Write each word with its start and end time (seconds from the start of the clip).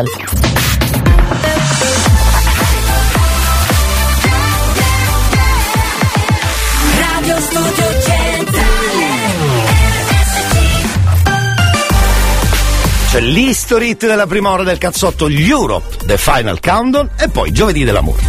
Radio 0.00 0.28
Studio 7.40 8.00
Centrale 8.00 8.66
C'è 13.10 13.20
l'History 13.22 13.88
Hit 13.88 14.06
della 14.06 14.28
prima 14.28 14.52
ora 14.52 14.62
del 14.62 14.78
cazzotto, 14.78 15.28
gli 15.28 15.48
Europe, 15.48 15.96
The 16.06 16.16
Final 16.16 16.60
Countdown 16.60 17.10
e 17.18 17.28
poi 17.28 17.50
giovedì 17.50 17.82
dell'amore. 17.82 18.22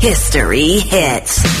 History 0.00 0.88
Hits. 0.90 1.55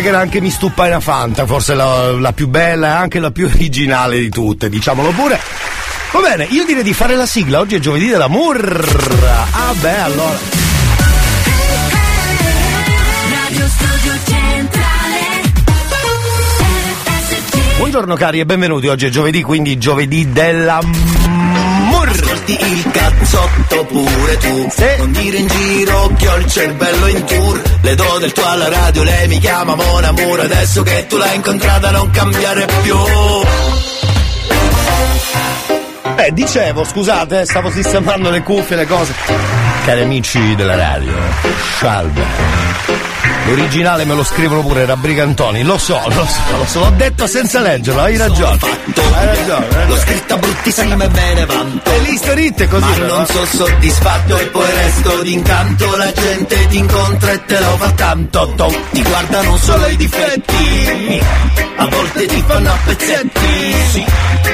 Che 0.00 0.08
era 0.08 0.18
anche 0.18 0.40
Mi 0.40 0.50
stuppa 0.50 0.86
una 0.86 1.00
Fanta, 1.00 1.46
forse 1.46 1.74
la, 1.74 2.12
la 2.12 2.32
più 2.32 2.48
bella 2.48 2.88
e 2.88 2.90
anche 2.90 3.18
la 3.18 3.30
più 3.30 3.46
originale 3.46 4.18
di 4.18 4.28
tutte, 4.28 4.68
diciamolo 4.68 5.10
pure. 5.10 5.38
Va 6.12 6.20
bene, 6.20 6.44
io 6.50 6.64
direi 6.64 6.82
di 6.82 6.92
fare 6.92 7.14
la 7.16 7.26
sigla, 7.26 7.60
oggi 7.60 7.76
è 7.76 7.78
giovedì 7.78 8.08
dell'amor. 8.08 8.84
Ah 9.52 9.72
beh, 9.74 10.00
allora. 10.00 10.38
Radio 13.30 13.68
Studio 13.68 14.12
Centrale 14.24 15.42
Buongiorno 17.78 18.14
cari 18.14 18.40
e 18.40 18.46
benvenuti, 18.46 18.88
oggi 18.88 19.06
è 19.06 19.08
giovedì, 19.08 19.42
quindi 19.42 19.78
giovedì 19.78 20.30
dell'amor. 20.30 22.08
Ascolti 22.08 22.52
il 22.52 22.90
cazzotto 23.70 23.84
pure 23.84 24.36
tu. 24.38 24.68
Non 24.98 25.12
dire 25.12 25.36
in 25.38 25.46
giro 25.46 26.12
che 26.16 26.28
ho 26.28 26.36
il 26.36 26.46
cervello 26.46 27.06
in 27.06 27.24
tour. 27.24 27.62
Le 27.82 27.94
do 27.94 28.18
del 28.18 28.32
tuo 28.32 28.44
alla 28.44 28.68
radio, 28.68 29.02
lei 29.04 29.28
mi 29.28 29.38
chiama 29.38 29.74
Mon 29.74 30.04
Amour. 30.04 30.40
Adesso 30.40 30.82
che 30.82 31.06
tu 31.06 31.16
l'hai 31.16 31.36
incontrata 31.36 31.90
non 31.90 32.10
cambiare 32.10 32.66
più. 32.82 32.96
Eh, 36.16 36.32
dicevo, 36.32 36.84
scusate, 36.84 37.40
eh, 37.40 37.46
stavo 37.46 37.70
sistemando 37.70 38.30
le 38.30 38.42
cuffie, 38.42 38.76
le 38.76 38.86
cose. 38.86 39.69
Cari 39.90 40.02
amici 40.02 40.54
della 40.54 40.76
radio. 40.76 41.12
Salve. 41.80 42.22
L'originale 43.46 44.04
me 44.04 44.14
lo 44.14 44.22
scrivono 44.22 44.60
pure, 44.60 44.82
era 44.82 44.94
Brigantoni, 44.96 45.64
lo 45.64 45.78
so, 45.78 46.00
lo 46.06 46.24
so, 46.26 46.56
lo 46.56 46.64
so, 46.66 46.78
l'ho 46.80 46.90
detto 46.90 47.26
senza 47.26 47.58
leggerlo, 47.58 48.00
hai 48.02 48.16
ragione. 48.16 48.58
Hai 48.60 49.26
ragione, 49.26 49.66
hai 49.66 49.72
L'ho 49.72 49.74
ragione. 49.78 50.00
scritta 50.00 50.36
bruttissima 50.36 51.04
e 51.04 51.08
me 51.08 51.34
ne 51.34 51.46
vanto. 51.46 51.90
E 51.92 51.98
lì 52.00 52.16
storitte 52.16 52.68
così, 52.68 52.84
Ma 52.84 52.94
però. 52.94 53.16
non 53.16 53.26
sono 53.26 53.44
soddisfatto 53.46 54.38
e 54.38 54.46
poi 54.46 54.70
resto 54.70 55.22
d'incanto 55.22 55.96
La 55.96 56.12
gente 56.12 56.66
ti 56.68 56.78
incontra 56.78 57.32
e 57.32 57.44
te 57.46 57.58
lo 57.58 57.76
fa 57.78 57.90
tanto 57.90 58.52
to- 58.54 58.74
Ti 58.92 59.02
guardano 59.02 59.56
solo 59.56 59.86
i 59.88 59.96
difetti 59.96 61.22
A 61.76 61.86
volte 61.88 62.26
ti 62.26 62.44
fanno 62.46 62.70
a 62.72 62.78
pezzetti 62.84 63.74
sì. 63.90 64.04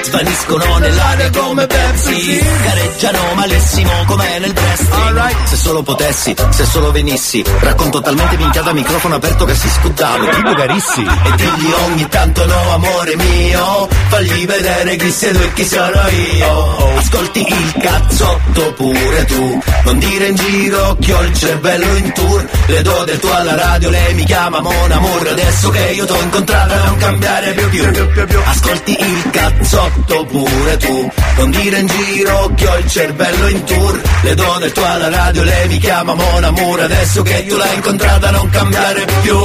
Svaniscono 0.03 0.79
nell'aria 0.79 1.31
come 1.31 1.67
Pepsi 1.67 2.43
Gareggiano 2.65 3.35
malissimo 3.35 3.91
come 4.07 4.39
nel 4.39 4.53
wrestling 4.57 5.03
Se 5.45 5.57
solo 5.57 5.83
potessi, 5.83 6.35
se 6.51 6.65
solo 6.65 6.91
venissi. 6.93 7.43
Racconto 7.61 8.01
talmente 8.01 8.37
minchiata 8.37 8.71
a 8.71 8.73
microfono 8.73 9.17
aperto 9.17 9.45
che 9.45 9.55
si 9.55 9.69
scudano 9.69 10.29
Tipo 10.29 10.55
carissi. 10.55 11.03
e 11.03 11.31
digli 11.37 11.73
ogni 11.87 12.09
tanto 12.09 12.47
no 12.47 12.73
amore 12.75 13.17
mio 13.17 13.89
Fagli 14.09 14.47
vedere 14.47 14.97
chi 14.97 15.11
sei 15.11 15.33
tu 15.33 15.41
e 15.41 15.53
chi 15.53 15.65
sono 15.65 16.09
io. 16.09 16.97
Ascolti 16.97 17.41
il 17.47 17.75
cazzotto 17.81 18.73
pure 18.75 19.25
tu. 19.25 19.63
Non 19.85 19.99
dire 19.99 20.27
in 20.29 20.35
giro 20.37 20.97
che 21.01 21.13
ho 21.13 21.23
il 21.23 21.35
cervello 21.35 21.97
in 21.97 22.13
tour. 22.13 22.49
Le 22.67 22.83
do 22.83 23.05
del 23.05 23.19
tuo 23.19 23.35
alla 23.35 23.57
radio, 23.57 23.91
lei 23.91 24.15
mi 24.15 24.25
chiama 24.25 24.61
Mon 24.61 24.93
Amour. 24.93 25.29
Adesso 25.29 25.71
che 25.71 25.91
io 25.93 26.05
t'ho 26.05 26.21
incontrata 26.21 26.85
non 26.85 26.97
cambiare 26.97 27.53
più 27.53 27.69
più. 27.69 28.41
Ascolti 28.45 28.97
il 28.99 29.31
cazzotto 29.31 30.25
pure 30.25 30.77
tu. 30.77 31.11
Non 31.39 31.51
dire 31.51 31.79
in 31.79 31.87
giro 31.87 32.51
che 32.55 32.69
ho 32.69 32.79
il 32.79 32.91
cervello 32.91 33.49
in 33.49 33.65
tour. 33.65 34.01
Le 34.23 34.35
do 34.35 34.57
del 34.61 34.73
tuo 34.73 34.85
alla 34.85 35.06
radio, 35.09 35.43
lei 35.43 35.69
mi 35.69 35.79
chiama 35.79 36.15
Mon 36.15 36.45
Amour 36.45 36.81
Adesso 36.81 37.23
che 37.23 37.45
io 37.47 37.57
l'ho 37.57 37.73
incontrata 37.75 38.31
non 38.31 38.49
cambiare 38.51 39.05
più 39.23 39.39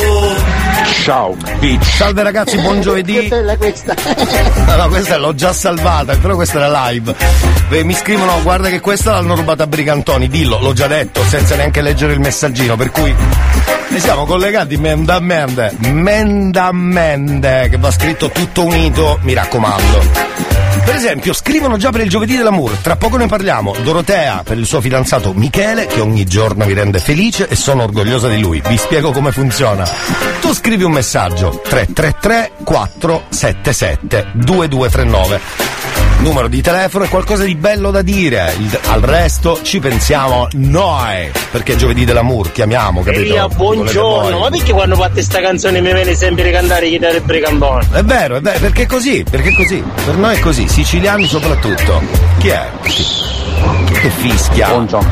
Ciao, 1.04 1.36
bitch. 1.60 1.84
Salve 1.84 2.22
ragazzi, 2.22 2.58
buon 2.60 2.82
giovedì. 2.82 3.28
bella 3.28 3.58
questa. 3.58 3.96
No, 4.68 4.76
no, 4.76 4.88
questa 4.88 5.18
l'ho 5.18 5.34
già 5.34 5.52
salvata, 5.52 6.16
però 6.18 6.36
questa 6.36 6.58
era 6.58 6.90
live. 6.90 7.16
Beh, 7.70 7.84
mi 7.84 7.94
scrivono, 7.94 8.40
guarda 8.44 8.70
che 8.70 8.80
questa 8.80 9.12
l'hanno 9.12 9.36
rubata 9.36 9.64
a 9.64 9.68
Brigantoni, 9.68 10.28
dillo, 10.28 10.60
l'ho 10.60 10.74
già 10.74 10.86
detto, 10.88 11.24
senza 11.24 11.56
neanche 11.56 11.82
leggere 11.82 12.14
il 12.14 12.20
messaggino, 12.20 12.76
per 12.76 12.92
cui 12.92 13.14
ne 13.90 14.00
siamo 14.00 14.26
collegati 14.26 14.78
mende 14.78 15.12
a 15.12 15.20
mende, 15.20 15.76
mende 15.80 16.60
a 16.60 16.72
mende, 16.72 17.68
che 17.70 17.78
va 17.78 17.90
scritto 17.90 18.30
tutto 18.30 18.66
unito, 18.66 19.20
mi 19.24 19.34
raccomando. 19.34 20.61
Per 20.84 20.96
esempio, 20.96 21.34
scrivono 21.34 21.78
già 21.78 21.92
per 21.92 22.02
il 22.02 22.10
giovedì 22.10 22.36
dell'amour, 22.36 22.72
tra 22.82 22.96
poco 22.96 23.18
ne 23.18 23.28
parliamo. 23.28 23.76
Dorotea 23.84 24.42
per 24.44 24.58
il 24.58 24.66
suo 24.66 24.82
fidanzato 24.82 25.34
Michele, 25.34 25.86
che 25.86 26.02
ogni 26.02 26.26
giorno 26.26 26.66
mi 26.66 26.74
rende 26.74 27.00
felice 27.00 27.48
e 27.48 27.56
sono 27.56 27.84
orgogliosa 27.84 28.28
di 28.28 28.40
lui. 28.40 28.62
Vi 28.68 28.78
spiego 28.78 29.12
come 29.12 29.32
funziona. 29.32 29.84
Tu 30.42 30.54
scrivi 30.54 30.84
un 30.84 30.92
messaggio 30.92 31.62
333 31.64 32.52
477 32.64 34.28
2239. 34.34 36.01
Numero 36.22 36.48
di 36.48 36.62
telefono 36.62 37.06
e 37.06 37.08
qualcosa 37.08 37.44
di 37.44 37.56
bello 37.56 37.90
da 37.90 38.04
dire. 38.04 38.54
Il- 38.60 38.80
al 38.90 39.02
resto 39.02 39.60
ci 39.64 39.80
pensiamo 39.80 40.48
noi. 40.54 41.32
Perché 41.50 41.74
è 41.74 41.76
giovedì 41.76 42.06
dell'amour, 42.06 42.52
chiamiamo, 42.52 43.02
capito? 43.02 43.22
Elia, 43.24 43.48
buongiorno, 43.48 44.38
ma 44.40 44.50
perché 44.50 44.72
quando 44.72 44.96
fate 44.96 45.24
sta 45.24 45.42
canzone 45.42 45.82
mi 45.82 45.92
viene 45.92 46.14
sempre 46.14 46.52
cantare 46.52 46.90
chitarra 46.90 47.18
e 47.18 47.22
brigambone? 47.22 47.88
È 47.92 48.04
vero, 48.04 48.36
è 48.36 48.42
vero, 48.42 48.60
perché 48.60 48.84
è 48.84 48.86
così, 48.86 49.26
perché 49.28 49.50
è 49.50 49.54
così. 49.54 49.84
Per 50.06 50.16
noi 50.16 50.36
è 50.36 50.40
così, 50.40 50.68
siciliani 50.68 51.26
soprattutto. 51.26 52.02
Chi 52.38 52.50
è? 52.50 52.70
Che 54.02 54.10
fischia? 54.10 54.68
Buongiorno. 54.70 55.10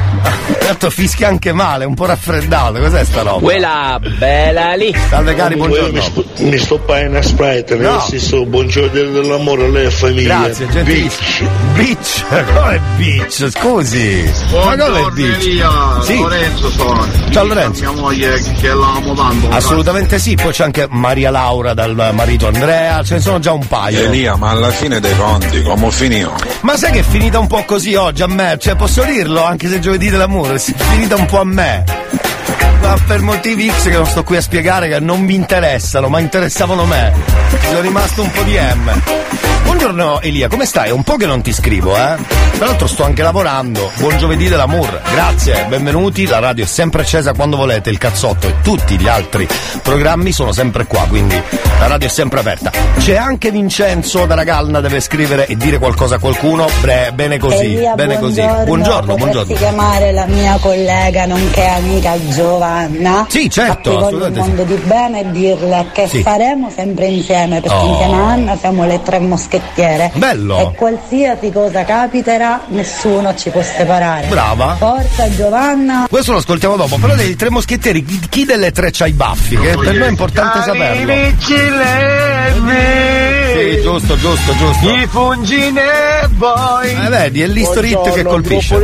Certo 0.61 0.89
fischia 0.89 1.27
anche 1.27 1.51
male, 1.53 1.85
un 1.85 1.93
po' 1.93 2.05
raffreddato, 2.05 2.79
cos'è 2.79 3.03
sta 3.03 3.21
roba? 3.21 3.39
Quella 3.39 3.99
bella 4.17 4.73
lì. 4.73 4.95
Salve 5.09 5.35
cari, 5.35 5.55
buongiorno. 5.55 5.91
Mi, 5.91 6.01
sto- 6.01 6.25
mi 6.37 6.57
sto 6.57 6.79
pagando 6.79 7.21
Sprite, 7.21 7.75
No. 7.75 7.91
nel 7.91 8.01
senso 8.01 8.45
buongiorno 8.45 8.89
dell'amore 9.11 9.65
a 9.65 9.67
lei 9.67 9.85
e 9.85 9.91
famiglia. 9.91 10.39
Grazie, 10.39 10.67
gentilissimo. 10.69 11.49
Beach, 11.73 12.23
come 12.53 12.81
beach? 12.97 13.49
Scusi. 13.51 14.31
Ma 14.51 14.75
come 14.75 15.11
beach? 15.13 16.03
Sì. 16.03 16.17
Lorenzo 16.19 16.69
sono. 16.71 17.07
Ciao, 17.29 17.43
Lorenzo. 17.45 17.81
Mia 17.91 18.01
moglie 18.01 18.41
che 18.59 18.67
l'amo 18.69 19.13
tanto. 19.13 19.49
Assolutamente 19.49 20.17
sì, 20.17 20.33
poi 20.35 20.51
c'è 20.51 20.63
anche 20.63 20.87
Maria 20.89 21.29
Laura 21.29 21.75
dal 21.75 22.09
marito 22.13 22.47
Andrea, 22.47 23.03
ce 23.03 23.15
ne 23.15 23.19
sono 23.21 23.37
già 23.39 23.51
un 23.51 23.67
paio. 23.67 24.05
Elia, 24.05 24.35
ma 24.35 24.49
alla 24.49 24.71
fine 24.71 24.99
dei 24.99 25.15
conti, 25.15 25.61
come 25.61 25.91
finito? 25.91 26.33
Ma 26.61 26.75
sai 26.75 26.91
che 26.91 26.99
è 26.99 27.03
finita 27.03 27.37
un 27.37 27.45
po' 27.47 27.63
così 27.65 27.93
oggi 27.95 28.23
a 28.23 28.27
me? 28.27 28.57
Cioè, 28.59 28.75
posso 28.79 29.03
dirlo 29.03 29.43
anche 29.43 29.67
se 29.67 29.81
giovedì 29.81 30.09
dell'amore, 30.09 30.55
è 30.55 30.57
finita 30.57 31.17
un 31.17 31.25
po' 31.25 31.41
a 31.41 31.43
me. 31.43 31.83
Ma 32.81 32.95
per 33.05 33.19
motivi 33.19 33.69
X 33.69 33.83
che 33.83 33.97
non 33.97 34.05
sto 34.05 34.23
qui 34.23 34.37
a 34.37 34.41
spiegare, 34.41 34.87
che 34.87 35.01
non 35.01 35.21
mi 35.21 35.35
interessano, 35.35 36.07
ma 36.07 36.19
interessavano 36.21 36.85
me. 36.85 37.13
Sono 37.61 37.81
rimasto 37.81 38.21
un 38.21 38.31
po' 38.31 38.41
di 38.43 38.57
M. 38.57 39.48
Buongiorno 39.81 40.19
Elia, 40.19 40.49
come 40.49 40.65
stai? 40.65 40.89
È 40.89 40.91
un 40.91 41.03
po' 41.03 41.15
che 41.15 41.25
non 41.25 41.41
ti 41.41 41.53
scrivo, 41.53 41.95
eh? 41.95 42.17
Tra 42.57 42.65
l'altro 42.65 42.85
sto 42.85 43.05
anche 43.05 43.21
lavorando. 43.23 43.89
Buon 43.97 44.17
giovedì 44.17 44.49
dell'amour. 44.49 45.01
Grazie, 45.13 45.67
benvenuti. 45.69 46.25
La 46.27 46.39
radio 46.39 46.65
è 46.65 46.67
sempre 46.67 47.03
accesa 47.03 47.31
quando 47.31 47.55
volete. 47.55 47.89
Il 47.89 47.97
cazzotto 47.97 48.45
e 48.47 48.55
tutti 48.61 48.97
gli 48.99 49.07
altri 49.07 49.47
programmi 49.81 50.33
sono 50.33 50.51
sempre 50.51 50.85
qua, 50.85 51.05
quindi 51.07 51.41
la 51.79 51.87
radio 51.87 52.09
è 52.09 52.11
sempre 52.11 52.41
aperta. 52.41 52.71
C'è 52.97 53.15
anche 53.15 53.51
Vincenzo 53.51 54.25
da 54.25 54.35
Ragalna, 54.35 54.81
deve 54.81 54.99
scrivere 54.99 55.47
e 55.47 55.55
dire 55.55 55.77
qualcosa 55.77 56.15
a 56.15 56.19
qualcuno. 56.19 56.67
Bre- 56.81 57.11
bene 57.13 57.37
così, 57.39 57.75
Elia, 57.75 57.93
bene 57.95 58.19
così. 58.19 58.41
buongiorno. 58.41 58.65
Buongiorno, 58.65 59.15
Potresti 59.15 59.31
buongiorno. 59.31 59.55
chiamare 59.55 60.11
la 60.11 60.25
mia 60.25 60.57
collega 60.59 61.25
nonché 61.25 61.65
amica 61.65 62.17
Giovanna? 62.27 63.25
Sì, 63.29 63.49
certo, 63.49 63.91
A 63.91 63.93
cui 63.93 64.03
voglio 64.11 64.25
un 64.25 64.33
assolutamente 64.33 64.41
sì. 64.41 64.47
mondo 64.47 64.63
di 64.75 64.81
bene 64.85 65.19
e 65.21 65.31
dirle 65.31 65.85
che 65.93 66.07
Sì. 66.09 66.21
faremo 66.21 66.69
sempre 66.69 67.05
insieme, 67.05 67.61
perché 67.61 67.77
Oh. 67.77 67.87
insieme 67.91 68.13
a 68.17 68.27
Anna 68.29 68.57
siamo 68.57 68.85
le 68.85 69.01
tre 69.01 69.19
moschettiere. 69.69 70.11
Bello. 70.15 70.71
E 70.71 70.75
qualsiasi 70.75 71.51
cosa 71.51 71.83
capiterà, 71.83 72.61
nessuno 72.67 73.35
ci 73.35 73.49
può 73.49 73.61
separare. 73.61 74.27
Brava. 74.27 74.75
Forza 74.75 75.29
Giovanna. 75.35 76.07
Questo 76.09 76.31
lo 76.31 76.39
ascoltiamo 76.39 76.75
dopo, 76.75 76.97
però 76.97 77.15
dei 77.15 77.35
tre 77.35 77.49
moschettieri, 77.49 78.03
chi, 78.29 78.45
delle 78.45 78.71
tre 78.71 78.89
c'ha 78.91 79.07
i 79.07 79.13
baffi? 79.13 79.57
Che 79.57 79.77
per 79.77 79.93
noi 79.93 80.01
è 80.01 80.07
importante 80.07 80.61
saperlo. 80.63 81.13
Sì, 83.53 83.81
giusto, 83.81 84.17
giusto, 84.17 84.55
giusto. 84.55 84.89
I 84.89 85.07
fungine 85.07 85.81
boy. 86.29 87.05
Eh, 87.05 87.09
vedi, 87.09 87.41
è 87.41 87.47
l'istorit 87.47 88.13
che 88.13 88.23
colpisce. 88.23 88.75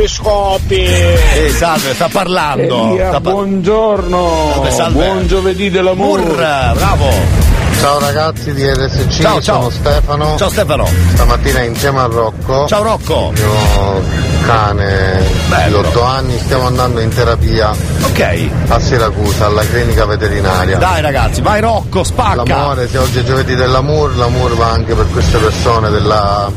Eh, 0.68 1.50
salve, 1.56 1.94
sta 1.94 2.08
parlando. 2.10 2.94
Sta 2.96 3.20
par- 3.20 3.32
buongiorno. 3.32 4.50
Salve, 4.52 4.70
salve. 4.70 5.04
Buon 5.04 5.26
giovedì 5.26 5.70
dell'amore. 5.70 6.22
Murra, 6.22 6.72
bravo. 6.74 7.45
Ciao 7.80 7.98
ragazzi 8.00 8.52
di 8.52 8.64
RSC, 8.68 9.20
Ciao, 9.20 9.40
ciao. 9.40 9.60
sono 9.60 9.70
Stefano. 9.70 10.36
Ciao 10.36 10.48
Stefano. 10.48 10.88
Stamattina 11.14 11.60
insieme 11.62 12.00
a 12.00 12.06
Rocco, 12.06 12.66
Ciao 12.66 12.82
Rocco. 12.82 13.32
il 13.34 13.40
mio 13.42 14.02
cane 14.44 15.22
Bello. 15.48 15.82
di 15.82 15.86
8 15.88 16.02
anni, 16.02 16.38
stiamo 16.38 16.66
andando 16.66 17.00
in 17.00 17.10
terapia 17.10 17.70
Ok. 17.70 18.48
a 18.68 18.80
Siracusa, 18.80 19.46
alla 19.46 19.62
clinica 19.62 20.04
veterinaria. 20.04 20.78
Dai 20.78 21.00
ragazzi, 21.00 21.40
vai 21.42 21.60
Rocco, 21.60 22.02
spacca. 22.02 22.42
L'amore, 22.44 22.88
se 22.88 22.98
oggi 22.98 23.18
è 23.20 23.22
giovedì 23.24 23.54
dell'amour, 23.54 24.16
l'amore 24.16 24.54
va 24.54 24.70
anche 24.70 24.94
per 24.94 25.06
queste 25.12 25.38
persone 25.38 25.90
della 25.90 26.50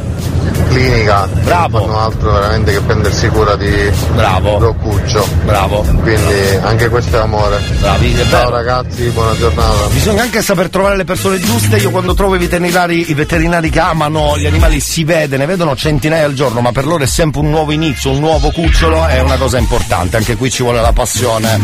clinica 0.68 1.28
Bravo. 1.44 1.80
non 1.80 1.88
fanno 1.88 2.00
altro 2.00 2.32
veramente 2.32 2.72
che 2.72 2.80
prendersi 2.82 3.28
cura 3.30 3.56
di 3.56 3.92
Bravo. 4.14 4.60
Roccuccio. 4.60 5.28
Bravo. 5.46 5.82
Quindi 6.02 6.34
anche 6.62 6.90
questo 6.90 7.18
è 7.18 7.22
amore. 7.22 7.60
Bravi, 7.80 8.16
Ciao 8.16 8.26
vero. 8.30 8.50
ragazzi, 8.50 9.04
buona 9.10 9.36
giornata. 9.36 9.88
Bisogna 9.92 10.22
anche 10.24 10.42
saper 10.42 10.70
trovare 10.70 10.96
le 10.98 11.04
persone 11.06 11.40
giuste. 11.40 11.78
Io 11.78 11.92
quando 11.92 12.14
trovo 12.14 12.36
i 12.36 12.40
veterinari, 12.40 13.10
i 13.10 13.14
veterinari 13.14 13.70
che 13.70 13.80
amano 13.80 14.38
gli 14.38 14.46
animali 14.46 14.80
si 14.80 15.04
vede, 15.04 15.38
ne 15.38 15.46
vedono 15.46 15.76
centinaia 15.76 16.26
al 16.26 16.34
giorno, 16.34 16.62
ma 16.62 16.72
per 16.72 16.86
loro 16.86 17.04
è 17.04 17.08
sempre 17.08 17.42
un 17.42 17.50
nuovo 17.50 17.72
inizio, 17.72 18.12
un 18.12 18.20
nuovo 18.20 18.52
cucciolo, 18.52 19.06
è 19.08 19.20
una 19.22 19.38
cosa 19.38 19.58
importante. 19.58 20.18
Anche 20.18 20.36
qui 20.36 20.50
ci 20.50 20.64
vuole 20.64 20.82
la 20.82 20.92
passione. 20.94 21.60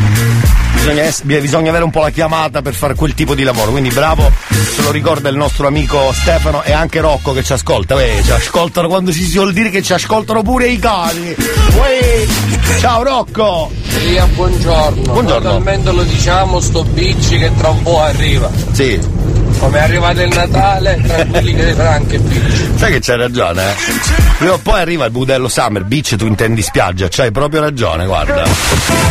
Bisogna, 0.75 1.03
ess- 1.03 1.23
bisogna 1.23 1.69
avere 1.69 1.83
un 1.83 1.89
po' 1.91 2.01
la 2.01 2.09
chiamata 2.11 2.61
per 2.61 2.73
fare 2.73 2.93
quel 2.95 3.13
tipo 3.13 3.33
di 3.33 3.43
lavoro. 3.43 3.71
Quindi 3.71 3.89
bravo, 3.89 4.31
se 4.49 4.81
lo 4.81 4.91
ricorda 4.91 5.29
il 5.29 5.35
nostro 5.35 5.67
amico 5.67 6.11
Stefano 6.13 6.61
e 6.63 6.73
anche 6.73 6.99
Rocco 6.99 7.31
che 7.33 7.43
ci 7.43 7.53
ascolta. 7.53 7.95
Uè, 7.95 8.21
ci 8.23 8.49
ascoltano 8.75 8.87
quando 8.87 9.11
si 9.11 9.23
suol 9.23 9.53
dire 9.53 9.69
che 9.69 9.81
ci 9.81 9.93
ascoltano 9.93 10.41
pure 10.41 10.67
i 10.67 10.77
cani. 10.77 11.33
Uè. 11.77 12.25
Ciao 12.79 13.03
Rocco! 13.03 13.71
Elia, 13.95 14.25
buongiorno. 14.25 15.13
Buongiorno. 15.13 15.49
Totalmente 15.49 15.91
lo 15.91 16.03
diciamo, 16.03 16.59
sto 16.59 16.83
bicci 16.83 17.37
che 17.37 17.51
tra 17.55 17.69
un 17.69 17.81
po' 17.83 18.01
arriva. 18.01 18.51
Sì, 18.71 18.99
Come 19.65 19.79
è 19.79 19.81
arrivato 19.81 20.21
il 20.21 20.27
Natale, 20.31 21.01
tranquilli 21.07 21.55
che 21.55 21.73
sarà 21.73 21.93
anche 21.93 22.19
bicci. 22.19 22.69
Sai 22.75 22.91
che 22.91 22.99
c'hai 22.99 23.17
ragione, 23.17 23.63
eh? 23.63 23.73
Prima 24.37 24.53
o 24.53 24.59
poi 24.59 24.79
arriva 24.79 25.05
il 25.05 25.11
budello 25.11 25.47
Summer 25.47 25.83
Beach, 25.83 26.15
tu 26.15 26.27
intendi 26.27 26.61
spiaggia, 26.61 27.07
c'hai 27.09 27.31
proprio 27.31 27.61
ragione, 27.61 28.05
guarda. 28.05 28.43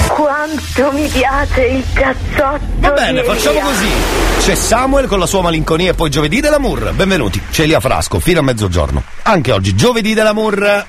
Quanto 0.06 0.92
mi 0.92 1.08
piace 1.08 1.60
il 1.60 1.84
cazzotto. 1.92 2.60
Va 2.78 2.90
bene, 2.90 3.24
facciamo 3.24 3.58
Elia. 3.58 3.64
così. 3.64 3.88
C'è 4.42 4.54
Samuel 4.54 5.08
con 5.08 5.18
la 5.18 5.26
sua 5.26 5.42
malinconia 5.42 5.90
e 5.90 5.94
poi 5.94 6.08
giovedì 6.08 6.38
dell'amour. 6.40 6.92
Benvenuti, 6.92 7.42
c'è 7.50 7.62
Elia 7.62 7.80
Frasco, 7.80 8.20
fino 8.20 8.38
a 8.38 8.42
mezzogiorno. 8.44 9.02
Anche 9.22 9.50
oggi, 9.50 9.74
giovedì 9.74 10.14
dell'amour. 10.14 10.86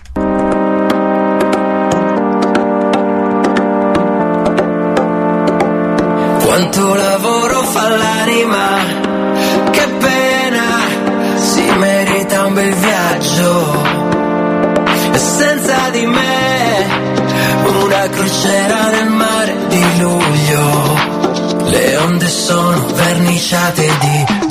Quanto 6.43 6.93
lavoro 6.93 7.61
fa 7.63 7.89
l'anima, 7.89 8.94
bel 12.55 12.73
viaggio. 12.73 13.83
E 15.11 15.17
senza 15.17 15.89
di 15.91 16.05
me, 16.05 16.85
una 17.83 18.09
crociera 18.09 18.89
nel 18.91 19.09
mare 19.09 19.55
di 19.67 19.99
luglio. 19.99 21.13
Le 21.65 21.97
onde 21.97 22.27
sono 22.29 22.85
verniciate 22.93 23.91
di 23.99 24.44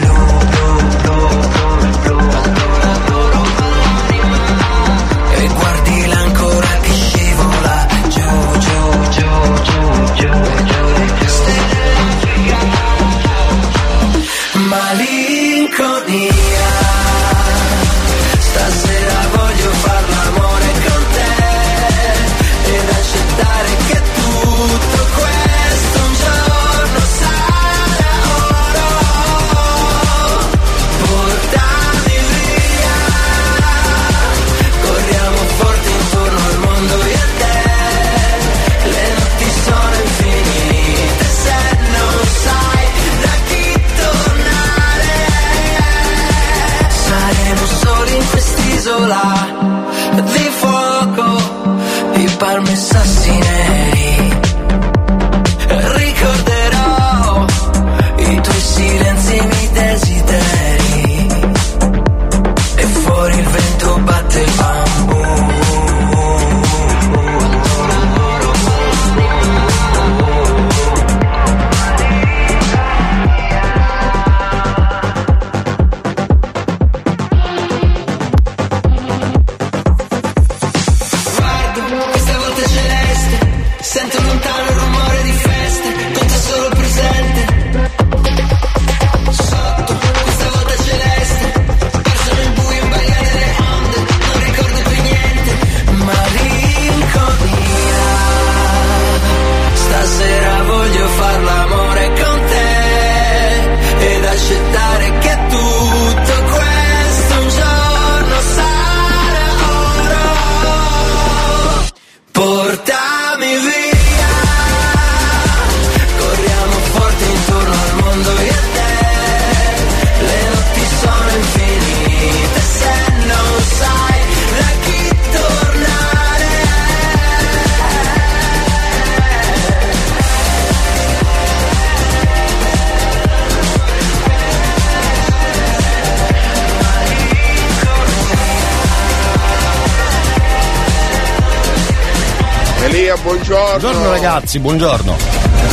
ragazzi, 144.24 144.58
buongiorno. 144.58 145.16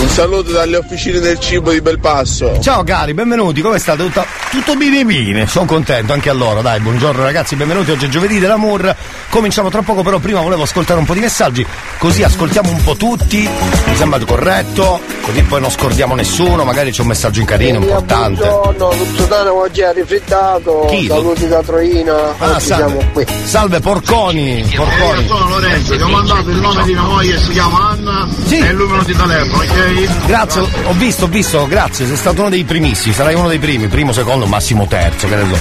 Un 0.01 0.07
saluto 0.09 0.51
dalle 0.51 0.75
officine 0.77 1.19
del 1.19 1.39
cibo 1.39 1.71
di 1.71 1.79
Belpasso. 1.79 2.59
Ciao 2.59 2.83
cari, 2.83 3.13
benvenuti, 3.13 3.61
come 3.61 3.77
state? 3.77 4.03
Tutto, 4.03 4.25
tutto 4.49 4.75
bene 4.75 5.05
bene, 5.05 5.45
sono 5.45 5.65
contento 5.65 6.11
anche 6.11 6.29
a 6.29 6.33
loro, 6.33 6.61
dai, 6.61 6.79
buongiorno 6.79 7.21
ragazzi, 7.21 7.55
benvenuti, 7.55 7.91
oggi 7.91 8.05
è 8.05 8.09
giovedì 8.09 8.39
dell'amour, 8.39 8.95
cominciamo 9.29 9.69
tra 9.69 9.83
poco, 9.83 10.01
però 10.01 10.17
prima 10.17 10.41
volevo 10.41 10.63
ascoltare 10.63 10.99
un 10.99 11.05
po' 11.05 11.13
di 11.13 11.19
messaggi, 11.19 11.63
così 11.99 12.23
ascoltiamo 12.23 12.71
un 12.71 12.83
po' 12.83 12.95
tutti, 12.95 13.47
mi 13.87 13.95
sembra 13.95 14.19
corretto, 14.25 14.99
così 15.21 15.43
poi 15.43 15.61
non 15.61 15.69
scordiamo 15.69 16.15
nessuno, 16.15 16.63
magari 16.63 16.91
c'è 16.91 17.01
un 17.01 17.07
messaggio 17.07 17.39
in 17.39 17.45
carino, 17.45 17.77
importante. 17.77 18.43
Buongiorno, 18.43 18.97
Luzzodano 18.97 19.53
oggi 19.53 19.81
è 19.81 19.93
rifrittato. 19.93 20.87
Chi? 20.89 21.05
Saluti 21.05 21.47
da 21.47 21.61
Troina. 21.61 22.35
Ah, 22.39 22.51
oggi 22.55 22.65
siamo 22.65 22.87
salve. 22.87 23.09
qui. 23.13 23.25
Salve 23.43 23.79
porconi, 23.79 24.73
porconi. 24.75 25.27
sono 25.27 25.47
Lorenzo, 25.49 25.95
ti 25.95 26.01
ho 26.01 26.07
mandato 26.07 26.49
il 26.49 26.59
nome 26.59 26.83
di 26.85 26.93
mia 26.93 27.03
moglie, 27.03 27.39
si 27.39 27.51
chiama 27.51 27.89
Anna, 27.91 28.00
Sì. 28.45 28.57
e 28.59 28.69
il 28.69 28.75
numero 28.75 29.03
di 29.03 29.15
telefono, 29.15 29.63
ok? 29.63 30.25
Grazie, 30.25 30.61
ho 30.61 30.93
visto, 30.93 31.25
ho 31.25 31.27
visto, 31.27 31.67
grazie, 31.67 32.05
sei 32.07 32.15
stato 32.15 32.41
uno 32.41 32.49
dei 32.49 32.63
primissimi, 32.63 33.13
sarai 33.13 33.35
uno 33.35 33.47
dei 33.47 33.59
primi, 33.59 33.87
primo, 33.87 34.11
secondo, 34.11 34.45
massimo 34.45 34.87
terzo, 34.87 35.27
che 35.27 35.35
ne 35.35 35.45
so. 35.53 35.59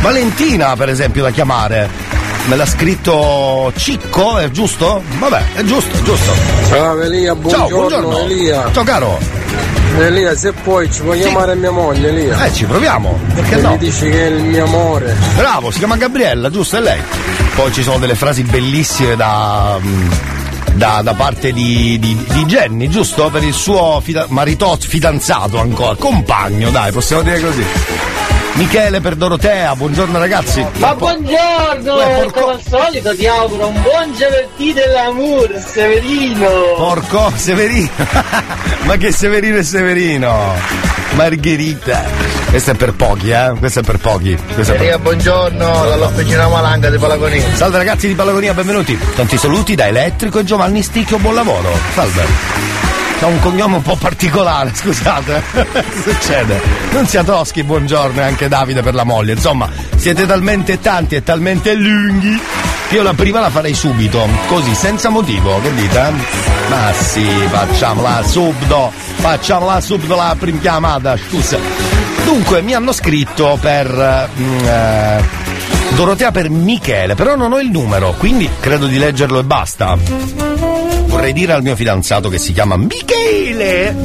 Valentina, 0.00 0.74
per 0.76 0.88
esempio, 0.88 1.22
da 1.22 1.30
chiamare. 1.30 1.88
Me 2.46 2.54
l'ha 2.54 2.66
scritto 2.66 3.72
Cicco, 3.76 4.38
è 4.38 4.48
giusto? 4.50 5.02
Vabbè, 5.18 5.42
è 5.54 5.62
giusto, 5.64 5.96
è 5.96 6.02
giusto. 6.02 6.32
Ciao 6.68 7.00
Elia, 7.02 7.32
Ciao, 7.32 7.66
buongiorno, 7.66 7.76
buongiorno. 8.08 8.18
Elia. 8.20 8.70
Ciao 8.72 8.84
caro. 8.84 9.18
Elia, 9.98 10.36
se 10.36 10.52
puoi 10.52 10.88
ci 10.92 11.00
puoi 11.02 11.16
Sì. 11.20 11.24
chiamare 11.28 11.56
mia 11.56 11.72
moglie 11.72 12.08
Elia. 12.08 12.44
Eh, 12.44 12.52
ci 12.52 12.64
proviamo, 12.66 13.18
perché 13.34 13.56
Che 13.56 13.60
no? 13.62 13.70
mi 13.70 13.78
dici 13.78 14.08
che 14.10 14.26
è 14.26 14.30
il 14.30 14.44
mio 14.44 14.64
amore. 14.64 15.16
Bravo, 15.34 15.72
si 15.72 15.78
chiama 15.78 15.96
Gabriella, 15.96 16.48
giusto? 16.50 16.76
È 16.76 16.80
lei. 16.80 17.00
Poi 17.56 17.72
ci 17.72 17.82
sono 17.82 17.98
delle 17.98 18.14
frasi 18.14 18.42
bellissime 18.44 19.16
da. 19.16 19.78
Da, 20.76 21.00
da 21.02 21.14
parte 21.14 21.52
di, 21.52 21.98
di, 21.98 22.14
di 22.28 22.44
Jenny, 22.44 22.88
giusto? 22.88 23.30
Per 23.30 23.42
il 23.42 23.54
suo 23.54 24.00
fida- 24.02 24.26
marito 24.28 24.76
fidanzato 24.78 25.58
ancora, 25.58 25.94
compagno, 25.94 26.70
dai, 26.70 26.92
possiamo 26.92 27.22
dire 27.22 27.40
così. 27.40 27.64
Michele 28.54 29.00
per 29.00 29.16
Dorotea, 29.16 29.74
buongiorno 29.74 30.18
ragazzi. 30.18 30.64
Ma 30.78 30.94
buongiorno! 30.94 31.94
Porco- 31.94 32.40
Come 32.40 32.52
al 32.52 32.62
solito 32.68 33.14
ti 33.16 33.26
auguro 33.26 33.68
un 33.68 33.82
buon 33.82 34.14
giovedì 34.16 34.72
dell'amour, 34.74 35.62
Severino! 35.64 36.48
Porco 36.76 37.32
Severino. 37.34 37.88
Ma 38.84 38.96
che 38.96 39.12
Severino 39.12 39.56
e 39.56 39.62
Severino? 39.62 40.52
Margherita. 41.14 42.04
Questo 42.56 42.72
è 42.72 42.74
per 42.74 42.94
pochi, 42.94 43.28
eh? 43.28 43.52
Questo 43.58 43.80
è 43.80 43.82
per 43.82 43.98
pochi. 43.98 44.34
Questo 44.54 44.72
è 44.72 44.76
per- 44.78 44.98
buongiorno, 45.00 45.84
dall'officina 45.84 46.48
Malanga 46.48 46.88
di 46.88 46.96
Palagonini. 46.96 47.44
Salve 47.52 47.76
ragazzi 47.76 48.08
di 48.08 48.14
Palagonia, 48.14 48.54
benvenuti. 48.54 48.98
Tanti 49.14 49.36
saluti 49.36 49.74
da 49.74 49.86
Elettrico 49.88 50.38
e 50.38 50.44
Giovanni 50.44 50.82
Sticchio, 50.82 51.18
buon 51.18 51.34
lavoro. 51.34 51.68
Salve. 51.92 52.24
Ha 53.20 53.26
un 53.26 53.38
cognome 53.40 53.76
un 53.76 53.82
po' 53.82 53.96
particolare, 53.96 54.72
scusate. 54.74 55.42
Succede? 56.02 56.58
Non 56.92 57.06
sia 57.06 57.22
toschi, 57.22 57.62
buongiorno 57.62 58.22
e 58.22 58.24
anche 58.24 58.48
Davide 58.48 58.80
per 58.80 58.94
la 58.94 59.04
moglie. 59.04 59.34
Insomma, 59.34 59.68
siete 59.94 60.24
talmente 60.24 60.80
tanti 60.80 61.14
e 61.16 61.22
talmente 61.22 61.74
lunghi 61.74 62.40
che 62.88 62.94
io 62.94 63.02
la 63.02 63.12
prima 63.12 63.38
la 63.38 63.50
farei 63.50 63.74
subito, 63.74 64.26
così, 64.46 64.74
senza 64.74 65.10
motivo, 65.10 65.60
che 65.60 65.74
dite? 65.74 66.10
Ma 66.70 66.90
sì, 66.98 67.22
facciamola 67.50 68.22
subito, 68.22 68.92
facciamola 69.16 69.78
subito 69.82 70.14
la 70.14 70.34
prima 70.38 70.58
chiamata, 70.58 71.18
scusa. 71.18 72.05
Dunque, 72.26 72.60
mi 72.60 72.74
hanno 72.74 72.90
scritto 72.90 73.56
per... 73.60 74.28
mm, 74.36 74.66
eh, 74.66 75.54
Dorotea 75.94 76.32
per 76.32 76.50
Michele, 76.50 77.14
però 77.14 77.36
non 77.36 77.52
ho 77.52 77.60
il 77.60 77.70
numero, 77.70 78.14
quindi 78.18 78.50
credo 78.58 78.86
di 78.86 78.98
leggerlo 78.98 79.38
e 79.38 79.44
basta. 79.44 79.96
Vorrei 81.06 81.32
dire 81.32 81.52
al 81.52 81.62
mio 81.62 81.76
fidanzato 81.76 82.28
che 82.28 82.38
si 82.38 82.52
chiama 82.52 82.76
Michele, 82.76 83.96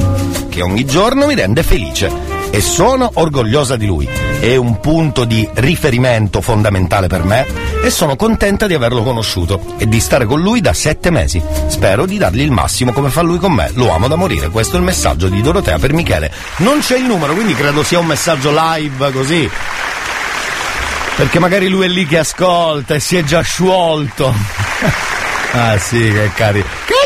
che 0.48 0.62
ogni 0.62 0.84
giorno 0.84 1.26
mi 1.26 1.34
rende 1.34 1.64
felice. 1.64 2.31
E 2.54 2.60
sono 2.60 3.10
orgogliosa 3.14 3.76
di 3.76 3.86
lui. 3.86 4.06
È 4.06 4.54
un 4.56 4.78
punto 4.78 5.24
di 5.24 5.48
riferimento 5.54 6.42
fondamentale 6.42 7.06
per 7.06 7.24
me 7.24 7.46
e 7.82 7.88
sono 7.88 8.14
contenta 8.14 8.66
di 8.66 8.74
averlo 8.74 9.02
conosciuto 9.02 9.58
e 9.78 9.88
di 9.88 9.98
stare 10.00 10.26
con 10.26 10.42
lui 10.42 10.60
da 10.60 10.74
sette 10.74 11.10
mesi. 11.10 11.42
Spero 11.68 12.04
di 12.04 12.18
dargli 12.18 12.42
il 12.42 12.50
massimo 12.50 12.92
come 12.92 13.08
fa 13.08 13.22
lui 13.22 13.38
con 13.38 13.52
me. 13.52 13.70
Lo 13.72 13.90
amo 13.90 14.06
da 14.06 14.16
morire. 14.16 14.50
Questo 14.50 14.76
è 14.76 14.78
il 14.78 14.84
messaggio 14.84 15.28
di 15.28 15.40
Dorotea 15.40 15.78
per 15.78 15.94
Michele. 15.94 16.30
Non 16.56 16.80
c'è 16.80 16.98
il 16.98 17.04
numero, 17.04 17.32
quindi 17.32 17.54
credo 17.54 17.82
sia 17.82 17.98
un 17.98 18.06
messaggio 18.06 18.52
live 18.54 19.10
così. 19.12 19.50
Perché 21.16 21.38
magari 21.38 21.68
lui 21.68 21.86
è 21.86 21.88
lì 21.88 22.06
che 22.06 22.18
ascolta 22.18 22.94
e 22.94 23.00
si 23.00 23.16
è 23.16 23.24
già 23.24 23.40
sciolto. 23.40 24.34
ah 25.52 25.78
sì, 25.78 26.00
che 26.00 26.30
cari. 26.34 26.62
Che 26.84 27.01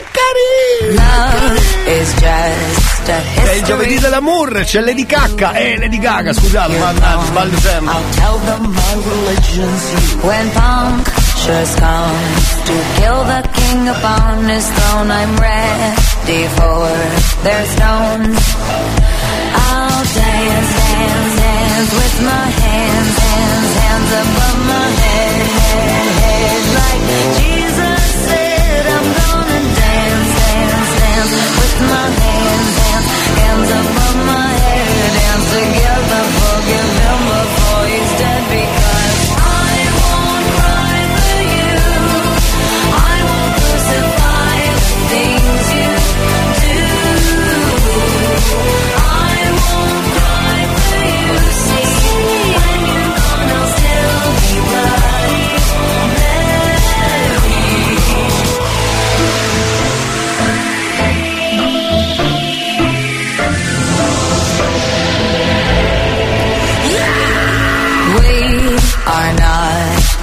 È 3.07 3.53
il 3.53 3.63
giovedì 3.63 3.99
dell'amour, 3.99 4.63
c'è 4.65 4.81
Lady 4.81 5.07
Cacca. 5.07 5.53
Eh, 5.53 5.79
Lady 5.79 5.99
Gaga, 5.99 6.33
scusate, 6.33 6.77
mannaggia, 6.77 7.25
sbaglio 7.25 7.59
sempre. 7.59 7.95
I'll 7.95 8.11
tell 8.15 8.39
them 8.45 8.73
my 8.73 8.95
religion's 9.05 9.93
you. 9.93 10.21
When 10.23 10.51
punctures 10.51 11.75
come 11.77 12.19
to 12.65 12.73
kill 12.97 13.25
the 13.25 13.49
king 13.53 13.89
upon 13.89 14.49
his 14.49 14.67
throne, 14.69 15.11
I'm 15.11 15.37
ready 15.39 16.47
for 16.57 16.89
their 17.43 17.65
stones. 17.67 18.39
I'll 19.55 20.05
dance, 20.05 20.75
dance, 20.77 21.37
dance 21.41 21.93
with 21.95 22.21
my 22.23 22.47
hands, 22.51 23.19
hands, 23.19 23.77
hands 23.81 24.11
above 24.13 24.59
my 24.67 24.89
head, 25.01 25.47
head, 25.73 26.07
head. 26.21 26.63
Like 26.75 27.03
Jesus 27.39 27.66
my 31.81 32.09
hands, 32.25 32.77
hands, 32.87 33.09
hands 33.37 33.71
above 33.71 34.17
my 34.27 34.49
head. 34.65 35.13
Dance 35.17 35.49
together, 35.53 36.06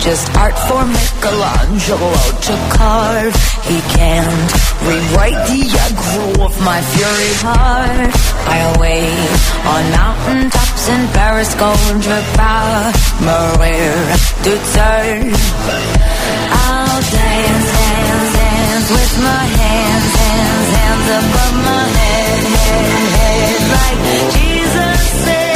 just 0.03 0.27
art 0.36 0.57
for 0.67 0.83
Michelangelo 0.83 2.12
to 2.43 2.53
carve. 2.75 3.36
He 3.63 3.79
can't 3.95 4.51
rewrite 4.83 5.39
the 5.48 5.63
aggro 5.79 6.43
of 6.43 6.53
my 6.60 6.81
fury 6.91 7.33
heart. 7.39 8.12
I'll 8.51 8.75
wait 8.83 9.39
on 9.63 9.83
mountaintops 9.95 10.89
in 10.91 11.07
Paris, 11.15 11.55
mourir 13.24 13.95
de 14.43 14.55
seul. 14.75 15.31
I'll 16.51 17.01
dance, 17.15 17.67
dance, 17.79 18.33
dance 18.36 18.88
with 18.91 19.13
my 19.24 19.45
hands, 19.55 20.12
hands, 20.19 20.67
hands 20.75 21.07
above 21.24 21.55
my 21.63 21.86
head, 22.00 22.43
head, 22.60 23.03
head. 23.15 23.60
Like 23.72 24.00
Jesus 24.36 25.00
said, 25.24 25.52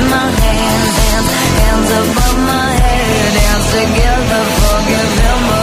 my 0.00 0.28
hands, 0.42 0.96
hands, 1.04 1.30
hands 1.56 1.90
above 2.00 2.38
my 2.46 2.70
head. 2.84 3.32
Dance 3.36 3.68
together, 3.72 4.42
forgive 4.60 5.12
him 5.24 5.55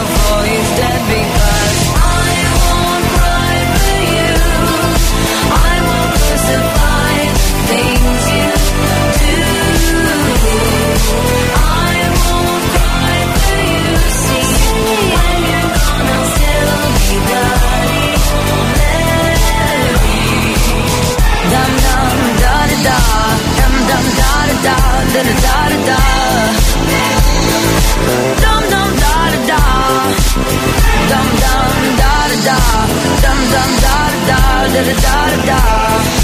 da 24.64 24.76
da 25.12 25.22
da, 25.22 25.34
da 25.44 25.56
da 25.68 25.78
da. 25.88 25.98
Dum 28.42 28.62
dum 28.72 28.90
da 29.02 29.14
da 29.32 29.40
da, 29.50 29.60
dum 31.10 31.28
dum 31.42 31.96
da 32.00 32.12
da 32.30 32.36
da, 32.46 32.58
dum 33.24 33.40
dum 33.52 33.72
da 33.84 33.96
da 34.28 34.38
da, 34.74 34.74
da 34.74 34.82
da 34.84 35.04
da 35.04 35.46
da 35.48 36.23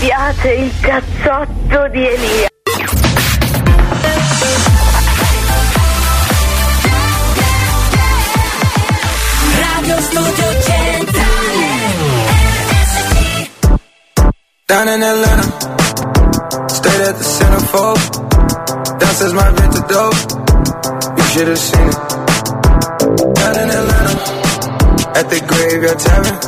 piace 0.00 0.52
il 0.54 0.72
cazzotto 0.80 1.88
di 1.88 2.08
Elia. 2.08 2.48
Radio 9.60 10.00
Studio 10.00 10.60
Centrale 10.62 11.18
Down 14.64 14.88
in 14.88 15.02
Atlanta, 15.02 16.68
stayed 16.68 17.00
at 17.02 17.18
the 17.18 17.24
centerfold. 17.24 18.00
Downstairs 18.98 19.34
my 19.34 19.50
vintage 19.50 19.86
dope, 19.86 20.14
you 21.18 21.24
should 21.24 21.48
have 21.48 21.58
seen 21.58 21.88
it. 21.88 21.96
Down 23.34 23.54
in 23.58 23.68
Atlanta, 23.68 24.14
at 25.18 25.28
the 25.28 25.40
graveyard 25.46 25.98
tavern. 25.98 26.39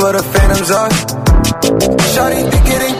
What 0.00 0.12
the 0.12 0.22
phantoms 0.22 0.70
are. 0.70 0.88
Shawty 2.12 2.50
think 2.50 2.66
it 2.66 2.82
ain't 2.82 2.97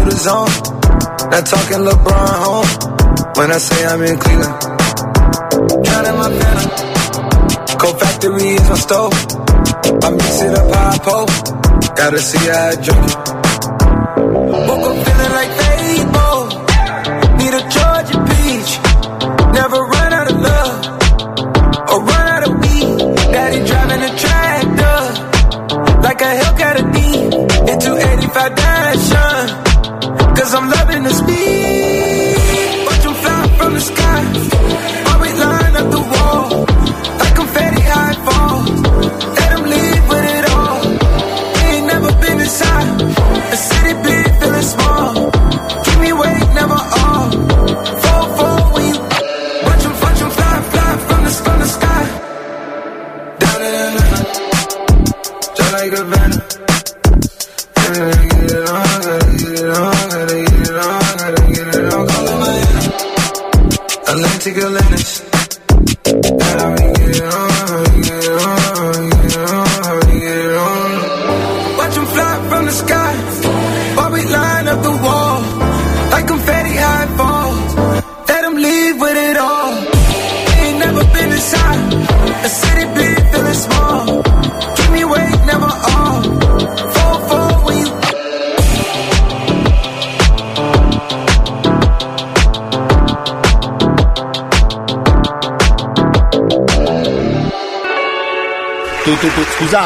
Through 0.00 0.12
the 0.12 0.16
zone. 0.16 0.48
Not 1.30 1.44
talking 1.44 1.84
LeBron 1.84 2.32
home. 2.40 2.68
When 3.36 3.52
I 3.52 3.58
say 3.58 3.84
I'm 3.84 4.00
in 4.00 4.16
Cleveland. 4.16 4.56
Counting 5.84 6.16
my 6.16 6.30
phantom. 6.40 7.78
Cold 7.78 8.00
factory 8.00 8.48
is 8.56 8.68
my 8.70 8.76
stove. 8.76 9.12
I 10.02 10.10
mix 10.10 10.40
it 10.40 10.54
up 10.54 10.74
how 10.74 10.98
I. 11.04 11.28
Gotta 11.96 12.18
see 12.18 12.48
how 12.48 12.68
I 12.68 12.74
drink 12.76 13.04
it. 13.12 13.49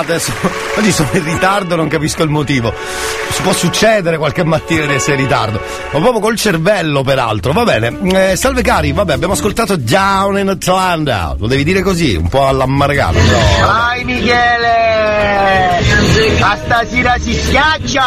Tu, 0.05 0.19
scusate, 0.19 0.19
so- 0.21 0.79
oggi 0.81 0.93
sono 0.93 1.09
in 1.13 1.25
ritardo, 1.25 1.77
non 1.77 1.89
capisco 1.89 2.23
il 2.23 2.31
motivo. 2.31 2.73
Si 3.31 3.43
può 3.43 3.53
succedere 3.53 4.17
qualche 4.17 4.45
mattina 4.45 4.87
di 4.87 4.95
essere 4.95 5.17
in 5.17 5.23
ritardo, 5.23 5.61
ma 5.93 5.99
proprio 6.01 6.21
col 6.21 6.37
cervello, 6.37 7.03
peraltro. 7.03 7.53
Va 7.53 7.65
bene, 7.65 8.33
Eh, 8.33 8.37
salve 8.37 8.63
cari, 8.63 8.93
vabbè, 8.93 9.13
abbiamo 9.13 9.33
ascoltato 9.33 9.77
Down 9.77 10.39
in 10.39 10.49
Atlanta. 10.49 11.35
Lo 11.39 11.47
devi 11.47 11.65
dire 11.65 11.83
così, 11.83 12.15
un 12.15 12.29
po' 12.29 12.47
all'ammargato, 12.47 13.19
però. 13.19 13.67
Vai 13.67 14.05
Michele! 14.05 14.84
A 16.41 16.59
stasera 16.65 17.17
si 17.19 17.35
schiaccia! 17.35 18.03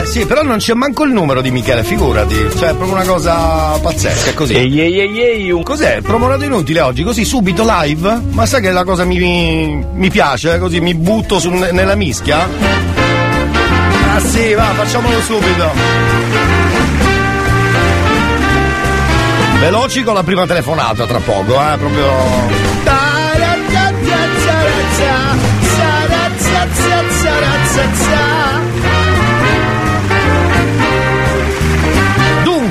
Eh, 0.00 0.06
sì, 0.06 0.24
però 0.26 0.42
non 0.42 0.56
c'è 0.58 0.72
manco 0.74 1.04
il 1.04 1.12
numero 1.12 1.40
di 1.42 1.50
Michele, 1.50 1.84
figurati. 1.84 2.34
Cioè, 2.34 2.70
è 2.70 2.74
proprio 2.74 2.92
una 2.92 3.04
cosa 3.04 3.78
pazzesca, 3.80 4.30
è 4.30 4.34
così. 4.34 4.54
Ehi, 4.54 4.80
ehi, 4.80 4.98
ehi, 5.00 5.20
ehi, 5.22 5.50
un- 5.50 5.62
Cos'è? 5.62 6.00
Promorato 6.00 6.44
inutile 6.44 6.80
oggi, 6.80 7.02
così 7.02 7.24
subito 7.24 7.64
live? 7.66 8.22
Ma 8.30 8.46
sai 8.46 8.62
che 8.62 8.70
la 8.70 8.84
cosa 8.84 9.04
mi, 9.04 9.84
mi 9.92 10.10
piace, 10.10 10.58
così 10.58 10.80
mi 10.80 10.94
butto 10.94 11.38
su- 11.38 11.50
nella 11.50 11.94
mischia? 11.94 12.48
Ah 14.14 14.20
sì, 14.20 14.54
va, 14.54 14.64
facciamolo 14.74 15.20
subito. 15.20 15.70
Veloci 19.60 20.02
con 20.04 20.14
la 20.14 20.22
prima 20.22 20.46
telefonata 20.46 21.04
tra 21.04 21.18
poco, 21.18 21.52
eh, 21.60 21.76
proprio. 21.76 22.67
ta 27.24 27.84
ta 28.06 28.27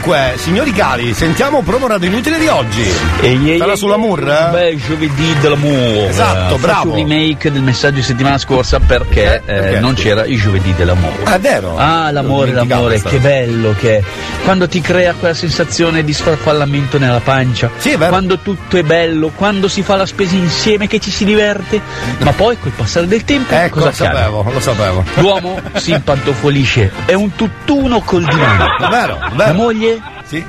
Dunque, 0.08 0.38
signori 0.38 0.72
cari, 0.72 1.13
sentiamo 1.13 1.62
promo 1.63 1.86
radio 1.86 2.08
inutile 2.08 2.39
di 2.39 2.48
oggi. 2.48 2.82
Ehi, 3.20 3.52
ehi, 3.52 3.58
Sarà 3.58 3.72
ehi, 3.72 3.78
sull'amour? 3.78 4.50
Beh, 4.52 4.78
giovedì 4.78 5.36
dell'amore. 5.41 6.08
Esatto, 6.08 6.56
Faccio 6.56 6.58
bravo. 6.60 6.89
un 6.91 6.96
remake 6.96 7.52
del 7.52 7.62
messaggio 7.62 7.96
di 7.96 8.04
settimana 8.04 8.38
scorsa 8.38 8.80
perché, 8.80 9.43
Eh, 9.46 9.54
eh, 9.54 9.60
perché? 9.60 9.80
non 9.82 9.96
c'era 9.96 10.24
il 10.24 10.39
giovedì 10.39 10.74
dell'amore. 10.76 11.17
Ah, 11.26 11.36
è 11.36 11.39
vero? 11.41 11.76
Ah, 11.78 12.10
l'amore, 12.12 12.54
l'amore, 12.54 13.02
che 13.02 13.17
bello 13.20 13.76
che 13.78 13.98
è. 13.98 14.04
Quando 14.46 14.70
ti 14.70 14.80
crea 14.80 15.13
quella 15.13 15.34
sensazione 15.34 16.06
di 16.06 16.13
sfarfallamento 16.13 16.98
nella 16.98 17.20
pancia. 17.20 17.70
Quando 17.98 18.39
tutto 18.39 18.78
è 18.78 18.84
bello, 18.84 19.32
quando 19.36 19.67
si 19.67 19.84
fa 19.84 19.98
la 19.98 20.06
spesa 20.06 20.36
insieme, 20.36 20.88
che 20.88 21.00
ci 21.02 21.12
si 21.12 21.26
diverte. 21.26 21.82
Ma 22.20 22.32
poi 22.32 22.58
col 22.58 22.72
passare 22.72 23.08
del 23.08 23.26
tempo 23.26 23.54
Ecco, 23.54 23.80
cosa 23.82 23.88
lo 23.88 23.91
sapevo, 23.93 24.39
accade? 24.39 24.54
lo 24.54 24.60
sapevo. 24.62 25.04
L'uomo 25.15 25.60
si 25.74 25.91
impantofolisce, 25.91 26.91
è 27.04 27.13
un 27.13 27.36
tutt'uno 27.36 28.00
col 28.00 28.24
divano. 28.24 28.67
Vero, 28.89 29.17
vero. 29.17 29.36
La 29.36 29.52
moglie? 29.52 29.96
Sì. 30.28 30.44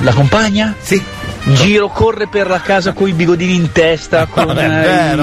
La 0.00 0.12
compagna? 0.12 0.74
Sì. 0.80 1.02
Giro 1.44 1.88
corre 1.88 2.28
per 2.28 2.48
la 2.48 2.60
casa 2.60 2.92
con 2.92 3.08
i 3.08 3.12
bigodini 3.12 3.54
in 3.54 3.72
testa, 3.72 4.26
con 4.30 4.56
eh, 4.56 5.16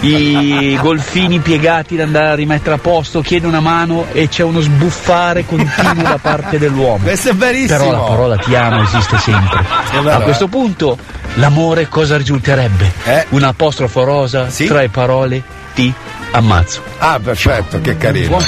i, 0.00 0.72
i 0.72 0.78
golfini 0.80 1.40
piegati 1.40 1.96
da 1.96 2.04
andare 2.04 2.28
a 2.28 2.34
rimettere 2.34 2.76
a 2.76 2.78
posto, 2.78 3.20
chiede 3.20 3.46
una 3.46 3.60
mano 3.60 4.06
e 4.12 4.28
c'è 4.28 4.44
uno 4.44 4.60
sbuffare 4.60 5.44
continuo 5.44 6.02
da 6.02 6.18
parte 6.20 6.58
dell'uomo. 6.58 6.98
Questo 7.04 7.30
è 7.30 7.34
verissimo. 7.34 7.78
Però 7.78 7.90
la 7.90 7.98
parola 7.98 8.36
ti 8.36 8.54
amo 8.54 8.82
esiste 8.82 9.18
sempre. 9.18 9.64
a 10.12 10.20
questo 10.20 10.44
eh. 10.44 10.48
punto 10.48 10.98
l'amore 11.34 11.88
cosa 11.88 12.16
risulterebbe? 12.16 12.92
Un 13.30 13.42
apostrofo 13.42 14.04
rosa, 14.04 14.46
tre 14.46 14.88
parole, 14.88 15.42
ti 15.74 15.92
ammazzo. 16.32 16.82
Ah, 16.98 17.18
perfetto, 17.22 17.80
che 17.80 17.96
carino. 17.96 18.38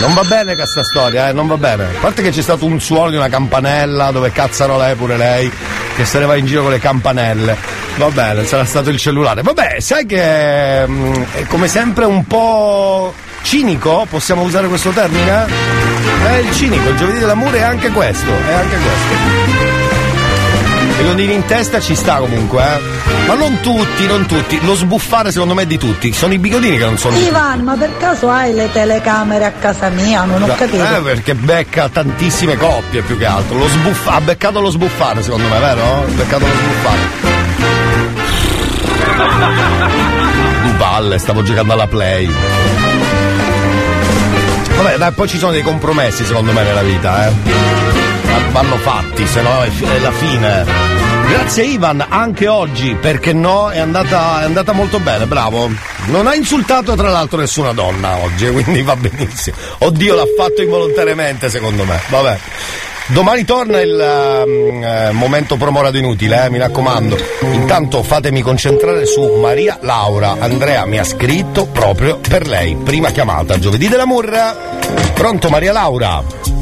Non 0.00 0.14
va 0.14 0.22
bene 0.24 0.54
questa 0.54 0.82
storia, 0.82 1.28
eh, 1.28 1.32
non 1.32 1.46
va 1.46 1.56
bene. 1.56 1.84
A 1.84 2.00
parte 2.00 2.22
che 2.22 2.30
c'è 2.30 2.42
stato 2.42 2.66
un 2.66 2.80
suono 2.80 3.10
di 3.10 3.16
una 3.16 3.28
campanella 3.28 4.10
dove 4.10 4.30
cazzano 4.32 4.78
lei 4.78 4.94
pure 4.94 5.16
lei, 5.16 5.50
che 5.96 6.04
se 6.04 6.18
ne 6.18 6.26
va 6.26 6.36
in 6.36 6.46
giro 6.46 6.62
con 6.62 6.70
le 6.70 6.78
campanelle. 6.78 7.56
Va 7.96 8.08
bene, 8.10 8.44
sarà 8.44 8.64
stato 8.64 8.90
il 8.90 8.98
cellulare. 8.98 9.42
Vabbè, 9.42 9.80
sai 9.80 10.04
che 10.06 10.86
mm, 10.86 11.22
è 11.34 11.46
come 11.46 11.68
sempre 11.68 12.04
un 12.04 12.26
po' 12.26 13.14
cinico, 13.42 14.06
possiamo 14.08 14.42
usare 14.42 14.66
questo 14.66 14.90
termine? 14.90 15.46
È 16.26 16.34
il 16.36 16.52
cinico, 16.52 16.88
il 16.88 16.96
giovedì 16.96 17.18
dell'amore 17.18 17.58
è 17.58 17.62
anche 17.62 17.90
questo, 17.90 18.30
è 18.30 18.52
anche 18.52 18.76
questo. 18.76 19.43
Bigodini 20.96 21.34
in 21.34 21.44
testa 21.44 21.80
ci 21.80 21.94
sta 21.94 22.16
comunque, 22.18 22.62
eh. 22.62 22.80
Ma 23.26 23.34
non 23.34 23.58
tutti, 23.60 24.06
non 24.06 24.26
tutti. 24.26 24.60
Lo 24.64 24.74
sbuffare 24.74 25.32
secondo 25.32 25.54
me 25.54 25.62
è 25.62 25.66
di 25.66 25.76
tutti. 25.78 26.12
Sono 26.12 26.32
i 26.34 26.38
bigodini 26.38 26.76
che 26.78 26.84
non 26.84 26.98
sono. 26.98 27.16
Ivan, 27.16 27.62
ma 27.62 27.74
per 27.74 27.96
caso 27.98 28.30
hai 28.30 28.52
le 28.54 28.70
telecamere 28.70 29.44
a 29.44 29.52
casa 29.52 29.88
mia? 29.88 30.24
Non 30.24 30.42
ho 30.42 30.54
capito. 30.54 30.84
Eh, 30.84 31.00
perché 31.00 31.34
becca 31.34 31.88
tantissime 31.88 32.56
coppie 32.56 33.02
più 33.02 33.18
che 33.18 33.26
altro. 33.26 33.58
Lo 33.58 33.66
sbuff- 33.68 34.06
ha 34.08 34.20
beccato 34.20 34.60
lo 34.60 34.70
sbuffare, 34.70 35.22
secondo 35.22 35.48
me, 35.48 35.58
vero? 35.58 35.82
Ha 35.82 36.04
beccato 36.10 36.46
lo 36.46 36.52
sbuffare. 36.52 37.00
Du 40.64 40.76
palle, 40.78 41.18
stavo 41.18 41.42
giocando 41.42 41.74
alla 41.74 41.86
play. 41.86 42.26
Vabbè, 44.76 44.96
dai, 44.96 45.12
poi 45.12 45.28
ci 45.28 45.38
sono 45.38 45.52
dei 45.52 45.62
compromessi, 45.62 46.24
secondo 46.24 46.52
me, 46.52 46.62
nella 46.62 46.82
vita, 46.82 47.26
eh. 47.26 47.32
Vanno 48.52 48.76
fatti, 48.78 49.26
se 49.26 49.42
no 49.42 49.62
è, 49.62 49.68
è 49.68 49.98
la 49.98 50.12
fine. 50.12 50.64
Grazie 51.28 51.64
Ivan, 51.64 52.04
anche 52.08 52.46
oggi, 52.46 52.94
perché 52.94 53.32
no, 53.32 53.70
è 53.70 53.78
andata, 53.78 54.42
è 54.42 54.44
andata 54.44 54.72
molto 54.72 55.00
bene, 55.00 55.26
bravo. 55.26 55.70
Non 56.06 56.26
ha 56.26 56.34
insultato 56.34 56.94
tra 56.94 57.08
l'altro 57.08 57.38
nessuna 57.38 57.72
donna 57.72 58.16
oggi, 58.18 58.48
quindi 58.52 58.82
va 58.82 58.94
benissimo. 58.94 59.56
Oddio, 59.78 60.14
l'ha 60.14 60.26
fatto 60.36 60.62
involontariamente, 60.62 61.48
secondo 61.48 61.84
me. 61.84 61.98
Vabbè. 62.08 62.38
Domani 63.06 63.44
torna 63.44 63.80
il 63.80 64.00
ehm, 64.00 64.82
eh, 64.82 65.10
momento 65.12 65.56
promorato 65.56 65.98
inutile, 65.98 66.46
eh, 66.46 66.50
mi 66.50 66.58
raccomando. 66.58 67.16
Intanto 67.52 68.02
fatemi 68.02 68.40
concentrare 68.40 69.04
su 69.04 69.22
Maria 69.40 69.78
Laura. 69.82 70.36
Andrea 70.38 70.86
mi 70.86 70.98
ha 70.98 71.04
scritto 71.04 71.66
proprio 71.66 72.18
per 72.18 72.46
lei. 72.46 72.76
Prima 72.76 73.10
chiamata, 73.10 73.58
giovedì 73.58 73.88
dell'amore. 73.88 74.54
Pronto 75.12 75.50
Maria 75.50 75.72
Laura? 75.72 76.53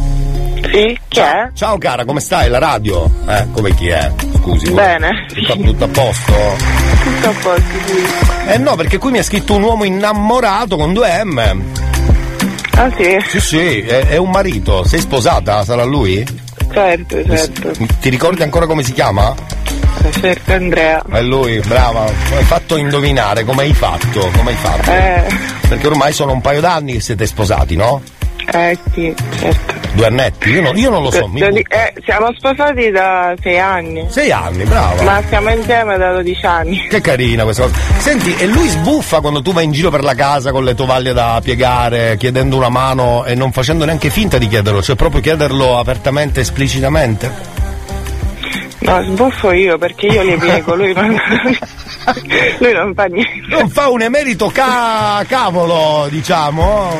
Sì, 0.72 0.98
chi 1.08 1.18
è? 1.20 1.50
Ciao 1.52 1.76
cara, 1.76 2.04
come 2.06 2.20
stai? 2.20 2.48
La 2.48 2.58
radio? 2.58 3.10
Eh, 3.28 3.46
come 3.52 3.74
chi 3.74 3.88
è? 3.88 4.10
Scusi. 4.36 4.70
Bene. 4.70 5.26
Tutto, 5.32 5.54
tutto 5.58 5.84
a 5.84 5.88
posto? 5.88 6.32
Tutto 7.04 7.28
a 7.28 7.32
posto, 7.42 7.62
sì. 7.86 8.48
Eh 8.48 8.56
no, 8.58 8.74
perché 8.74 8.96
qui 8.96 9.10
mi 9.10 9.18
ha 9.18 9.22
scritto 9.22 9.54
un 9.54 9.62
uomo 9.62 9.84
innamorato 9.84 10.76
con 10.76 10.94
due 10.94 11.22
M. 11.24 11.62
Ah 12.74 12.90
sì? 12.96 13.18
Sì, 13.28 13.40
sì, 13.40 13.80
è, 13.80 14.06
è 14.08 14.16
un 14.16 14.30
marito. 14.30 14.82
Sei 14.84 15.00
sposata? 15.00 15.62
Sarà 15.62 15.84
lui? 15.84 16.26
Certo, 16.72 17.22
certo. 17.22 17.72
Ti 18.00 18.08
ricordi 18.08 18.42
ancora 18.42 18.64
come 18.66 18.82
si 18.82 18.92
chiama? 18.94 19.34
Certo, 20.10 20.52
Andrea. 20.54 21.02
È 21.06 21.20
lui, 21.20 21.60
brava. 21.60 22.04
Hai 22.04 22.44
fatto 22.44 22.76
indovinare, 22.78 23.44
come 23.44 23.62
hai 23.64 23.74
fatto? 23.74 24.30
Come 24.34 24.50
hai 24.52 24.56
fatto? 24.56 24.90
Eh, 24.90 25.24
Perché 25.68 25.86
ormai 25.86 26.14
sono 26.14 26.32
un 26.32 26.40
paio 26.40 26.60
d'anni 26.60 26.94
che 26.94 27.00
siete 27.00 27.26
sposati, 27.26 27.76
no? 27.76 28.00
eh 28.54 28.76
sì, 28.92 29.14
certo. 29.38 29.81
Due 29.94 30.06
annetti? 30.06 30.48
Io, 30.50 30.62
non- 30.62 30.76
io 30.76 30.88
non 30.90 31.02
lo 31.02 31.10
so. 31.10 31.28
mi- 31.28 31.40
eh, 31.40 31.92
siamo 32.04 32.32
sposati 32.36 32.90
da 32.90 33.34
sei 33.42 33.58
anni. 33.58 34.06
Sei 34.08 34.30
anni, 34.32 34.64
brava. 34.64 35.02
Ma 35.02 35.20
stiamo 35.26 35.50
insieme 35.50 35.98
da 35.98 36.12
12 36.12 36.46
anni. 36.46 36.86
Che 36.88 37.00
carina 37.02 37.42
questa 37.44 37.64
cosa. 37.64 37.74
Senti, 37.98 38.34
e 38.36 38.46
lui 38.46 38.68
sbuffa 38.68 39.20
quando 39.20 39.42
tu 39.42 39.52
vai 39.52 39.64
in 39.64 39.72
giro 39.72 39.90
per 39.90 40.02
la 40.02 40.14
casa 40.14 40.50
con 40.50 40.64
le 40.64 40.74
tovaglie 40.74 41.12
da 41.12 41.40
piegare, 41.42 42.16
chiedendo 42.16 42.56
una 42.56 42.70
mano 42.70 43.24
e 43.26 43.34
non 43.34 43.52
facendo 43.52 43.84
neanche 43.84 44.08
finta 44.08 44.38
di 44.38 44.48
chiederlo, 44.48 44.80
cioè 44.82 44.96
proprio 44.96 45.20
chiederlo 45.20 45.78
apertamente, 45.78 46.40
esplicitamente? 46.40 47.60
No, 48.84 49.02
sbuffo 49.04 49.52
io 49.52 49.78
perché 49.78 50.06
io 50.06 50.22
li 50.22 50.36
piego, 50.36 50.74
lui 50.74 50.92
non, 50.92 51.08
lui 52.58 52.72
non 52.72 52.92
fa 52.94 53.04
niente. 53.04 53.46
Non 53.48 53.68
fa 53.68 53.88
un 53.88 54.02
emerito 54.02 54.48
ca- 54.48 55.24
cavolo, 55.28 56.06
diciamo. 56.10 56.90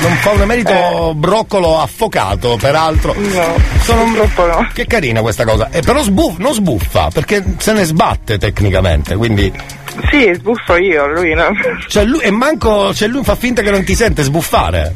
Non 0.00 0.12
fa 0.20 0.30
un 0.30 0.40
emerito 0.40 1.12
broccolo 1.14 1.80
affocato, 1.80 2.56
peraltro. 2.58 3.14
No, 3.14 3.54
Sono 3.80 4.02
un... 4.04 4.12
no. 4.12 4.68
Che 4.72 4.86
carina 4.86 5.20
questa 5.20 5.44
cosa. 5.44 5.68
E 5.70 5.80
però 5.80 6.02
sbuff- 6.02 6.38
non 6.38 6.52
sbuffa, 6.54 7.08
perché 7.12 7.42
se 7.58 7.72
ne 7.72 7.84
sbatte 7.84 8.38
tecnicamente, 8.38 9.16
quindi. 9.16 9.52
Sì, 10.10 10.30
sbuffo 10.34 10.76
io, 10.76 11.06
lui 11.08 11.34
no. 11.34 11.48
Cioè 11.88 12.04
lui, 12.04 12.20
e 12.20 12.30
manco. 12.30 12.94
Cioè 12.94 13.08
lui 13.08 13.22
fa 13.24 13.34
finta 13.34 13.62
che 13.62 13.70
non 13.70 13.84
ti 13.84 13.94
sente 13.94 14.22
sbuffare. 14.22 14.94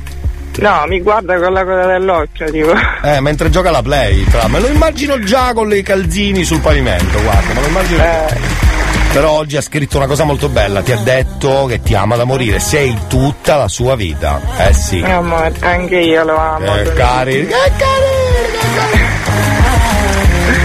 No, 0.59 0.85
mi 0.87 1.01
guarda 1.01 1.39
con 1.39 1.53
la 1.53 1.65
coda 1.65 1.87
dell'occhio, 1.87 2.51
tipo. 2.51 2.73
Eh, 3.03 3.21
mentre 3.21 3.51
gioca 3.51 3.71
la 3.71 3.83
play, 3.83 4.25
tra. 4.25 4.49
Me 4.49 4.61
lo 4.61 4.69
immagino 4.69 5.19
già 5.19 5.53
con 5.55 5.69
le 5.69 5.83
calzini 5.83 6.45
sul 6.45 6.61
pavimento, 6.61 7.21
guarda, 7.23 7.55
me 7.55 7.61
lo 7.61 7.67
immagino. 7.67 8.03
Eh. 8.03 8.71
Però 9.13 9.31
oggi 9.31 9.57
ha 9.57 9.61
scritto 9.61 9.99
una 9.99 10.07
cosa 10.07 10.25
molto 10.25 10.49
bella, 10.49 10.81
ti 10.83 10.93
ha 10.93 10.97
detto 10.97 11.67
che 11.67 11.83
ti 11.83 11.95
ama 11.95 12.17
da 12.17 12.25
morire, 12.25 12.61
sei 12.61 12.97
tutta 13.09 13.57
la 13.57 13.69
sua 13.69 13.95
vita. 13.95 14.41
Eh 14.59 14.73
sì. 14.73 15.03
Mio 15.03 15.19
amore, 15.19 15.55
anche 15.61 15.99
io 15.99 16.25
lo 16.25 16.37
amo. 16.37 16.77
Eh, 16.77 16.93
cari. 16.95 17.47
Che 17.47 17.73
cari. 17.77 18.21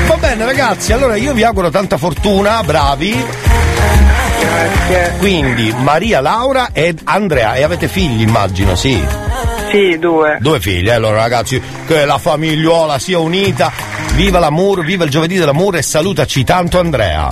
Va 0.08 0.16
bene 0.16 0.46
ragazzi, 0.46 0.94
allora 0.94 1.16
io 1.16 1.34
vi 1.34 1.44
auguro 1.44 1.70
tanta 1.70 1.98
fortuna, 1.98 2.64
bravi. 2.64 3.26
Grazie. 4.40 5.18
Quindi 5.18 5.74
Maria 5.78 6.22
Laura 6.22 6.70
ed 6.72 7.02
Andrea, 7.04 7.56
e 7.56 7.64
avete 7.64 7.88
figli 7.88 8.22
immagino, 8.22 8.76
sì. 8.76 9.04
Sì, 9.70 9.98
due. 10.00 10.38
Due 10.40 10.60
figli, 10.60 10.88
eh, 10.88 10.94
allora 10.94 11.18
ragazzi, 11.18 11.62
che 11.86 12.06
la 12.06 12.18
famigliuola 12.18 13.00
sia 13.00 13.20
unita. 13.20 13.72
Viva 14.14 14.40
l'amore, 14.40 14.84
viva 14.84 15.04
il 15.04 15.10
giovedì 15.10 15.38
dell'amore 15.38 15.80
e 15.80 15.82
salutaci 15.82 16.44
tanto 16.44 16.80
Andrea. 16.80 17.30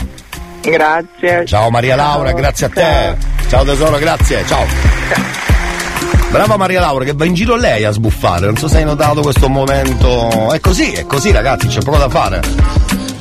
Grazie. 0.62 1.46
Ciao 1.46 1.70
Maria 1.70 1.96
Laura, 1.96 2.32
grazie 2.34 2.66
a 2.66 2.70
te. 2.70 3.16
Ciao 3.48 3.64
tesoro, 3.64 3.98
grazie, 3.98 4.46
ciao. 4.46 4.66
Brava 6.30 6.58
Maria 6.58 6.82
Laura 6.82 7.06
che 7.06 7.14
va 7.14 7.26
in 7.26 7.34
giro 7.34 7.56
lei 7.56 7.86
a 7.86 7.92
sbuffare, 7.92 8.46
non 8.46 8.58
so 8.58 8.68
se 8.68 8.78
hai 8.78 8.84
notato 8.84 9.22
questo 9.22 9.48
momento. 9.48 10.52
È 10.52 10.60
così, 10.60 10.92
è 10.92 11.06
così 11.06 11.32
ragazzi, 11.32 11.68
c'è 11.68 11.80
poco 11.80 11.98
da 11.98 12.10
fare. 12.10 12.42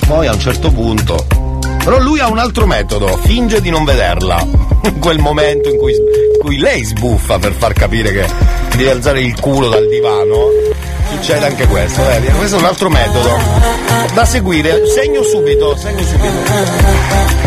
Poi 0.06 0.26
a 0.26 0.32
un 0.32 0.40
certo 0.40 0.70
punto. 0.72 1.43
Però 1.84 1.98
lui 1.98 2.18
ha 2.18 2.28
un 2.28 2.38
altro 2.38 2.66
metodo, 2.66 3.08
finge 3.24 3.60
di 3.60 3.68
non 3.68 3.84
vederla. 3.84 4.40
In 4.84 4.98
quel 5.00 5.18
momento 5.18 5.68
in 5.68 5.76
cui, 5.76 5.92
in 5.92 6.38
cui 6.40 6.56
lei 6.56 6.82
sbuffa 6.82 7.38
per 7.38 7.52
far 7.52 7.74
capire 7.74 8.10
che 8.10 8.26
deve 8.74 8.90
alzare 8.90 9.20
il 9.20 9.38
culo 9.38 9.68
dal 9.68 9.86
divano. 9.86 10.48
Succede 11.10 11.44
anche 11.44 11.66
questo, 11.66 12.02
vedi? 12.02 12.28
Questo 12.28 12.56
è 12.56 12.58
un 12.58 12.64
altro 12.64 12.88
metodo. 12.88 13.38
Da 14.14 14.24
seguire, 14.24 14.86
segno 14.86 15.22
subito, 15.22 15.76
segno 15.76 16.02
subito. 16.02 17.42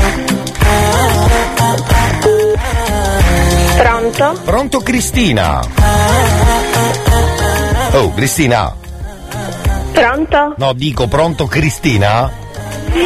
Pronto? 3.77 4.41
Pronto 4.43 4.79
Cristina? 4.81 5.59
Oh, 7.93 8.13
Cristina? 8.13 8.75
Pronto? 9.93 10.53
No, 10.57 10.73
dico 10.73 11.07
pronto 11.07 11.47
Cristina? 11.47 12.45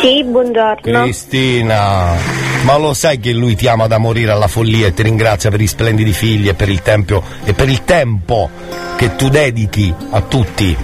Sì, 0.02 0.24
buongiorno. 0.24 1.02
Cristina, 1.04 2.16
ma 2.64 2.78
lo 2.78 2.94
sai 2.94 3.20
che 3.20 3.32
lui 3.32 3.56
ti 3.56 3.68
ama 3.68 3.88
da 3.88 3.98
morire 3.98 4.32
alla 4.32 4.48
follia 4.48 4.88
e 4.88 4.94
ti 4.94 5.04
ringrazia 5.04 5.50
per 5.50 5.62
i 5.62 5.68
splendidi 5.68 6.14
figli 6.14 6.48
e 6.48 6.54
per 6.54 6.70
il 6.70 6.82
tempo 6.82 7.24
e 7.44 7.54
per 7.54 7.70
il 7.70 7.84
tempo 7.84 8.50
che 8.96 9.16
tu 9.16 9.30
dedichi 9.30 9.94
a 10.12 10.22
tutti. 10.22 10.76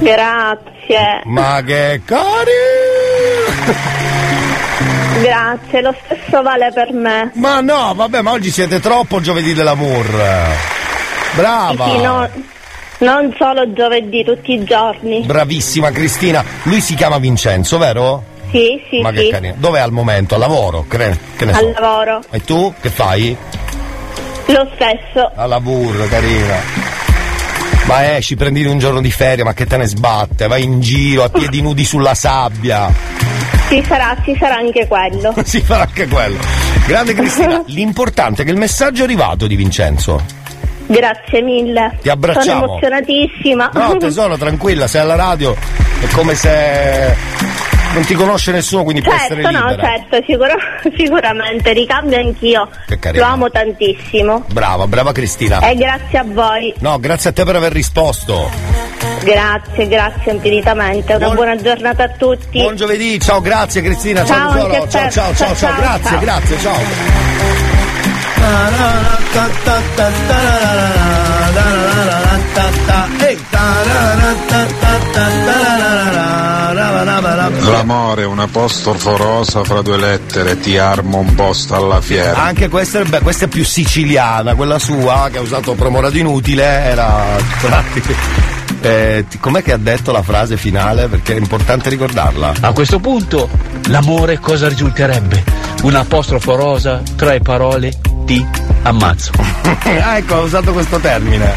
Grazie. 0.00 1.22
Ma 1.24 1.62
che 1.64 2.02
cari! 2.04 2.50
Grazie, 5.22 5.80
lo 5.80 5.94
stesso 6.04 6.42
vale 6.42 6.70
per 6.72 6.92
me. 6.92 7.30
Ma 7.34 7.60
no, 7.60 7.94
vabbè, 7.94 8.20
ma 8.20 8.32
oggi 8.32 8.50
siete 8.50 8.80
troppo 8.80 9.20
giovedì 9.20 9.54
dell'amour. 9.54 10.06
Brava! 11.34 11.88
Sì, 11.90 11.96
no, 12.02 12.28
non 12.98 13.34
solo 13.38 13.72
giovedì, 13.72 14.24
tutti 14.24 14.52
i 14.52 14.64
giorni. 14.64 15.22
Bravissima 15.24 15.90
Cristina. 15.90 16.44
Lui 16.64 16.80
si 16.80 16.94
chiama 16.94 17.18
Vincenzo, 17.18 17.78
vero? 17.78 18.22
Sì, 18.50 18.80
sì, 18.88 19.00
Ma 19.00 19.10
che 19.10 19.24
sì. 19.24 19.28
carino. 19.30 19.54
Dov'è 19.58 19.80
al 19.80 19.92
momento? 19.92 20.34
Al 20.34 20.40
lavoro? 20.40 20.86
Che 20.88 20.96
ne, 20.96 21.18
che 21.36 21.44
ne 21.44 21.52
Al 21.52 21.72
so. 21.74 21.80
lavoro. 21.80 22.20
E 22.30 22.44
tu 22.44 22.72
che 22.80 22.88
fai? 22.90 23.36
Lo 24.46 24.70
stesso. 24.74 25.30
Al 25.34 25.48
lavoro, 25.48 26.06
carina. 26.06 26.54
Ma 27.86 28.16
esci, 28.16 28.34
prenditi 28.34 28.66
un 28.66 28.78
giorno 28.78 29.00
di 29.00 29.10
ferie, 29.10 29.44
ma 29.44 29.52
che 29.52 29.66
te 29.66 29.76
ne 29.76 29.86
sbatte? 29.86 30.46
Vai 30.48 30.62
in 30.64 30.80
giro 30.80 31.22
a 31.24 31.28
piedi 31.28 31.60
nudi 31.60 31.84
sulla 31.84 32.14
sabbia. 32.14 32.92
Ci 33.68 33.82
sarà, 33.84 34.16
ci 34.24 34.36
sarà 34.38 34.56
anche 34.56 34.86
quello. 34.86 35.34
si 35.44 35.60
farà 35.60 35.82
anche 35.82 36.06
quello. 36.06 36.38
Grande 36.86 37.14
Cristina, 37.14 37.62
l'importante 37.66 38.42
è 38.42 38.44
che 38.44 38.50
il 38.52 38.56
messaggio 38.58 39.02
è 39.02 39.04
arrivato 39.04 39.46
di 39.46 39.56
Vincenzo. 39.56 40.20
Grazie 40.86 41.42
mille. 41.42 41.98
Ti 42.00 42.08
abbracciamo. 42.08 42.44
Sono 42.60 42.64
emozionatissima. 42.64 43.70
No, 43.72 43.96
tesoro, 43.98 44.36
tranquilla, 44.36 44.86
sei 44.86 45.00
alla 45.00 45.16
radio, 45.16 45.54
è 46.00 46.06
come 46.12 46.34
se 46.34 47.14
non 47.94 48.04
ti 48.04 48.14
conosce 48.14 48.52
nessuno, 48.52 48.82
quindi 48.82 49.00
puoi 49.00 49.16
essere 49.16 49.42
Certo, 49.42 49.58
no, 49.58 49.68
libera. 49.70 49.88
certo, 49.88 50.24
sicura- 50.26 50.56
sicuramente, 50.96 51.72
ricambio 51.72 52.18
anch'io. 52.18 52.68
Che 52.86 52.98
carina. 52.98 53.26
Lo 53.26 53.32
amo 53.32 53.50
tantissimo. 53.50 54.44
Brava, 54.52 54.86
brava 54.86 55.12
Cristina. 55.12 55.60
E 55.60 55.74
grazie 55.76 56.18
a 56.18 56.24
voi. 56.26 56.74
No, 56.80 56.98
grazie 56.98 57.30
a 57.30 57.32
te 57.32 57.44
per 57.44 57.56
aver 57.56 57.72
risposto. 57.72 58.50
Grazie, 59.24 59.88
grazie 59.88 60.32
infinitamente. 60.32 61.14
Una 61.14 61.30
buona 61.30 61.56
giornata 61.56 62.04
a 62.04 62.08
tutti. 62.10 62.60
Buon 62.60 62.76
giovedì, 62.76 63.18
ciao, 63.18 63.40
grazie 63.40 63.80
Cristina, 63.82 64.24
ciao, 64.24 64.52
Ciao, 64.52 64.68
ciao, 64.68 64.88
ciao, 64.88 65.10
ciao, 65.10 65.34
ciao, 65.34 65.54
Ciao, 65.54 65.76
grazie, 65.76 66.10
ciao. 66.10 66.20
grazie, 66.20 66.58
ciao. 66.60 67.85
Hey! 73.18 73.36
L'amore 77.70 78.22
è 78.22 78.26
un 78.26 78.38
apostrofo 78.38 79.16
rosa 79.16 79.64
fra 79.64 79.82
due 79.82 79.98
lettere, 79.98 80.58
ti 80.58 80.78
armo 80.78 81.18
un 81.18 81.34
posto 81.34 81.74
alla 81.74 82.00
fiera. 82.00 82.42
Anche 82.42 82.68
questa 82.68 83.00
è, 83.00 83.04
beh, 83.04 83.20
questa 83.20 83.44
è 83.44 83.48
più 83.48 83.64
siciliana, 83.64 84.54
quella 84.54 84.78
sua 84.78 85.28
che 85.30 85.38
ha 85.38 85.40
usato 85.40 85.74
promorato 85.74 86.16
inutile 86.16 86.64
era. 86.64 87.36
Eh, 88.80 89.24
ti- 89.28 89.38
com'è 89.38 89.62
che 89.62 89.72
ha 89.72 89.78
detto 89.78 90.12
la 90.12 90.22
frase 90.22 90.56
finale? 90.56 91.08
Perché 91.08 91.34
è 91.34 91.38
importante 91.38 91.88
ricordarla. 91.88 92.54
A 92.60 92.72
questo 92.72 92.98
punto, 92.98 93.48
l'amore 93.86 94.38
cosa 94.38 94.68
risulterebbe? 94.68 95.42
Un 95.82 95.94
apostrofo 95.94 96.54
rosa, 96.54 97.02
tre 97.16 97.40
parole, 97.40 97.92
ti 98.24 98.44
ammazzo. 98.82 99.32
ah, 100.02 100.16
ecco, 100.16 100.36
ha 100.36 100.40
usato 100.40 100.72
questo 100.72 100.98
termine. 100.98 101.54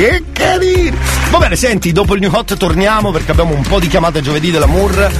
Che 0.00 0.24
carino! 0.32 0.96
Va 1.28 1.36
bene, 1.36 1.56
senti, 1.56 1.92
dopo 1.92 2.14
il 2.14 2.22
New 2.22 2.34
Hot 2.34 2.56
torniamo 2.56 3.10
perché 3.10 3.32
abbiamo 3.32 3.54
un 3.54 3.60
po' 3.60 3.78
di 3.78 3.86
chiamate 3.86 4.22
giovedì 4.22 4.50
dell'amour. 4.50 5.12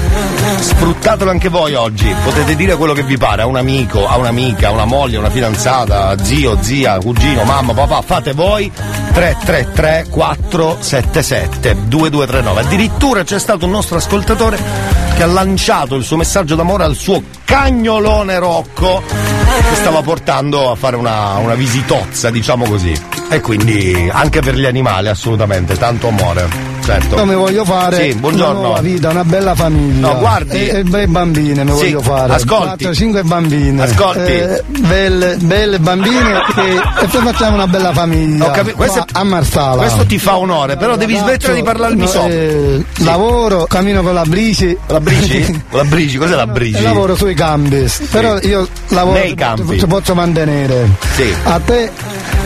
Sfruttatelo 0.58 1.30
anche 1.30 1.50
voi 1.50 1.74
oggi. 1.74 2.10
Potete 2.24 2.56
dire 2.56 2.76
quello 2.76 2.94
che 2.94 3.02
vi 3.02 3.18
pare 3.18 3.42
a 3.42 3.46
un 3.46 3.56
amico, 3.56 4.08
a 4.08 4.16
un'amica, 4.16 4.68
a 4.68 4.70
una 4.70 4.86
moglie, 4.86 5.16
a 5.16 5.18
una 5.18 5.28
fidanzata, 5.28 6.06
a 6.06 6.24
zio, 6.24 6.62
zia, 6.62 6.96
cugino, 6.96 7.44
mamma, 7.44 7.74
papà. 7.74 8.00
Fate 8.00 8.32
voi 8.32 8.72
333 9.12 10.06
477 10.08 11.76
2239. 11.84 12.60
Addirittura 12.62 13.22
c'è 13.22 13.38
stato 13.38 13.66
un 13.66 13.72
nostro 13.72 13.98
ascoltatore 13.98 14.99
che 15.20 15.26
ha 15.26 15.32
lanciato 15.32 15.96
il 15.96 16.02
suo 16.02 16.16
messaggio 16.16 16.54
d'amore 16.54 16.84
al 16.84 16.96
suo 16.96 17.22
cagnolone 17.44 18.38
Rocco 18.38 19.02
che 19.04 19.74
stava 19.74 20.00
portando 20.00 20.70
a 20.70 20.76
fare 20.76 20.96
una, 20.96 21.36
una 21.36 21.52
visitozza, 21.52 22.30
diciamo 22.30 22.64
così. 22.64 22.98
E 23.28 23.42
quindi 23.42 24.08
anche 24.10 24.40
per 24.40 24.54
gli 24.54 24.64
animali, 24.64 25.08
assolutamente, 25.08 25.76
tanto 25.76 26.08
amore. 26.08 26.69
Certo. 26.82 27.16
Io 27.16 27.24
mi 27.26 27.34
voglio 27.34 27.64
fare 27.64 28.10
Sì, 28.10 28.14
buongiorno. 28.18 28.70
una 28.70 28.80
vita, 28.80 29.10
una 29.10 29.24
bella 29.24 29.54
famiglia. 29.54 30.08
No, 30.12 30.18
guardi. 30.18 30.66
E, 30.68 30.84
e 30.92 31.06
bambine 31.06 31.62
mi 31.64 31.70
Sì, 31.76 31.92
voglio 31.92 32.00
fare. 32.00 32.34
ascolti. 32.34 32.84
4-5 32.86 33.22
bambine. 33.24 33.82
Ascolti. 33.82 34.20
Eh, 34.32 34.62
belle, 34.78 35.36
belle 35.40 35.78
bambine 35.78 36.32
e, 36.56 36.74
e 37.02 37.06
poi 37.06 37.22
facciamo 37.22 37.54
una 37.56 37.66
bella 37.66 37.92
famiglia. 37.92 38.46
Ho 38.46 38.50
capito, 38.50 38.76
questo- 38.76 39.04
a 39.12 39.22
Marsala. 39.24 39.82
Questo 39.82 40.04
ti 40.06 40.18
fa 40.18 40.36
onore, 40.38 40.76
però 40.76 40.96
devi 40.96 41.16
smettere 41.16 41.54
di 41.54 41.62
parlarmi 41.62 42.00
No, 42.00 42.06
sopra. 42.06 42.28
eh, 42.32 42.84
Lavoro, 42.98 43.66
cammino 43.66 44.02
con 44.02 44.14
la 44.14 44.24
brici. 44.24 44.76
La 44.88 45.00
brici? 45.00 45.62
La 45.70 45.84
brici? 45.84 46.16
Cos'è 46.18 46.34
la 46.34 46.46
brici? 46.46 46.82
Lavoro 46.82 47.14
sui 47.14 47.34
cambi. 47.34 47.88
Però 48.10 48.38
io 48.40 48.66
lavoro 48.88 49.18
Nei 49.18 49.34
campi. 49.34 49.76
ti 49.76 49.86
posso 49.86 50.14
mantenere. 50.14 50.88
Sì. 51.14 51.32
A 51.44 51.60
te 51.64 51.90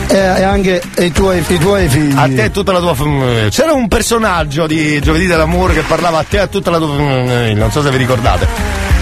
e, 0.09 0.43
anche 0.43 0.83
ai 0.97 1.11
tuoi, 1.13 1.45
i 1.47 1.59
tuoi 1.59 1.89
figli. 1.89 2.17
A 2.17 2.27
te 2.27 2.45
e 2.45 2.51
tutta 2.51 2.73
la 2.73 2.81
tua 2.81 2.95
famiglia. 2.95 3.49
C'era 3.49 3.73
un 3.73 3.89
personaggio 3.89 4.67
di 4.67 5.01
Giovedì 5.01 5.27
dell'Amore 5.27 5.75
che 5.75 5.83
parlava 5.83 6.19
a 6.19 6.25
te 6.25 6.37
e 6.37 6.41
a 6.41 6.47
tutta 6.47 6.71
la 6.71 6.79
tua 6.79 6.89
famiglia. 6.97 7.55
Non 7.55 7.71
so 7.71 7.83
se 7.83 7.91
vi 7.91 7.97
ricordate. 7.97 8.47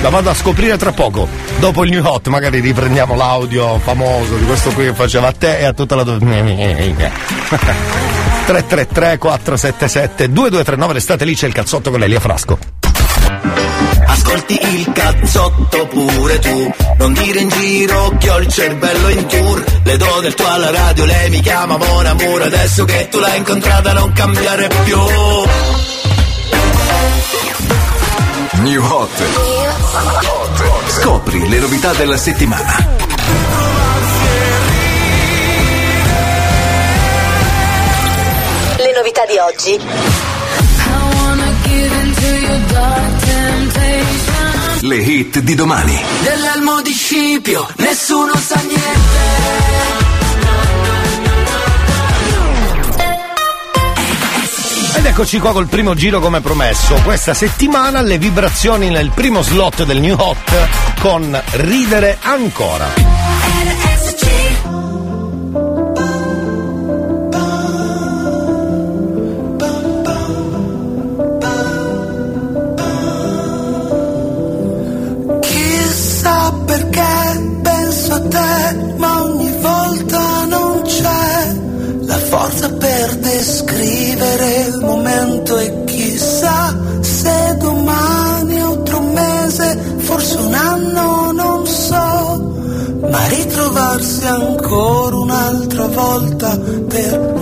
La 0.02 0.08
vado 0.08 0.30
a 0.30 0.34
scoprire 0.34 0.76
tra 0.76 0.92
poco. 0.92 1.28
Dopo 1.58 1.84
il 1.84 1.90
New 1.90 2.04
Hot, 2.04 2.26
magari 2.28 2.60
riprendiamo 2.60 3.14
l'audio 3.14 3.78
famoso 3.78 4.36
di 4.36 4.44
questo 4.44 4.70
qui 4.70 4.86
che 4.86 4.94
faceva 4.94 5.28
a 5.28 5.32
te 5.32 5.58
e 5.58 5.64
a 5.64 5.72
tutta 5.72 5.94
la 5.94 6.02
tua 6.02 6.18
famiglia. 6.18 7.10
333 8.46 9.18
477 9.18 10.32
2239 10.32 10.92
restate 10.92 11.24
lì 11.24 11.34
c'è 11.34 11.46
il 11.46 11.52
cazzotto 11.52 11.90
con 11.90 12.02
Elia 12.02 12.18
Frasco. 12.18 12.91
Ascolti 14.32 14.58
il 14.62 14.92
cazzotto 14.92 15.86
pure 15.88 16.38
tu 16.38 16.74
Non 16.96 17.12
dire 17.12 17.40
in 17.40 17.50
giro 17.50 18.16
che 18.18 18.30
ho 18.30 18.38
il 18.38 18.48
cervello 18.48 19.08
in 19.10 19.26
tour 19.26 19.62
Le 19.84 19.96
do 19.98 20.20
del 20.20 20.32
tuo 20.32 20.46
alla 20.46 20.70
radio, 20.70 21.04
lei 21.04 21.28
mi 21.28 21.40
chiama 21.40 21.76
Mon 21.76 22.06
Amour 22.06 22.40
Adesso 22.40 22.86
che 22.86 23.08
tu 23.10 23.18
l'hai 23.18 23.36
incontrata 23.36 23.92
non 23.92 24.10
cambiare 24.12 24.68
più 24.84 24.98
New 28.62 28.84
Hot. 28.84 29.22
Scopri 30.86 31.48
le 31.48 31.58
novità 31.58 31.92
della 31.94 32.16
settimana. 32.16 33.02
di 39.32 39.38
oggi. 39.38 40.31
Le 44.84 44.96
hit 44.96 45.38
di 45.38 45.54
domani. 45.54 45.96
Dell'elmo 46.24 46.82
di 46.82 46.90
Scipio, 46.90 47.68
nessuno 47.76 48.34
sa 48.34 48.60
niente. 48.66 48.80
Ed 54.96 55.06
eccoci 55.06 55.38
qua 55.38 55.52
col 55.52 55.68
primo 55.68 55.94
giro 55.94 56.18
come 56.18 56.40
promesso. 56.40 56.96
Questa 57.04 57.32
settimana 57.32 58.00
le 58.00 58.18
vibrazioni 58.18 58.90
nel 58.90 59.12
primo 59.14 59.42
slot 59.42 59.84
del 59.84 60.00
New 60.00 60.16
Hot 60.18 60.68
con 60.98 61.40
Ridere 61.52 62.18
ancora. 62.20 63.21
Descrivere 83.42 84.66
il 84.68 84.78
momento 84.78 85.58
e 85.58 85.82
chissà 85.84 86.78
se 87.00 87.56
domani 87.58 88.62
o 88.62 88.82
tra 88.82 88.98
un 88.98 89.12
mese, 89.12 89.96
forse 89.96 90.36
un 90.36 90.54
anno, 90.54 91.32
non 91.32 91.66
so, 91.66 92.54
ma 93.10 93.26
ritrovarsi 93.26 94.24
ancora 94.26 95.16
un'altra 95.16 95.86
volta 95.88 96.56
per 96.86 97.41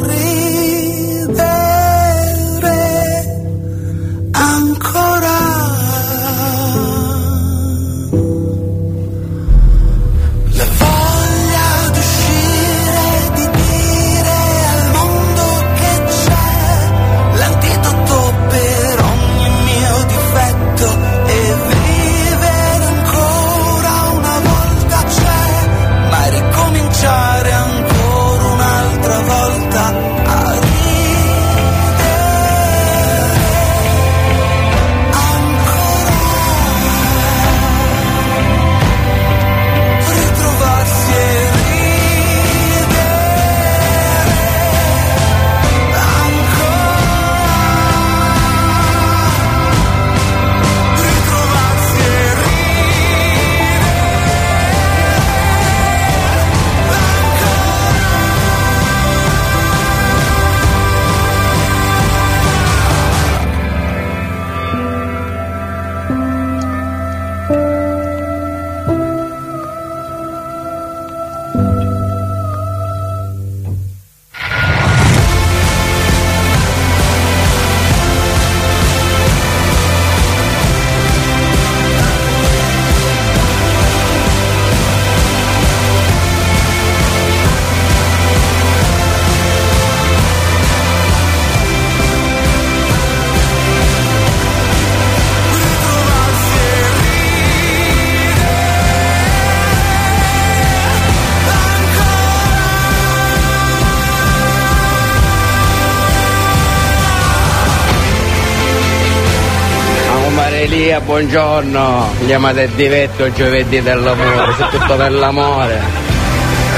Buongiorno. 111.04 112.08
Chiamate 112.26 112.62
il 112.62 112.70
divetto 112.70 113.32
giovedì 113.32 113.82
dell'amore, 113.82 114.54
c'è 114.56 114.68
tutto 114.68 114.96
per 114.96 115.12
l'amore. 115.12 115.80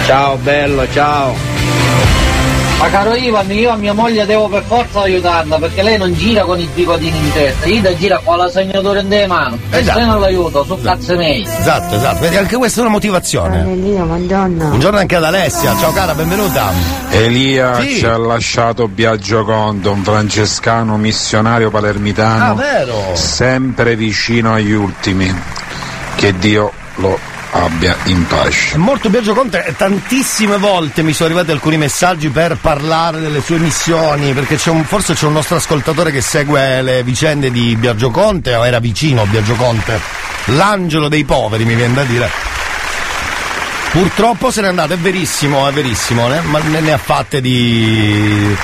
Ciao 0.06 0.36
bello, 0.36 0.86
ciao. 0.92 1.51
Ma 2.82 2.88
caro 2.90 3.14
Ivan, 3.14 3.48
io 3.52 3.70
a 3.70 3.76
mia 3.76 3.92
moglie 3.92 4.26
devo 4.26 4.48
per 4.48 4.64
forza 4.66 5.02
aiutarla 5.02 5.56
perché 5.56 5.82
lei 5.82 5.96
non 5.98 6.12
gira 6.14 6.42
con 6.42 6.58
i 6.58 6.68
bigotini 6.74 7.16
in 7.16 7.32
testa, 7.32 7.66
io 7.66 7.96
gira 7.96 8.20
con 8.24 8.36
la 8.38 8.48
segnatura 8.50 8.98
in 8.98 9.24
mano. 9.28 9.56
E 9.70 9.78
Esatto. 9.78 9.98
se 10.00 10.04
non 10.04 10.18
l'aiuto, 10.20 10.64
su 10.64 10.80
cazzo 10.82 11.14
miei. 11.16 11.42
Esatto, 11.44 11.94
esatto. 11.94 12.18
Vedi, 12.18 12.36
anche 12.38 12.56
questa 12.56 12.80
è 12.80 12.82
una 12.82 12.90
motivazione. 12.90 13.60
Annellino, 13.60 14.04
buongiorno. 14.04 14.66
Buongiorno 14.66 14.98
anche 14.98 15.14
ad 15.14 15.22
Alessia. 15.22 15.76
Ciao 15.78 15.92
cara, 15.92 16.12
benvenuta. 16.14 16.72
Elia 17.10 17.80
Sì. 17.82 17.98
ci 17.98 18.04
ha 18.06 18.16
lasciato 18.16 18.88
Biagio 18.88 19.44
Conto, 19.44 19.92
un 19.92 20.02
francescano 20.02 20.96
missionario 20.96 21.70
palermitano, 21.70 22.50
Ah, 22.50 22.54
vero? 22.54 23.10
sempre 23.14 23.94
vicino 23.94 24.54
agli 24.54 24.72
ultimi. 24.72 25.32
Che 26.16 26.36
Dio 26.36 26.72
lo 26.96 27.16
abbia 27.52 27.96
in 28.04 28.26
pace. 28.26 28.74
È 28.74 28.78
morto 28.78 29.10
Biagio 29.10 29.34
Conte 29.34 29.64
e 29.64 29.76
tantissime 29.76 30.56
volte 30.56 31.02
mi 31.02 31.12
sono 31.12 31.28
arrivati 31.28 31.50
alcuni 31.50 31.76
messaggi 31.76 32.28
per 32.30 32.56
parlare 32.60 33.20
delle 33.20 33.40
sue 33.42 33.58
missioni, 33.58 34.32
perché 34.32 34.56
c'è 34.56 34.70
un- 34.70 34.84
forse 34.84 35.14
c'è 35.14 35.26
un 35.26 35.34
nostro 35.34 35.56
ascoltatore 35.56 36.10
che 36.10 36.20
segue 36.20 36.80
le 36.82 37.02
vicende 37.02 37.50
di 37.50 37.76
Biagio 37.76 38.10
Conte 38.10 38.54
o 38.54 38.66
era 38.66 38.78
vicino 38.78 39.22
a 39.22 39.26
Biagio 39.26 39.54
Conte. 39.54 40.00
L'angelo 40.46 41.08
dei 41.08 41.24
poveri 41.24 41.64
mi 41.64 41.74
viene 41.74 41.94
da 41.94 42.04
dire. 42.04 42.30
Purtroppo 43.90 44.50
se 44.50 44.62
n'è 44.62 44.68
andato, 44.68 44.94
è 44.94 44.98
verissimo, 44.98 45.68
è 45.68 45.72
verissimo, 45.72 46.26
né? 46.26 46.40
ma 46.40 46.58
ne, 46.60 46.80
ne 46.80 46.92
ha 46.92 46.98
fatte 46.98 47.42
di, 47.42 48.56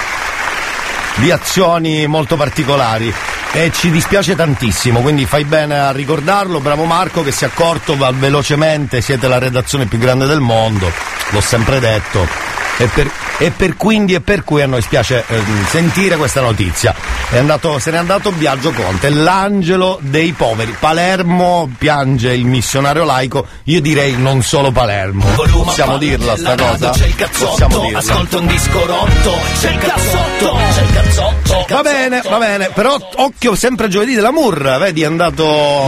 di 1.17 1.31
azioni 1.31 2.07
molto 2.07 2.37
particolari 2.37 3.13
e 3.53 3.71
ci 3.73 3.91
dispiace 3.91 4.37
tantissimo, 4.37 5.01
quindi 5.01 5.25
fai 5.27 5.45
bene 5.45 5.79
a 5.79 5.91
ricordarlo, 5.91 6.61
bravo 6.61 6.85
Marco 6.85 7.23
che 7.23 7.33
si 7.33 7.45
è 7.45 7.47
accorto 7.49 7.97
va 7.97 8.11
velocemente, 8.13 9.01
siete 9.01 9.27
la 9.27 9.39
redazione 9.39 9.87
più 9.87 9.99
grande 9.99 10.27
del 10.27 10.41
mondo, 10.41 10.91
l'ho 11.31 11.41
sempre 11.41 11.81
detto. 11.81 12.57
E 12.81 12.87
per, 12.87 13.11
e 13.39 13.51
per 13.51 13.77
quindi 13.77 14.15
e 14.15 14.21
per 14.21 14.45
cui 14.45 14.63
a 14.63 14.67
noi 14.69 14.81
spiace 14.83 15.25
ehm, 15.27 15.67
sentire 15.67 16.15
questa 16.17 16.41
notizia. 16.41 16.95
È 17.29 17.37
andato, 17.37 17.81
se 17.81 17.91
n'è 17.91 17.97
andato 17.97 18.31
Biagio 18.31 18.71
Conte, 18.71 19.09
l'angelo 19.11 19.99
dei 20.01 20.31
poveri. 20.33 20.77
Palermo 20.79 21.69
piange 21.77 22.33
il 22.33 22.45
missionario 22.45 23.03
laico, 23.03 23.49
io 23.65 23.81
direi 23.81 24.17
non 24.17 24.43
solo 24.43 24.71
Palermo. 24.71 25.25
Possiamo 25.27 25.99
dirla 25.99 26.37
sta 26.37 26.55
cosa? 26.55 26.91
C'è 26.91 27.07
il 27.07 27.15
Possiamo 27.17 27.57
cazzotto, 27.57 27.81
dirla. 27.81 27.99
ascolta 27.99 28.39
un 28.39 28.47
disco 28.47 28.87
rotto. 28.87 29.39
C'è 29.61 29.71
il 29.73 29.79
cazzotto, 29.79 30.59
c'è 30.73 30.83
il 30.83 30.93
cazzotto. 30.93 31.58
Va 31.71 31.83
bene, 31.83 32.23
va 32.27 32.39
bene, 32.39 32.71
però 32.73 32.97
occhio 33.17 33.55
sempre 33.55 33.89
giovedì 33.89 34.15
della 34.15 34.33
Murra, 34.33 34.79
vedi 34.79 35.03
è 35.03 35.05
andato. 35.05 35.45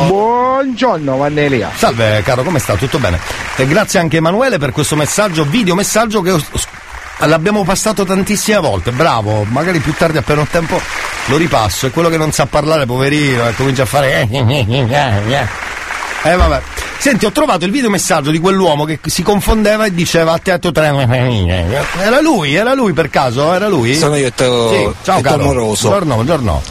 Buongiorno 0.06 1.16
Vannelia. 1.16 1.70
Salve 1.74 2.22
caro, 2.22 2.42
come 2.42 2.58
sta? 2.58 2.74
Tutto 2.74 2.98
bene? 2.98 3.18
E 3.56 3.66
grazie 3.66 3.98
anche 3.98 4.18
Emanuele 4.18 4.58
per 4.58 4.72
questo 4.72 4.94
messaggio, 4.94 5.44
video 5.44 5.74
messaggio 5.74 6.20
che 6.20 6.38
l'abbiamo 7.20 7.64
passato 7.64 8.04
tantissime 8.04 8.58
volte, 8.58 8.90
bravo, 8.90 9.44
magari 9.44 9.78
più 9.78 9.94
tardi 9.94 10.18
appena 10.18 10.42
ho 10.42 10.46
tempo 10.50 10.78
lo 11.26 11.36
ripasso, 11.36 11.86
è 11.86 11.90
quello 11.90 12.10
che 12.10 12.18
non 12.18 12.30
sa 12.32 12.44
parlare, 12.46 12.84
poverino, 12.84 13.48
e 13.48 13.54
comincia 13.54 13.82
a 13.82 13.86
fare. 13.86 14.28
Eh 16.22 16.36
vabbè. 16.36 16.60
Senti, 16.98 17.24
ho 17.24 17.30
trovato 17.32 17.64
il 17.64 17.70
videomessaggio 17.70 18.30
di 18.30 18.38
quell'uomo 18.38 18.84
che 18.84 18.98
si 19.06 19.22
confondeva 19.22 19.86
e 19.86 19.94
diceva 19.94 20.32
a 20.32 20.38
teatro 20.38 20.70
tre. 20.70 20.88
Era 21.98 22.20
lui, 22.20 22.54
era 22.54 22.74
lui 22.74 22.92
per 22.92 23.08
caso? 23.08 23.52
Era 23.54 23.68
lui? 23.68 23.96
Sono 23.96 24.16
io, 24.16 24.30
Teo- 24.32 24.70
Sì, 24.70 24.90
ciao 25.02 25.20
caro. 25.22 25.42
Moroso. 25.44 25.88
Buongiorno, 25.88 26.14
buongiorno. 26.14 26.62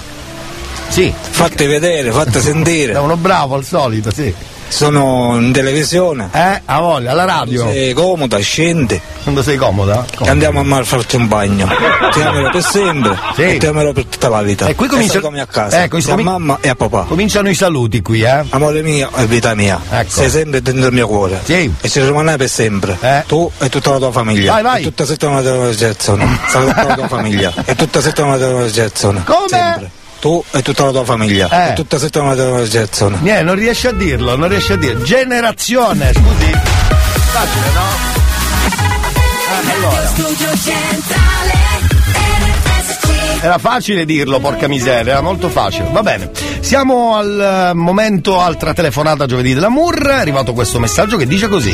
Sì. 0.89 1.11
Fate 1.31 1.65
vedere, 1.65 2.11
fate 2.11 2.39
sentire. 2.41 2.93
È 2.93 2.99
uno 2.99 3.17
bravo 3.17 3.55
al 3.55 3.63
solito, 3.65 4.11
sì. 4.13 4.33
Sono 4.69 5.37
in 5.39 5.51
televisione. 5.51 6.29
Eh, 6.31 6.61
a 6.65 6.79
voglia, 6.79 7.11
alla 7.11 7.25
radio. 7.25 7.69
Sei 7.69 7.93
comoda, 7.93 8.37
scendi. 8.39 8.99
Quando 9.23 9.43
sei 9.43 9.57
comoda? 9.57 10.05
E 10.23 10.29
andiamo 10.29 10.59
a 10.61 10.63
mar- 10.63 10.85
farci 10.85 11.15
un 11.17 11.27
bagno. 11.27 11.67
Ti 12.13 12.21
amerò 12.21 12.49
per 12.49 12.63
sempre 12.63 13.17
Sì. 13.35 13.41
e 13.43 13.57
ti 13.57 13.65
amerò 13.67 13.91
per 13.91 14.05
tutta 14.05 14.29
la 14.29 14.41
vita. 14.41 14.65
E 14.67 14.75
qui 14.75 14.87
comincia- 14.87 15.19
come 15.19 15.39
a 15.41 15.45
casa. 15.45 15.83
Ecco, 15.83 15.99
sia 15.99 16.13
a 16.13 16.15
comi- 16.15 16.23
mamma 16.27 16.57
e 16.61 16.69
a 16.69 16.75
papà. 16.75 17.03
Cominciano 17.03 17.49
i 17.49 17.55
saluti 17.55 18.01
qui, 18.01 18.21
eh. 18.21 18.43
Amore 18.49 18.81
mio 18.81 19.09
e 19.15 19.25
vita 19.27 19.53
mia. 19.55 19.79
Sei 20.07 20.29
sempre 20.29 20.61
dentro 20.61 20.87
il 20.87 20.93
mio 20.93 21.07
cuore. 21.07 21.39
Sì. 21.43 21.71
E 21.81 21.89
ci 21.89 22.01
rimarrai 22.01 22.37
per 22.37 22.49
sempre. 22.49 22.97
Tu 23.27 23.51
e 23.59 23.69
tutta 23.69 23.91
la 23.91 23.97
tua 23.97 24.11
famiglia. 24.11 24.53
Vai, 24.53 24.63
vai. 24.63 24.81
E 24.81 24.83
tutta 24.85 25.05
settimana 25.05 25.41
della 25.41 25.69
Gerson. 25.75 26.39
Tutta 26.51 26.83
la 26.85 26.93
tua 26.95 27.07
famiglia. 27.09 27.53
E 27.65 27.75
tutta 27.75 28.01
settimana 28.01 28.37
della 28.37 28.65
Gerson. 28.69 29.21
Come? 29.25 29.47
Sempre. 29.47 29.91
Tu 30.19 30.43
e 30.51 30.61
tutta 30.61 30.85
la 30.85 30.91
tua 30.91 31.05
famiglia. 31.05 31.49
Eh. 31.49 31.71
E 31.71 31.73
tutta 31.73 31.95
la 31.95 32.01
settimana 32.01 32.35
della 32.35 32.63
Gerson. 32.63 33.19
Niente, 33.21 33.43
non 33.43 33.55
riesce 33.55 33.87
a 33.87 33.93
dirlo, 33.93 34.35
non 34.35 34.49
riesce 34.49 34.73
a 34.73 34.75
dirlo. 34.75 35.03
Generazione, 35.03 36.11
scusi. 36.13 36.51
Facile, 37.31 37.71
no? 37.73 38.17
Ah, 39.49 39.73
allora. 39.73 40.09
Era 43.41 43.57
facile 43.57 44.03
dirlo, 44.03 44.39
porca 44.39 44.67
miseria, 44.67 45.13
era 45.13 45.21
molto 45.21 45.47
facile. 45.47 45.89
Va 45.91 46.03
bene. 46.03 46.29
Siamo 46.59 47.15
al 47.15 47.69
eh, 47.69 47.73
momento, 47.73 48.41
altra 48.41 48.73
telefonata 48.73 49.25
giovedì 49.25 49.53
della 49.53 49.69
Mur. 49.69 50.05
È 50.05 50.19
arrivato 50.19 50.51
questo 50.51 50.77
messaggio 50.79 51.15
che 51.15 51.25
dice 51.25 51.47
così. 51.47 51.73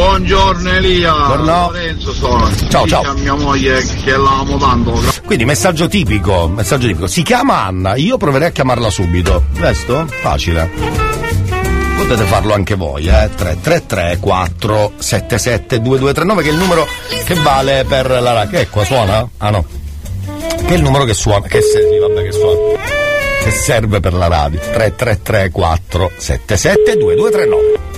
Buongiorno 0.00 0.70
Elia, 0.72 1.10
Buongiorno. 1.10 1.44
Lorenzo 1.72 2.12
sono. 2.12 2.50
Ciao, 2.68 2.86
ciao. 2.86 3.14
mia 3.14 3.32
moglie 3.34 3.82
che 4.04 4.10
l'amo 4.14 4.58
tanto. 4.58 4.92
Quindi 5.24 5.46
messaggio 5.46 5.88
tipico, 5.88 6.48
messaggio 6.48 6.86
tipico. 6.86 7.06
Si 7.06 7.22
chiama 7.22 7.64
Anna, 7.64 7.94
io 7.94 8.18
proverei 8.18 8.48
a 8.48 8.50
chiamarla 8.50 8.90
subito. 8.90 9.44
Questo? 9.58 10.06
Facile. 10.20 10.70
Potete 11.96 12.24
farlo 12.24 12.52
anche 12.52 12.74
voi, 12.74 13.06
eh? 13.06 13.30
333 13.34 14.18
477 14.20 15.80
2239 15.80 16.42
che 16.42 16.48
è 16.50 16.52
il 16.52 16.58
numero 16.58 16.86
che 17.24 17.34
vale 17.36 17.86
per 17.88 18.10
la 18.20 18.32
ra- 18.34 18.46
Che 18.48 18.60
è 18.60 18.68
qua 18.68 18.84
suona? 18.84 19.26
Ah 19.38 19.48
no. 19.48 19.64
Che 20.58 20.74
è 20.74 20.76
il 20.76 20.82
numero 20.82 21.04
che 21.04 21.14
suona, 21.14 21.46
che 21.46 21.62
se- 21.62 21.88
sì, 21.90 21.98
vabbè 21.98 22.22
che 22.22 22.32
suona. 22.32 22.58
Che 23.44 23.50
serve 23.50 24.00
per 24.00 24.12
la 24.12 24.26
radio. 24.28 24.60
333 24.60 25.50
477 25.50 26.96
2239. 26.98 27.94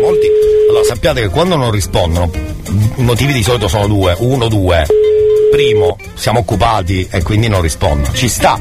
Molti. 0.00 0.26
Allora 0.70 0.84
sappiate 0.84 1.20
che 1.20 1.28
quando 1.28 1.56
non 1.56 1.70
rispondono, 1.70 2.30
i 2.96 3.02
motivi 3.02 3.34
di 3.34 3.42
solito 3.42 3.68
sono 3.68 3.86
due. 3.86 4.16
Uno, 4.20 4.48
due. 4.48 4.86
Primo, 5.50 5.96
siamo 6.14 6.38
occupati 6.40 7.08
e 7.10 7.22
quindi 7.22 7.48
non 7.48 7.60
rispondo. 7.60 8.12
Ci 8.12 8.28
sta. 8.28 8.58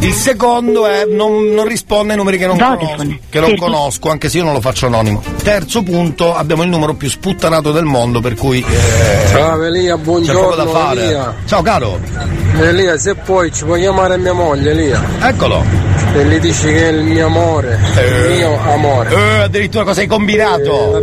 Il 0.00 0.12
secondo 0.12 0.86
è 0.86 1.04
non, 1.08 1.46
non 1.46 1.66
risponde 1.66 2.12
ai 2.12 2.18
numeri 2.18 2.38
che 2.38 2.46
non 2.46 2.58
conosco, 2.58 3.18
che 3.30 3.40
non 3.40 3.56
conosco, 3.56 4.10
anche 4.10 4.28
se 4.28 4.38
io 4.38 4.44
non 4.44 4.52
lo 4.52 4.60
faccio 4.60 4.86
anonimo. 4.86 5.22
Terzo 5.42 5.82
punto, 5.82 6.34
abbiamo 6.34 6.62
il 6.62 6.68
numero 6.68 6.94
più 6.94 7.08
sputtanato 7.08 7.72
del 7.72 7.84
mondo, 7.84 8.20
per 8.20 8.34
cui 8.34 8.60
eh, 8.60 9.28
Ciao 9.30 9.62
Elia, 9.64 9.96
c'è 9.96 10.02
poco 10.02 10.20
da 10.20 10.64
buongiorno 10.64 10.66
fare. 10.70 11.02
Elia. 11.02 11.34
Ciao 11.46 11.62
caro, 11.62 11.98
Elia, 12.60 12.98
se 12.98 13.14
puoi 13.14 13.52
ci 13.52 13.64
puoi 13.64 13.80
chiamare 13.80 14.18
mia 14.18 14.34
moglie 14.34 14.70
Elia. 14.70 15.02
eccolo. 15.22 15.64
E 16.14 16.24
gli 16.24 16.38
dici 16.38 16.66
che 16.66 16.88
è 16.88 16.92
il 16.92 17.02
mio 17.02 17.26
amore, 17.26 17.78
il 17.96 18.36
mio 18.36 18.60
amore. 18.70 19.10
Eh, 19.10 19.42
addirittura 19.42 19.84
cosa 19.84 20.00
hai 20.00 20.06
combinato? 20.06 21.02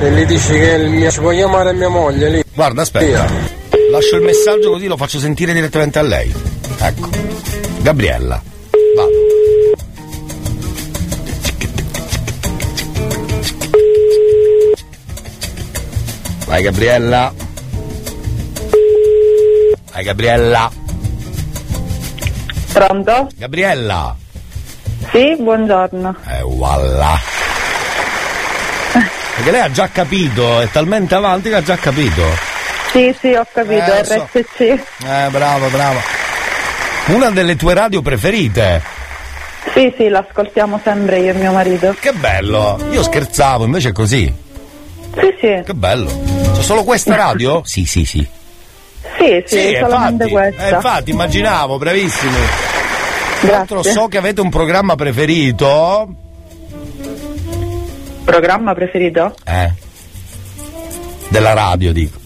E 0.00 0.10
gli 0.12 0.24
dici 0.26 0.52
che 0.52 0.74
è 0.74 0.78
il 0.78 0.90
mio. 0.90 1.10
Ci 1.10 1.20
puoi 1.20 1.36
chiamare 1.36 1.72
mia 1.72 1.88
moglie 1.88 2.26
Elia. 2.26 2.42
Guarda, 2.54 2.82
aspetta. 2.82 3.57
Lascio 3.90 4.16
il 4.16 4.22
messaggio 4.22 4.70
così 4.70 4.86
lo 4.86 4.96
faccio 4.96 5.18
sentire 5.18 5.52
direttamente 5.54 5.98
a 5.98 6.02
lei. 6.02 6.32
Ecco. 6.78 7.08
Gabriella. 7.80 8.42
Vado. 8.96 9.12
Vai 16.46 16.62
Gabriella. 16.62 17.32
Vai 19.92 20.04
Gabriella. 20.04 20.70
Pronto? 22.72 23.28
Gabriella. 23.36 24.16
Sì, 25.10 25.34
buongiorno. 25.38 26.16
Eh, 26.26 26.42
voilà. 26.42 27.18
Perché 29.34 29.50
lei 29.50 29.60
ha 29.60 29.70
già 29.70 29.88
capito, 29.88 30.60
è 30.60 30.68
talmente 30.70 31.14
avanti 31.14 31.48
che 31.48 31.54
ha 31.54 31.62
già 31.62 31.76
capito. 31.76 32.47
Sì, 32.92 33.14
sì, 33.20 33.32
ho 33.34 33.46
capito, 33.52 33.92
Eh. 33.92 34.02
RSC. 34.02 34.60
Eh, 34.60 35.28
bravo, 35.30 35.68
bravo. 35.68 35.98
Una 37.08 37.30
delle 37.30 37.56
tue 37.56 37.74
radio 37.74 38.02
preferite. 38.02 38.82
Sì, 39.74 39.92
sì, 39.96 40.08
l'ascoltiamo 40.08 40.80
sempre 40.82 41.20
io 41.20 41.30
e 41.32 41.34
mio 41.34 41.52
marito. 41.52 41.94
Che 41.98 42.12
bello. 42.12 42.78
Io 42.90 43.02
scherzavo, 43.02 43.64
invece 43.64 43.90
è 43.90 43.92
così. 43.92 44.32
Sì, 45.14 45.34
sì. 45.40 45.62
Che 45.64 45.74
bello. 45.74 46.10
C'è 46.54 46.62
solo 46.62 46.84
questa 46.84 47.14
radio? 47.14 47.62
Sì, 47.66 47.84
sì, 47.84 48.04
sì. 48.04 48.26
Sì, 49.18 49.42
sì, 49.46 49.76
solamente 49.80 50.24
infatti, 50.24 50.30
questa. 50.30 50.66
eh, 50.68 50.74
infatti, 50.74 51.10
immaginavo, 51.10 51.78
bravissimi. 51.78 52.36
Tra 53.40 53.50
l'altro 53.50 53.82
so 53.82 54.06
che 54.08 54.16
avete 54.18 54.40
un 54.40 54.50
programma 54.50 54.94
preferito. 54.96 56.08
Programma 58.24 58.74
preferito? 58.74 59.34
Eh. 59.44 59.72
Della 61.28 61.52
radio, 61.54 61.92
dico. 61.92 62.18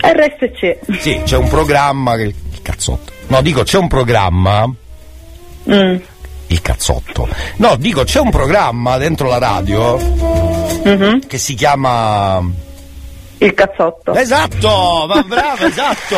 RSC. 0.00 0.78
Sì, 1.00 1.20
c'è 1.24 1.36
un 1.36 1.48
programma 1.48 2.16
che. 2.16 2.22
Il 2.24 2.34
cazzotto. 2.62 3.12
No, 3.28 3.40
dico, 3.42 3.62
c'è 3.62 3.78
un 3.78 3.88
programma. 3.88 4.66
Mm. 5.70 5.96
Il 6.48 6.62
cazzotto. 6.62 7.28
No, 7.56 7.76
dico, 7.76 8.04
c'è 8.04 8.20
un 8.20 8.30
programma 8.30 8.96
dentro 8.96 9.28
la 9.28 9.38
radio 9.38 9.96
Mhm. 9.98 11.26
che 11.26 11.36
si 11.38 11.54
chiama. 11.54 12.42
Il 13.40 13.54
cazzotto. 13.54 14.14
Esatto, 14.14 15.06
ma 15.08 15.22
bravo, 15.28 15.66
esatto. 15.66 16.16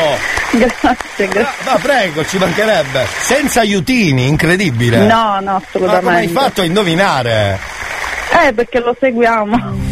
Grazie, 0.52 1.28
grazie. 1.28 1.64
Ma 1.64 1.78
prego, 1.80 2.24
ci 2.24 2.38
mancherebbe. 2.38 3.06
Senza 3.20 3.60
aiutini, 3.60 4.26
incredibile. 4.26 4.98
No, 4.98 5.06
no, 5.06 5.40
Ma 5.40 5.40
come 5.40 5.54
hai 5.54 5.62
assolutamente. 5.66 6.32
fatto 6.32 6.60
a 6.60 6.64
indovinare? 6.64 7.58
Eh, 8.46 8.52
perché 8.52 8.78
lo 8.80 8.96
seguiamo. 8.98 9.89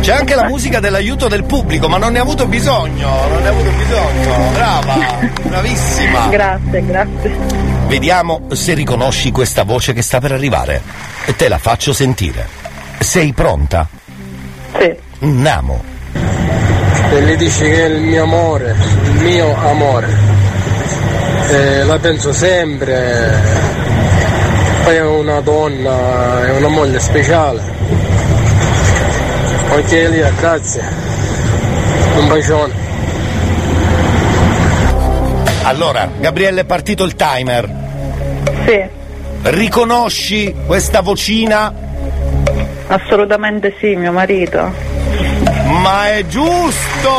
C'è 0.00 0.12
anche 0.12 0.34
la 0.34 0.44
musica 0.44 0.80
dell'aiuto 0.80 1.28
del 1.28 1.44
pubblico, 1.44 1.88
ma 1.88 1.98
non 1.98 2.12
ne 2.12 2.18
ha 2.18 2.22
avuto 2.22 2.46
bisogno, 2.46 3.08
non 3.28 3.42
ne 3.42 3.48
ha 3.48 3.50
avuto 3.50 3.70
bisogno. 3.70 4.50
Brava, 4.52 4.96
bravissima. 5.42 6.28
Grazie, 6.28 6.86
grazie. 6.86 7.36
Vediamo 7.86 8.46
se 8.52 8.74
riconosci 8.74 9.30
questa 9.30 9.64
voce 9.64 9.92
che 9.92 10.02
sta 10.02 10.18
per 10.18 10.32
arrivare. 10.32 10.82
E 11.26 11.36
te 11.36 11.48
la 11.48 11.58
faccio 11.58 11.92
sentire. 11.92 12.46
Sei 12.98 13.32
pronta? 13.32 13.86
Sì. 14.78 14.94
Namo. 15.20 15.82
E 17.10 17.22
gli 17.22 17.36
dici 17.36 17.64
che 17.64 17.84
è 17.84 17.88
il 17.88 18.00
mio 18.00 18.22
amore, 18.22 18.74
il 19.04 19.12
mio 19.20 19.54
amore. 19.56 20.08
E 21.50 21.84
la 21.84 21.98
penso 21.98 22.32
sempre. 22.32 23.40
Poi 24.82 24.96
è 24.96 25.02
una 25.02 25.40
donna, 25.40 26.44
è 26.46 26.56
una 26.56 26.68
moglie 26.68 26.98
speciale. 26.98 27.62
Ok 29.74 29.92
Elia, 29.92 30.30
grazie. 30.38 30.82
Un 32.18 32.28
bacione. 32.28 32.72
Allora, 35.64 36.10
Gabriele, 36.18 36.60
è 36.60 36.64
partito 36.64 37.04
il 37.04 37.14
timer. 37.14 37.70
Sì, 38.66 39.00
Riconosci 39.42 40.54
questa 40.66 41.00
vocina? 41.00 41.74
assolutamente 42.88 43.74
sì, 43.80 43.94
mio 43.96 44.12
marito. 44.12 44.70
Ma 45.82 46.10
è 46.10 46.26
giusto! 46.26 47.10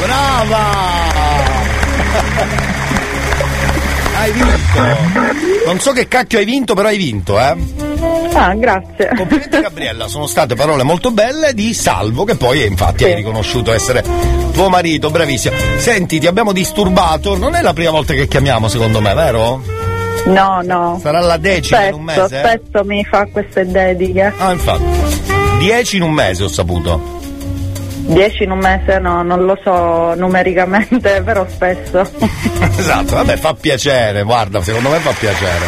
Brava! 0.00 0.72
Hai 4.16 4.32
vinto! 4.32 5.66
Non 5.66 5.78
so 5.80 5.92
che 5.92 6.08
cacchio 6.08 6.38
hai 6.38 6.44
vinto, 6.46 6.74
però 6.74 6.88
hai 6.88 6.96
vinto, 6.96 7.38
eh? 7.38 7.54
Ah, 8.36 8.52
grazie. 8.54 9.10
Complimenti 9.16 9.60
Gabriella, 9.60 10.08
sono 10.08 10.26
state 10.26 10.54
parole 10.54 10.82
molto 10.82 11.10
belle 11.12 11.54
di 11.54 11.72
Salvo, 11.72 12.24
che 12.24 12.34
poi 12.36 12.66
infatti 12.66 13.04
hai 13.04 13.14
riconosciuto 13.14 13.72
essere 13.72 14.02
tuo 14.52 14.68
marito, 14.68 15.10
bravissimo. 15.10 15.56
Senti, 15.78 16.18
ti 16.18 16.26
abbiamo 16.26 16.52
disturbato, 16.52 17.36
non 17.36 17.54
è 17.54 17.62
la 17.62 17.72
prima 17.72 17.90
volta 17.90 18.12
che 18.14 18.26
chiamiamo 18.26 18.68
secondo 18.68 19.00
me, 19.00 19.14
vero? 19.14 19.62
No, 20.26 20.60
no. 20.64 20.98
Sarà 21.02 21.20
la 21.20 21.36
decima 21.36 21.84
in 21.86 21.94
un 21.94 22.02
Spesso, 22.08 22.22
mese? 22.22 22.38
spesso 22.38 22.84
mi 22.84 23.04
fa 23.04 23.26
queste 23.30 23.66
dediche. 23.66 24.32
Ah, 24.36 24.52
infatti. 24.52 24.82
Dieci 25.58 25.96
in 25.96 26.02
un 26.02 26.12
mese 26.12 26.44
ho 26.44 26.48
saputo. 26.48 27.12
Dieci 28.06 28.42
in 28.42 28.50
un 28.50 28.58
mese 28.58 28.98
no, 28.98 29.22
non 29.22 29.44
lo 29.44 29.58
so 29.62 30.14
numericamente, 30.14 31.22
però 31.24 31.46
spesso. 31.48 32.00
esatto, 32.76 33.14
vabbè, 33.14 33.36
fa 33.36 33.54
piacere, 33.54 34.22
guarda, 34.24 34.60
secondo 34.62 34.88
me 34.90 34.98
fa 34.98 35.12
piacere. 35.12 35.66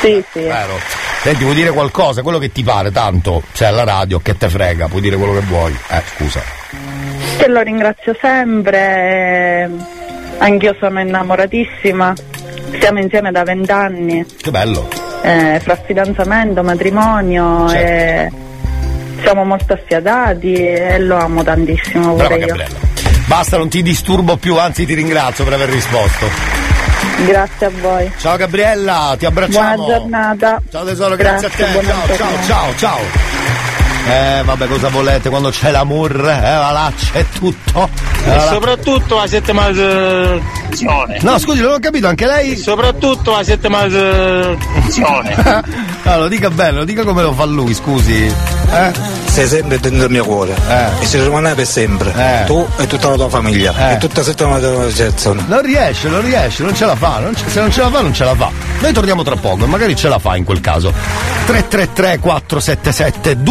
Sì, 0.00 0.24
sì. 0.32 0.40
Vero. 0.40 1.03
Senti, 1.24 1.42
vuoi 1.42 1.54
dire 1.56 1.70
qualcosa? 1.70 2.20
Quello 2.20 2.36
che 2.38 2.52
ti 2.52 2.62
pare, 2.62 2.90
tanto 2.90 3.42
sei 3.52 3.68
alla 3.68 3.84
radio, 3.84 4.20
che 4.20 4.36
te 4.36 4.50
frega, 4.50 4.88
puoi 4.88 5.00
dire 5.00 5.16
quello 5.16 5.32
che 5.32 5.40
vuoi. 5.40 5.74
Eh, 5.88 6.02
scusa. 6.16 6.42
Che 7.38 7.48
lo 7.48 7.62
ringrazio 7.62 8.14
sempre, 8.20 8.78
eh, 9.64 9.68
anch'io 10.38 10.76
sono 10.78 11.00
innamoratissima, 11.00 12.12
siamo 12.78 13.00
insieme 13.00 13.30
da 13.30 13.42
vent'anni, 13.42 14.22
Che 14.36 14.50
bello. 14.50 14.86
eh, 15.22 15.58
fra 15.62 15.76
fidanzamento, 15.86 16.62
matrimonio, 16.62 17.68
Certo. 17.70 17.86
e 17.86 19.22
siamo 19.22 19.44
molto 19.44 19.72
affiatati 19.72 20.52
e 20.52 20.98
lo 20.98 21.16
amo 21.16 21.42
tantissimo 21.42 22.16
Brava. 22.16 22.36
Gabriella. 22.36 22.92
Basta, 23.26 23.56
non 23.56 23.70
ti 23.70 23.80
disturbo 23.82 24.36
più, 24.36 24.58
anzi 24.58 24.84
ti 24.84 24.92
ringrazio 24.92 25.44
per 25.44 25.54
aver 25.54 25.70
risposto. 25.70 26.26
Grazie 27.26 27.66
a 27.66 27.70
voi. 27.80 28.12
Ciao 28.18 28.36
Gabriella, 28.36 29.14
ti 29.18 29.26
abbracciamo. 29.26 29.76
Buona 29.76 29.98
giornata. 29.98 30.62
Ciao 30.70 30.84
tesoro, 30.84 31.16
grazie, 31.16 31.46
a 31.46 31.50
te. 31.50 31.82
Ciao, 31.84 32.16
ciao, 32.16 32.42
ciao, 32.44 32.74
ciao. 32.76 33.33
Eh, 34.06 34.42
vabbè, 34.44 34.66
cosa 34.66 34.88
volete 34.88 35.28
quando 35.30 35.48
c'è 35.50 35.70
l'amor? 35.70 36.14
Eh, 36.14 36.40
là, 36.40 36.92
c'è 36.94 37.24
tutto. 37.38 37.88
Eh, 38.26 38.34
E 38.36 38.40
soprattutto 38.40 39.16
la 39.16 39.26
settimazione. 39.26 40.42
No, 41.22 41.38
scusi, 41.38 41.60
non 41.62 41.72
ho 41.72 41.78
capito, 41.78 42.06
anche 42.08 42.26
lei. 42.26 42.56
Soprattutto 42.56 43.30
la 43.32 43.42
settimazione. 43.42 44.72
No, 46.04 46.18
lo 46.18 46.28
dica 46.28 46.50
bene, 46.50 46.72
lo 46.72 46.84
dica 46.84 47.02
come 47.02 47.22
lo 47.22 47.32
fa 47.32 47.46
lui, 47.46 47.72
scusi. 47.72 48.24
Eh? 48.24 48.92
Sei 49.24 49.46
sempre 49.48 49.80
dentro 49.80 50.04
il 50.04 50.10
mio 50.10 50.22
cuore. 50.26 50.54
E 51.00 51.06
ci 51.06 51.18
rimane 51.18 51.54
per 51.54 51.66
sempre. 51.66 52.12
Tu 52.44 52.66
e 52.76 52.86
tutta 52.86 53.08
la 53.08 53.14
tua 53.14 53.30
famiglia. 53.30 53.72
E 53.92 53.96
tutta 53.96 54.16
la 54.20 54.26
settimana 54.26 54.58
della 54.58 54.84
Jetson. 54.88 55.44
Non 55.48 55.62
riesce, 55.62 56.08
non 56.10 56.20
riesce, 56.20 56.62
non 56.62 56.74
ce 56.74 56.84
la 56.84 56.94
fa. 56.94 57.20
non 57.20 57.34
ce- 57.34 57.48
se 57.48 57.58
non 57.58 57.72
ce 57.72 57.80
la 57.80 57.88
fa, 57.88 58.00
non 58.02 58.12
ce 58.12 58.22
la 58.24 58.34
fa. 58.34 58.50
Noi 58.80 58.92
torniamo 58.92 59.22
tra 59.22 59.34
poco 59.36 59.64
e 59.64 59.66
magari 59.66 59.96
ce 59.96 60.08
la 60.08 60.18
fa 60.18 60.36
in 60.36 60.44
quel 60.44 60.60
caso. 60.60 60.92
333 61.46 62.18
477 62.18 63.42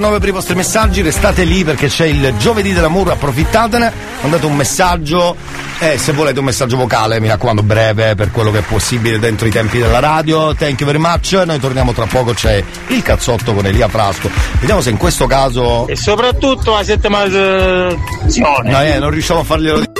2239 0.00 0.18
per 0.18 0.28
i 0.28 0.32
vostri 0.32 0.54
messaggi, 0.54 1.02
restate 1.02 1.44
lì 1.44 1.62
perché 1.62 1.88
c'è 1.88 2.06
il 2.06 2.34
giovedì 2.38 2.72
dell'amore, 2.72 3.12
approfittatene, 3.12 3.92
mandate 4.22 4.46
un 4.46 4.56
messaggio 4.56 5.36
e 5.78 5.98
se 5.98 6.12
volete 6.12 6.38
un 6.38 6.46
messaggio 6.46 6.76
vocale, 6.76 7.20
mi 7.20 7.28
raccomando, 7.28 7.62
breve 7.62 8.14
per 8.14 8.30
quello 8.30 8.50
che 8.50 8.58
è 8.58 8.62
possibile 8.62 9.18
dentro 9.18 9.46
i 9.46 9.50
tempi 9.50 9.78
della 9.78 9.98
radio. 9.98 10.54
Thank 10.54 10.80
you 10.80 10.90
very 10.90 10.98
much. 10.98 11.32
Noi 11.44 11.58
torniamo 11.60 11.92
tra 11.92 12.06
poco, 12.06 12.32
c'è 12.32 12.62
il 12.88 13.02
cazzotto 13.02 13.52
con 13.52 13.66
Elia 13.66 13.88
Frasco. 13.88 14.30
Vediamo 14.58 14.80
se 14.80 14.90
in 14.90 14.96
questo 14.96 15.26
caso. 15.26 15.86
E 15.86 15.96
soprattutto 15.96 16.72
la 16.72 16.82
settimazione. 16.82 17.96
No, 18.38 18.82
eh, 18.82 18.98
non 18.98 19.10
riusciamo 19.10 19.40
a 19.40 19.44
farglielo 19.44 19.78
dire. 19.80 19.99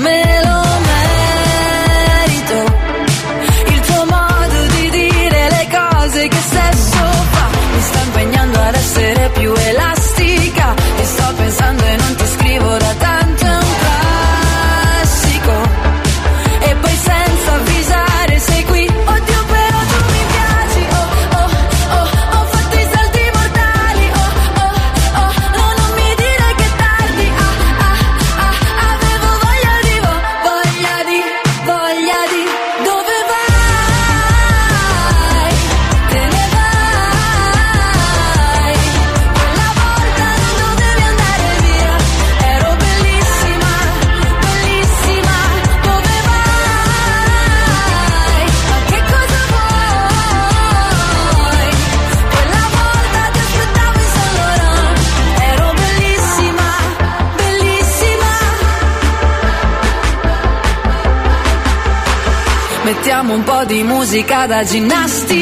po' 64.11 64.17
di 64.17 64.17
musica 64.17 64.45
da 64.45 64.63
ginnastica 64.63 65.40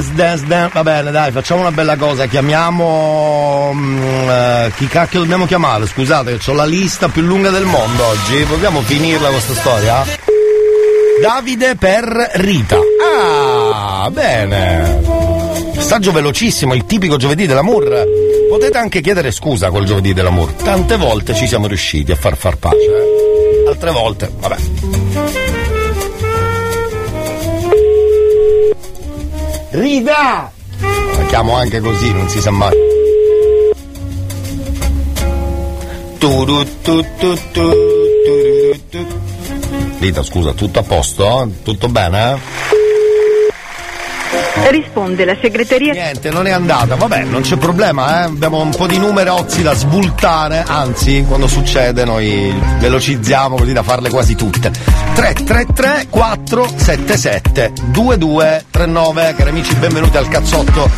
sdan, 0.00 0.36
sdan, 0.36 0.38
sdan. 0.38 0.70
Va 0.72 0.82
bene, 0.82 1.10
dai, 1.10 1.30
facciamo 1.32 1.60
una 1.60 1.72
bella 1.72 1.96
cosa. 1.96 2.26
Chiamiamo. 2.26 3.70
mm, 3.74 4.28
eh, 4.28 4.72
chi 4.76 4.86
cacchio 4.86 5.20
dobbiamo 5.20 5.46
chiamare? 5.46 5.86
Scusate, 5.86 6.38
ho 6.46 6.52
la 6.52 6.64
lista 6.64 7.08
più 7.08 7.22
lunga 7.22 7.50
del 7.50 7.64
mondo 7.64 8.04
oggi. 8.06 8.42
Vogliamo 8.44 8.80
finirla 8.82 9.28
questa 9.30 9.54
storia? 9.54 10.04
Davide 11.20 11.74
per 11.76 12.30
Rita. 12.34 12.78
Ah, 13.22 14.08
bene. 14.10 15.00
Messaggio 15.74 16.12
velocissimo, 16.12 16.74
il 16.74 16.86
tipico 16.86 17.16
giovedì 17.16 17.46
dell'amour. 17.46 18.04
Potete 18.48 18.78
anche 18.78 19.00
chiedere 19.00 19.30
scusa 19.30 19.70
col 19.70 19.84
giovedì 19.84 20.12
dell'amour. 20.14 20.52
Tante 20.52 20.96
volte 20.96 21.34
ci 21.34 21.46
siamo 21.46 21.66
riusciti 21.66 22.12
a 22.12 22.16
far 22.16 22.36
far 22.36 22.56
pace. 22.56 22.76
eh. 22.76 23.68
Altre 23.68 23.90
volte, 23.90 24.30
vabbè. 24.38 24.56
Rita! 29.90 30.52
La 30.78 31.24
chiamo 31.26 31.56
anche 31.56 31.80
così, 31.80 32.12
non 32.12 32.28
si 32.28 32.40
sa 32.40 32.52
mai. 32.52 32.72
Turu, 36.16 36.62
tu, 36.80 37.04
tu, 37.18 37.36
tu, 37.50 37.50
turu, 37.50 38.88
tu. 38.88 39.06
Rita, 39.98 40.22
scusa, 40.22 40.52
tutto 40.52 40.78
a 40.78 40.82
posto? 40.84 41.50
Tutto 41.64 41.88
bene? 41.88 42.38
Risponde 44.68 45.24
la 45.24 45.36
segreteria. 45.40 45.92
Niente, 45.92 46.30
non 46.30 46.46
è 46.46 46.52
andata. 46.52 46.94
Vabbè, 46.94 47.24
non 47.24 47.40
c'è 47.42 47.56
problema, 47.56 48.20
eh. 48.20 48.24
Abbiamo 48.26 48.60
un 48.60 48.70
po' 48.70 48.86
di 48.86 48.96
numerozzi 48.96 49.62
da 49.62 49.74
sbultare. 49.74 50.62
Anzi, 50.68 51.24
quando 51.26 51.48
succede 51.48 52.04
noi 52.04 52.54
velocizziamo 52.78 53.56
così 53.56 53.72
da 53.72 53.82
farle 53.82 54.08
quasi 54.08 54.36
tutte. 54.36 54.70
333 55.20 56.06
477 56.08 57.72
2239. 57.90 59.34
Cari 59.36 59.50
amici, 59.50 59.74
benvenuti 59.74 60.16
al 60.16 60.26
cazzotto. 60.28 60.88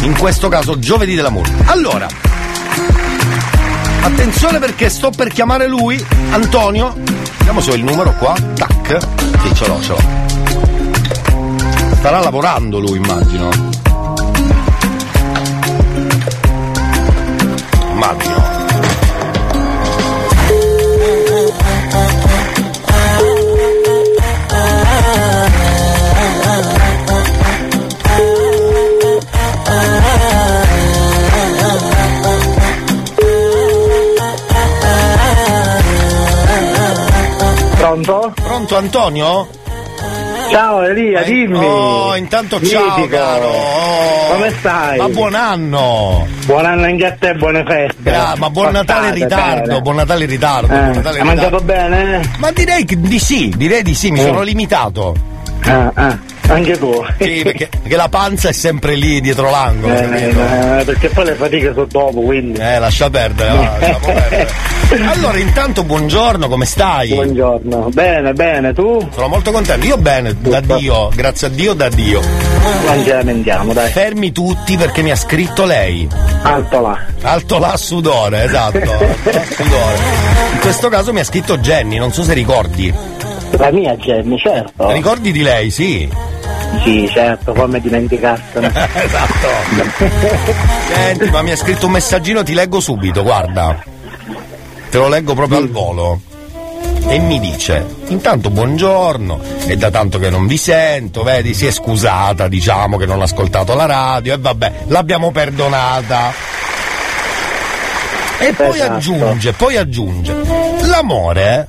In 0.00 0.18
questo 0.18 0.48
caso 0.48 0.76
giovedì 0.80 1.14
dell'amore. 1.14 1.52
Allora, 1.66 2.08
attenzione 4.00 4.58
perché 4.58 4.90
sto 4.90 5.10
per 5.10 5.28
chiamare 5.28 5.68
lui, 5.68 6.04
Antonio. 6.32 6.96
Vediamo 7.38 7.60
se 7.60 7.70
ho 7.70 7.74
il 7.74 7.84
numero 7.84 8.12
qua. 8.18 8.34
Tac. 8.54 8.98
Sì, 9.44 9.54
ce 9.54 9.66
l'ho, 9.68 9.80
ce 9.80 9.88
l'ho. 9.88 10.02
Starà 11.94 12.18
lavorando 12.18 12.80
lui, 12.80 12.96
immagino. 12.96 13.50
Immagino. 17.92 18.43
Pronto? 38.66 38.76
Antonio? 38.76 39.48
Ciao 40.50 40.82
Elia, 40.82 41.20
Eh, 41.20 41.24
dimmi. 41.24 41.58
Oh, 41.62 42.16
intanto 42.16 42.58
ciao 42.64 42.96
Mitico. 42.96 43.08
caro. 43.16 43.48
Oh. 43.48 44.32
Come 44.32 44.50
stai? 44.58 44.96
Ma 44.98 45.08
buon 45.08 45.34
anno! 45.34 46.26
Buon 46.46 46.64
anno 46.64 46.84
anche 46.84 47.04
a 47.06 47.12
te, 47.12 47.34
buone 47.34 47.62
feste. 47.66 47.96
Gra- 48.02 48.34
ma 48.38 48.48
buon 48.50 48.72
Natale 48.72 49.10
ritardo, 49.12 49.80
buon 49.82 49.96
Natale 49.96 50.24
in 50.24 50.30
ritardo. 50.30 50.72
Eh, 50.72 50.78
buon 50.78 50.90
Natale 50.94 51.16
in 51.16 51.20
hai 51.20 51.26
mangiato 51.26 51.58
ritardo. 51.58 51.64
bene? 51.90 52.30
Ma 52.38 52.50
direi 52.52 52.84
di 52.86 53.18
sì, 53.18 53.52
direi 53.54 53.82
di 53.82 53.94
sì, 53.94 54.10
mi 54.10 54.20
Eh. 54.20 54.22
sono 54.22 54.40
limitato. 54.42 55.14
Ah, 55.64 55.90
ah, 55.94 56.18
anche 56.54 56.78
tu. 56.78 57.04
Sì, 57.18 57.40
perché, 57.42 57.68
perché 57.68 57.96
la 57.96 58.08
panza 58.08 58.48
è 58.48 58.52
sempre 58.52 58.94
lì 58.94 59.20
dietro 59.20 59.50
l'angolo. 59.50 59.94
Eh, 59.94 60.28
eh, 60.28 60.84
perché 60.84 61.08
poi 61.08 61.24
le 61.24 61.34
fatiche 61.34 61.72
sono 61.72 61.86
dopo, 61.86 62.20
quindi. 62.20 62.58
Eh, 62.58 62.78
lascia 62.78 63.10
perdere, 63.10 63.50
va, 63.50 63.76
lasciamo 63.78 64.06
perdere. 64.12 64.48
Allora, 65.06 65.38
intanto 65.38 65.82
buongiorno, 65.82 66.48
come 66.48 66.64
stai? 66.64 67.08
Buongiorno. 67.14 67.88
Bene, 67.92 68.32
bene, 68.32 68.72
tu? 68.72 69.08
Sono 69.12 69.28
molto 69.28 69.50
contento. 69.50 69.86
Io 69.86 69.96
bene, 69.96 70.34
da 70.38 70.60
Dio, 70.60 71.10
grazie 71.14 71.48
a 71.48 71.50
Dio, 71.50 71.74
da 71.74 71.88
Dio. 71.88 72.20
Non 72.20 73.02
ce 73.04 73.12
lamentiamo, 73.12 73.72
dai. 73.72 73.90
Fermi 73.90 74.30
tutti 74.32 74.76
perché 74.76 75.02
mi 75.02 75.10
ha 75.10 75.16
scritto 75.16 75.64
lei. 75.64 76.08
Alto 76.42 76.80
là. 76.80 76.98
Alto 77.22 77.58
là 77.58 77.76
sudore, 77.76 78.44
esatto. 78.44 78.76
alto 78.78 78.92
là 79.30 79.42
sudore. 79.44 79.96
In 80.52 80.60
questo 80.60 80.88
caso 80.88 81.12
mi 81.12 81.20
ha 81.20 81.24
scritto 81.24 81.58
Jenny, 81.58 81.98
non 81.98 82.12
so 82.12 82.22
se 82.22 82.32
ricordi. 82.32 82.92
La 83.56 83.70
mia 83.70 83.94
Jenny, 83.96 84.36
certo. 84.38 84.90
Ricordi 84.90 85.32
di 85.32 85.42
lei, 85.42 85.70
sì. 85.70 86.08
Sì, 86.82 87.08
certo, 87.12 87.52
come 87.52 87.80
dimenticarsene. 87.80 88.66
esatto. 88.94 89.48
Senti, 90.92 91.30
ma 91.30 91.42
mi 91.42 91.52
ha 91.52 91.56
scritto 91.56 91.86
un 91.86 91.92
messaggino, 91.92 92.42
ti 92.42 92.54
leggo 92.54 92.80
subito, 92.80 93.22
guarda. 93.22 93.82
Te 94.90 94.98
lo 94.98 95.08
leggo 95.08 95.34
proprio 95.34 95.58
al 95.58 95.70
volo. 95.70 96.20
E 97.06 97.18
mi 97.18 97.38
dice, 97.38 97.84
intanto 98.06 98.48
buongiorno, 98.48 99.38
è 99.66 99.76
da 99.76 99.90
tanto 99.90 100.18
che 100.18 100.30
non 100.30 100.46
vi 100.46 100.56
sento, 100.56 101.22
vedi, 101.22 101.52
si 101.52 101.66
è 101.66 101.70
scusata, 101.70 102.48
diciamo 102.48 102.96
che 102.96 103.04
non 103.04 103.20
ha 103.20 103.24
ascoltato 103.24 103.74
la 103.74 103.84
radio 103.84 104.32
e 104.34 104.38
vabbè, 104.38 104.72
l'abbiamo 104.86 105.30
perdonata. 105.30 106.32
E 108.38 108.52
poi 108.54 108.68
Esatto. 108.74 108.92
aggiunge, 108.94 109.52
poi 109.52 109.76
aggiunge, 109.76 110.34
l'amore 110.82 111.68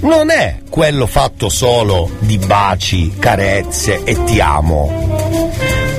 non 0.00 0.30
è 0.30 0.60
quello 0.68 1.06
fatto 1.06 1.48
solo 1.48 2.10
di 2.18 2.38
baci, 2.38 3.12
carezze 3.18 4.02
e 4.04 4.22
ti 4.24 4.40
amo. 4.40 5.54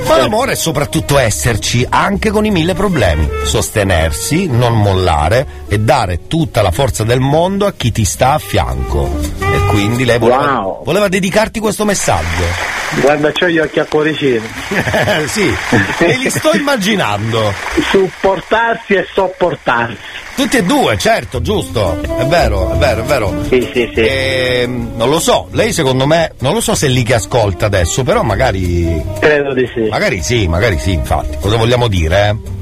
Ma 0.06 0.16
l'amore 0.16 0.52
è 0.52 0.56
soprattutto 0.56 1.18
esserci 1.18 1.86
anche 1.88 2.30
con 2.30 2.46
i 2.46 2.50
mille 2.50 2.74
problemi, 2.74 3.28
sostenersi, 3.44 4.46
non 4.46 4.80
mollare 4.80 5.46
e 5.68 5.78
dare 5.80 6.26
tutta 6.26 6.62
la 6.62 6.70
forza 6.70 7.04
del 7.04 7.20
mondo 7.20 7.66
a 7.66 7.74
chi 7.74 7.92
ti 7.92 8.04
sta 8.04 8.32
a 8.32 8.38
fianco. 8.38 9.47
E 9.58 9.70
quindi 9.70 10.04
lei 10.04 10.18
voleva, 10.18 10.60
Wow. 10.60 10.84
voleva 10.84 11.08
dedicarti 11.08 11.58
questo 11.60 11.84
messaggio. 11.84 12.76
Guarda, 13.00 13.32
c'ho 13.32 13.48
gli 13.48 13.58
occhi 13.58 13.80
a 13.80 13.84
cuoricino. 13.84 14.40
sì, 15.28 15.52
e 15.98 16.16
li 16.16 16.30
sto 16.30 16.52
immaginando. 16.54 17.52
Supportarsi 17.90 18.94
e 18.94 19.06
sopportarsi. 19.12 19.96
Tutti 20.36 20.56
e 20.58 20.62
due, 20.62 20.96
certo, 20.96 21.42
giusto. 21.42 22.00
È 22.00 22.24
vero, 22.24 22.72
è 22.72 22.76
vero, 22.76 23.02
è 23.02 23.04
vero. 23.04 23.34
Sì, 23.48 23.68
sì, 23.72 23.90
sì. 23.92 24.00
Ehm, 24.00 24.92
non 24.96 25.10
lo 25.10 25.18
so, 25.18 25.48
lei 25.50 25.72
secondo 25.72 26.06
me, 26.06 26.32
non 26.38 26.54
lo 26.54 26.60
so 26.60 26.74
se 26.74 26.86
è 26.86 26.90
lì 26.90 27.02
che 27.02 27.14
ascolta 27.14 27.66
adesso, 27.66 28.04
però 28.04 28.22
magari. 28.22 29.02
Credo 29.18 29.52
di 29.52 29.68
sì. 29.74 29.88
Magari 29.90 30.22
sì, 30.22 30.46
magari 30.48 30.78
sì, 30.78 30.92
infatti. 30.92 31.36
Cosa 31.40 31.56
vogliamo 31.56 31.88
dire? 31.88 32.28
eh? 32.28 32.56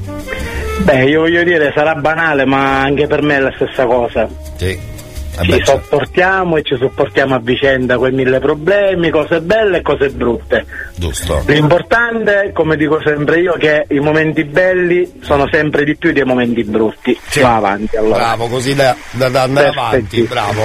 Beh, 0.79 1.03
io 1.05 1.21
voglio 1.21 1.43
dire, 1.43 1.71
sarà 1.75 1.93
banale, 1.95 2.45
ma 2.45 2.81
anche 2.81 3.07
per 3.07 3.21
me 3.21 3.35
è 3.37 3.39
la 3.39 3.51
stessa 3.55 3.85
cosa. 3.85 4.27
Sì. 4.57 4.95
Eh 5.39 5.43
Ci 5.43 5.47
beh, 5.51 5.55
certo. 5.57 5.71
sopportiamo 5.71 6.57
e 6.57 6.63
ci 6.63 6.75
supportiamo 6.77 7.35
a 7.35 7.39
vicenda 7.39 7.97
quei 7.97 8.11
mille 8.11 8.39
problemi, 8.39 9.09
cose 9.11 9.39
belle 9.41 9.77
e 9.77 9.81
cose 9.83 10.09
brutte. 10.09 10.65
Giusto. 10.95 11.43
L'importante, 11.45 12.51
come 12.53 12.75
dico 12.75 12.99
sempre 13.03 13.39
io, 13.41 13.53
che 13.53 13.85
i 13.89 13.99
momenti 13.99 14.43
belli 14.45 15.19
sono 15.21 15.47
sempre 15.51 15.83
di 15.83 15.95
più 15.95 16.11
dei 16.11 16.23
momenti 16.23 16.63
brutti. 16.63 17.17
Sì. 17.29 17.41
Va 17.41 17.55
avanti 17.57 17.95
allora. 17.97 18.17
Bravo, 18.17 18.47
così 18.47 18.73
da, 18.73 18.95
da- 19.11 19.29
da 19.29 19.41
andare 19.43 19.67
avanti, 19.67 20.21
bravo. 20.23 20.63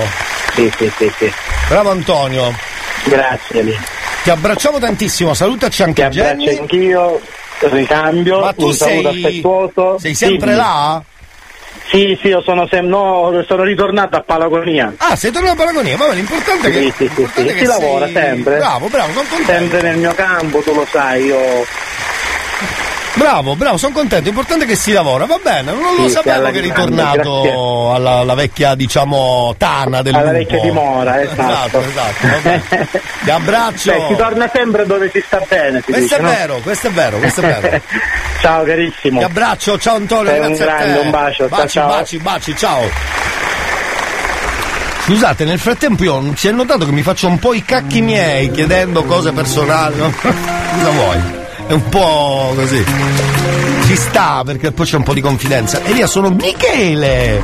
Sì, 0.55 0.71
sì, 0.77 0.91
sì, 0.97 1.13
sì. 1.19 1.33
Bravo 1.69 1.91
Antonio. 1.91 2.53
Grazie 3.05 3.63
Lì. 3.63 3.79
Ti 4.23 4.31
abbracciamo 4.31 4.79
tantissimo, 4.79 5.35
salutaci 5.35 5.83
anche 5.83 6.09
Ti 6.09 6.19
abbraccio 6.21 6.45
Jenny. 6.45 6.59
anch'io, 6.59 7.21
ricambio, 7.61 8.41
Ma 8.41 8.53
tu 8.53 8.67
un 8.67 8.73
saluto 8.73 9.11
sei- 9.13 9.25
affettuoso. 9.25 9.99
Sei 9.99 10.15
sempre 10.15 10.47
Dimmi. 10.53 10.59
là? 10.59 11.03
Sì, 11.89 12.19
sì, 12.21 12.29
io 12.29 12.41
sono, 12.43 12.67
sem- 12.69 12.87
no, 12.87 13.43
sono 13.47 13.63
ritornato 13.65 14.17
a 14.17 14.23
Palagonia. 14.23 14.95
Ah, 14.97 15.15
sei 15.17 15.31
tornato 15.31 15.55
a 15.55 15.57
Paragonia, 15.57 15.97
vabbè, 15.97 16.15
l'importante 16.15 16.69
è 16.69 16.71
che. 16.71 16.81
Sì, 16.83 16.93
sì, 16.97 17.11
sì, 17.15 17.29
sì. 17.35 17.43
l'importante 17.43 17.45
è 17.45 17.49
Si 17.49 17.55
che 17.55 17.67
lavora 17.67 18.07
sempre. 18.07 18.57
Bravo, 18.59 18.89
bravo, 18.89 19.13
sono 19.13 19.27
contento. 19.29 19.53
Sempre 19.53 19.83
nel 19.83 19.99
mio 19.99 20.15
campo, 20.15 20.61
tu 20.61 20.75
lo 20.75 20.87
sai, 20.91 21.25
io 21.25 21.65
Bravo, 23.15 23.55
bravo, 23.57 23.77
sono 23.77 23.93
contento. 23.93 24.25
L'importante 24.25 24.65
è 24.65 24.67
che 24.67 24.75
si 24.75 24.91
lavora, 24.91 25.27
va 25.27 25.39
bene. 25.43 25.71
Non 25.73 25.95
lo 25.97 26.05
Sì, 26.07 26.11
sapevo 26.15 26.51
che 26.51 26.59
eri 26.59 26.73
tornato 26.73 27.93
alla, 27.93 28.13
alla 28.21 28.35
vecchia, 28.35 28.75
diciamo, 28.75 29.55
tana 29.59 30.01
del 30.01 30.15
alla 30.15 30.33
lupo. 30.33 30.39
vecchia 30.39 30.61
dimora, 30.63 31.21
esatto. 31.23 31.43
esatto, 31.43 31.81
esatto, 31.81 32.27
bene. 32.43 32.89
Ti 33.23 33.31
abbraccio. 33.31 33.93
Beh, 33.93 34.07
si 34.09 34.17
torna 34.17 34.51
sempre 34.53 34.87
dove 34.87 35.11
si 35.13 35.23
sta 35.27 35.43
bene, 35.47 35.83
si 35.85 35.93
Questo 35.93 36.01
dice, 36.03 36.17
è 36.17 36.21
no? 36.23 36.29
vero, 36.31 36.55
questo 36.63 36.87
è 36.87 36.91
vero, 36.91 37.19
questo 37.19 37.41
è 37.43 37.61
vero. 37.61 37.81
Ciao 38.41 38.65
carissimo. 38.65 39.19
Ti 39.19 39.25
abbraccio, 39.25 39.79
ciao 39.79 39.95
Antonio, 39.97 40.31
Sei 40.31 40.41
un 40.41 40.47
grazie 40.47 40.65
a 40.65 40.67
grande, 40.75 40.93
te. 40.95 40.99
un 41.05 41.11
bacio, 41.11 41.49
baci, 41.49 41.69
ciao. 41.69 41.89
baci, 41.89 42.19
baci, 42.19 42.57
ciao. 42.57 42.81
Scusate, 45.05 45.45
nel 45.45 45.59
frattempo 45.59 46.03
io 46.05 46.33
si 46.35 46.49
è 46.49 46.51
notato 46.53 46.85
che 46.87 46.93
mi 46.93 47.03
faccio 47.03 47.27
un 47.29 47.39
po' 47.39 47.53
i 47.53 47.63
cacchi 47.65 48.01
miei 48.01 48.51
chiedendo 48.51 49.05
cose 49.05 49.33
personali. 49.33 49.97
Cosa 50.17 50.91
vuoi? 50.91 51.41
È 51.73 51.75
un 51.75 51.89
po' 51.89 52.53
così. 52.55 52.85
Ci 53.87 53.97
sta 53.97 54.43
perché 54.45 54.73
poi 54.73 54.85
c'è 54.85 54.99
un 54.99 55.05
po' 55.05 55.15
di 55.15 55.23
confidenza. 55.23 55.83
Elia, 55.83 56.07
sono 56.07 56.29
Michele! 56.29 57.41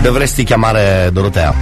Dovresti 0.00 0.44
chiamare 0.44 1.10
Dorotea. 1.10 1.52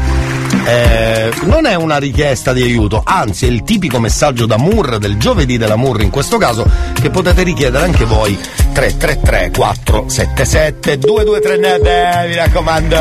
eh, 0.66 1.30
non 1.44 1.64
è 1.64 1.74
una 1.74 1.96
richiesta 1.96 2.52
di 2.52 2.60
aiuto, 2.60 3.00
anzi 3.02 3.46
è 3.46 3.48
il 3.48 3.62
tipico 3.62 3.98
messaggio 3.98 4.44
da 4.44 4.58
Mur 4.58 4.98
del 4.98 5.16
giovedì 5.16 5.56
della 5.56 5.76
Mur 5.76 6.02
in 6.02 6.10
questo 6.10 6.36
caso 6.36 6.68
che 7.00 7.08
potete 7.08 7.42
richiedere 7.42 7.84
anche 7.84 8.04
voi 8.04 8.38
333 8.74 9.52
477 9.56 10.98
2239 10.98 12.26
mi 12.28 12.34
raccomando. 12.34 12.96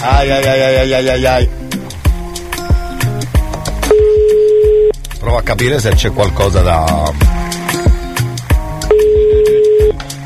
Ai 0.00 0.30
ai 0.30 0.46
ai 0.46 0.62
ai 0.62 0.92
ai 0.94 1.08
ai 1.10 1.26
ai. 1.26 1.48
Provo 5.20 5.36
a 5.36 5.42
capire 5.42 5.78
se 5.80 5.90
c'è 5.90 6.10
qualcosa 6.14 6.62
da. 6.62 7.46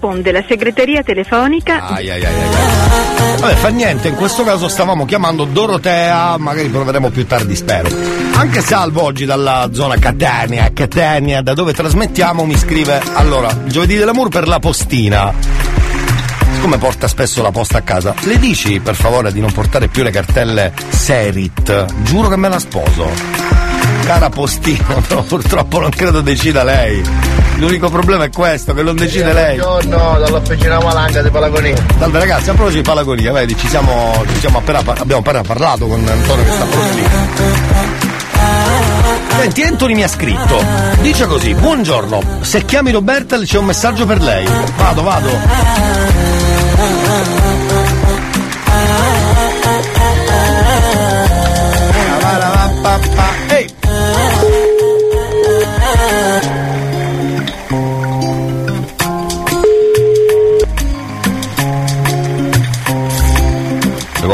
Risponde 0.00 0.30
la 0.30 0.44
segreteria 0.46 1.02
telefonica. 1.02 1.88
Ai, 1.88 2.08
ai, 2.08 2.24
ai, 2.24 2.32
ai. 2.32 3.40
Vabbè, 3.40 3.54
fa 3.54 3.66
niente, 3.70 4.06
in 4.06 4.14
questo 4.14 4.44
caso 4.44 4.68
stavamo 4.68 5.04
chiamando 5.04 5.42
Dorotea, 5.42 6.36
magari 6.38 6.68
proveremo 6.68 7.10
più 7.10 7.26
tardi, 7.26 7.56
spero. 7.56 7.88
Anche 8.34 8.60
Salvo 8.60 9.02
oggi 9.02 9.24
dalla 9.24 9.68
zona 9.72 9.96
Catania, 9.98 10.70
Catania, 10.72 11.42
da 11.42 11.52
dove 11.52 11.72
trasmettiamo, 11.72 12.44
mi 12.44 12.56
scrive 12.56 13.02
allora, 13.14 13.48
giovedì 13.64 13.96
dell'amore 13.96 14.28
per 14.28 14.46
la 14.46 14.60
postina. 14.60 15.34
Siccome 16.52 16.78
porta 16.78 17.08
spesso 17.08 17.42
la 17.42 17.50
posta 17.50 17.78
a 17.78 17.82
casa, 17.82 18.14
le 18.20 18.38
dici 18.38 18.78
per 18.78 18.94
favore 18.94 19.32
di 19.32 19.40
non 19.40 19.50
portare 19.50 19.88
più 19.88 20.04
le 20.04 20.10
cartelle 20.10 20.72
Serit? 20.90 21.86
Giuro 22.04 22.28
che 22.28 22.36
me 22.36 22.48
la 22.48 22.60
sposo. 22.60 23.67
Cara 24.08 24.30
postina, 24.30 24.94
però 25.06 25.20
purtroppo 25.22 25.80
non 25.80 25.90
credo 25.90 26.22
decida 26.22 26.64
lei. 26.64 27.02
L'unico 27.56 27.90
problema 27.90 28.24
è 28.24 28.30
questo, 28.30 28.72
che 28.72 28.82
non 28.82 28.96
decide 28.96 29.34
lei. 29.34 29.58
Buongiorno, 29.58 30.18
dall'officina 30.18 30.80
Malanga 30.80 31.20
di 31.20 31.28
Palagonia. 31.28 31.76
Salve 31.98 32.18
ragazzi, 32.18 32.48
a 32.48 32.54
proposito 32.54 32.80
di 32.80 32.88
Palagonia, 32.88 33.32
vedi, 33.32 33.54
ci 33.54 33.68
siamo, 33.68 34.24
ci 34.32 34.38
siamo 34.38 34.58
appena, 34.58 34.78
abbiamo 34.78 35.20
appena 35.20 35.42
parlato 35.42 35.86
con 35.86 36.08
Antonio 36.08 36.42
che 36.42 36.52
sta 36.52 36.64
proprio 36.64 36.94
lì. 36.94 37.06
Senti, 39.40 39.62
Anthony 39.62 39.94
mi 39.94 40.02
ha 40.02 40.08
scritto, 40.08 40.64
dice 41.02 41.26
così, 41.26 41.52
buongiorno, 41.52 42.38
se 42.40 42.64
chiami 42.64 42.92
Roberta 42.92 43.38
c'è 43.38 43.58
un 43.58 43.66
messaggio 43.66 44.06
per 44.06 44.22
lei. 44.22 44.48
Vado, 44.78 45.02
vado. 45.02 45.28
Ehi! 53.10 53.37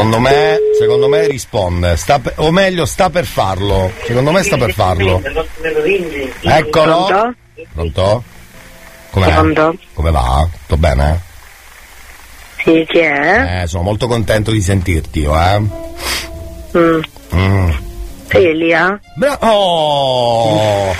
Secondo 0.05 0.19
me, 0.29 0.57
secondo 0.77 1.07
me 1.07 1.25
risponde, 1.27 1.97
sta 1.97 2.19
per- 2.19 2.33
o 2.35 2.51
meglio 2.51 2.85
sta 2.85 3.09
per 3.09 3.25
farlo. 3.25 3.91
Secondo 4.05 4.29
me 4.31 4.43
sta 4.43 4.55
per 4.55 4.71
farlo. 4.71 5.19
Eccolo. 6.43 7.05
Pronto? 7.07 7.33
Pronto? 7.73 8.23
Com'è? 9.09 9.33
Pronto? 9.33 9.75
Come 9.93 10.11
va? 10.11 10.47
Tutto 10.61 10.77
bene? 10.77 11.19
Sì, 12.63 12.85
chi 12.87 12.99
è? 12.99 13.61
Eh, 13.63 13.67
sono 13.67 13.81
molto 13.81 14.05
contento 14.05 14.51
di 14.51 14.61
sentirti, 14.61 15.21
io, 15.21 15.35
eh. 15.35 15.59
Mm. 16.77 16.99
Mm. 17.33 17.69
Elia? 18.27 18.99
Bra- 19.15 19.39
oh! 19.41 20.93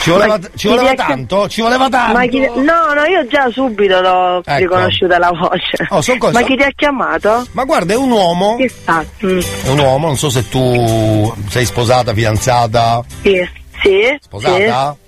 Ci 0.00 0.10
voleva, 0.10 0.38
ci 0.56 0.68
voleva 0.68 0.94
tanto? 0.94 1.48
Ci 1.48 1.60
voleva 1.60 1.88
tanto? 1.88 2.12
Ma 2.18 2.26
chi... 2.26 2.38
No, 2.40 2.92
no, 2.94 3.04
io 3.08 3.26
già 3.26 3.48
subito 3.50 4.00
l'ho 4.00 4.38
Ecco. 4.44 4.56
riconosciuta 4.58 5.18
la 5.18 5.30
voce. 5.30 5.86
Oh, 5.90 6.18
cose- 6.18 6.32
Ma 6.32 6.42
chi 6.42 6.56
ti 6.56 6.62
ha 6.62 6.70
chiamato? 6.74 7.46
Ma 7.52 7.64
guarda, 7.64 7.92
è 7.92 7.96
un 7.96 8.10
uomo. 8.10 8.56
Chi 8.56 8.68
sta? 8.68 9.04
Mm. 9.24 9.38
È 9.64 9.68
un 9.68 9.78
uomo, 9.78 10.06
non 10.06 10.16
so 10.16 10.30
se 10.30 10.48
tu 10.48 11.34
sei 11.48 11.64
sposata, 11.64 12.14
fidanzata. 12.14 13.04
Sì, 13.22 13.48
sì. 13.82 14.16
Sposata? 14.20 14.96
sì. 14.98 15.06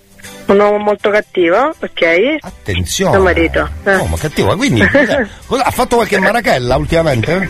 Un 0.53 0.59
uomo 0.59 0.79
molto 0.79 1.11
cattivo, 1.11 1.57
ok? 1.79 2.37
Attenzione. 2.41 3.13
Mio 3.17 3.23
marito. 3.23 3.69
Eh. 3.85 3.95
Oh, 3.97 4.07
ma 4.07 4.17
cattivo, 4.17 4.57
quindi? 4.57 4.83
Cosa- 5.47 5.65
ha 5.65 5.71
fatto 5.71 5.97
qualche 5.97 6.19
marachella 6.19 6.77
ultimamente? 6.77 7.49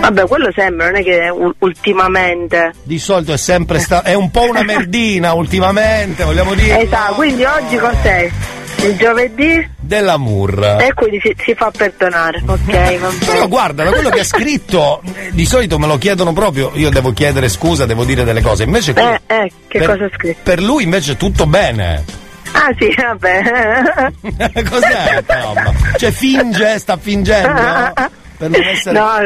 Vabbè, 0.00 0.26
quello 0.26 0.50
sembra, 0.54 0.86
non 0.86 0.96
è 0.96 1.02
che 1.02 1.30
ultimamente. 1.58 2.72
Di 2.82 2.98
solito 2.98 3.32
è 3.32 3.36
sempre 3.36 3.78
sta- 3.78 4.02
è 4.02 4.14
un 4.14 4.30
po' 4.30 4.48
una 4.48 4.62
merdina 4.62 5.32
ultimamente, 5.34 6.24
vogliamo 6.24 6.54
dire. 6.54 6.80
Esatto, 6.82 7.14
quindi 7.14 7.44
oggi 7.44 7.76
cos'è? 7.76 8.30
Il 8.84 8.96
giovedì? 8.96 9.68
Dell'amour. 9.76 10.76
E 10.80 10.94
quindi 10.94 11.18
si, 11.20 11.34
si 11.44 11.52
fa 11.54 11.70
perdonare, 11.76 12.40
ok? 12.46 13.24
Però 13.26 13.48
guarda, 13.48 13.82
da 13.84 13.90
quello 13.90 14.08
che 14.08 14.20
ha 14.20 14.24
scritto, 14.24 15.02
di 15.32 15.44
solito 15.44 15.78
me 15.78 15.86
lo 15.88 15.98
chiedono 15.98 16.32
proprio, 16.32 16.70
io 16.74 16.88
devo 16.88 17.12
chiedere 17.12 17.48
scusa, 17.48 17.84
devo 17.86 18.04
dire 18.04 18.22
delle 18.24 18.40
cose. 18.40 18.62
Invece 18.62 18.94
Eh, 18.94 19.20
eh, 19.26 19.52
che 19.66 19.78
per, 19.78 19.88
cosa 19.88 20.04
ha 20.04 20.10
scritto? 20.14 20.38
per 20.44 20.62
lui 20.62 20.84
invece 20.84 21.16
tutto 21.16 21.44
bene. 21.46 22.04
Ah 22.52 22.70
sì, 22.78 22.94
vabbè. 22.96 24.12
Cos'è? 24.70 25.24
Tom? 25.26 25.74
Cioè 25.96 26.10
finge, 26.12 26.78
sta 26.78 26.96
fingendo? 26.96 27.92
Per 28.38 28.48
non 28.48 28.62
essere... 28.62 28.96
No, 28.96 29.16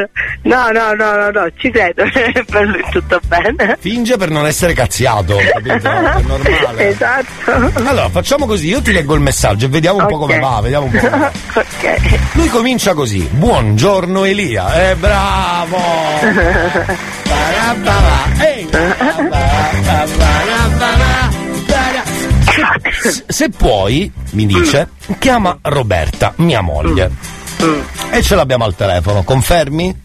no, 0.41 0.71
no, 0.71 0.93
no, 0.93 1.15
no, 1.15 1.29
no, 1.29 1.47
ci 1.55 1.69
credo, 1.69 2.03
per 2.49 2.65
lui 2.65 2.83
tutto 2.89 3.19
bene. 3.27 3.77
Finge 3.79 4.17
per 4.17 4.31
non 4.31 4.47
essere 4.47 4.73
cazziato, 4.73 5.37
capito? 5.51 5.87
È 5.87 6.21
normale. 6.21 6.41
Esatto. 6.93 7.71
Allora, 7.85 8.09
facciamo 8.09 8.45
così, 8.45 8.67
io 8.67 8.81
ti 8.81 8.91
leggo 8.91 9.13
il 9.13 9.21
messaggio 9.21 9.65
e 9.65 9.69
vediamo 9.69 9.99
un 9.99 10.07
po' 10.07 10.17
come 10.17 10.39
va, 10.39 10.59
vediamo 10.61 10.85
un 10.85 10.91
po'. 10.91 10.97
come 10.97 11.17
va. 11.17 11.31
ok. 11.53 12.19
Lui 12.33 12.47
comincia 12.49 12.93
così, 12.93 13.19
buongiorno 13.31 14.25
Elia, 14.25 14.89
eh 14.89 14.95
bravo! 14.95 15.77
Ehi! 18.39 18.67
Se, 23.01 23.23
se 23.27 23.49
puoi, 23.49 24.11
mi 24.31 24.45
dice, 24.45 24.89
chiama 25.19 25.57
Roberta, 25.61 26.33
mia 26.37 26.61
moglie. 26.61 27.41
E 28.11 28.21
ce 28.21 28.35
l'abbiamo 28.35 28.65
al 28.65 28.75
telefono, 28.75 29.23
confermi? 29.23 30.01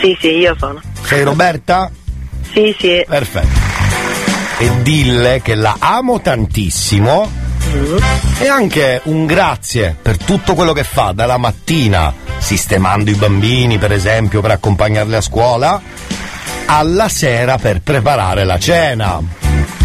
Sì, 0.00 0.16
sì, 0.20 0.28
io 0.28 0.56
sono. 0.58 0.80
Sei 1.04 1.22
Roberta? 1.22 1.90
Sì, 2.52 2.74
sì. 2.78 3.04
Perfetto. 3.06 3.60
E 4.58 4.82
dille 4.82 5.40
che 5.42 5.54
la 5.54 5.76
amo 5.78 6.20
tantissimo 6.20 7.30
e 8.38 8.48
anche 8.48 9.00
un 9.04 9.26
grazie 9.26 9.96
per 10.00 10.18
tutto 10.18 10.54
quello 10.54 10.72
che 10.72 10.84
fa 10.84 11.12
dalla 11.12 11.38
mattina, 11.38 12.12
sistemando 12.38 13.10
i 13.10 13.14
bambini 13.14 13.78
per 13.78 13.92
esempio 13.92 14.40
per 14.40 14.52
accompagnarli 14.52 15.14
a 15.14 15.20
scuola, 15.20 15.80
alla 16.66 17.08
sera 17.08 17.58
per 17.58 17.80
preparare 17.80 18.44
la 18.44 18.58
cena. 18.58 19.41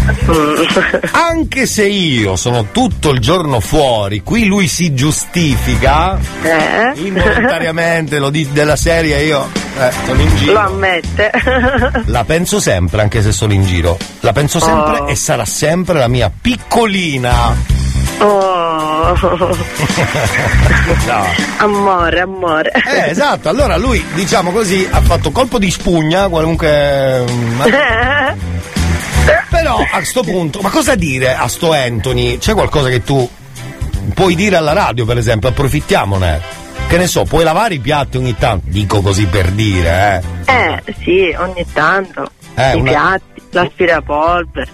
Anche 1.12 1.66
se 1.66 1.86
io 1.86 2.36
sono 2.36 2.66
tutto 2.72 3.10
il 3.10 3.20
giorno 3.20 3.60
fuori, 3.60 4.22
qui 4.22 4.46
lui 4.46 4.66
si 4.68 4.94
giustifica 4.94 6.18
Eh? 6.42 6.92
involontariamente, 6.96 8.18
lo 8.18 8.30
di- 8.30 8.50
della 8.52 8.76
serie 8.76 9.22
io 9.24 9.48
eh, 9.78 9.90
sono 10.06 10.20
in 10.20 10.36
giro. 10.36 10.52
Lo 10.52 10.58
ammette. 10.60 11.30
La 12.06 12.24
penso 12.24 12.60
sempre, 12.60 13.02
anche 13.02 13.22
se 13.22 13.32
sono 13.32 13.52
in 13.52 13.64
giro. 13.64 13.96
La 14.20 14.32
penso 14.32 14.58
sempre 14.60 15.00
Oh. 15.00 15.06
e 15.08 15.14
sarà 15.14 15.44
sempre 15.44 15.98
la 15.98 16.08
mia 16.08 16.30
piccolina. 16.40 17.54
Oh. 18.20 18.86
No. 21.06 21.24
Amore, 21.58 22.20
amore. 22.20 22.70
Eh, 22.72 23.10
esatto, 23.10 23.48
allora 23.48 23.76
lui, 23.76 24.04
diciamo 24.14 24.50
così, 24.50 24.86
ha 24.90 25.00
fatto 25.00 25.30
colpo 25.30 25.58
di 25.58 25.70
spugna, 25.70 26.28
qualunque. 26.28 27.24
Però 29.60 29.76
a 29.90 30.04
sto 30.04 30.22
punto, 30.22 30.60
ma 30.60 30.70
cosa 30.70 30.94
dire 30.94 31.34
a 31.34 31.48
sto 31.48 31.72
Anthony? 31.72 32.38
C'è 32.38 32.52
qualcosa 32.52 32.88
che 32.88 33.02
tu 33.02 33.28
puoi 34.14 34.34
dire 34.36 34.54
alla 34.56 34.72
radio, 34.72 35.04
per 35.04 35.18
esempio, 35.18 35.48
approfittiamone. 35.48 36.40
Che 36.86 36.96
ne 36.96 37.06
so, 37.08 37.24
puoi 37.24 37.42
lavare 37.42 37.74
i 37.74 37.78
piatti 37.80 38.16
ogni 38.18 38.36
tanto? 38.36 38.66
Dico 38.70 39.00
così 39.00 39.26
per 39.26 39.50
dire, 39.50 40.22
eh. 40.46 40.52
Eh, 40.52 40.94
sì, 41.02 41.34
ogni 41.36 41.66
tanto. 41.72 42.30
Eh, 42.54 42.70
I 42.76 42.80
una- 42.80 42.90
piatti, 42.90 43.42
l'aspirapolvere. 43.50 44.70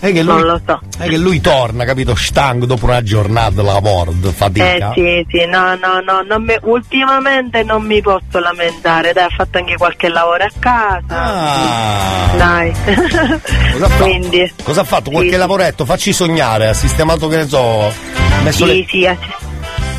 È 0.00 0.12
che 0.12 0.22
lui, 0.22 0.32
Non 0.34 0.42
lo 0.46 0.60
so. 0.64 0.80
È 0.96 1.08
che 1.08 1.16
lui 1.18 1.40
torna, 1.40 1.84
capito, 1.84 2.14
stanco 2.14 2.66
dopo 2.66 2.84
una 2.86 3.02
giornata 3.02 3.50
di 3.60 3.64
lavoro, 3.66 4.12
di 4.12 4.28
Eh 4.28 4.32
fatica. 4.32 4.92
sì, 4.94 5.26
sì, 5.28 5.44
no, 5.46 5.74
no, 5.74 6.00
no, 6.06 6.22
non 6.26 6.42
mi- 6.44 6.56
ultimamente 6.62 7.62
non 7.64 7.82
mi 7.82 8.00
posso 8.00 8.38
lamentare, 8.38 9.12
dai, 9.12 9.24
ho 9.24 9.30
fatto 9.30 9.58
anche 9.58 9.76
qualche 9.76 10.08
lavoro 10.08 10.44
a 10.44 10.50
casa. 10.58 11.02
Ah. 11.08 12.36
Dai. 12.36 12.72
Cosa 12.84 13.84
ha 13.84 13.88
fatto? 13.88 14.04
Quindi. 14.04 14.52
Cosa 14.62 14.80
ha 14.82 14.84
fatto? 14.84 15.10
Qualche 15.10 15.32
Sì, 15.32 15.36
lavoretto? 15.36 15.84
Facci 15.84 16.12
sognare, 16.12 16.68
ha 16.68 16.74
sistemato, 16.74 17.26
che 17.26 17.36
ne 17.38 17.48
so, 17.48 17.92
messo 18.44 18.66
Sì, 18.66 18.76
le... 18.78 18.86
sì, 18.88 19.06
ha, 19.06 19.16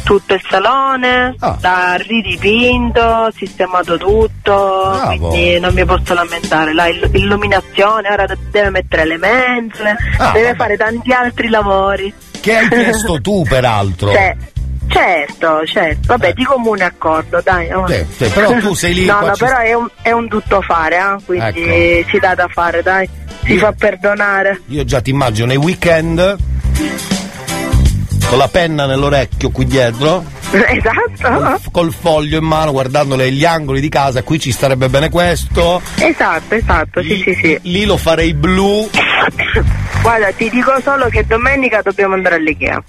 tutto 0.10 0.34
il 0.34 0.41
salone, 0.49 1.36
Ah. 1.38 1.55
l'ha 1.62 1.93
ridipinto, 1.97 3.30
sistemato 3.36 3.95
tutto, 3.95 4.99
quindi 5.05 5.60
non 5.60 5.72
mi 5.76 5.86
posso 5.86 6.16
lamentare. 6.16 6.74
La 6.74 6.88
ill- 6.88 7.10
illuminazione, 7.14 8.10
ora 8.12 8.26
de- 8.26 8.38
deve 8.49 8.72
mettere 8.72 9.05
le 9.05 9.18
mensole, 9.18 9.95
Ah, 10.18 10.32
deve 10.32 10.55
fare 10.55 10.78
tanti 10.78 11.12
altri 11.12 11.47
lavori. 11.49 12.12
Che 12.41 12.57
hai 12.57 12.68
chiesto 12.70 13.22
tu, 13.22 13.43
peraltro. 13.47 14.12
Cioè, 14.12 14.36
certo, 14.88 15.64
certo, 15.68 15.99
vabbè, 16.07 16.34
di 16.34 16.43
comune 16.43 16.86
accordo, 16.86 17.39
dai. 17.43 17.72
oh. 17.72 17.86
Sì, 17.88 18.03
sì, 18.10 18.26
però 18.30 18.57
tu 18.57 18.74
sei 18.74 18.95
lì, 18.95 19.05
No, 19.12 19.20
no, 19.20 19.34
ci- 19.36 19.43
però 19.45 19.57
è 19.60 19.74
un, 19.76 19.88
è 20.01 20.12
un 20.12 20.28
tutto 20.28 20.62
fare, 20.64 20.95
eh, 20.97 21.24
quindi 21.24 21.62
Ecco. 21.99 22.10
si 22.10 22.18
dà 22.18 22.34
da 22.34 22.47
fare, 22.47 22.82
dai. 22.82 23.07
Si 23.43 23.57
fa 23.60 23.72
perdonare. 23.74 24.62
Io 24.70 24.84
già 24.86 25.01
ti 25.01 25.12
immagino 25.12 25.45
nei 25.45 25.57
weekend 25.57 26.36
con 28.30 28.38
la 28.38 28.47
penna 28.47 28.86
nell'orecchio 28.86 29.49
qui 29.49 29.65
dietro, 29.65 30.23
Esatto. 30.51 31.59
col 31.71 31.91
foglio 31.91 32.38
in 32.38 32.43
mano, 32.45 32.71
guardando 32.71 33.17
gli 33.17 33.43
angoli 33.43 33.82
di 33.82 33.89
casa, 33.89 34.21
qui 34.23 34.39
ci 34.39 34.51
starebbe 34.51 34.88
bene 34.88 35.09
questo. 35.09 35.82
Esatto, 35.97 36.53
esatto, 36.53 37.01
sì, 37.01 37.21
sì, 37.23 37.34
sì. 37.34 37.59
Lì 37.63 37.86
lo 37.86 37.97
farei 37.97 38.34
blu. 38.36 38.88
Guarda, 40.01 40.32
ti 40.32 40.49
dico 40.49 40.80
solo 40.84 41.07
che 41.09 41.25
domenica 41.25 41.82
dobbiamo 41.82 42.13
andare 42.13 42.36
all'Ikea. 42.36 42.82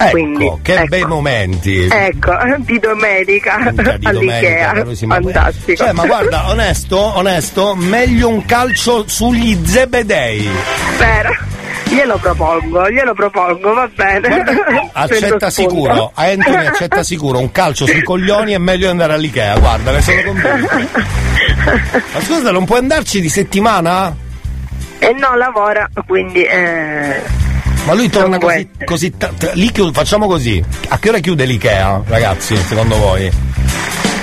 Ecco, 0.00 0.10
Quindi, 0.10 0.52
che 0.62 0.74
ecco. 0.74 0.86
bei 0.88 1.04
momenti. 1.04 1.88
Ecco, 1.90 2.32
di 2.58 2.78
domenica 2.78 3.70
di 3.70 3.74
domenica, 3.82 4.08
all'Ikea. 4.10 4.94
siamo- 4.94 5.14
Fantastico. 5.14 5.76
Cioè, 5.84 5.92
ma 5.92 6.06
guarda, 6.06 6.50
onesto, 6.50 6.98
onesto, 7.16 7.74
meglio 7.76 8.28
un 8.28 8.44
calcio 8.44 9.04
sugli 9.08 9.58
zebedei. 9.64 10.48
Vero. 10.98 11.36
Glielo 11.88 12.18
propongo, 12.18 12.90
glielo 12.90 13.14
propongo, 13.14 13.72
va 13.74 13.88
bene. 13.94 14.44
Accetta 14.92 15.50
sicuro, 15.50 16.10
Anthony 16.14 16.66
accetta 16.66 17.02
sicuro, 17.02 17.38
un 17.38 17.50
calcio 17.50 17.86
sui 17.86 18.02
coglioni 18.02 18.52
è 18.52 18.58
meglio 18.58 18.90
andare 18.90 19.14
all'Ikea, 19.14 19.58
guarda, 19.58 19.92
ne 19.92 20.02
sono 20.02 20.22
convinto. 20.22 20.76
Ma 22.12 22.20
scusa, 22.20 22.50
non 22.50 22.64
puoi 22.64 22.78
andarci 22.80 23.20
di 23.20 23.28
settimana? 23.28 24.14
E 24.98 25.12
no, 25.12 25.34
lavora, 25.36 25.88
quindi... 26.06 26.42
Eh... 26.42 27.20
Ma 27.84 27.94
lui 27.94 28.10
torna 28.10 28.36
Non 28.36 28.40
così, 28.40 28.68
così 28.84 29.16
ta- 29.16 29.30
ta- 29.38 29.52
lì 29.54 29.70
chiude- 29.70 29.92
facciamo 29.92 30.26
così. 30.26 30.62
A 30.88 30.98
che 30.98 31.08
ora 31.08 31.18
chiude 31.20 31.44
l'Ikea, 31.46 32.02
ragazzi, 32.06 32.54
secondo 32.56 32.96
voi? 32.98 33.30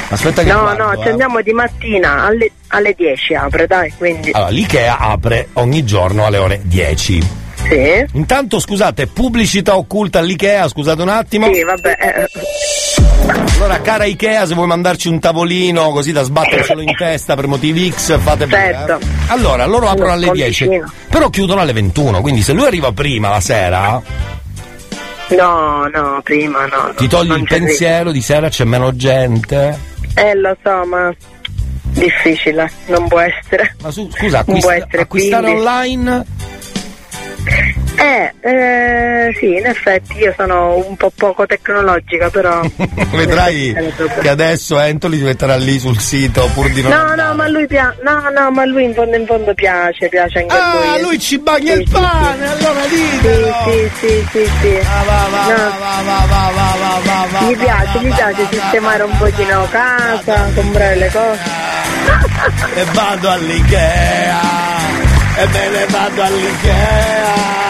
Aspetta 0.09 0.43
che 0.43 0.51
No, 0.51 0.61
guardo, 0.61 0.83
no, 0.83 0.91
eh. 0.93 1.01
ci 1.03 1.07
andiamo 1.09 1.41
di 1.41 1.51
mattina 1.51 2.25
alle, 2.25 2.51
alle 2.67 2.93
10 2.95 3.33
apre, 3.35 3.67
dai, 3.67 3.91
quindi... 3.97 4.31
Allora, 4.31 4.51
l'Ikea 4.51 4.97
apre 4.99 5.49
ogni 5.53 5.83
giorno 5.83 6.25
alle 6.25 6.37
ore 6.37 6.61
10. 6.63 7.43
Sì. 7.67 8.05
Intanto 8.13 8.59
scusate, 8.59 9.07
pubblicità 9.07 9.75
occulta 9.75 10.19
all'Ikea, 10.19 10.67
scusate 10.67 11.01
un 11.01 11.09
attimo. 11.09 11.51
Sì, 11.51 11.63
vabbè. 11.63 11.97
eh, 11.99 12.27
Allora, 13.55 13.81
cara 13.81 14.05
Ikea, 14.05 14.45
se 14.45 14.53
vuoi 14.53 14.67
mandarci 14.67 15.07
un 15.07 15.19
tavolino 15.19 15.89
così 15.89 16.11
da 16.11 16.21
sbattercelo 16.21 16.81
in 16.81 16.95
testa 16.95 17.33
per 17.35 17.47
motivi 17.47 17.91
X, 17.91 18.19
fate 18.19 18.45
bene. 18.45 18.73
Certo. 18.85 18.99
eh. 18.99 19.07
Allora, 19.29 19.65
loro 19.65 19.89
aprono 19.89 20.11
alle 20.11 20.29
10, 20.29 20.65
Conticino. 20.65 20.93
però 21.09 21.29
chiudono 21.29 21.61
alle 21.61 21.73
21, 21.73 22.21
quindi 22.21 22.43
se 22.43 22.53
lui 22.53 22.65
arriva 22.67 22.91
prima 22.91 23.29
la 23.29 23.39
sera, 23.39 24.01
No, 25.29 25.87
no, 25.91 26.21
prima 26.23 26.67
no. 26.67 26.93
ti 26.95 27.07
togli 27.07 27.31
il 27.31 27.45
pensiero 27.47 28.11
di 28.11 28.21
sera 28.21 28.47
c'è 28.49 28.63
meno 28.63 28.95
gente. 28.95 29.93
Eh, 30.17 30.33
lo 30.35 30.55
so, 30.63 30.85
ma 30.85 31.13
difficile, 31.93 32.69
non 32.87 33.07
può 33.07 33.19
essere. 33.19 33.75
Ma 33.81 33.91
su, 33.91 34.09
scusa, 34.11 34.43
non 34.47 34.59
può 34.59 34.69
acquista- 34.69 34.75
essere, 34.75 35.01
acquistare 35.01 35.43
quindi- 35.51 35.59
online? 35.67 36.25
Eh, 37.97 38.33
eh, 38.41 39.35
sì, 39.39 39.55
in 39.55 39.65
effetti 39.65 40.17
io 40.17 40.33
sono 40.35 40.77
un 40.87 40.95
po' 40.97 41.11
poco 41.15 41.45
tecnologica, 41.45 42.29
però... 42.29 42.61
Vedrai 43.11 43.75
che 44.21 44.29
adesso 44.29 44.77
Anthony 44.77 45.17
si 45.17 45.23
metterà 45.23 45.55
lì 45.55 45.79
sul 45.79 45.99
sito 45.99 46.49
pur 46.53 46.69
di 46.71 46.81
non... 46.81 46.91
No, 46.91 47.15
no, 47.15 47.33
ma 47.33 47.47
lui 47.47 47.65
piace, 47.67 47.97
no, 48.03 48.29
no, 48.29 48.51
ma 48.51 48.65
lui 48.65 48.83
in 48.83 48.93
fondo 48.93 49.15
in 49.15 49.25
fondo 49.25 49.53
piace, 49.53 50.09
piace 50.09 50.39
anche 50.39 50.55
a 50.55 50.73
lui. 50.73 50.87
Ah, 50.87 50.99
lui 51.01 51.19
ci 51.19 51.39
bagna 51.39 51.73
il 51.73 51.87
Sì, 51.87 51.93
sì, 51.95 52.01
pane, 52.01 52.47
allora 52.47 52.85
ditelo! 52.87 53.53
Sì, 53.65 53.91
sì, 53.99 54.27
sì, 54.31 54.45
sì, 54.45 54.51
sì. 54.61 54.79
No. 57.39 57.47
Gli 57.47 57.57
piace, 57.57 57.99
gli 57.99 58.13
piace 58.13 58.47
sistemare 58.51 59.03
un 59.03 59.17
pochino 59.17 59.67
casa, 59.69 60.49
comprare 60.53 60.95
le 60.95 61.11
cose. 61.11 61.41
E 62.75 62.83
vado 62.93 63.29
all'Ikea! 63.29 64.39
E 65.37 65.47
me 65.47 65.69
ne 65.69 65.85
vado 65.89 66.21
all'Ikea! 66.21 67.64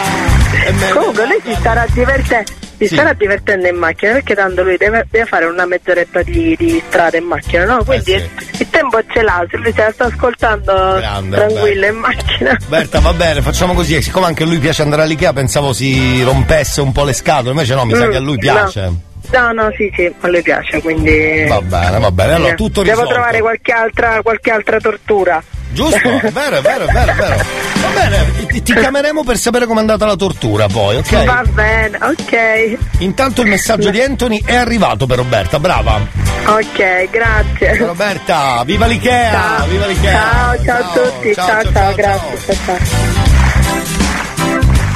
Comunque 0.93 1.26
lui 1.26 1.39
si 1.43 1.53
starà 1.59 1.86
divertendo. 1.91 2.51
Si 2.78 2.88
Sì. 2.88 2.93
starà 2.95 3.13
divertendo 3.13 3.68
in 3.70 3.78
macchina 3.78 4.11
perché 4.13 4.36
tanto 4.36 4.61
lui 4.61 4.76
deve, 4.76 5.07
deve 5.09 5.26
fare 5.26 5.45
una 5.45 5.66
mezz'oretta 5.66 6.22
di, 6.24 6.55
di 6.59 6.84
strada 6.88 7.16
in 7.16 7.24
macchina, 7.24 7.63
no? 7.63 7.82
Quindi 7.86 8.11
Eh 8.11 8.30
il 8.57 8.70
tempo 8.70 8.99
ce 9.13 9.22
l'ha, 9.22 9.45
se 9.49 9.55
lui 9.57 9.72
se 9.74 9.82
la 9.82 9.91
sta 9.93 10.05
ascoltando 10.05 10.74
Grande, 10.97 11.36
tranquillo 11.38 11.86
in 11.88 11.95
macchina. 11.95 12.57
Berta, 12.68 12.99
va 12.99 13.13
bene, 13.13 13.41
facciamo 13.41 13.74
così. 13.74 14.01
Siccome 14.01 14.26
anche 14.26 14.43
a 14.43 14.45
lui 14.45 14.57
piace 14.57 14.82
andare 14.82 15.03
all'Ikea, 15.03 15.32
pensavo 15.32 15.72
si 15.72 16.22
rompesse 16.24 16.82
un 16.82 16.91
po' 16.91 17.05
le 17.05 17.13
scatole. 17.13 17.51
Invece 17.51 17.76
no, 17.76 17.86
mi 17.86 17.93
sa 17.95 18.07
Mm, 18.07 18.11
che 18.11 18.18
a 18.18 18.20
lui 18.20 18.38
piace. 18.38 18.82
No. 18.82 19.01
No, 19.32 19.51
no, 19.53 19.72
sì, 19.76 19.89
sì, 19.95 20.13
a 20.20 20.28
lui 20.28 20.41
piace, 20.41 20.82
quindi. 20.82 21.45
Va 21.47 21.61
bene, 21.61 21.97
va 21.97 22.11
bene. 22.11 22.34
Allora, 22.34 22.53
tutto 22.55 22.82
Devo 22.84 22.95
risolto. 22.95 23.13
trovare 23.13 23.39
qualche 23.39 23.72
altra, 23.72 24.22
qualche 24.22 24.51
altra 24.51 24.80
tortura. 24.82 25.41
Giusto? 25.76 26.20
È 26.20 26.32
vero, 26.32 26.56
è 26.58 26.62
vero, 26.62 26.86
è 26.86 26.92
vero, 26.92 27.12
è 27.12 27.16
vero. 27.16 27.36
Va 27.82 27.88
bene, 27.94 28.48
ti, 28.48 28.62
ti 28.64 28.74
chiameremo 28.74 29.24
per 29.26 29.38
sapere 29.38 29.66
com'è 29.66 29.80
andata 29.80 30.06
la 30.06 30.16
tortura 30.16 30.68
poi, 30.68 30.96
ok? 30.96 31.26
Va 31.26 31.44
bene, 31.52 32.00
ok. 32.02 32.78
Intanto 33.00 33.42
il 33.42 33.50
messaggio 33.50 33.90
di 33.90 34.02
Anthony 34.02 34.42
è 34.44 34.56
arrivato 34.56 35.06
per 35.06 35.18
Roberta, 35.18 35.60
brava. 35.60 36.00
Ok, 36.46 37.10
grazie. 37.10 37.76
Ciao 37.76 37.88
Roberta, 37.88 38.64
viva 38.66 38.86
l'Ikea! 38.86 39.32
Ciao. 39.32 39.68
Viva 39.68 39.86
l'Ikea! 39.86 40.12
Ciao, 40.14 40.64
ciao, 40.64 40.78
a 40.78 40.94
tutti, 40.94 41.34
ciao, 41.34 41.72
ciao, 41.72 41.94
grazie. 41.94 42.56
Ciao, 42.56 42.78
ciao. 42.78 42.78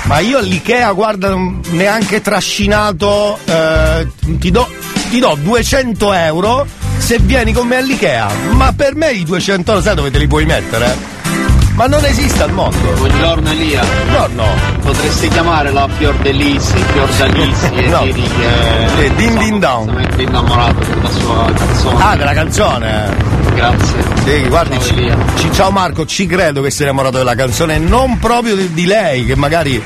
Ma 0.03 0.19
io 0.19 0.37
all'Ikea, 0.37 0.91
guarda, 0.93 1.35
neanche 1.71 2.21
trascinato, 2.21 3.37
eh, 3.45 4.07
ti, 4.39 4.49
do, 4.49 4.67
ti 5.09 5.19
do 5.19 5.37
200 5.39 6.13
euro 6.13 6.65
se 6.99 7.17
vieni 7.19 7.53
con 7.53 7.67
me 7.67 7.77
all'Ikea. 7.77 8.27
Ma 8.51 8.71
per 8.75 8.95
me 8.95 9.11
i 9.11 9.23
200 9.23 9.71
euro 9.71 9.83
sai 9.83 9.95
dove 9.95 10.11
te 10.11 10.17
li 10.19 10.27
puoi 10.27 10.45
mettere? 10.45 11.17
Ma 11.73 11.85
non 11.87 12.03
esiste 12.03 12.43
al 12.43 12.51
mondo. 12.51 12.77
Buongiorno 12.97 13.49
Elia. 13.51 13.81
Buongiorno. 13.85 14.43
Potresti 14.81 15.29
chiamare 15.29 15.71
la 15.71 15.87
Fiordelisi, 15.97 16.75
Fiordalisi 16.91 17.65
e 17.73 17.87
No. 17.87 17.99
che 18.01 19.03
Eh, 19.05 19.15
din 19.15 19.37
din 19.37 19.59
down. 19.59 19.85
sono 19.87 20.21
innamorato 20.21 20.83
della 20.93 21.09
sua 21.09 21.51
canzone. 21.55 22.03
Ah, 22.03 22.15
della 22.17 22.33
canzone. 22.33 23.15
Grazie. 23.53 24.03
Sì, 24.25 24.47
guardi, 24.49 24.79
ci, 24.81 25.11
ci- 25.37 25.51
ciao 25.53 25.71
Marco, 25.71 26.05
ci 26.05 26.25
credo 26.27 26.61
che 26.61 26.69
sei 26.69 26.85
innamorato 26.85 27.17
della 27.17 27.35
canzone, 27.35 27.77
non 27.77 28.19
proprio 28.19 28.55
di, 28.55 28.73
di 28.73 28.85
lei, 28.85 29.25
che 29.25 29.35
magari. 29.37 29.81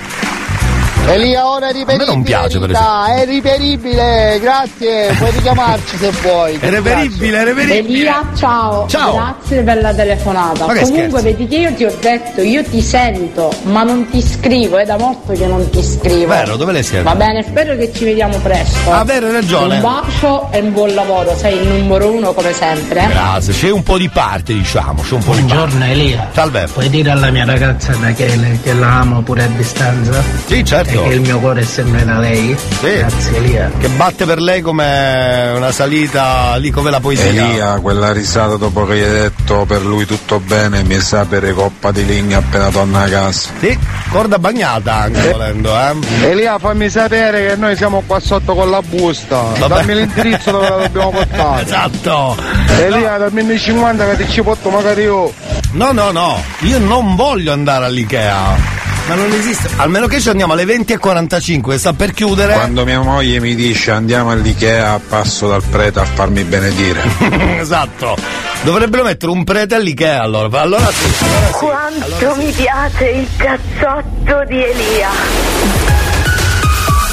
Elia, 1.05 1.47
ora 1.47 1.67
è 1.67 1.69
A 1.69 1.73
me 1.73 1.79
riperibile. 1.79 2.05
non 2.11 2.23
piace, 2.23 2.59
per 2.59 2.69
Rita, 2.69 3.05
È 3.15 3.25
riperibile, 3.25 4.39
grazie. 4.41 5.13
Puoi 5.17 5.31
richiamarci 5.31 5.97
se 5.97 6.09
vuoi. 6.21 6.57
È 6.59 6.69
reperibile, 6.69 7.39
è 7.41 7.43
reperibile. 7.43 7.77
Elia, 7.99 8.21
ciao. 8.35 8.87
Ciao. 8.87 9.13
Grazie 9.15 9.61
per 9.63 9.81
la 9.81 9.93
telefonata. 9.93 10.65
Ma 10.65 10.73
che 10.73 10.79
Comunque, 10.81 11.19
scherzi? 11.19 11.23
vedi 11.37 11.47
che 11.47 11.55
io 11.57 11.73
ti 11.73 11.83
ho 11.85 11.95
detto, 11.99 12.41
io 12.41 12.63
ti 12.63 12.81
sento, 12.81 13.53
ma 13.63 13.83
non 13.83 14.07
ti 14.09 14.21
scrivo. 14.21 14.77
È 14.77 14.85
da 14.85 14.97
molto 14.97 15.33
che 15.33 15.45
non 15.45 15.69
ti 15.69 15.83
scrivo. 15.83 16.27
Vero, 16.27 16.55
dove 16.55 16.71
le 16.71 16.81
siete? 16.83 17.03
Va 17.03 17.15
bene, 17.15 17.43
spero 17.43 17.75
che 17.75 17.91
ci 17.93 18.05
vediamo 18.05 18.37
presto. 18.37 18.91
Ah, 18.91 19.03
vero, 19.03 19.27
hai 19.27 19.33
ragione. 19.33 19.75
Un 19.75 19.81
bacio 19.81 20.47
e 20.51 20.59
un 20.61 20.71
buon 20.71 20.93
lavoro. 20.95 21.35
Sei 21.37 21.57
il 21.61 21.67
numero 21.67 22.09
uno 22.11 22.33
come 22.33 22.53
sempre. 22.53 23.05
Grazie, 23.09 23.53
c'è 23.53 23.69
un 23.69 23.83
po' 23.83 23.97
di 23.97 24.09
parte, 24.09 24.53
diciamo, 24.53 25.01
c'è 25.03 25.13
un 25.13 25.23
po' 25.23 25.33
di 25.35 25.41
Buongiorno 25.41 25.77
parte. 25.79 25.91
Elia. 25.91 26.29
Salve. 26.33 26.67
Puoi 26.73 26.89
dire 26.89 27.11
alla 27.11 27.29
mia 27.29 27.45
ragazza 27.45 27.93
Rachele 27.99 28.59
che 28.63 28.73
la 28.73 28.99
amo 28.99 29.21
pure 29.21 29.43
a 29.43 29.47
distanza? 29.47 30.23
Sì, 30.47 30.63
certo. 30.65 30.92
E 30.93 31.01
che 31.07 31.13
il 31.15 31.21
mio 31.21 31.39
cuore 31.39 31.61
è 31.61 31.65
sempre 31.65 32.05
da 32.05 32.19
lei? 32.19 32.55
Sì. 32.79 32.97
Grazie 32.97 33.37
Elia. 33.37 33.71
Che 33.79 33.87
batte 33.89 34.25
per 34.25 34.39
lei 34.39 34.61
come 34.61 35.53
una 35.55 35.71
salita 35.71 36.55
lì 36.57 36.69
come 36.69 36.91
la 36.91 36.99
poesia. 36.99 37.29
Elia, 37.29 37.79
quella 37.79 38.11
risata 38.11 38.57
dopo 38.57 38.85
che 38.85 38.97
gli 38.97 39.01
hai 39.01 39.09
detto 39.09 39.65
per 39.65 39.83
lui 39.83 40.05
tutto 40.05 40.39
bene, 40.39 40.83
mi 40.83 40.99
sa 40.99 41.25
per 41.25 41.51
coppa 41.53 41.91
di 41.91 42.05
legna 42.05 42.37
appena 42.37 42.69
torna 42.69 43.01
a 43.01 43.07
casa. 43.07 43.49
Sì, 43.59 43.77
corda 44.09 44.37
bagnata 44.37 44.93
anche 44.93 45.31
volendo, 45.31 45.73
eh. 45.75 46.29
Elia, 46.29 46.59
fammi 46.59 46.89
sapere 46.89 47.47
che 47.47 47.55
noi 47.55 47.75
siamo 47.75 48.03
qua 48.05 48.19
sotto 48.19 48.53
con 48.53 48.69
la 48.69 48.81
busta. 48.81 49.41
Vabbè. 49.57 49.67
Dammi 49.67 49.95
l'indirizzo 49.95 50.51
dove 50.51 50.69
la 50.69 50.75
dobbiamo 50.77 51.09
portare. 51.09 51.61
Esatto. 51.73 52.35
Elia, 52.79 53.17
dammi 53.17 53.51
i 53.53 53.59
50 53.59 54.09
che 54.09 54.25
ti 54.25 54.31
ci 54.31 54.41
porto 54.43 54.69
magari 54.69 55.01
io. 55.03 55.33
No, 55.71 55.91
no, 55.91 56.11
no, 56.11 56.41
io 56.59 56.77
non 56.77 57.15
voglio 57.15 57.51
andare 57.51 57.85
all'Ikea. 57.85 58.81
Ma 59.07 59.15
non 59.15 59.31
esiste, 59.33 59.69
almeno 59.75 60.07
che 60.07 60.21
ci 60.21 60.29
andiamo 60.29 60.53
alle 60.53 60.63
20.45, 60.63 61.75
sta 61.75 61.93
per 61.93 62.13
chiudere. 62.13 62.53
Quando 62.53 62.85
mia 62.85 63.01
moglie 63.01 63.39
mi 63.41 63.53
dice 63.53 63.91
andiamo 63.91 64.31
all'Ikea, 64.31 64.99
passo 65.07 65.47
dal 65.49 65.61
prete 65.61 65.99
a 65.99 66.05
farmi 66.05 66.43
benedire. 66.43 67.03
esatto. 67.59 68.15
Dovrebbero 68.63 69.03
mettere 69.03 69.31
un 69.31 69.43
prete 69.43 69.75
all'Ikea 69.75 70.21
allora. 70.21 70.61
Allora 70.61 70.89
sì. 70.89 71.25
Allora 71.25 71.47
sì 71.47 71.53
Quanto 71.53 72.05
allora 72.05 72.33
sì. 72.33 72.45
mi 72.45 72.51
piace 72.53 73.05
il 73.09 73.27
cazzotto 73.35 74.45
di 74.47 74.63
Elia. 74.63 75.09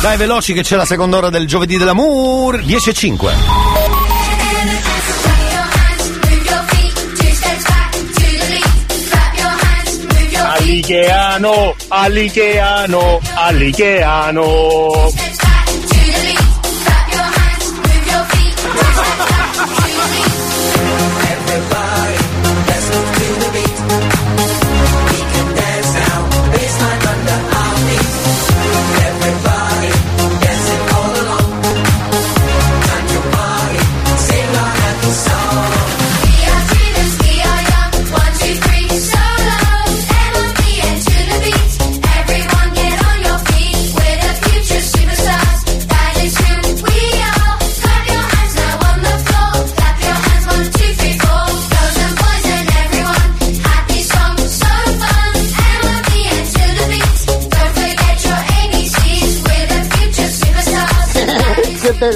Dai 0.00 0.16
veloci 0.16 0.52
che 0.52 0.62
c'è 0.62 0.76
la 0.76 0.86
seconda 0.86 1.16
ora 1.16 1.28
del 1.28 1.46
giovedì 1.46 1.76
dell'amour 1.76 2.60
10.05. 2.60 3.69
Aligueano, 10.50 11.74
Aligueano, 11.90 13.20
Aligueano. 13.36 15.29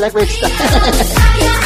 like 0.04 0.14
my 0.14 0.24
style. 0.26 1.60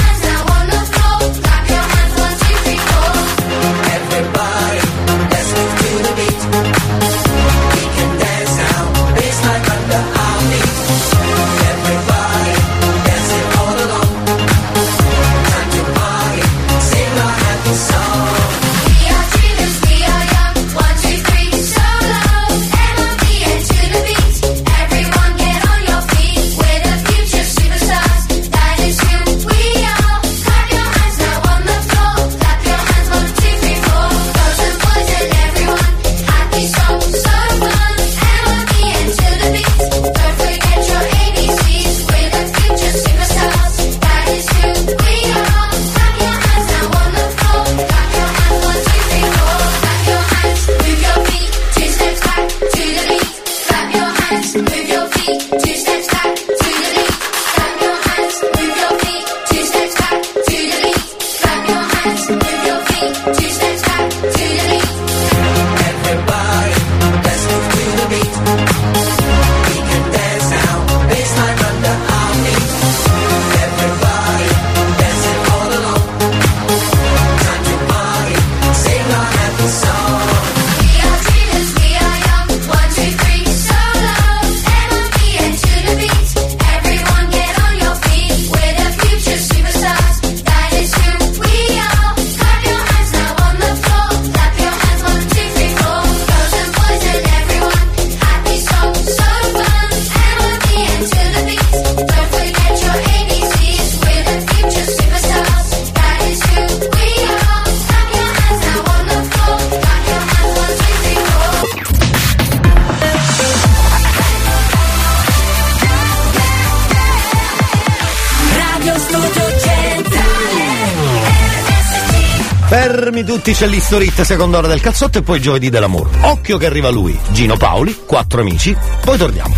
minuti 123.48 123.52
c'è 123.52 123.66
l'Historit, 123.66 124.20
seconda 124.22 124.58
ora 124.58 124.68
del 124.68 124.80
cazzotto 124.80 125.18
e 125.18 125.22
poi 125.22 125.40
giovedì 125.40 125.70
dell'amore. 125.70 126.10
Occhio 126.22 126.58
che 126.58 126.66
arriva 126.66 126.90
lui, 126.90 127.18
Gino 127.30 127.56
Paoli, 127.56 127.96
quattro 128.04 128.40
amici, 128.40 128.76
poi 129.00 129.16
torniamo. 129.16 129.54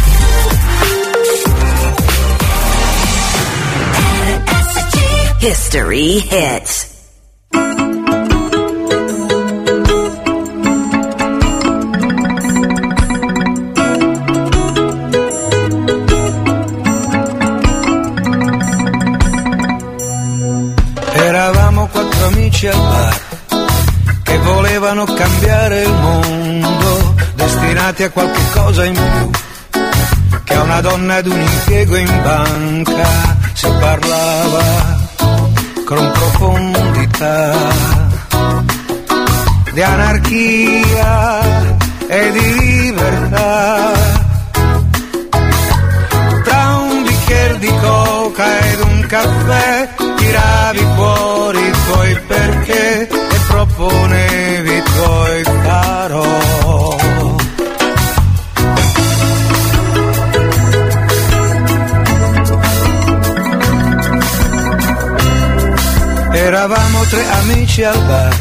History 5.41 6.27
Hits. 6.31 6.80
volevano 24.91 25.05
cambiare 25.05 25.83
il 25.83 25.93
mondo, 25.93 27.15
destinati 27.35 28.03
a 28.03 28.11
qualche 28.11 28.41
cosa 28.53 28.85
in 28.85 28.95
più, 28.95 29.31
che 30.43 30.55
a 30.55 30.63
una 30.63 30.81
donna 30.81 31.19
ed 31.19 31.27
un 31.27 31.41
impiego 31.41 31.97
in 31.97 32.23
banca 32.23 33.37
si 33.53 33.69
parlava 33.79 34.99
con 35.85 36.11
profondità 36.13 37.55
di 39.73 39.83
anarchia 39.83 41.41
e 42.09 42.33
di 42.33 42.55
libertà. 42.59 43.93
Tra 46.43 46.77
un 46.79 47.03
bicchiere 47.05 47.59
di 47.59 47.73
coca 47.81 48.59
ed 48.59 48.81
un 48.81 49.07
caffè 49.07 49.89
tiravi 50.17 50.87
fuori 50.97 51.61
i 51.61 51.73
tuoi 51.87 52.21
perché 52.27 53.20
Eravamo 66.53 67.05
tre 67.05 67.31
amici 67.31 67.85
al 67.85 68.05
bar, 68.07 68.35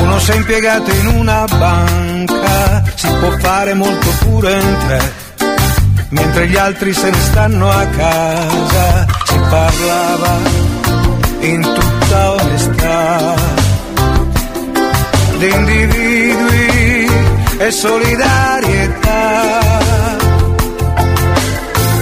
uno 0.00 0.18
si 0.18 0.30
è 0.30 0.34
impiegato 0.36 0.90
in 0.92 1.06
una 1.08 1.44
banca, 1.44 2.82
si 2.94 3.06
può 3.20 3.36
fare 3.36 3.74
molto 3.74 4.08
pure 4.20 4.58
in 4.58 4.76
tre, 4.86 5.12
mentre 6.08 6.48
gli 6.48 6.56
altri 6.56 6.94
se 6.94 7.10
ne 7.10 7.20
stanno 7.20 7.68
a 7.68 7.84
casa, 7.84 9.06
si 9.26 9.38
parlava 9.50 10.38
in 11.40 11.60
tutta 11.60 12.30
onestà. 12.32 13.34
Di 15.36 15.48
individui 15.52 17.10
e 17.58 17.70
solidarietà. 17.72 19.60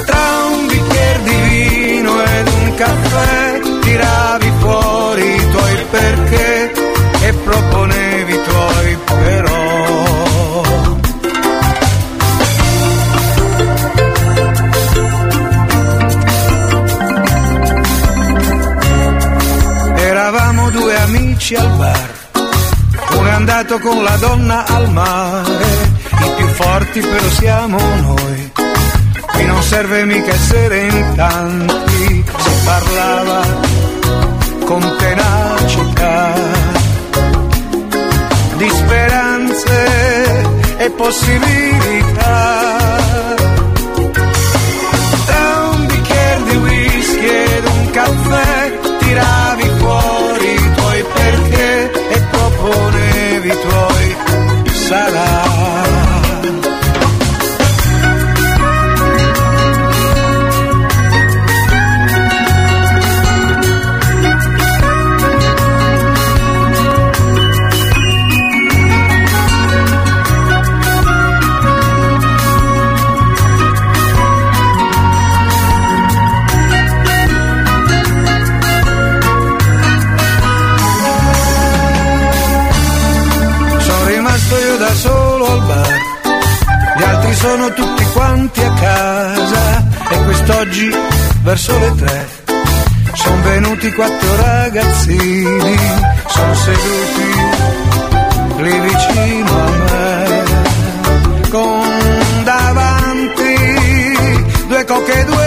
Tra 0.06 0.26
un 0.52 0.66
bicchiere 0.68 1.22
di 1.24 1.34
vino 1.48 2.22
ed 2.22 2.46
un 2.46 2.74
caffè 2.76 3.43
amici 21.54 21.56
al 21.56 21.70
bar. 21.76 22.12
Uno 23.18 23.28
è 23.28 23.32
andato 23.32 23.78
con 23.78 24.02
la 24.02 24.16
donna 24.16 24.66
al 24.66 24.90
mare, 24.90 25.92
i 26.10 26.30
più 26.36 26.46
forti 26.48 27.00
però 27.00 27.28
siamo 27.30 27.78
noi. 27.78 28.52
Qui 29.32 29.44
non 29.46 29.62
serve 29.62 30.04
mica 30.04 30.32
essere 30.32 30.86
in 30.86 31.12
tanti, 31.14 32.24
si 32.38 32.50
parlava 32.64 33.42
con 34.64 34.94
tenacità 34.98 36.32
di 38.56 38.68
speranze 38.68 40.42
e 40.76 40.90
possibilità. 40.90 42.72
Tra 45.26 45.68
un 45.72 45.86
bicchiere 45.86 46.42
di 46.48 46.56
whisky 46.56 47.26
ed 47.26 47.64
un 47.64 47.90
caffè 47.90 48.78
tiravi 48.98 49.63
ponevi 52.64 53.52
tuoi. 53.62 54.16
Salari 54.88 55.53
solo 84.94 85.46
al 85.46 85.60
bar, 85.62 85.98
gli 86.96 87.02
altri 87.02 87.34
sono 87.34 87.72
tutti 87.72 88.04
quanti 88.12 88.60
a 88.62 88.72
casa 88.72 89.84
e 90.10 90.24
quest'oggi 90.24 90.90
verso 91.42 91.78
le 91.78 91.94
tre 91.96 92.42
sono 93.14 93.42
venuti 93.42 93.92
quattro 93.92 94.36
ragazzini, 94.36 95.76
sono 96.26 96.54
seduti 96.54 97.32
lì 98.58 98.80
vicino 98.80 99.64
a 99.64 99.70
me, 99.70 100.42
con 101.50 102.44
davanti 102.44 103.54
due 104.66 104.84
coche 104.84 105.20
e 105.20 105.24
due 105.24 105.43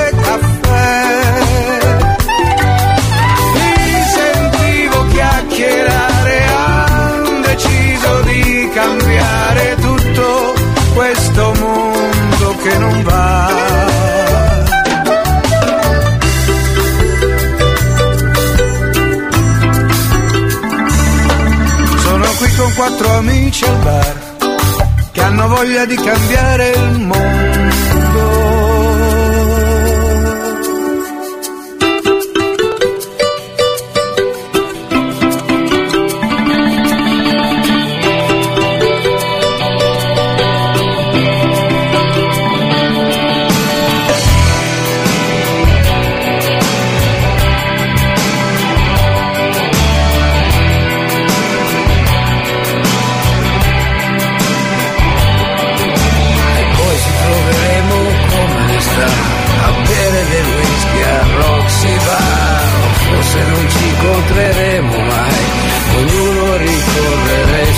con 22.68 22.74
quattro 22.74 23.10
amici 23.14 23.64
al 23.66 23.78
bar 23.78 24.36
che 25.12 25.22
hanno 25.22 25.48
voglia 25.48 25.86
di 25.86 25.96
cambiare 25.96 26.70
il 26.72 27.00
mondo. 27.00 27.47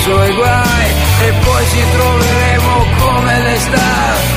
Suoi 0.09 0.33
guai. 0.33 0.87
E 1.21 1.33
poi 1.43 1.65
ci 1.67 1.83
troveremo 1.91 2.85
come 2.97 3.57
sta 3.57 4.28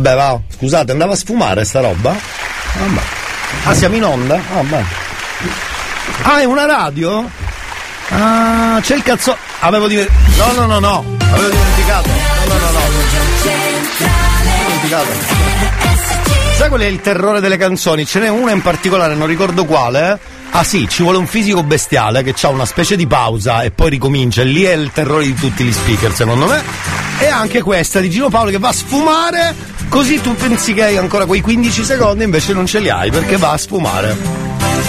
Vabbè, 0.00 0.14
va. 0.14 0.40
Scusate, 0.56 0.92
andava 0.92 1.12
a 1.12 1.16
sfumare 1.16 1.62
sta 1.64 1.80
roba? 1.80 2.16
Vabbè. 2.78 3.00
Ah, 3.64 3.74
siamo 3.74 3.96
in 3.96 4.04
onda? 4.04 4.40
Beh. 4.62 4.84
Ah, 6.22 6.40
è 6.40 6.44
una 6.44 6.64
radio? 6.64 7.28
Ah, 8.08 8.78
c'è 8.80 8.96
il 8.96 9.02
cazzo. 9.02 9.36
Avevo 9.60 9.86
dimenticato. 9.88 10.54
No, 10.54 10.66
no, 10.66 10.66
no, 10.66 10.78
no. 10.78 11.16
Avevo 11.32 11.50
dimenticato. 11.50 12.08
No, 12.08 12.54
no, 12.54 12.60
no, 12.60 12.70
no. 12.70 12.78
Avevo 14.48 14.68
dimenticato. 14.68 15.12
Sai 16.56 16.68
qual 16.68 16.80
è 16.80 16.86
il 16.86 17.00
terrore 17.02 17.40
delle 17.40 17.58
canzoni? 17.58 18.06
Ce 18.06 18.20
n'è 18.20 18.28
una 18.28 18.52
in 18.52 18.62
particolare, 18.62 19.14
non 19.14 19.26
ricordo 19.26 19.66
quale. 19.66 20.18
Ah 20.52 20.64
sì, 20.64 20.88
ci 20.88 21.02
vuole 21.02 21.18
un 21.18 21.26
fisico 21.26 21.62
bestiale 21.62 22.22
che 22.22 22.34
ha 22.40 22.48
una 22.48 22.64
specie 22.64 22.96
di 22.96 23.06
pausa 23.06 23.62
e 23.62 23.70
poi 23.70 23.90
ricomincia. 23.90 24.42
Lì 24.44 24.62
è 24.62 24.72
il 24.72 24.90
terrore 24.92 25.24
di 25.24 25.34
tutti 25.34 25.62
gli 25.62 25.72
speaker, 25.72 26.14
secondo 26.14 26.46
me. 26.46 27.09
E 27.22 27.26
anche 27.26 27.60
questa 27.60 28.00
di 28.00 28.08
Gino 28.08 28.30
Paolo 28.30 28.50
che 28.50 28.58
va 28.58 28.68
a 28.68 28.72
sfumare, 28.72 29.54
così 29.90 30.22
tu 30.22 30.34
pensi 30.34 30.72
che 30.72 30.84
hai 30.84 30.96
ancora 30.96 31.26
quei 31.26 31.42
15 31.42 31.84
secondi, 31.84 32.24
invece 32.24 32.54
non 32.54 32.64
ce 32.64 32.78
li 32.78 32.88
hai 32.88 33.10
perché 33.10 33.36
va 33.36 33.50
a 33.50 33.58
sfumare. 33.58 34.16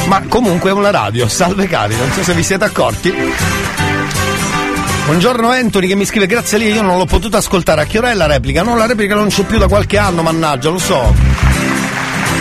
Ma 0.08 0.24
comunque 0.30 0.70
è 0.70 0.74
una 0.74 0.92
radio, 0.92 1.28
salve 1.28 1.68
cari, 1.68 1.94
non 1.94 2.10
so 2.14 2.24
se 2.24 2.34
vi 2.34 2.42
siete 2.42 2.64
accorti. 2.64 3.14
Buongiorno 5.08 5.50
Anthony 5.50 5.88
che 5.88 5.96
mi 5.96 6.06
scrive 6.06 6.26
grazie 6.26 6.58
lì 6.58 6.72
io 6.72 6.82
non 6.82 6.98
l'ho 6.98 7.06
potuto 7.06 7.36
ascoltare. 7.36 7.82
A 7.82 7.86
che 7.86 7.98
ora 7.98 8.12
è 8.12 8.14
la 8.14 8.28
replica? 8.28 8.64
No, 8.64 8.78
la 8.78 8.86
replica 8.86 9.14
non 9.14 9.28
c'è 9.28 9.44
più 9.44 9.58
da 9.58 9.68
qualche 9.68 9.98
anno, 9.98 10.22
mannaggia, 10.22 10.70
lo 10.70 10.80
so. 10.80 11.14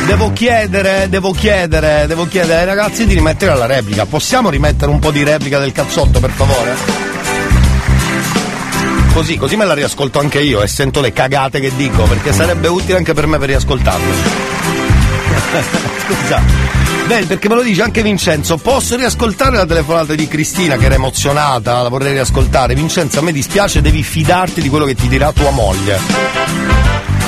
Devo 0.07 0.33
chiedere, 0.33 1.09
devo 1.09 1.33
chiedere, 1.33 2.05
devo 2.07 2.29
chiedere 2.29 2.61
ai 2.61 2.67
ragazzi 2.67 3.07
di 3.07 3.15
rimettere 3.15 3.57
la 3.57 3.67
replica. 3.67 4.07
Possiamo 4.07 4.51
rimettere 4.51 4.89
un 4.89 5.01
po' 5.01 5.11
di 5.11 5.25
replica 5.25 5.59
del 5.59 5.73
cazzotto, 5.73 6.21
per 6.21 6.31
favore? 6.31 7.10
Così, 9.13 9.37
così 9.37 9.57
me 9.57 9.65
la 9.65 9.75
riascolto 9.75 10.19
anche 10.19 10.41
io 10.41 10.63
e 10.63 10.69
sento 10.69 11.01
le 11.01 11.13
cagate 11.13 11.61
che 11.61 11.73
dico, 11.75 12.05
perché 12.05 12.33
sarebbe 12.33 12.69
utile 12.69 12.99
anche 12.99 13.13
per 13.13 13.27
me 13.27 13.39
per 13.39 13.49
riascoltarle. 13.49 14.15
Scusa. 16.07 16.43
Beh, 17.07 17.27
perché 17.27 17.49
me 17.49 17.57
lo 17.57 17.63
dice 17.63 17.83
anche 17.83 18.03
Vincenzo, 18.03 18.57
posso 18.57 18.95
riascoltare 18.97 19.57
la 19.57 19.67
telefonata 19.67 20.15
di 20.15 20.29
Cristina 20.29 20.77
che 20.77 20.85
era 20.85 20.95
emozionata, 20.95 21.83
la 21.83 21.89
vorrei 21.89 22.13
riascoltare. 22.13 22.75
Vincenzo, 22.75 23.19
a 23.19 23.23
me 23.23 23.33
dispiace, 23.33 23.81
devi 23.81 24.03
fidarti 24.05 24.61
di 24.61 24.69
quello 24.69 24.85
che 24.85 24.95
ti 24.95 25.09
dirà 25.09 25.33
tua 25.33 25.51
moglie. 25.51 25.99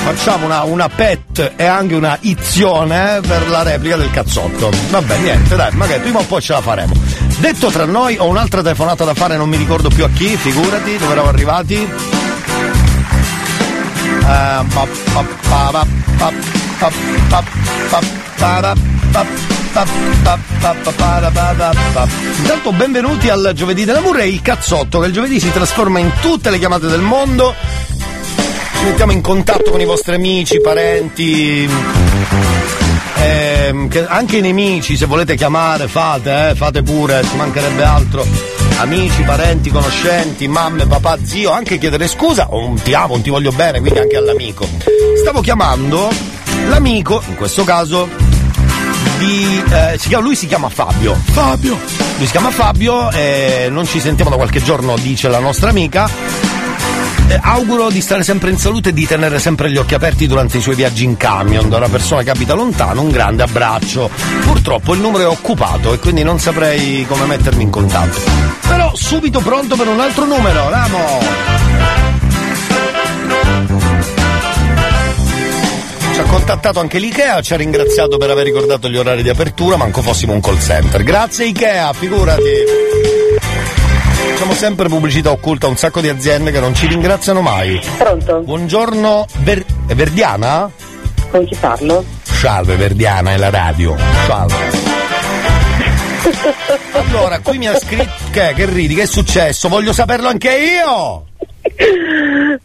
Facciamo 0.03 0.45
una, 0.45 0.63
una 0.63 0.89
pet 0.89 1.53
e 1.55 1.65
anche 1.65 1.95
una 1.95 2.17
izione 2.21 3.19
per 3.25 3.49
la 3.49 3.63
replica 3.63 3.97
del 3.97 4.11
cazzotto. 4.11 4.69
Vabbè, 4.89 5.17
niente, 5.17 5.55
dai, 5.55 5.73
magari 5.75 6.01
prima 6.01 6.19
o 6.19 6.23
poi 6.23 6.41
ce 6.41 6.53
la 6.53 6.61
faremo. 6.61 6.93
Detto 7.39 7.69
tra 7.69 7.85
noi, 7.85 8.17
ho 8.17 8.27
un'altra 8.27 8.61
telefonata 8.61 9.03
da 9.03 9.13
fare, 9.13 9.35
non 9.37 9.49
mi 9.49 9.57
ricordo 9.57 9.89
più 9.89 10.03
a 10.05 10.09
chi, 10.09 10.37
figurati, 10.37 10.97
dove 10.97 11.11
eravamo 11.11 11.29
arrivati. 11.29 11.87
Intanto 22.37 22.71
benvenuti 22.71 23.29
al 23.29 23.51
giovedì 23.55 23.85
dell'amore 23.85 24.23
e 24.23 24.27
il 24.27 24.41
cazzotto 24.41 24.99
che 24.99 25.07
il 25.07 25.13
giovedì 25.13 25.39
si 25.39 25.51
trasforma 25.51 25.99
in 25.99 26.11
tutte 26.21 26.49
le 26.49 26.59
chiamate 26.59 26.87
del 26.87 27.01
mondo. 27.01 27.55
Ci 28.77 28.83
mettiamo 28.85 29.11
in 29.11 29.21
contatto 29.21 29.71
con 29.71 29.81
i 29.81 29.85
vostri 29.85 30.15
amici, 30.15 30.61
parenti 30.61 31.67
ehm, 33.23 33.87
che- 33.87 34.05
anche 34.07 34.37
i 34.37 34.41
nemici, 34.41 34.97
se 34.97 35.05
volete 35.05 35.35
chiamare, 35.35 35.87
fate, 35.87 36.49
eh, 36.49 36.55
fate 36.55 36.81
pure, 36.83 37.23
ci 37.23 37.35
mancherebbe 37.35 37.83
altro. 37.83 38.25
amici, 38.77 39.21
parenti, 39.21 39.69
conoscenti, 39.69 40.47
mamme, 40.47 40.85
papà, 40.87 41.17
zio, 41.23 41.51
anche 41.51 41.77
chiedere 41.77 42.07
scusa, 42.07 42.47
o 42.49 42.65
un 42.65 42.81
ti 42.81 42.93
amo, 42.93 43.13
un 43.13 43.21
ti 43.21 43.29
voglio 43.29 43.51
bene, 43.51 43.79
quindi 43.79 43.99
anche 43.99 44.17
all'amico. 44.17 44.67
Stavo 45.19 45.41
chiamando 45.41 46.09
l'amico, 46.67 47.21
in 47.29 47.35
questo 47.35 47.63
caso, 47.63 48.09
di. 49.19 49.63
eh, 49.69 49.97
si 49.97 50.07
chiama- 50.09 50.23
lui 50.23 50.35
si 50.35 50.47
chiama 50.47 50.69
Fabio. 50.69 51.15
Fabio! 51.31 51.77
Lui 52.17 52.25
si 52.25 52.31
chiama 52.31 52.49
Fabio, 52.51 53.11
e 53.11 53.67
non 53.69 53.85
ci 53.85 53.99
sentiamo 53.99 54.31
da 54.31 54.37
qualche 54.37 54.61
giorno, 54.61 54.95
dice 54.97 55.27
la 55.29 55.39
nostra 55.39 55.69
amica. 55.69 56.09
Eh, 57.27 57.39
auguro 57.41 57.89
di 57.89 58.01
stare 58.01 58.23
sempre 58.23 58.49
in 58.49 58.57
salute 58.57 58.89
e 58.89 58.93
di 58.93 59.05
tenere 59.05 59.39
sempre 59.39 59.71
gli 59.71 59.77
occhi 59.77 59.93
aperti 59.93 60.27
durante 60.27 60.57
i 60.57 60.61
suoi 60.61 60.75
viaggi 60.75 61.03
in 61.03 61.17
camion. 61.17 61.69
Da 61.69 61.77
una 61.77 61.89
persona 61.89 62.21
che 62.21 62.29
abita 62.29 62.53
lontano, 62.53 63.01
un 63.01 63.09
grande 63.09 63.43
abbraccio. 63.43 64.09
Purtroppo 64.41 64.93
il 64.93 64.99
numero 64.99 65.23
è 65.23 65.27
occupato 65.27 65.93
e 65.93 65.99
quindi 65.99 66.23
non 66.23 66.39
saprei 66.39 67.05
come 67.07 67.25
mettermi 67.25 67.63
in 67.63 67.69
contatto. 67.69 68.19
Però 68.67 68.91
subito 68.95 69.39
pronto 69.39 69.75
per 69.75 69.87
un 69.87 69.99
altro 69.99 70.25
numero, 70.25 70.69
Ramo! 70.69 71.19
Ci 76.13 76.19
ha 76.19 76.23
contattato 76.23 76.79
anche 76.79 76.99
l'IKEA, 76.99 77.41
ci 77.41 77.53
ha 77.53 77.57
ringraziato 77.57 78.17
per 78.17 78.29
aver 78.29 78.45
ricordato 78.45 78.87
gli 78.87 78.97
orari 78.97 79.23
di 79.23 79.29
apertura, 79.29 79.77
manco 79.77 80.03
fossimo 80.03 80.33
un 80.33 80.41
call 80.41 80.59
center. 80.59 81.01
Grazie 81.01 81.45
IKEA, 81.47 81.91
figurati! 81.93 82.82
Facciamo 84.33 84.53
sempre 84.55 84.89
pubblicità 84.89 85.29
occulta 85.29 85.67
a 85.67 85.69
un 85.69 85.77
sacco 85.77 86.01
di 86.01 86.09
aziende 86.09 86.49
che 86.49 86.59
non 86.59 86.73
ci 86.73 86.87
ringraziano 86.87 87.41
mai. 87.41 87.79
Pronto? 87.99 88.39
Buongiorno, 88.39 89.27
Ver- 89.41 89.63
Verdiana? 89.93 90.71
Con 91.29 91.45
chi 91.45 91.55
parlo? 91.55 92.03
Salve 92.23 92.75
Verdiana, 92.75 93.33
è 93.33 93.37
la 93.37 93.51
radio. 93.51 93.95
Salve. 94.25 94.81
Allora, 96.93 97.39
qui 97.41 97.59
mi 97.59 97.67
ha 97.67 97.77
scritto. 97.77 98.09
Che, 98.31 98.53
che 98.55 98.65
ridi? 98.65 98.95
Che 98.95 99.03
è 99.03 99.05
successo? 99.05 99.69
Voglio 99.69 99.93
saperlo 99.93 100.27
anche 100.27 100.49
io! 100.49 101.25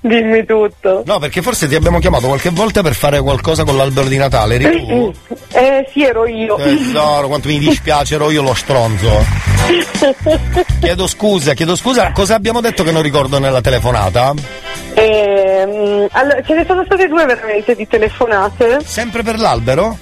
Dimmi 0.00 0.44
tutto. 0.44 1.02
No, 1.04 1.18
perché 1.18 1.42
forse 1.42 1.66
ti 1.66 1.74
abbiamo 1.74 1.98
chiamato 1.98 2.26
qualche 2.26 2.50
volta 2.50 2.82
per 2.82 2.94
fare 2.94 3.20
qualcosa 3.20 3.64
con 3.64 3.76
l'albero 3.76 4.08
di 4.08 4.16
Natale. 4.16 4.56
Eri 4.56 4.86
tu? 4.86 5.12
Eh 5.52 5.88
sì, 5.92 6.04
ero 6.04 6.26
io. 6.26 6.56
Tesoro, 6.56 7.28
quanto 7.28 7.48
mi 7.48 7.58
dispiace, 7.58 8.14
ero 8.14 8.30
io 8.30 8.42
lo 8.42 8.54
stronzo. 8.54 9.24
Chiedo 10.80 11.06
scusa, 11.06 11.54
chiedo 11.54 11.76
scusa. 11.76 12.12
Cosa 12.12 12.34
abbiamo 12.34 12.60
detto 12.60 12.82
che 12.84 12.92
non 12.92 13.02
ricordo 13.02 13.38
nella 13.38 13.60
telefonata? 13.60 14.34
Ehm, 14.94 16.06
allora, 16.10 16.42
ce 16.42 16.54
ne 16.54 16.64
sono 16.66 16.84
state 16.84 17.06
due 17.08 17.24
veramente 17.24 17.74
di 17.74 17.86
telefonate. 17.86 18.78
Sempre 18.84 19.22
per 19.22 19.38
l'albero? 19.38 19.98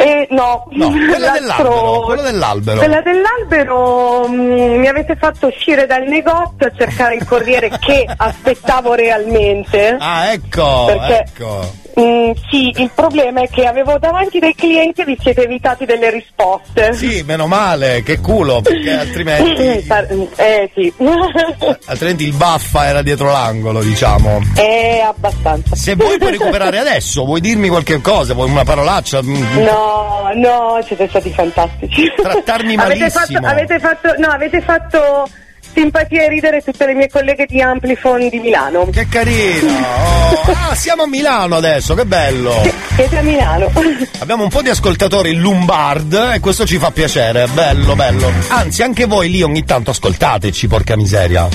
Eh, 0.00 0.26
no, 0.30 0.64
No, 0.70 0.88
quella 0.88 1.30
dell'albero, 1.32 2.00
quella 2.06 2.22
dell'albero. 2.22 2.78
Quella 2.78 3.02
dell'albero 3.02 4.26
mm, 4.28 4.78
mi 4.78 4.86
avete 4.88 5.14
fatto 5.14 5.48
uscire 5.48 5.84
dal 5.84 6.04
negozio 6.04 6.66
a 6.68 6.72
cercare 6.74 7.16
il 7.16 7.26
corriere 7.26 7.68
che 7.78 8.06
aspettavo 8.16 8.94
realmente. 8.94 9.96
Ah, 10.00 10.32
ecco, 10.32 10.86
Perché- 10.86 11.24
ecco. 11.28 11.70
Mm, 11.98 12.30
sì, 12.50 12.72
il 12.76 12.90
problema 12.94 13.42
è 13.42 13.48
che 13.48 13.66
avevo 13.66 13.98
davanti 13.98 14.38
dei 14.38 14.54
clienti 14.54 15.00
e 15.00 15.04
vi 15.04 15.16
siete 15.20 15.44
evitati 15.44 15.84
delle 15.84 16.10
risposte. 16.10 16.92
Sì, 16.92 17.22
meno 17.26 17.46
male, 17.46 18.02
che 18.02 18.20
culo, 18.20 18.60
perché 18.60 18.92
altrimenti, 18.92 19.62
eh 20.36 20.70
sì. 20.74 20.92
altrimenti 21.86 22.24
il 22.24 22.32
baffa 22.34 22.86
era 22.86 23.02
dietro 23.02 23.30
l'angolo, 23.30 23.82
diciamo. 23.82 24.40
Eh, 24.56 25.00
abbastanza. 25.04 25.74
Se 25.74 25.94
vuoi 25.96 26.18
puoi 26.18 26.30
recuperare 26.38 26.78
adesso, 26.78 27.24
vuoi 27.24 27.40
dirmi 27.40 27.68
qualche 27.68 28.00
cosa, 28.00 28.34
vuoi 28.34 28.50
una 28.50 28.64
parolaccia? 28.64 29.22
Mm, 29.22 29.58
No, 29.64 30.30
no, 30.34 30.80
siete 30.86 31.08
stati 31.08 31.30
fantastici. 31.30 32.02
Trattarmi 32.16 32.74
avete 32.76 32.98
malissimo. 33.10 33.40
fatto, 33.40 33.46
avete 33.46 33.78
fatto, 33.78 34.14
no, 34.18 34.28
avete 34.28 34.60
fatto 34.60 35.28
simpatia 35.72 36.24
e 36.24 36.28
ridere 36.28 36.62
tutte 36.62 36.86
le 36.86 36.94
mie 36.94 37.08
colleghe 37.08 37.46
di 37.46 37.60
Amplifon 37.60 38.28
di 38.28 38.38
Milano. 38.38 38.88
Che 38.90 39.06
carino! 39.08 39.72
Oh, 39.72 40.52
ah, 40.70 40.74
siamo 40.74 41.04
a 41.04 41.06
Milano 41.06 41.56
adesso, 41.56 41.94
che 41.94 42.04
bello! 42.04 42.62
Siete 42.94 43.18
a 43.18 43.22
Milano. 43.22 43.70
Abbiamo 44.18 44.44
un 44.44 44.48
po' 44.50 44.62
di 44.62 44.68
ascoltatori 44.68 45.34
Lombard 45.34 46.32
e 46.34 46.40
questo 46.40 46.66
ci 46.66 46.78
fa 46.78 46.90
piacere, 46.90 47.46
bello, 47.52 47.94
bello. 47.94 48.30
Anzi, 48.48 48.82
anche 48.82 49.06
voi 49.06 49.30
lì 49.30 49.42
ogni 49.42 49.64
tanto 49.64 49.90
ascoltateci, 49.90 50.66
porca 50.66 50.96
miseria. 50.96 51.48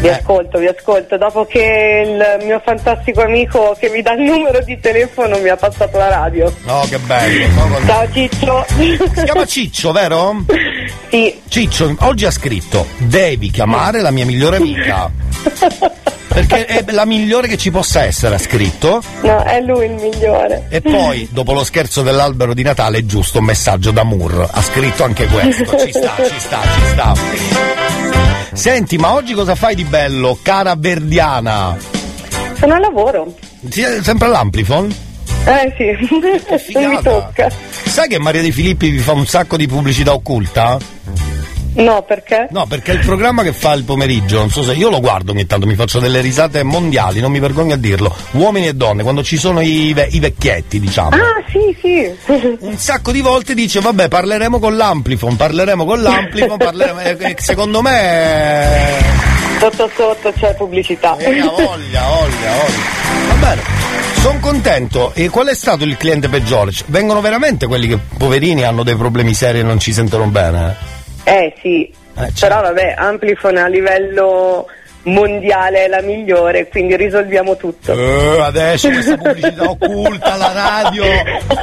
Vi 0.00 0.08
ascolto, 0.08 0.58
vi 0.58 0.66
ascolto. 0.66 1.16
Dopo 1.16 1.44
che 1.46 2.04
il 2.04 2.44
mio 2.44 2.60
fantastico 2.64 3.22
amico 3.22 3.76
che 3.78 3.88
mi 3.88 4.02
dà 4.02 4.14
il 4.14 4.22
numero 4.22 4.60
di 4.64 4.78
telefono 4.80 5.38
mi 5.38 5.48
ha 5.48 5.56
passato 5.56 5.96
la 5.96 6.08
radio. 6.08 6.52
Oh, 6.66 6.86
che 6.88 6.98
bello. 6.98 7.46
Ciao 7.86 8.10
Ciccio. 8.12 8.64
Si 8.68 9.24
chiama 9.24 9.46
Ciccio, 9.46 9.92
vero? 9.92 10.44
Sì. 11.12 11.42
Ciccio, 11.46 11.94
oggi 12.00 12.24
ha 12.24 12.30
scritto: 12.30 12.86
Devi 12.96 13.50
chiamare 13.50 14.00
la 14.00 14.10
mia 14.10 14.24
migliore 14.24 14.56
amica. 14.56 15.10
Perché 16.32 16.64
è 16.64 16.84
la 16.92 17.04
migliore 17.04 17.46
che 17.46 17.58
ci 17.58 17.70
possa 17.70 18.04
essere, 18.04 18.36
ha 18.36 18.38
scritto. 18.38 19.02
No, 19.20 19.42
è 19.42 19.60
lui 19.60 19.84
il 19.84 19.92
migliore. 19.92 20.66
E 20.70 20.80
poi, 20.80 21.28
dopo 21.30 21.52
lo 21.52 21.62
scherzo 21.62 22.00
dell'albero 22.00 22.54
di 22.54 22.62
Natale, 22.62 22.98
è 22.98 23.04
giusto 23.04 23.40
un 23.40 23.44
messaggio 23.44 23.90
da 23.90 24.02
Moore. 24.02 24.48
Ha 24.50 24.62
scritto 24.62 25.04
anche 25.04 25.26
questo. 25.26 25.76
Ci 25.76 25.92
sta, 25.92 26.14
ci 26.16 26.38
sta, 26.38 26.60
ci 26.62 26.86
sta. 26.86 28.01
Senti, 28.52 28.96
ma 28.98 29.14
oggi 29.14 29.32
cosa 29.32 29.54
fai 29.54 29.74
di 29.74 29.84
bello, 29.84 30.38
cara 30.42 30.74
Verdiana? 30.76 31.76
Sono 32.58 32.74
al 32.74 32.80
lavoro. 32.80 33.34
Sì, 33.68 33.82
sempre 34.02 34.26
all'Amplifon? 34.28 34.94
Eh 35.44 35.74
sì, 35.76 36.72
non 36.78 36.90
mi 36.90 37.02
tocca. 37.02 37.50
Sai 37.84 38.08
che 38.08 38.18
Maria 38.18 38.42
De 38.42 38.52
Filippi 38.52 38.90
vi 38.90 38.98
fa 38.98 39.12
un 39.12 39.26
sacco 39.26 39.56
di 39.56 39.66
pubblicità 39.66 40.12
occulta? 40.12 40.78
No, 41.74 42.02
perché? 42.02 42.48
No, 42.50 42.66
perché 42.66 42.92
il 42.92 42.98
programma 43.00 43.42
che 43.42 43.52
fa 43.52 43.72
il 43.72 43.84
pomeriggio, 43.84 44.38
non 44.38 44.50
so 44.50 44.62
se 44.62 44.72
io 44.74 44.90
lo 44.90 45.00
guardo 45.00 45.32
ogni 45.32 45.46
tanto, 45.46 45.66
mi 45.66 45.74
faccio 45.74 46.00
delle 46.00 46.20
risate 46.20 46.62
mondiali, 46.62 47.20
non 47.20 47.32
mi 47.32 47.40
vergogno 47.40 47.74
a 47.74 47.76
dirlo. 47.78 48.14
Uomini 48.32 48.68
e 48.68 48.74
donne, 48.74 49.02
quando 49.02 49.22
ci 49.22 49.36
sono 49.36 49.60
i, 49.60 49.92
ve- 49.94 50.08
i 50.10 50.20
vecchietti, 50.20 50.78
diciamo. 50.78 51.10
Ah, 51.10 51.42
sì, 51.50 51.76
sì. 51.80 52.12
Un 52.60 52.76
sacco 52.76 53.10
di 53.10 53.20
volte 53.20 53.54
dice, 53.54 53.80
vabbè, 53.80 54.08
parleremo 54.08 54.58
con 54.58 54.76
l'Amplifon, 54.76 55.36
parleremo 55.36 55.84
con 55.84 56.02
l'Amplifon, 56.02 56.56
parleremo... 56.58 57.00
e- 57.00 57.16
e 57.30 57.36
secondo 57.38 57.80
me... 57.80 59.30
Sotto 59.58 59.88
sotto 59.94 60.32
c'è 60.32 60.54
pubblicità. 60.56 61.16
Eh, 61.18 61.40
voglia, 61.40 61.46
voglia, 61.50 62.02
voglia. 62.02 63.28
Va 63.28 63.34
bene. 63.40 63.62
Sono 64.16 64.38
contento. 64.40 65.12
E 65.14 65.28
qual 65.30 65.46
è 65.46 65.54
stato 65.54 65.84
il 65.84 65.96
cliente 65.96 66.28
peggiore? 66.28 66.72
Vengono 66.86 67.20
veramente 67.20 67.66
quelli 67.66 67.86
che 67.88 67.98
poverini 68.18 68.64
hanno 68.64 68.82
dei 68.82 68.96
problemi 68.96 69.34
seri 69.34 69.60
e 69.60 69.62
non 69.62 69.78
ci 69.78 69.92
sentono 69.92 70.26
bene? 70.26 70.91
Eh 71.24 71.54
sì, 71.60 71.92
però 72.38 72.60
vabbè, 72.62 72.94
Amplifon 72.96 73.56
a 73.56 73.66
livello 73.68 74.66
mondiale 75.04 75.84
è 75.84 75.88
la 75.88 76.00
migliore, 76.00 76.68
quindi 76.68 76.96
risolviamo 76.96 77.56
tutto. 77.56 77.92
Eh, 77.92 78.40
adesso 78.40 78.88
questa 78.88 79.16
pubblicità 79.16 79.64
occulta 79.64 80.32
alla 80.34 80.52
radio. 80.52 81.04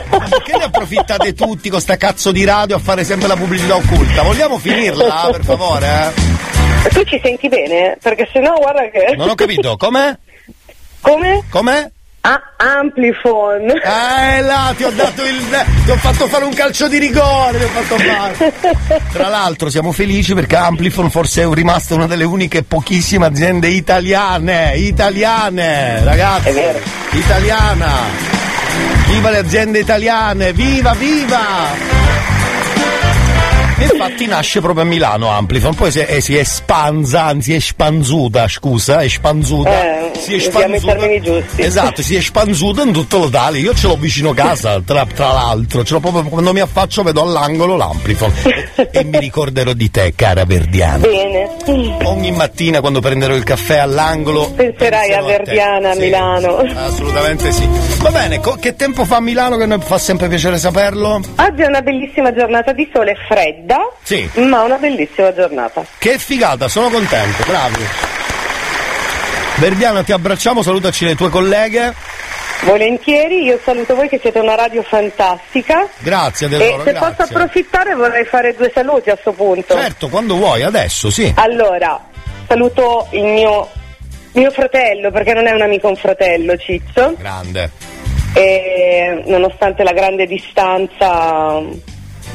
Ma 0.09 0.27
perché 0.29 0.57
ne 0.57 0.63
approfittate 0.65 1.33
tutti 1.33 1.69
con 1.69 1.79
sta 1.79 1.95
cazzo 1.97 2.31
di 2.31 2.43
radio 2.43 2.75
a 2.75 2.79
fare 2.79 3.03
sempre 3.03 3.27
la 3.27 3.35
pubblicità 3.35 3.75
occulta? 3.75 4.23
Vogliamo 4.23 4.57
finirla, 4.57 5.29
per 5.31 5.43
favore? 5.43 5.87
eh? 5.87 6.89
Tu 6.89 7.03
ci 7.03 7.19
senti 7.23 7.47
bene? 7.49 7.97
Perché 8.01 8.27
sennò 8.31 8.53
guarda 8.55 8.89
che... 8.89 9.13
Non 9.15 9.29
ho 9.29 9.35
capito, 9.35 9.75
com'è? 9.77 10.15
Come? 11.01 11.43
Com'è? 11.49 11.89
Ah, 12.21 12.41
Amplifon. 12.57 13.69
Eh 13.69 14.41
là, 14.41 14.73
ti 14.75 14.83
ho 14.83 14.91
dato 14.91 15.23
il. 15.23 15.65
ti 15.85 15.91
ho 15.91 15.95
fatto 15.95 16.27
fare 16.27 16.43
un 16.43 16.53
calcio 16.53 16.87
di 16.89 16.97
rigore, 16.97 17.57
ti 17.57 17.63
ho 17.63 17.67
fatto 17.67 17.97
fare. 17.97 18.53
Tra 19.13 19.29
l'altro 19.29 19.69
siamo 19.69 19.91
felici 19.93 20.33
perché 20.33 20.57
Amplifon 20.57 21.09
forse 21.09 21.43
è 21.43 21.49
rimasta 21.49 21.95
una 21.95 22.07
delle 22.07 22.25
uniche 22.25 22.63
pochissime 22.63 23.25
aziende 23.25 23.69
italiane, 23.69 24.73
italiane, 24.75 26.03
ragazzi. 26.03 26.49
È 26.49 26.53
vero. 26.53 26.79
Italiana. 27.11 27.87
Viva 29.07 29.29
le 29.31 29.37
aziende 29.37 29.79
italiane, 29.79 30.53
viva, 30.53 30.93
viva! 30.93 32.18
E 33.79 33.83
infatti 33.83 34.25
nasce 34.25 34.59
proprio 34.59 34.83
a 34.83 34.87
Milano 34.87 35.29
Amplifon, 35.29 35.73
poi 35.73 35.89
si, 35.89 35.99
eh, 35.99 36.19
si 36.19 36.37
espanza, 36.37 37.23
anzi 37.23 37.53
è 37.53 37.55
espanzuta, 37.55 38.47
scusa, 38.47 38.99
è 38.99 39.05
espanzuta. 39.05 39.69
Eh, 39.69 40.11
si 40.19 40.35
è 40.35 41.19
giusti. 41.21 41.61
Esatto, 41.61 42.01
si 42.01 42.15
è 42.15 42.17
espanzuta 42.17 42.81
in 42.83 42.91
tutto 42.91 43.23
l'Italia. 43.23 43.61
Io 43.61 43.73
ce 43.73 43.87
l'ho 43.87 43.95
vicino 43.95 44.33
casa, 44.33 44.81
tra, 44.85 45.05
tra 45.05 45.31
l'altro. 45.31 45.83
Ce 45.83 45.93
l'ho 45.93 45.99
proprio 46.01 46.23
quando 46.23 46.51
mi 46.51 46.59
affaccio 46.59 47.03
vedo 47.03 47.21
all'angolo 47.21 47.77
l'Amplifon. 47.77 48.33
E, 48.75 48.89
e 48.91 49.03
mi 49.03 49.17
ricorderò 49.17 49.73
di 49.73 49.89
te, 49.89 50.13
cara 50.15 50.43
Verdiana. 50.45 50.97
Bene. 50.97 51.49
Ogni 52.03 52.31
mattina 52.31 52.81
quando 52.81 52.99
prenderò 52.99 53.33
il 53.33 53.43
caffè 53.43 53.77
all'angolo. 53.77 54.51
Penserai 54.51 55.13
a. 55.13 55.21
Verdiana 55.21 55.91
a 55.91 55.93
Sì, 55.93 55.99
Milano. 55.99 56.57
Assolutamente 56.57 57.51
sì. 57.51 57.67
Va 57.99 58.11
bene, 58.11 58.39
co- 58.39 58.57
che 58.59 58.75
tempo 58.75 59.05
fa 59.05 59.17
a 59.17 59.21
Milano 59.21 59.57
che 59.57 59.67
mi 59.67 59.77
fa 59.79 59.97
sempre 59.97 60.27
piacere 60.27 60.57
saperlo? 60.57 61.21
Oggi 61.37 61.61
è 61.61 61.65
una 61.67 61.81
bellissima 61.81 62.33
giornata 62.33 62.73
di 62.73 62.89
sole 62.93 63.15
fredda, 63.69 63.89
Sì. 64.01 64.29
ma 64.47 64.63
una 64.63 64.77
bellissima 64.77 65.33
giornata. 65.33 65.85
Che 65.97 66.17
figata, 66.17 66.67
sono 66.67 66.89
contento, 66.89 67.43
bravi. 67.45 67.85
Verdiana, 69.57 70.03
ti 70.03 70.11
abbracciamo, 70.11 70.63
salutaci 70.63 71.05
le 71.05 71.15
tue 71.15 71.29
colleghe. 71.29 71.93
Volentieri, 72.61 73.43
io 73.43 73.59
saluto 73.63 73.95
voi 73.95 74.09
che 74.09 74.19
siete 74.21 74.39
una 74.39 74.55
radio 74.55 74.81
fantastica. 74.83 75.87
Grazie 75.99 76.47
E 76.47 76.49
tesoro, 76.49 76.83
se 76.83 76.91
grazie. 76.91 77.09
posso 77.15 77.21
approfittare 77.33 77.95
vorrei 77.95 78.25
fare 78.25 78.53
due 78.55 78.71
saluti 78.73 79.09
a 79.09 79.17
sto 79.19 79.31
punto. 79.31 79.73
Certo, 79.75 80.09
quando 80.09 80.35
vuoi, 80.35 80.63
adesso, 80.63 81.09
sì. 81.09 81.31
Allora, 81.35 82.01
saluto 82.47 83.07
il 83.11 83.23
mio, 83.23 83.69
mio 84.33 84.51
fratello, 84.51 85.09
perché 85.11 85.33
non 85.33 85.47
è 85.47 85.51
un 85.51 85.61
amico, 85.61 85.87
un 85.87 85.95
fratello, 85.95 86.57
Ciccio. 86.57 87.15
Grande. 87.17 87.71
E 88.33 89.23
nonostante 89.25 89.83
la 89.83 89.93
grande 89.93 90.25
distanza, 90.25 91.61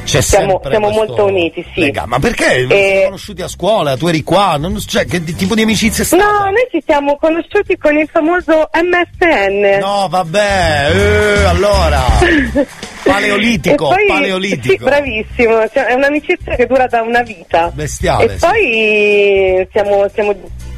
C'è 0.05 0.21
siamo, 0.21 0.61
siamo 0.69 0.89
molto 0.91 1.25
uniti, 1.25 1.65
sì. 1.73 1.79
lega- 1.81 2.05
Ma 2.05 2.19
perché? 2.19 2.65
Vi 2.67 2.73
E- 2.73 2.77
siete 2.77 3.03
conosciuti 3.05 3.41
a 3.41 3.47
scuola, 3.47 3.97
tu 3.97 4.07
eri 4.07 4.21
qua, 4.23 4.55
non- 4.57 4.79
cioè, 4.79 5.05
che 5.05 5.23
tipo 5.23 5.55
di 5.55 5.63
amicizia 5.63 6.03
è 6.03 6.05
stata? 6.05 6.23
No, 6.23 6.39
noi 6.45 6.67
ci 6.71 6.81
siamo 6.85 7.17
conosciuti 7.17 7.75
con 7.77 7.97
il 7.97 8.07
famoso 8.11 8.69
MSN. 8.71 9.79
No, 9.79 10.07
vabbè, 10.09 10.91
eh, 10.93 11.43
allora. 11.45 12.03
Paleolitico, 13.03 13.87
poi- 13.89 14.07
paleolitico. 14.07 14.77
Sì, 14.77 14.83
bravissimo, 14.83 15.67
cioè, 15.73 15.85
è 15.85 15.93
un'amicizia 15.93 16.55
che 16.55 16.65
dura 16.65 16.87
da 16.87 17.01
una 17.01 17.21
vita. 17.21 17.71
Bestiale, 17.73 18.25
E 18.25 18.29
sì. 18.29 18.37
poi 18.39 19.67
siamo, 19.71 20.07
siamo 20.13 20.35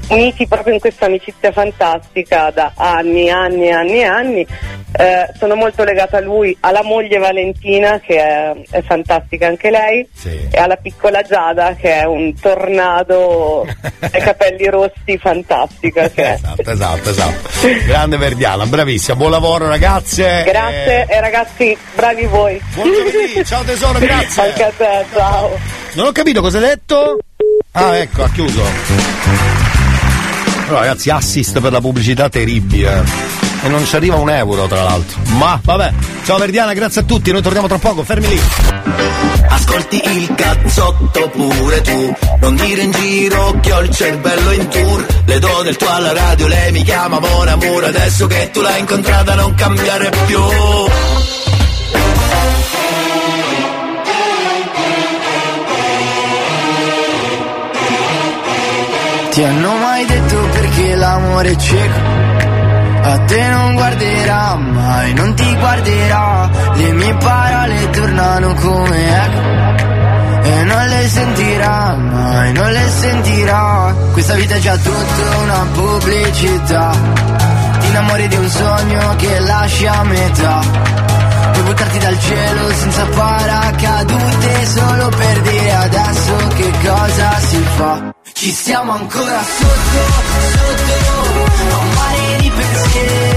uniti 0.10 0.48
proprio 0.48 0.74
in 0.74 0.80
questa 0.80 1.06
amicizia 1.06 1.52
fantastica 1.52 2.50
da 2.52 2.72
anni, 2.76 3.30
anni, 3.30 3.72
anni, 3.72 4.04
anni. 4.04 4.48
Eh, 5.00 5.30
sono 5.38 5.56
molto 5.56 5.84
legata 5.84 6.18
a 6.18 6.22
lui, 6.22 6.56
alla 6.62 6.82
moglie 6.82 7.18
Valentina 7.18 8.00
che 8.00 8.16
è, 8.20 8.54
è 8.72 8.82
fantastica 8.82 9.46
anche 9.46 9.70
lei 9.70 10.08
e 10.50 10.58
alla 10.58 10.78
piccola 10.78 11.22
Giada 11.22 11.76
che 11.76 12.00
è 12.00 12.04
un 12.06 12.34
tornado 12.40 13.66
ai 14.00 14.22
capelli 14.22 14.66
rossi 14.68 15.18
fantastica. 15.20 16.10
Che 16.10 16.24
è. 16.24 16.34
Esatto, 16.34 16.72
esatto, 16.72 17.10
esatto. 17.10 17.68
Grande 17.86 18.18
Verdiana, 18.18 18.66
bravissima, 18.66 19.18
buon 19.18 19.32
lavoro 19.32 19.68
ragazze. 19.68 20.44
Grazie 20.46 21.06
Eh, 21.06 21.16
e 21.16 21.20
ragazzi, 21.20 21.78
bravi 21.94 22.26
voi. 22.26 22.60
Buon 22.74 22.92
giovedì, 22.94 23.46
ciao 23.46 23.64
tesoro, 23.64 24.00
grazie. 24.00 24.42
Anche 24.42 24.64
a 24.64 24.72
te, 24.76 25.06
ciao. 25.14 25.58
non 25.94 26.08
ho 26.08 26.12
capito 26.12 26.42
cosa 26.42 26.58
hai 26.60 26.64
detto? 26.66 27.18
Ah, 27.74 27.98
ecco, 27.98 28.24
ha 28.24 28.30
chiuso. 28.32 29.57
Però 30.68 30.80
ragazzi, 30.80 31.10
assist 31.10 31.62
per 31.62 31.72
la 31.72 31.80
pubblicità 31.80 32.28
terribile. 32.28 33.02
E 33.64 33.70
non 33.70 33.86
ci 33.86 33.96
arriva 33.96 34.18
un 34.18 34.30
euro, 34.30 34.68
tra 34.68 34.84
l'altro. 34.84 35.18
Ma 35.38 35.58
vabbè. 35.64 35.94
Ciao 36.26 36.38
Verdiana, 36.38 36.74
grazie 36.74 37.02
a 37.02 37.04
tutti, 37.06 37.32
noi 37.32 37.42
torniamo 37.42 37.70
tra 37.70 37.78
poco, 37.78 38.04
fermi 38.04 38.28
lì. 38.28 38.42
Ascolti 39.48 40.02
il 40.04 40.36
cazzotto 40.36 41.30
pure 41.30 41.82
tu 41.82 42.16
Non 42.42 42.56
dire 42.56 42.82
in 42.82 42.92
giro 42.92 43.58
che 43.62 43.72
ho 43.72 43.82
il 43.82 43.90
cervello 43.90 44.52
in 44.52 44.68
tour 44.68 45.06
Le 45.26 45.40
do 45.40 45.62
del 45.64 45.76
tuo 45.78 45.90
alla 45.90 46.12
radio, 46.12 46.48
lei 46.48 46.72
mi 46.74 46.84
chiama 46.84 47.20
Mon 47.20 47.48
Amour 47.48 47.86
Adesso 47.86 48.28
che 48.28 48.50
tu 48.52 48.62
l'hai 48.62 48.80
incontrata 48.80 49.36
non 49.36 49.54
cambiare 49.56 50.10
più 50.26 50.40
Ti 59.32 59.44
hanno 59.44 59.76
mai 59.78 60.06
detto 60.06 60.47
perché 60.78 60.96
l'amore 60.96 61.50
è 61.52 61.56
cieco? 61.56 62.00
A 63.02 63.20
te 63.20 63.48
non 63.50 63.74
guarderà 63.74 64.56
mai, 64.56 65.14
non 65.14 65.34
ti 65.34 65.56
guarderà. 65.56 66.50
Le 66.74 66.92
mie 66.94 67.14
parole 67.16 67.90
tornano 67.90 68.54
come 68.54 69.26
eco. 69.26 69.42
E 70.44 70.64
non 70.64 70.88
le 70.88 71.08
sentirà 71.08 71.96
mai, 71.96 72.54
non 72.54 72.72
le 72.72 72.90
sentirà. 72.90 73.96
Questa 74.12 74.34
vita 74.36 74.56
è 74.56 74.60
già 74.60 74.78
tutta 74.78 75.38
una 75.42 75.68
pubblicità. 75.74 76.92
Ti 77.80 77.88
innamori 77.88 78.28
di 78.28 78.36
un 78.36 78.50
sogno 78.50 79.16
che 79.16 79.40
lasci 79.40 79.88
a 79.88 80.04
metà. 80.04 80.60
Puoi 81.54 81.64
buttarti 81.66 81.98
dal 81.98 82.20
cielo 82.20 82.72
senza 82.74 83.06
paracadute 83.06 84.66
solo 84.66 85.10
per 85.10 85.42
dire 85.42 85.74
adesso 85.74 86.48
che 86.56 86.72
cosa 86.84 87.40
si 87.40 87.66
fa. 87.76 88.16
Ci 88.38 88.52
stiamo 88.52 88.92
ancora 88.92 89.42
sotto, 89.42 89.68
sotto, 90.52 91.74
a 91.74 91.78
un 91.80 91.90
mare 91.90 92.38
di 92.40 92.52
pensieri, 92.52 93.37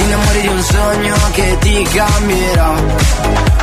Ti 0.00 0.06
innamori 0.06 0.40
di 0.40 0.48
un 0.48 0.62
sogno 0.62 1.14
che 1.32 1.58
ti 1.60 1.82
cambierà. 1.92 2.72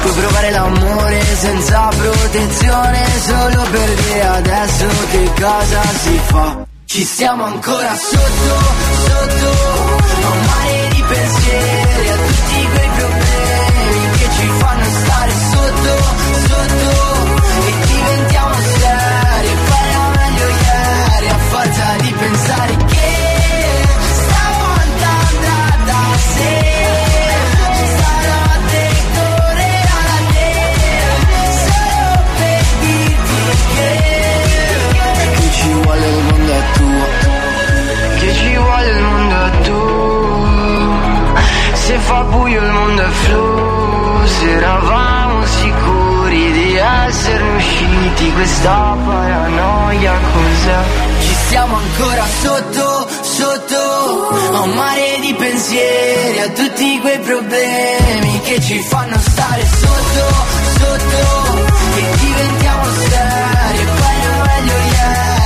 Puoi 0.02 0.14
provare 0.14 0.52
l'amore 0.52 1.22
senza 1.36 1.90
protezione 1.98 3.06
solo 3.26 3.62
per 3.72 3.90
dire 3.96 4.24
adesso 4.24 4.86
che 5.10 5.32
cosa 5.40 5.82
si 6.00 6.20
fa. 6.26 6.66
Ci 6.86 7.04
stiamo 7.04 7.44
ancora 7.44 7.96
sotto, 7.96 8.60
sotto, 9.08 10.28
a 10.28 10.30
un 10.30 10.46
mare 10.46 10.88
di 10.90 11.04
pensieri, 11.08 12.10
Fa 42.00 42.24
buio 42.24 42.62
il 42.62 42.72
mondo 42.72 43.02
è 43.02 43.10
flu, 43.10 44.26
se 44.26 44.50
eravamo 44.52 45.46
sicuri 45.46 46.52
di 46.54 46.76
essere 46.78 47.44
usciti, 47.58 48.32
questa 48.32 48.96
paranoia 49.06 50.14
cos'è? 50.32 50.84
Ci 51.20 51.36
siamo 51.50 51.76
ancora 51.76 52.24
sotto, 52.42 53.08
sotto, 53.22 54.30
a 54.54 54.62
un 54.62 54.72
mare 54.72 55.20
di 55.20 55.34
pensieri, 55.34 56.40
a 56.40 56.50
tutti 56.50 57.00
quei 57.02 57.20
problemi 57.20 58.40
che 58.46 58.62
ci 58.62 58.80
fanno 58.80 59.18
stare 59.20 59.66
sotto, 59.66 60.46
sotto, 60.80 61.66
che 61.94 62.18
diventiamo 62.20 62.86
seri, 63.10 63.80
e 63.80 63.86
poi 63.86 64.16
era 64.24 64.44
meglio 64.46 64.74
ieri, 64.74 65.37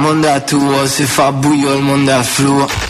mondo 0.00 0.28
è 0.28 0.42
tuo, 0.44 0.86
se 0.86 1.04
fa 1.04 1.30
buio 1.32 1.74
il 1.74 1.82
mondo 1.82 2.10
è 2.18 2.22
fluo. 2.22 2.89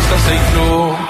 Mia 0.00 0.08
risposta 0.08 0.18
sei 0.18 0.38
tu. 0.38 1.09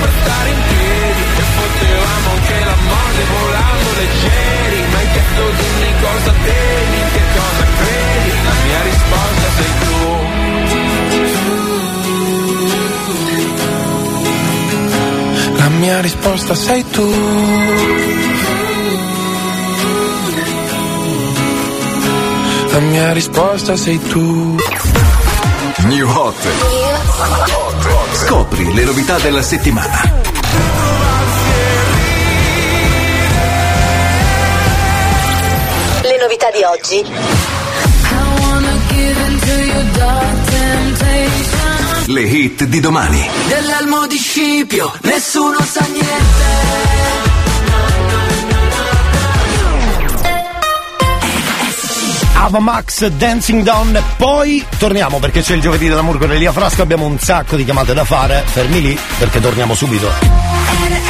per 0.00 0.12
stare 0.22 0.48
in 0.50 0.60
piedi 0.68 1.22
E 1.42 1.44
potevamo 1.60 2.28
anche 2.36 2.58
la 2.70 2.76
morte 2.90 3.22
volando 3.34 3.88
leggeri 4.00 4.78
Ma 4.90 4.98
hai 4.98 5.08
chiesto 5.14 5.42
dimmi 5.60 5.90
cosa 6.00 6.32
temi, 6.44 7.00
che 7.14 7.24
cosa 7.36 7.64
credi? 7.78 8.30
La 8.44 8.56
mia 8.64 8.80
risposta 8.90 9.48
sei 9.56 9.72
tu. 9.80 9.98
La 15.56 15.68
mia 15.68 16.00
risposta 16.00 16.54
sei 16.54 16.84
tu. 16.90 17.06
La 22.72 22.78
mia 22.80 23.12
risposta 23.12 23.76
sei 23.76 23.98
tu. 23.98 24.56
New 25.88 26.08
Hot. 26.08 27.69
Scopri 28.20 28.74
le 28.74 28.84
novità 28.84 29.18
della 29.18 29.40
settimana. 29.40 30.02
Le 36.02 36.18
novità 36.20 36.50
di 36.50 36.62
oggi. 36.62 37.02
Le 42.08 42.20
hit 42.20 42.64
di 42.64 42.80
domani. 42.80 43.26
Dell'elmo 43.48 44.06
di 44.06 44.18
Scipio, 44.18 44.92
nessuno 45.00 45.58
sa 45.62 45.86
niente. 45.90 46.99
Ava 52.42 52.58
Max 52.58 53.06
Dancing 53.06 53.62
Down 53.62 54.02
poi 54.16 54.64
torniamo 54.78 55.18
perché 55.18 55.42
c'è 55.42 55.54
il 55.54 55.60
giovedì 55.60 55.88
dell'amore 55.88 56.16
con 56.16 56.32
Elia 56.32 56.52
Frasco 56.52 56.80
abbiamo 56.80 57.04
un 57.04 57.18
sacco 57.18 57.54
di 57.54 57.64
chiamate 57.64 57.92
da 57.92 58.04
fare. 58.04 58.42
Fermi 58.46 58.80
lì 58.80 58.98
perché 59.18 59.40
torniamo 59.40 59.74
subito 59.74 61.09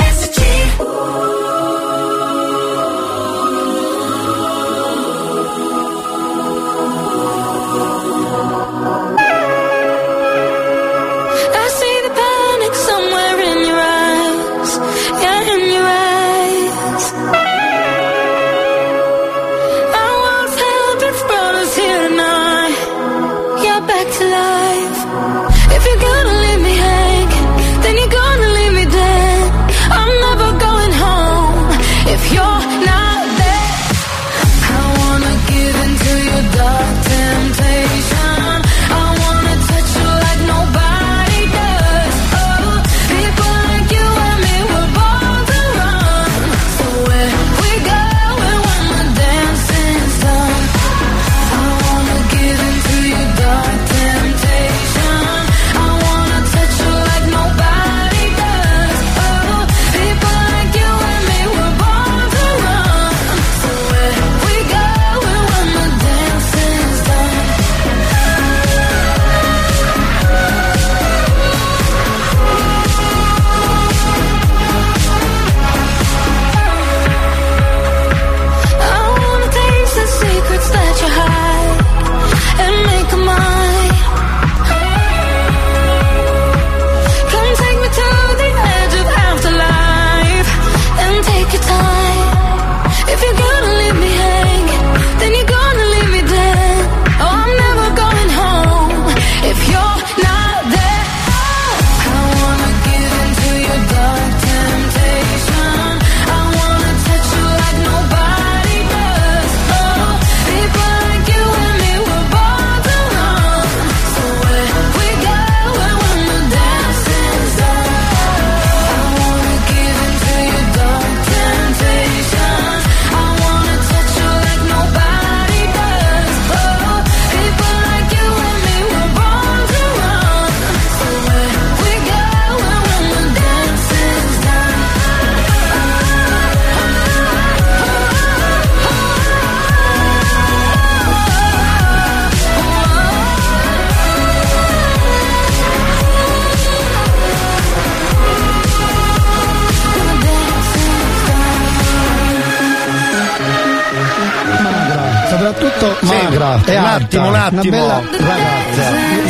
molto 155.81 156.07
magra. 156.07 156.61
Sì, 156.65 156.71
un 156.75 156.85
attimo, 156.85 157.29
un 157.29 157.35
attimo. 157.35 157.85
Una 157.85 158.01
bella 158.01 158.35
ragazza. 158.35 159.30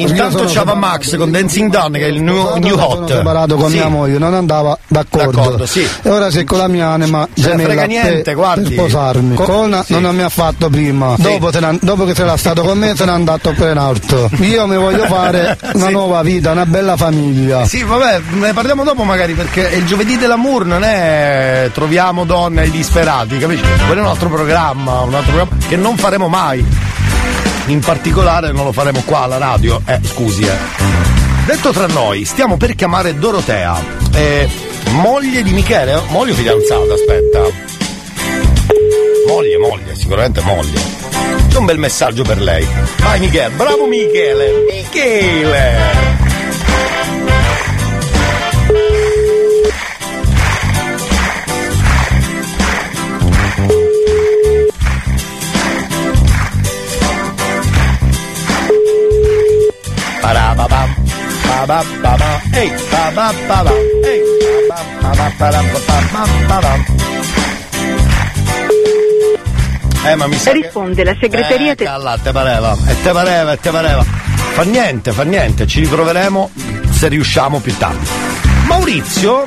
Intanto 0.00 0.44
c'ava 0.46 0.74
Max 0.74 1.16
con 1.16 1.30
Dancing 1.30 1.70
Dawn 1.70 1.92
che 1.92 2.00
è 2.00 2.06
il 2.08 2.22
new, 2.22 2.56
new 2.58 2.78
hot. 2.78 3.10
separato 3.12 3.56
con 3.56 3.70
Sì. 3.70 3.76
mia 3.76 3.88
moglie, 3.88 4.18
non 4.18 4.34
andava 4.34 4.78
d'accordo. 4.86 5.30
D'accordo, 5.40 5.66
sì. 5.66 5.86
E 6.02 6.10
ora 6.10 6.30
sei 6.30 6.44
con 6.44 6.58
la 6.58 6.68
mia 6.68 6.88
anima 6.88 7.20
ne 7.20 7.28
gemella 7.34 7.64
frega 7.64 7.84
niente, 7.84 8.22
per, 8.22 8.34
guardi. 8.34 8.62
per 8.62 8.72
sposarmi. 8.72 9.34
Co- 9.34 9.44
Con 9.44 9.82
sì. 9.84 9.98
non 9.98 10.14
mi 10.16 10.22
ha 10.22 10.28
fatto 10.28 10.68
prima. 10.68 11.14
Dopo, 11.18 11.50
n'è- 11.50 11.78
dopo 11.80 12.04
che 12.04 12.14
se 12.14 12.24
stato 12.36 12.62
con 12.62 12.78
me 12.78 12.94
se 12.94 13.04
n'è 13.04 13.10
andato 13.10 13.52
per 13.52 13.70
in 13.70 13.78
alto. 13.78 14.30
Io 14.38 14.66
mi 14.66 14.76
voglio 14.76 15.04
fare 15.06 15.58
una 15.74 15.88
nuova 15.90 16.22
vita, 16.22 16.50
una 16.52 16.66
bella 16.66 16.96
famiglia. 16.96 17.64
Sì, 17.66 17.82
vabbè, 17.82 18.20
ne 18.30 18.52
parliamo 18.52 18.84
dopo 18.84 19.02
magari 19.04 19.34
perché 19.34 19.68
il 19.74 19.84
giovedì 19.86 20.16
dell'amour 20.16 20.64
non 20.66 20.82
è 20.84 21.70
troviamo 21.72 22.24
donne 22.24 22.62
ai 22.62 22.70
disperati, 22.70 23.38
capisci? 23.38 23.64
Quello 23.86 24.00
è 24.00 24.04
un 24.04 24.10
altro 24.10 24.28
programma, 24.28 25.00
un 25.00 25.14
altro 25.14 25.32
programma 25.34 25.66
che 25.66 25.76
non 25.76 25.96
faremo 25.96 26.28
mai. 26.28 26.64
In 27.68 27.80
particolare 27.80 28.50
non 28.50 28.64
lo 28.64 28.72
faremo 28.72 29.02
qua 29.04 29.20
alla 29.20 29.36
radio. 29.36 29.80
Eh, 29.84 30.00
scusi, 30.02 30.42
eh. 30.42 30.56
Detto 31.44 31.70
tra 31.70 31.86
noi, 31.86 32.24
stiamo 32.24 32.56
per 32.56 32.74
chiamare 32.74 33.18
Dorotea, 33.18 33.82
eh, 34.14 34.48
moglie 34.92 35.42
di 35.42 35.52
Michele, 35.52 36.00
moglie 36.08 36.32
o 36.32 36.34
fidanzata, 36.34 36.94
aspetta. 36.94 37.40
Moglie, 39.26 39.58
moglie, 39.58 39.94
sicuramente 39.94 40.40
moglie. 40.40 40.80
C'è 41.48 41.58
un 41.58 41.66
bel 41.66 41.78
messaggio 41.78 42.22
per 42.22 42.40
lei. 42.40 42.66
Vai 43.00 43.20
Michele, 43.20 43.50
bravo 43.50 43.86
Michele, 43.86 44.64
Michele! 44.70 46.17
Eh, 70.04 70.14
ma 70.14 70.26
mi 70.26 70.36
sa 70.38 70.52
che- 70.52 70.60
Risponde 70.62 71.04
la 71.04 71.14
segreteria 71.20 71.72
eh, 71.72 71.74
calla, 71.74 72.16
te 72.22 72.30
pareva, 72.32 72.76
e 72.86 73.02
te 73.02 73.10
pareva, 73.10 73.52
e 73.52 73.58
te 73.60 73.70
pareva. 73.70 74.02
Fa 74.02 74.62
niente, 74.62 75.12
fa 75.12 75.22
niente, 75.24 75.66
ci 75.66 75.80
riproveremo 75.80 76.50
se 76.90 77.08
riusciamo 77.08 77.58
più 77.60 77.76
tardi. 77.76 78.06
Maurizio 78.66 79.46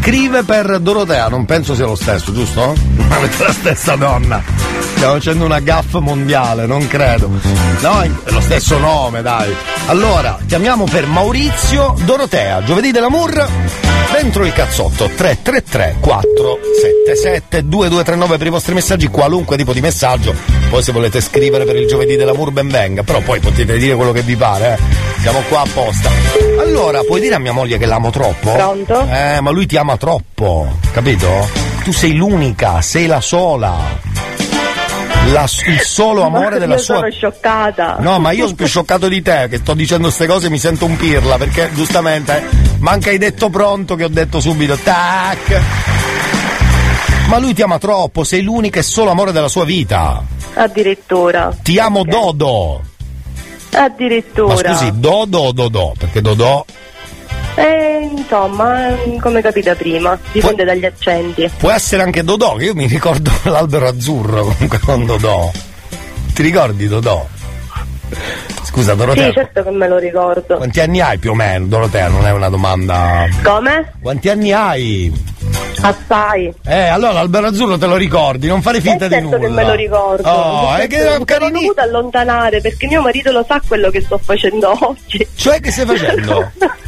scrive 0.00 0.42
per 0.44 0.78
Dorotea, 0.78 1.28
non 1.28 1.44
penso 1.44 1.74
sia 1.74 1.86
lo 1.86 1.94
stesso, 1.94 2.32
giusto? 2.32 2.74
Avete 3.08 3.42
la 3.42 3.52
stessa 3.52 3.96
donna. 3.96 4.42
Stiamo 4.94 5.14
facendo 5.14 5.44
una 5.44 5.60
gaffa 5.60 6.00
mondiale, 6.00 6.66
non 6.66 6.86
credo. 6.88 7.30
No, 7.80 8.02
è 8.02 8.10
lo 8.30 8.40
stesso 8.40 8.78
nome, 8.78 9.22
dai. 9.22 9.54
Allora, 9.86 10.38
chiamiamo 10.46 10.84
per 10.84 11.06
Maurizio 11.06 11.94
Dorotea, 12.04 12.62
giovedì 12.64 12.90
dell'amour, 12.90 13.46
dentro 14.12 14.44
il 14.44 14.52
cazzotto 14.52 15.06
333 15.06 15.96
477 16.00 17.68
2239 17.68 18.38
per 18.38 18.46
i 18.46 18.50
vostri 18.50 18.74
messaggi, 18.74 19.06
qualunque 19.08 19.56
tipo 19.56 19.72
di 19.72 19.80
messaggio. 19.80 20.34
Poi 20.68 20.82
se 20.82 20.92
volete 20.92 21.20
scrivere 21.20 21.64
per 21.64 21.76
il 21.76 21.86
giovedì 21.86 22.16
dell'amour 22.16 22.50
ben 22.50 22.68
venga, 22.68 23.02
però 23.02 23.20
poi 23.20 23.40
potete 23.40 23.78
dire 23.78 23.94
quello 23.94 24.12
che 24.12 24.22
vi 24.22 24.36
pare, 24.36 24.74
eh. 24.74 25.06
Siamo 25.20 25.40
qua 25.48 25.62
apposta. 25.62 26.10
Allora, 26.60 27.02
puoi 27.02 27.20
dire 27.20 27.34
a 27.34 27.38
mia 27.38 27.52
moglie 27.52 27.78
che 27.78 27.86
l'amo 27.86 28.10
troppo? 28.10 28.52
Pronto? 28.52 29.08
Eh, 29.10 29.40
ma 29.40 29.50
lui 29.50 29.66
ti 29.66 29.76
ama 29.76 29.87
troppo, 29.96 30.78
capito? 30.92 31.48
Tu 31.84 31.92
sei 31.92 32.14
l'unica, 32.14 32.80
sei 32.82 33.06
la 33.06 33.20
sola. 33.20 33.76
La- 35.32 35.48
il 35.66 35.80
solo 35.80 36.22
amore 36.22 36.58
della 36.58 36.74
io 36.76 36.80
sua 36.80 36.96
sono 36.96 37.10
scioccata. 37.10 37.96
No, 38.00 38.18
ma 38.18 38.30
io 38.32 38.44
sono 38.44 38.54
più 38.56 38.66
scioccato 38.66 39.08
di 39.08 39.20
te 39.20 39.46
che 39.50 39.58
sto 39.58 39.74
dicendo 39.74 40.04
queste 40.04 40.26
cose 40.26 40.46
e 40.46 40.50
mi 40.50 40.58
sento 40.58 40.86
un 40.86 40.96
pirla 40.96 41.36
perché 41.36 41.70
giustamente 41.74 42.48
manca 42.78 43.10
hai 43.10 43.18
detto 43.18 43.50
pronto 43.50 43.94
che 43.94 44.04
ho 44.04 44.08
detto 44.08 44.40
subito 44.40 44.76
tac. 44.76 45.60
Ma 47.28 47.38
lui 47.38 47.52
ti 47.52 47.60
ama 47.62 47.78
troppo, 47.78 48.24
sei 48.24 48.42
l'unico 48.42 48.78
e 48.78 48.82
solo 48.82 49.10
amore 49.10 49.32
della 49.32 49.48
sua 49.48 49.64
vita. 49.66 50.22
Addirittura. 50.54 51.54
Ti 51.62 51.78
amo 51.78 52.04
Dodo. 52.04 52.80
Addirittura. 53.72 54.54
Ma 54.54 54.76
scusi, 54.76 54.92
Dodo 54.94 55.38
o 55.40 55.52
Dodò? 55.52 55.92
Perché 55.98 56.22
Dodò 56.22 56.64
Eh, 57.56 58.08
insomma, 58.16 58.88
come 59.20 59.40
capita 59.42 59.74
prima, 59.74 60.16
dipende 60.32 60.64
dagli 60.64 60.84
accenti. 60.84 61.50
può 61.58 61.70
essere 61.70 62.02
anche 62.02 62.22
Dodò, 62.22 62.54
che 62.56 62.66
io 62.66 62.74
mi 62.74 62.86
ricordo 62.86 63.30
l'albero 63.44 63.88
azzurro 63.88 64.42
comunque 64.44 64.78
con 64.78 65.04
Dodò. 65.06 65.50
Ti 66.34 66.42
ricordi 66.42 66.86
Dodò? 66.86 67.26
Scusa 68.64 68.94
Dorotea, 68.94 69.26
Sì, 69.28 69.32
certo 69.34 69.62
che 69.64 69.70
me 69.70 69.88
lo 69.88 69.98
ricordo. 69.98 70.56
quanti 70.56 70.80
anni 70.80 71.00
hai 71.00 71.18
più 71.18 71.32
o 71.32 71.34
meno? 71.34 71.66
Dorotea, 71.66 72.08
non 72.08 72.26
è 72.26 72.30
una 72.32 72.48
domanda. 72.48 73.26
Come? 73.42 73.92
Quanti 74.00 74.28
anni 74.28 74.52
hai? 74.52 75.12
Assai. 75.80 76.52
Eh, 76.66 76.86
allora 76.88 77.12
l'albero 77.12 77.46
azzurro 77.48 77.78
te 77.78 77.86
lo 77.86 77.96
ricordi, 77.96 78.46
non 78.48 78.62
fare 78.62 78.80
finta 78.80 79.06
Eh, 79.06 79.08
di 79.08 79.20
nulla. 79.20 79.38
che 79.38 79.48
me 79.48 79.64
lo 79.64 79.74
ricordo. 79.74 80.28
Oh, 80.28 80.74
è 80.74 80.86
che 80.86 81.02
Sono 81.02 81.50
dovuta 81.50 81.82
allontanare 81.82 82.60
perché 82.60 82.86
mio 82.86 83.02
marito 83.02 83.30
lo 83.32 83.44
sa 83.46 83.60
quello 83.66 83.90
che 83.90 84.00
sto 84.00 84.18
facendo 84.22 84.76
oggi. 84.80 85.26
Cioè 85.34 85.60
che 85.60 85.70
stai 85.70 85.86
facendo? 85.86 86.50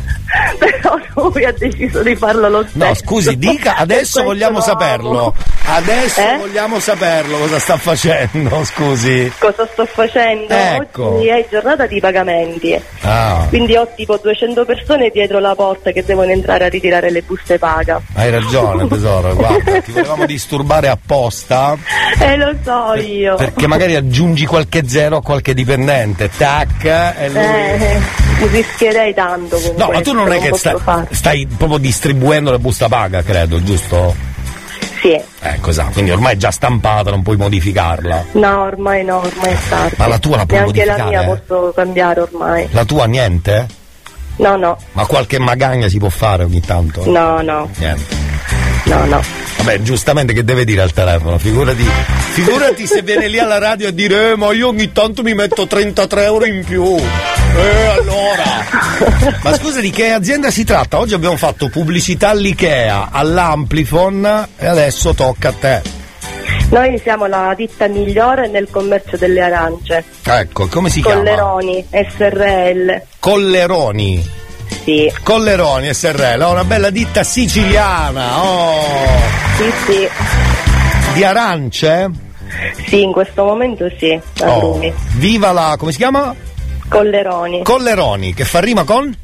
Però 0.59 0.97
lui 1.33 1.45
ha 1.45 1.53
deciso 1.53 2.03
di 2.05 2.15
farlo 2.15 2.49
lo 2.49 2.63
stesso. 2.69 2.85
No, 2.87 2.95
scusi, 2.95 3.37
dica, 3.37 3.75
adesso 3.77 4.23
vogliamo 4.23 4.59
lo 4.59 4.63
saperlo. 4.63 5.35
Adesso 5.65 6.21
Eh? 6.21 6.37
vogliamo 6.39 6.79
saperlo 6.79 7.37
cosa 7.39 7.59
sta 7.59 7.77
facendo, 7.77 8.63
scusi. 8.65 9.33
Cosa 9.39 9.67
sto 9.73 9.85
facendo? 9.87 10.55
Ecco. 10.55 11.17
Oggi 11.17 11.27
è 11.29 11.45
giornata 11.51 11.87
di 11.87 11.99
pagamenti. 11.99 12.81
Ah, 13.03 13.45
Quindi 13.49 13.75
ho 13.75 13.89
tipo 13.97 14.19
200 14.23 14.65
persone 14.65 15.11
dietro 15.13 15.41
la 15.41 15.55
porta 15.57 15.91
che 15.91 16.05
devono 16.05 16.31
entrare 16.31 16.65
a 16.65 16.69
ritirare 16.69 17.11
le 17.11 17.23
buste 17.23 17.59
paga. 17.59 18.01
hai 18.15 18.31
ragione 18.31 18.80
tesoro, 18.89 19.35
guarda, 19.37 19.81
ti 19.81 19.93
volevamo 19.93 20.27
disturbare 20.27 20.89
apposta 20.89 21.77
E 22.19 22.37
lo 22.37 22.55
so 22.63 22.95
io. 22.95 23.35
perché 23.37 23.67
magari 23.67 23.95
aggiungi 23.97 24.47
qualche 24.47 24.89
zero 24.89 25.17
a 25.19 25.23
qualche 25.23 25.55
dipendente, 25.55 26.31
tac, 26.37 26.85
e 26.85 27.29
lui... 27.29 27.41
Eh, 27.43 28.01
rischierei 28.51 29.13
tanto 29.15 29.59
con 29.59 29.75
No, 29.77 29.91
ma 29.93 30.01
tu 30.01 30.13
non 30.13 30.33
è 30.33 30.39
che 30.41 30.49
posso 30.51 30.81
stai, 31.11 31.47
proprio 31.47 31.79
distribuendo 31.79 32.51
la 32.51 32.59
busta 32.59 32.89
paga, 32.89 33.23
credo, 33.23 33.63
giusto? 33.63 34.29
Sì. 35.01 35.19
Ecco, 35.41 35.71
esatto, 35.71 35.93
quindi 35.93 36.11
ormai 36.11 36.35
è 36.35 36.37
già 36.37 36.51
stampata, 36.51 37.09
non 37.11 37.23
puoi 37.23 37.37
modificarla. 37.39 38.25
No, 38.33 38.61
ormai 38.63 39.03
no, 39.03 39.17
ormai 39.19 39.53
è 39.53 39.57
tardi. 39.69 39.95
Ma 39.97 40.07
la 40.07 40.19
tua 40.19 40.37
la 40.37 40.47
puoi 40.47 40.59
Neanche 40.61 40.85
la 40.85 40.93
modificare? 40.97 41.27
mia 41.27 41.39
posso 41.47 41.73
cambiare 41.75 42.21
ormai. 42.21 42.69
La 42.73 42.85
tua 42.85 43.05
niente? 43.07 43.67
No, 44.37 44.57
no, 44.57 44.79
Ma 44.93 45.05
qualche 45.07 45.39
magagna 45.39 45.89
si 45.89 45.99
può 45.99 46.09
fare 46.09 46.45
ogni 46.45 46.61
tanto? 46.61 47.05
no, 47.11 47.41
no, 47.43 47.69
Niente. 47.77 48.15
no, 48.85 49.05
no. 49.05 49.23
Vabbè, 49.59 49.83
giustamente 49.83 50.33
che 50.33 50.43
deve 50.45 50.65
dire 50.65 50.81
al 50.81 50.93
telefono? 50.93 51.37
Figurati, 51.37 51.87
figurati 52.33 52.87
se 52.87 53.03
viene 53.03 53.29
lì 53.29 53.39
alla 53.39 53.59
radio 53.59 53.89
a 53.89 53.91
dire 53.91 54.31
eh, 54.31 54.37
ma 54.37 54.51
io 54.55 54.69
ogni 54.69 54.91
tanto 54.93 55.23
mi 55.23 55.35
metto 55.35 55.67
33 55.67 56.25
euro 56.25 56.47
in 56.47 56.65
più. 56.65 56.97
Eh, 56.97 57.85
allora. 57.99 58.45
Ma 59.43 59.55
scusa, 59.55 59.81
di 59.81 59.91
che 59.91 60.13
azienda 60.13 60.51
si 60.51 60.65
tratta? 60.65 60.99
Oggi 60.99 61.13
abbiamo 61.13 61.37
fatto 61.37 61.69
pubblicità 61.69 62.31
all'Ikea, 62.31 63.09
all'Amplifon 63.13 64.47
e 64.57 64.67
adesso 64.67 65.13
tocca 65.13 65.49
a 65.51 65.53
te. 65.53 65.83
Noi 66.71 66.99
siamo 66.99 67.27
la 67.27 67.53
ditta 67.57 67.89
migliore 67.89 68.49
nel 68.49 68.69
commercio 68.71 69.17
delle 69.17 69.41
arance. 69.41 70.05
Ecco, 70.25 70.69
come 70.69 70.89
si 70.89 71.03
chiama? 71.03 71.19
Colleroni, 71.23 71.87
SRL. 71.91 73.03
Colleroni. 73.19 74.39
Sì. 74.85 75.13
Colleroni 75.23 75.93
SRL, 75.93 76.41
oh, 76.43 76.53
una 76.53 76.65
bella 76.65 76.91
ditta 76.91 77.23
siciliana, 77.23 78.43
oh. 78.43 79.19
Sì, 79.57 79.73
sì. 79.87 80.09
Di 81.13 81.25
arance? 81.25 82.11
Sì, 82.87 83.03
in 83.03 83.13
questo 83.13 83.45
momento 83.45 83.91
sì, 83.99 84.19
Oh. 84.43 84.81
Viva 85.17 85.53
la, 85.53 85.75
come 85.79 85.93
si 85.93 85.99
chiama? 85.99 86.35
Colleroni. 86.89 87.63
Colleroni, 87.63 88.33
che 88.33 88.45
fa 88.45 88.61
rima 88.61 88.85
con? 88.85 89.17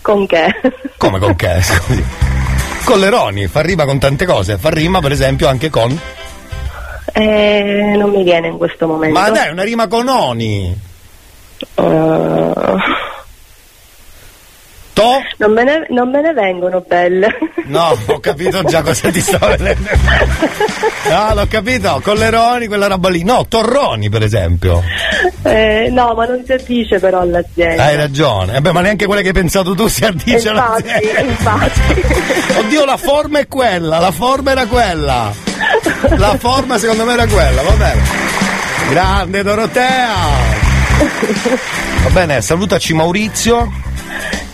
Con 0.00 0.26
che? 0.26 0.54
Come 0.96 1.18
con 1.18 1.34
che? 1.34 1.58
Scusi. 1.62 2.04
Colleroni, 2.84 3.46
fa 3.46 3.60
rima 3.60 3.84
con 3.84 3.98
tante 3.98 4.26
cose, 4.26 4.58
fa 4.58 4.70
rima 4.70 5.00
per 5.00 5.12
esempio 5.12 5.48
anche 5.48 5.70
con... 5.70 5.98
Eh, 7.14 7.94
non 7.96 8.10
mi 8.10 8.22
viene 8.22 8.48
in 8.48 8.56
questo 8.56 8.86
momento. 8.86 9.18
Ma 9.18 9.30
dai, 9.30 9.50
una 9.50 9.62
rima 9.62 9.86
con 9.86 10.08
Oni. 10.08 10.74
Eh, 11.74 12.52
To? 15.02 15.20
non, 15.38 15.52
me 15.52 15.64
ne, 15.64 15.86
non 15.88 16.10
me 16.10 16.20
ne 16.22 16.32
vengono 16.32 16.84
belle. 16.86 17.36
No, 17.64 17.96
ho 18.06 18.20
capito 18.20 18.62
già 18.62 18.82
cosa 18.82 19.10
ti 19.10 19.20
sto 19.20 19.38
vedendo. 19.38 19.88
No, 21.08 21.34
l'ho 21.34 21.46
capito, 21.48 22.00
Colleroni, 22.02 22.68
quella 22.68 22.86
roba 22.86 23.10
lì. 23.10 23.22
No, 23.24 23.44
Torroni 23.46 24.08
per 24.08 24.22
esempio. 24.22 24.82
Eh, 25.42 25.88
no, 25.90 26.14
ma 26.14 26.24
non 26.26 26.42
si 26.46 26.52
addice 26.52 26.98
però 27.00 27.20
all'azienda. 27.20 27.84
Hai 27.84 27.96
ragione. 27.96 28.56
Eh 28.56 28.60
beh, 28.60 28.72
ma 28.72 28.80
neanche 28.80 29.04
quelle 29.06 29.20
che 29.20 29.28
hai 29.28 29.34
pensato 29.34 29.74
tu 29.74 29.88
si 29.88 30.04
addice 30.04 30.48
infatti, 30.48 30.88
all'azienda. 30.88 31.20
infatti. 31.20 32.02
Oddio, 32.58 32.84
la 32.84 32.96
forma 32.96 33.40
è 33.40 33.48
quella, 33.48 33.98
la 33.98 34.12
forma 34.12 34.52
era 34.52 34.66
quella. 34.66 35.32
La 36.16 36.36
forma 36.38 36.78
secondo 36.78 37.04
me 37.04 37.12
era 37.12 37.26
quella, 37.26 37.62
va 37.62 37.72
bene. 37.72 38.02
Grande 38.90 39.42
Dorotea! 39.42 40.14
Va 42.02 42.10
bene, 42.10 42.40
salutaci 42.40 42.94
Maurizio. 42.94 43.70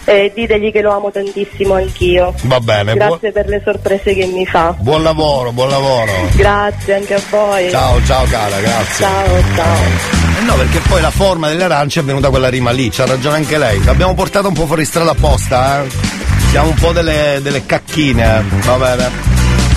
E 0.08 0.32
ditegli 0.34 0.72
che 0.72 0.80
lo 0.80 0.94
amo 0.94 1.10
tantissimo 1.10 1.74
anch'io. 1.74 2.32
Va 2.44 2.60
bene, 2.60 2.94
Grazie 2.94 3.30
per 3.30 3.46
le 3.46 3.60
sorprese 3.62 4.14
che 4.14 4.24
mi 4.24 4.46
fa. 4.46 4.74
buon 4.78 5.02
lavoro, 5.02 5.52
buon 5.52 5.68
lavoro. 5.68 6.10
Grazie 6.34 6.94
anche 6.94 7.12
a 7.12 7.20
voi. 7.28 7.68
Ciao, 7.68 8.02
ciao 8.06 8.24
cara, 8.24 8.58
grazie. 8.58 9.04
Ciao, 9.04 9.26
ciao. 9.54 9.76
Eh 10.40 10.44
no, 10.46 10.54
perché 10.54 10.78
poi 10.88 11.02
la 11.02 11.10
forma 11.10 11.48
delle 11.48 11.64
arance 11.64 12.00
è 12.00 12.02
venuta 12.02 12.30
quella 12.30 12.48
rima 12.48 12.70
lì, 12.70 12.88
c'ha 12.88 13.04
ragione 13.04 13.36
anche 13.36 13.58
lei. 13.58 13.84
L'abbiamo 13.84 14.14
portata 14.14 14.48
un 14.48 14.54
po' 14.54 14.64
fuori 14.64 14.86
strada 14.86 15.10
apposta, 15.10 15.82
eh. 15.84 15.88
Siamo 16.48 16.68
un 16.68 16.74
po' 16.74 16.92
delle, 16.92 17.40
delle 17.42 17.66
cacchine, 17.66 18.38
eh. 18.38 18.42
va 18.64 18.76
bene. 18.76 19.10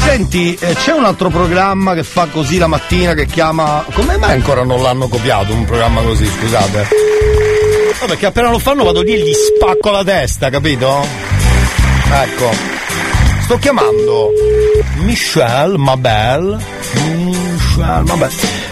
Senti, 0.05 0.57
eh, 0.61 0.75
c'è 0.75 0.93
un 0.93 1.03
altro 1.03 1.27
programma 1.27 1.93
che 1.93 2.03
fa 2.03 2.27
così 2.31 2.57
la 2.57 2.67
mattina 2.67 3.13
che 3.13 3.25
chiama. 3.25 3.83
Come 3.91 4.15
mai 4.15 4.31
ancora 4.31 4.63
non 4.63 4.81
l'hanno 4.81 5.09
copiato 5.09 5.53
un 5.53 5.65
programma 5.65 6.01
così, 6.01 6.25
scusate? 6.25 6.87
No, 8.01 8.07
perché 8.07 8.25
appena 8.25 8.49
lo 8.49 8.57
fanno 8.57 8.83
vado 8.83 9.03
lì 9.03 9.13
e 9.13 9.19
gli 9.19 9.31
spacco 9.31 9.91
la 9.91 10.03
testa, 10.03 10.49
capito? 10.49 11.05
Ecco. 12.11 12.49
Sto 13.43 13.57
chiamando 13.59 14.31
Michelle 15.01 15.77
Mabel. 15.77 16.57
Michelle 16.95 18.01
Mabel. 18.01 18.29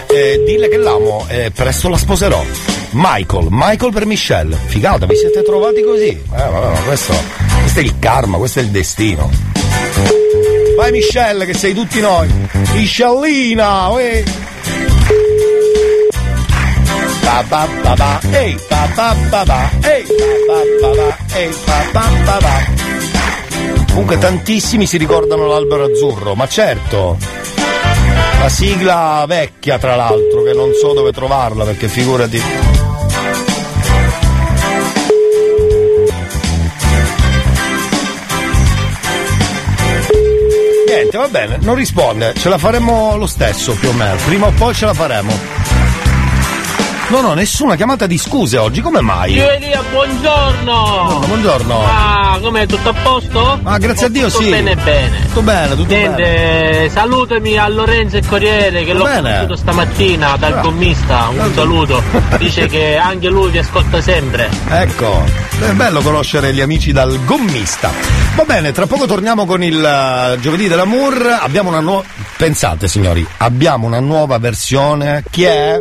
Eh, 0.08 0.42
dille 0.44 0.68
che 0.68 0.78
l'amo 0.78 1.26
e 1.28 1.52
presto 1.54 1.88
la 1.88 1.96
sposerò. 1.96 2.44
Michael, 2.90 3.46
Michael 3.50 3.92
per 3.92 4.04
Michelle. 4.04 4.56
Figata, 4.66 5.06
vi 5.06 5.14
siete 5.14 5.44
trovati 5.44 5.80
così? 5.82 6.08
Eh, 6.08 6.24
vabbè, 6.28 6.66
ma 6.72 6.80
questo, 6.80 7.14
questo 7.60 7.78
è 7.78 7.82
il 7.82 8.00
karma, 8.00 8.36
questo 8.36 8.58
è 8.58 8.62
il 8.62 8.70
destino. 8.70 9.30
Vai 10.76 10.90
Michelle 10.90 11.46
che 11.46 11.54
sei 11.54 11.72
tutti 11.72 12.00
noi. 12.00 12.28
Michelina, 12.72 13.90
uè. 13.90 14.24
Ba 17.30 17.44
ba 17.48 17.68
ba 17.84 17.94
ba, 17.94 18.20
ehi, 18.32 18.56
ba 18.68 18.88
ba 18.96 19.14
ba 19.30 19.44
ba, 19.44 19.70
ehi, 19.86 20.04
ba 20.48 20.58
ba 20.82 20.90
ba 20.98 21.08
ehi, 21.38 21.54
ba 21.64 21.78
ba 21.92 22.04
ba 22.26 22.36
ba. 22.42 22.54
Comunque 23.92 24.18
tantissimi 24.18 24.84
si 24.84 24.98
ricordano 24.98 25.46
l'albero 25.46 25.84
azzurro, 25.84 26.34
ma 26.34 26.48
certo. 26.48 27.16
La 28.40 28.48
sigla 28.48 29.24
vecchia 29.28 29.78
tra 29.78 29.94
l'altro, 29.94 30.42
che 30.42 30.52
non 30.54 30.72
so 30.74 30.92
dove 30.92 31.12
trovarla 31.12 31.64
perché 31.64 31.86
figurati. 31.86 32.42
Niente, 40.88 41.16
va 41.16 41.28
bene, 41.28 41.58
non 41.60 41.76
risponde, 41.76 42.34
ce 42.34 42.48
la 42.48 42.58
faremo 42.58 43.16
lo 43.16 43.26
stesso 43.26 43.72
più 43.74 43.90
o 43.90 43.92
meno, 43.92 44.16
prima 44.26 44.48
o 44.48 44.50
poi 44.50 44.74
ce 44.74 44.86
la 44.86 44.94
faremo. 44.94 45.59
No, 47.10 47.20
no, 47.22 47.34
nessuna 47.34 47.74
chiamata 47.74 48.06
di 48.06 48.16
scuse 48.16 48.56
oggi, 48.56 48.80
come 48.80 49.00
mai? 49.00 49.32
Io 49.34 49.50
Elia, 49.50 49.82
buongiorno! 49.90 51.22
buongiorno! 51.26 51.82
Ah, 51.84 52.38
com'è? 52.40 52.66
Tutto 52.66 52.90
a 52.90 52.94
posto? 53.02 53.58
Ah, 53.64 53.78
grazie 53.78 54.06
a 54.06 54.08
Dio, 54.10 54.28
tutto 54.28 54.44
sì. 54.44 54.50
bene, 54.50 54.76
bene. 54.76 55.26
Tutto 55.26 55.42
bene, 55.42 55.74
tutto 55.74 55.92
Niente, 55.92 56.22
bene. 56.22 56.88
salutami 56.88 57.58
a 57.58 57.66
Lorenzo 57.68 58.16
e 58.16 58.22
Corriere 58.24 58.84
che 58.84 58.92
l'ho 58.92 59.02
conosciuto 59.04 59.56
stamattina 59.56 60.36
dal 60.36 60.52
Ah. 60.52 60.60
gommista, 60.60 61.28
un 61.36 61.52
saluto. 61.52 62.00
Dice 62.38 62.68
che 62.68 62.96
anche 62.96 63.28
lui 63.28 63.50
vi 63.50 63.58
ascolta 63.58 64.00
sempre. 64.00 64.48
Ecco, 64.68 65.24
è 65.60 65.72
bello 65.72 66.00
conoscere 66.02 66.54
gli 66.54 66.60
amici 66.60 66.92
dal 66.92 67.24
gommista. 67.24 67.90
Va 68.36 68.44
bene, 68.44 68.70
tra 68.70 68.86
poco 68.86 69.06
torniamo 69.06 69.46
con 69.46 69.64
il 69.64 69.84
eh, 69.84 70.38
giovedì 70.40 70.68
dell'amour. 70.68 71.38
Abbiamo 71.40 71.70
una 71.70 71.80
nuova. 71.80 72.04
Pensate, 72.36 72.86
signori, 72.86 73.26
abbiamo 73.38 73.88
una 73.88 73.98
nuova 74.00 74.38
versione. 74.38 75.24
Chi 75.28 75.42
è? 75.42 75.76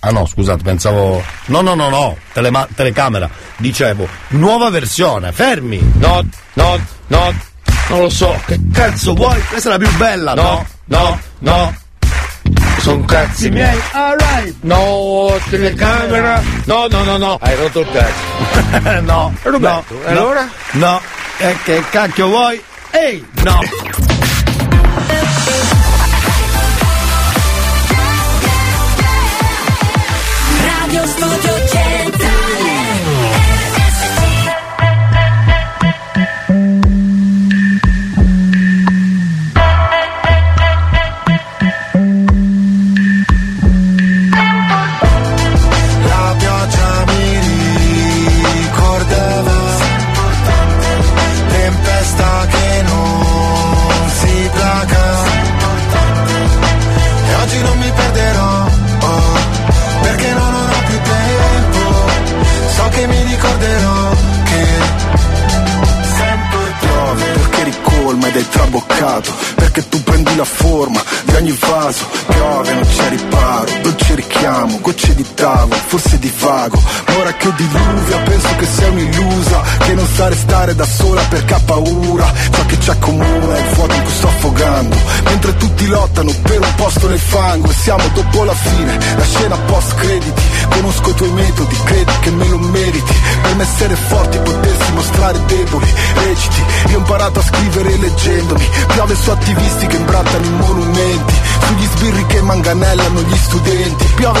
Ah 0.00 0.10
no, 0.10 0.26
scusate, 0.26 0.62
pensavo. 0.62 1.22
No, 1.46 1.60
no, 1.60 1.74
no, 1.74 1.88
no, 1.90 2.16
telema- 2.32 2.68
telecamera. 2.72 3.28
Dicevo, 3.56 4.08
nuova 4.28 4.70
versione, 4.70 5.32
fermi! 5.32 5.78
No, 5.94 6.24
no, 6.54 6.80
no, 7.08 7.34
non 7.88 8.00
lo 8.02 8.08
so, 8.08 8.40
che 8.46 8.60
cazzo 8.72 9.14
vuoi? 9.14 9.40
Questa 9.48 9.70
è 9.70 9.72
la 9.72 9.78
più 9.78 9.96
bella, 9.96 10.34
no? 10.34 10.64
No, 10.84 11.20
no. 11.40 11.74
Sono 12.78 13.04
cazzi 13.04 13.50
miei, 13.50 13.78
alright! 13.90 14.54
No, 14.60 15.36
telecamera! 15.50 16.40
No, 16.64 16.86
no, 16.88 17.02
no, 17.02 17.16
no! 17.16 17.38
Hai 17.40 17.56
rotto 17.56 17.80
il 17.80 17.88
cazzo! 17.90 19.00
no, 19.02 19.34
Roberto, 19.42 19.94
no, 19.94 20.06
allora? 20.06 20.48
No, 20.72 21.00
e 21.38 21.56
che 21.64 21.82
cacchio 21.90 22.28
vuoi? 22.28 22.62
Ehi, 22.90 23.26
no! 23.42 24.07
Traboccato 68.98 69.32
Perché 69.54 69.88
tu 69.88 70.02
prendi 70.02 70.34
la 70.36 70.44
forma 70.44 71.02
di 71.24 71.34
ogni 71.34 71.52
vaso 71.52 72.04
richiamo, 74.68 74.78
gocce 74.80 75.14
di 75.14 75.24
tavolo 75.34 75.80
Forse 75.86 76.18
divago 76.18 76.80
Ma 77.06 77.16
ora 77.18 77.32
che 77.32 77.52
diluvia 77.54 78.18
penso 78.24 78.56
che 78.56 78.66
sei 78.66 78.90
un'illusa 78.90 79.62
Che 79.78 79.94
non 79.94 80.06
sa 80.06 80.28
restare 80.28 80.74
da 80.74 80.84
sola 80.84 81.22
perché 81.28 81.54
ha 81.54 81.60
paura. 81.64 82.32
Ciò 82.50 82.66
che 82.66 82.80
ci 82.80 82.90
accomuna 82.90 83.56
è 83.56 83.58
il 83.58 83.74
fuoco 83.74 83.94
in 83.94 84.02
cui 84.02 84.12
sto 84.12 84.28
affogando. 84.28 84.96
Mentre 85.24 85.56
tutti 85.56 85.86
lottano 85.86 86.32
per 86.42 86.60
un 86.60 86.74
posto 86.76 87.08
nel 87.08 87.18
fango 87.18 87.70
E 87.70 87.74
siamo 87.74 88.04
dopo 88.12 88.44
la 88.44 88.54
fine, 88.54 88.98
la 89.16 89.24
scena 89.24 89.56
post 89.56 89.94
crediti. 89.94 90.42
Conosco 90.68 91.10
i 91.10 91.14
tuoi 91.14 91.30
metodi, 91.32 91.76
credi 91.84 92.12
che 92.20 92.30
me 92.30 92.48
lo 92.48 92.58
meriti. 92.58 93.14
Per 93.42 93.54
me 93.54 93.62
essere 93.62 93.94
forti, 93.94 94.38
potersi 94.38 94.92
mostrare 94.92 95.38
deboli 95.46 95.86
Reciti, 96.14 96.62
io 96.88 96.96
ho 96.96 96.98
imparato 96.98 97.38
a 97.38 97.42
scrivere 97.42 97.96
leggendomi. 97.96 98.68
Piove 98.92 99.14
su 99.14 99.30
attivisti 99.30 99.86
che 99.86 99.96
imbrattano 99.96 100.44
i 100.44 100.50
monumenti. 100.50 101.34
Sugli 101.66 101.86
sbirri 101.96 102.26
che 102.26 102.42
manganellano 102.42 103.20
gli 103.22 103.36
studenti. 103.36 104.04
Piove 104.14 104.40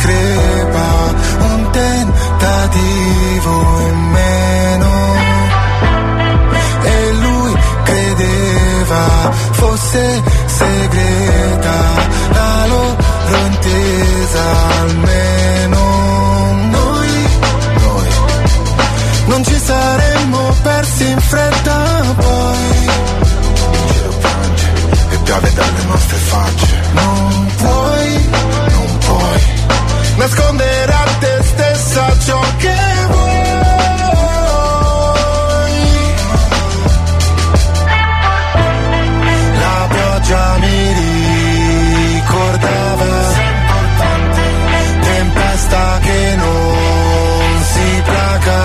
crepa 0.00 1.14
Un 1.40 1.70
tentativo 1.70 3.54
in 3.88 3.98
meno. 4.18 4.92
E 6.82 7.12
lui 7.12 7.52
credeva 7.84 9.32
fosse 9.52 10.22
segreta 10.46 11.78
La 12.32 12.66
loro 12.66 12.96
intesa 13.46 14.44
almeno. 14.80 15.80
Noi, 16.70 17.10
noi 17.84 18.08
non 19.26 19.44
ci 19.44 19.58
saremmo 19.58 20.54
persi 20.62 21.10
in 21.10 21.20
fretta 21.20 21.78
poi. 22.16 22.88
Il 23.40 23.92
cielo 23.92 24.14
piange 24.18 24.72
e 25.10 25.16
piove 25.18 25.52
dalle 25.52 25.82
nostre 25.86 26.16
facce. 26.16 26.78
Puoi 26.92 27.39
nascondere 30.20 30.92
a 30.92 31.04
te 31.18 31.38
stessa 31.42 32.18
ciò 32.18 32.40
che 32.58 32.74
vuoi. 33.08 33.38
La 39.64 39.86
pioggia 39.88 40.56
mi 40.58 40.92
ricordava, 42.12 43.14
tempesta 45.00 45.98
che 46.02 46.34
non 46.36 47.62
si 47.72 48.02
placa 48.04 48.58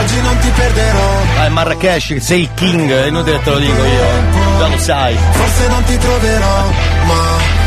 oggi 0.00 0.20
non 0.22 0.38
ti 0.38 0.48
perderò. 0.54 1.10
Ah, 1.20 1.40
Dai, 1.40 1.50
Marrakesh, 1.50 2.16
sei 2.16 2.40
il 2.42 2.50
king, 2.54 2.90
è 2.90 3.06
inutile 3.06 3.40
te 3.42 3.50
lo 3.50 3.58
dico 3.58 3.84
io. 3.84 4.06
Già 4.58 4.68
lo 4.68 4.78
sai. 4.78 5.16
Forse 5.32 5.68
non 5.68 5.82
ti 5.84 5.98
troverò, 5.98 6.70
ma 7.04 7.57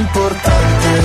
importante. 0.00 1.02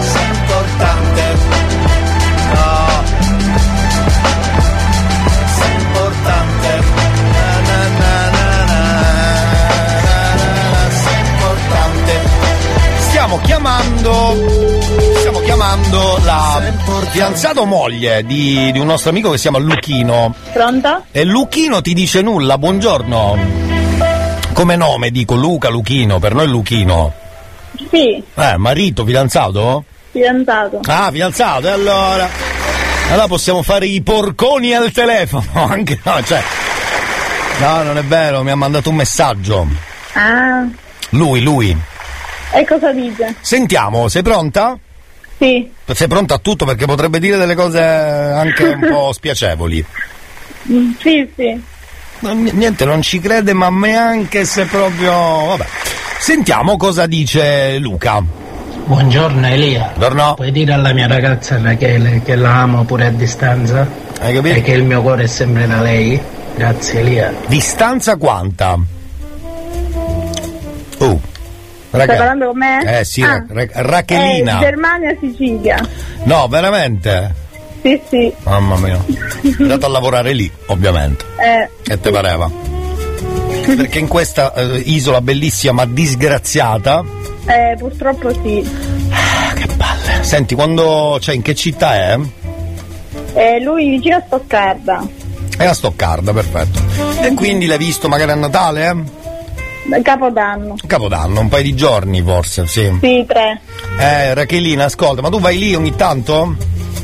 Sei 0.00 0.26
importante. 0.34 1.22
No. 2.54 2.68
Sei 5.58 5.74
importante. 5.74 6.70
Na, 7.32 7.46
na, 7.68 7.80
na, 7.98 8.30
na, 8.30 8.52
na, 8.66 8.84
na, 9.54 10.34
na, 10.34 10.90
Sei 10.90 11.20
importante. 11.30 12.14
Stiamo 13.08 13.40
chiamando. 13.42 14.12
Stiamo 15.18 15.40
chiamando 15.40 16.18
la 16.24 16.62
fidanzata 17.10 17.60
o 17.60 17.64
moglie 17.64 18.24
di, 18.24 18.70
di 18.72 18.78
un 18.78 18.86
nostro 18.86 19.10
amico 19.10 19.30
che 19.30 19.36
si 19.36 19.42
chiama 19.42 19.58
Luchino. 19.58 20.34
Pronto? 20.52 21.04
E 21.12 21.24
Luchino 21.24 21.80
ti 21.80 21.94
dice 21.94 22.22
nulla, 22.22 22.58
buongiorno. 22.58 23.69
Come 24.60 24.76
nome 24.76 25.10
dico 25.10 25.36
Luca 25.36 25.70
Luchino, 25.70 26.18
per 26.18 26.34
noi 26.34 26.46
Luchino. 26.46 27.14
Sì, 27.90 28.22
Eh, 28.34 28.58
marito, 28.58 29.06
fidanzato? 29.06 29.84
fidanzato. 30.10 30.80
Ah, 30.84 31.10
fidanzato, 31.10 31.66
e 31.66 31.70
allora. 31.70 32.28
Allora 33.08 33.26
possiamo 33.26 33.62
fare 33.62 33.86
i 33.86 34.02
porconi 34.02 34.74
al 34.74 34.90
telefono, 34.92 35.46
anche 35.66 35.98
no, 36.04 36.22
cioè. 36.24 36.42
No, 37.60 37.82
non 37.84 37.96
è 37.96 38.02
vero, 38.04 38.42
mi 38.42 38.50
ha 38.50 38.54
mandato 38.54 38.90
un 38.90 38.96
messaggio. 38.96 39.66
Ah, 40.12 40.66
Lui, 41.12 41.40
lui. 41.40 41.74
e 42.52 42.66
cosa 42.66 42.92
dice? 42.92 43.36
Sentiamo, 43.40 44.08
sei 44.08 44.20
pronta? 44.22 44.76
Sì. 45.38 45.70
Sei 45.90 46.06
pronta 46.06 46.34
a 46.34 46.38
tutto 46.38 46.66
perché 46.66 46.84
potrebbe 46.84 47.18
dire 47.18 47.38
delle 47.38 47.54
cose 47.54 47.80
anche 47.82 48.64
un 48.64 48.86
po' 48.92 49.10
spiacevoli. 49.14 49.82
Mm, 50.70 50.90
Sì, 51.00 51.32
sì. 51.34 51.62
Niente, 52.20 52.84
non 52.84 53.00
ci 53.02 53.18
crede, 53.18 53.52
ma 53.52 53.68
neanche 53.70 54.44
se 54.44 54.64
proprio. 54.66 55.12
Vabbè. 55.12 55.64
Sentiamo 56.18 56.76
cosa 56.76 57.06
dice 57.06 57.78
Luca. 57.78 58.22
Buongiorno 58.84 59.46
Elia. 59.46 59.92
Buongiorno. 59.96 60.34
Puoi 60.34 60.52
dire 60.52 60.72
alla 60.74 60.92
mia 60.92 61.06
ragazza 61.06 61.58
Rachele 61.60 62.20
che 62.22 62.34
la 62.36 62.60
amo 62.62 62.84
pure 62.84 63.06
a 63.06 63.10
distanza? 63.10 63.86
Hai 64.20 64.34
capito? 64.34 64.56
E 64.56 64.62
che 64.62 64.72
il 64.72 64.84
mio 64.84 65.00
cuore 65.00 65.22
è 65.24 65.26
sempre 65.26 65.66
da 65.66 65.80
lei? 65.80 66.20
Grazie 66.56 67.00
Elia. 67.00 67.32
Distanza 67.46 68.16
quanta? 68.16 68.76
Oh. 70.98 71.20
Stai 71.88 72.00
Raga. 72.06 72.16
parlando 72.16 72.46
con 72.48 72.58
me? 72.58 72.98
Eh 73.00 73.04
sì, 73.04 73.22
Ah. 73.22 73.44
Ra- 73.48 73.64
Ra- 73.64 73.82
Rachelina. 73.82 74.56
Eh, 74.58 74.60
Germania, 74.60 75.16
Sicilia. 75.20 75.88
No, 76.24 76.46
veramente? 76.48 77.34
Sì, 77.82 78.00
sì. 78.08 78.32
Mamma 78.44 78.76
mia. 78.76 79.02
È 79.06 79.54
andato 79.62 79.86
a 79.86 79.88
lavorare 79.88 80.32
lì, 80.32 80.50
ovviamente. 80.66 81.24
Eh, 81.38 81.92
E 81.92 82.00
te 82.00 82.10
pareva? 82.10 82.50
Perché 83.76 83.98
in 83.98 84.08
questa 84.08 84.52
eh, 84.54 84.78
isola 84.86 85.20
bellissima 85.20 85.72
ma 85.72 85.86
disgraziata. 85.86 87.04
eh, 87.46 87.74
purtroppo 87.78 88.32
sì. 88.42 88.68
Senti, 90.22 90.54
quando. 90.54 91.18
cioè 91.20 91.34
in 91.34 91.42
che 91.42 91.54
città 91.54 91.94
è? 91.94 92.18
Eh, 93.34 93.60
lui 93.62 93.88
vicino 93.90 94.16
a 94.16 94.22
Stoccarda. 94.26 95.06
È 95.56 95.64
a 95.64 95.74
Stoccarda, 95.74 96.32
perfetto. 96.32 96.80
E 97.22 97.32
quindi 97.34 97.66
l'hai 97.66 97.78
visto 97.78 98.08
magari 98.08 98.30
a 98.32 98.34
Natale? 98.34 98.88
Eh? 99.90 100.02
Capodanno. 100.02 100.76
Capodanno, 100.86 101.40
un 101.40 101.48
paio 101.48 101.62
di 101.64 101.74
giorni 101.74 102.22
forse, 102.22 102.66
sì. 102.66 102.90
Sì, 103.00 103.24
tre. 103.26 103.60
Eh, 103.98 104.34
Rachelina, 104.34 104.84
ascolta, 104.84 105.20
ma 105.22 105.28
tu 105.30 105.40
vai 105.40 105.58
lì 105.58 105.74
ogni 105.74 105.94
tanto? 105.96 106.54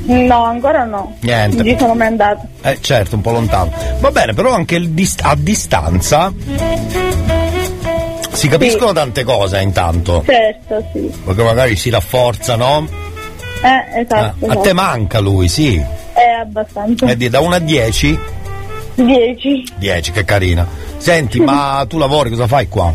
No, 0.05 0.45
ancora 0.45 0.85
no. 0.85 1.17
Niente. 1.21 1.65
Ci 1.65 1.77
sono 1.79 1.95
mai 1.95 2.07
andato. 2.09 2.47
Eh, 2.63 2.79
certo, 2.81 3.17
un 3.17 3.23
po' 3.23 3.33
lontano. 3.33 3.73
Va 3.99 4.11
bene, 4.11 4.33
però 4.35 4.53
anche 4.53 4.93
dist- 4.95 5.21
a 5.25 5.35
distanza 5.37 6.33
si 8.33 8.49
capiscono 8.49 8.93
tante 8.93 9.25
cose 9.25 9.61
intanto. 9.61 10.23
Certo, 10.27 10.85
sì. 10.93 11.11
Perché 11.25 11.43
magari 11.43 11.77
si 11.77 11.91
rafforzano. 11.91 12.87
Eh, 13.63 14.01
esatto. 14.01 14.47
a 14.47 14.57
te 14.57 14.73
manca 14.75 15.19
lui, 15.19 15.49
sì. 15.49 15.75
Eh, 15.77 16.31
abbastanza. 16.41 17.07
E 17.07 17.17
di- 17.17 17.29
da 17.31 17.41
1 17.41 17.55
a 17.55 17.59
10? 17.59 18.19
Dieci. 18.95 19.65
10, 19.77 20.13
che 20.13 20.25
carina. 20.25 20.67
Senti, 20.99 21.41
ma 21.41 21.85
tu 21.89 21.99
lavori, 21.99 22.31
cosa 22.31 22.47
fai 22.47 22.69
qua? 22.69 22.93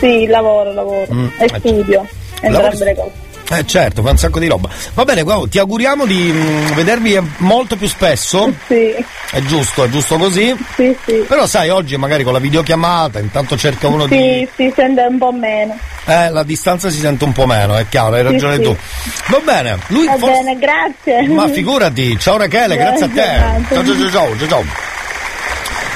Sì, 0.00 0.26
lavoro, 0.26 0.72
lavoro. 0.72 1.06
Mm, 1.12 1.26
E 1.38 1.44
eh, 1.44 1.58
studio. 1.58 2.06
Lavori- 2.40 2.64
Entrambe 2.64 2.84
le 2.84 2.94
cose. 2.94 3.10
Eh 3.52 3.66
certo, 3.66 4.00
fa 4.02 4.10
un 4.10 4.16
sacco 4.16 4.38
di 4.38 4.46
roba. 4.46 4.68
Va 4.94 5.04
bene, 5.04 5.22
guarda, 5.22 5.48
ti 5.48 5.58
auguriamo 5.58 6.06
di 6.06 6.30
mm, 6.32 6.66
vedervi 6.74 7.14
eh, 7.14 7.22
molto 7.38 7.74
più 7.76 7.88
spesso. 7.88 8.52
Sì. 8.68 8.94
È 9.28 9.40
giusto, 9.40 9.82
è 9.82 9.88
giusto 9.88 10.16
così. 10.18 10.54
Sì, 10.76 10.96
sì. 11.04 11.24
Però 11.26 11.46
sai, 11.46 11.68
oggi 11.68 11.96
magari 11.96 12.22
con 12.22 12.32
la 12.32 12.38
videochiamata, 12.38 13.18
intanto 13.18 13.56
cerca 13.56 13.88
uno 13.88 14.06
di. 14.06 14.16
Sì, 14.16 14.48
si 14.54 14.72
sente 14.76 15.00
un 15.02 15.18
po' 15.18 15.32
meno. 15.32 15.76
Eh, 16.04 16.30
la 16.30 16.44
distanza 16.44 16.90
si 16.90 17.00
sente 17.00 17.24
un 17.24 17.32
po' 17.32 17.46
meno, 17.46 17.76
è 17.76 17.86
chiaro, 17.88 18.14
hai 18.14 18.24
Sì, 18.24 18.30
ragione 18.32 18.56
sì. 18.56 18.62
tu. 18.62 18.76
Va 19.26 19.40
bene, 19.44 19.78
lui 19.88 20.06
Va 20.06 20.16
forse. 20.16 20.42
bene, 20.42 20.58
grazie. 20.58 21.28
Ma 21.28 21.48
figurati, 21.48 22.18
ciao 22.20 22.36
Rachele, 22.36 22.76
grazie 22.76 23.04
a 23.06 23.08
te. 23.08 23.14
Grazie. 23.14 23.66
Ciao 23.74 23.84
ciao 23.84 24.10
ciao 24.10 24.38
ciao. 24.38 24.46
ciao. 24.46 24.64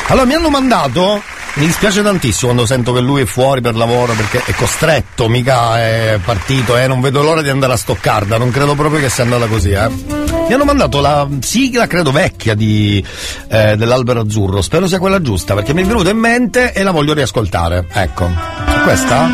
Allora 0.09 0.26
mi 0.26 0.35
hanno 0.35 0.51
mandato. 0.51 1.22
Mi 1.56 1.66
dispiace 1.66 2.02
tantissimo 2.02 2.52
quando 2.52 2.66
sento 2.66 2.93
che 2.93 3.01
lui 3.01 3.22
è 3.22 3.24
fuori 3.26 3.60
per 3.60 3.76
lavoro 3.76 4.12
perché 4.14 4.43
è 4.44 4.52
costretto, 4.55 5.28
mica 5.28 5.78
è 5.78 6.18
partito, 6.22 6.76
eh, 6.76 6.89
non 6.89 7.01
vedo 7.01 7.22
l'ora 7.22 7.43
di 7.43 7.48
andare 7.48 7.74
a 7.74 7.76
Stoccarda, 7.76 8.39
non 8.39 8.51
credo 8.51 8.74
proprio 8.74 8.98
che 8.98 9.09
sia 9.09 9.22
andata 9.22 9.47
così, 9.47 9.70
eh. 9.70 9.89
Mi 9.89 10.52
hanno 10.52 10.64
mandato 10.64 11.01
la 11.01 11.28
sigla, 11.40 11.86
credo 11.86 12.10
vecchia, 12.10 12.55
di, 12.55 13.02
eh, 13.48 13.76
dell'Albero 13.76 14.22
Azzurro, 14.22 14.62
spero 14.62 14.89
sia 14.89 14.98
quella 14.98 15.22
giusta 15.22 15.55
perché 15.55 15.72
mi 15.72 15.82
è 15.82 15.86
venuta 15.86 16.10
in 16.10 16.18
mente 16.18 16.72
e 16.72 16.82
la 16.82 16.90
voglio 16.90 17.14
riascoltare. 17.14 17.86
Ecco. 17.93 18.26
È 18.26 18.81
questa? 18.82 19.28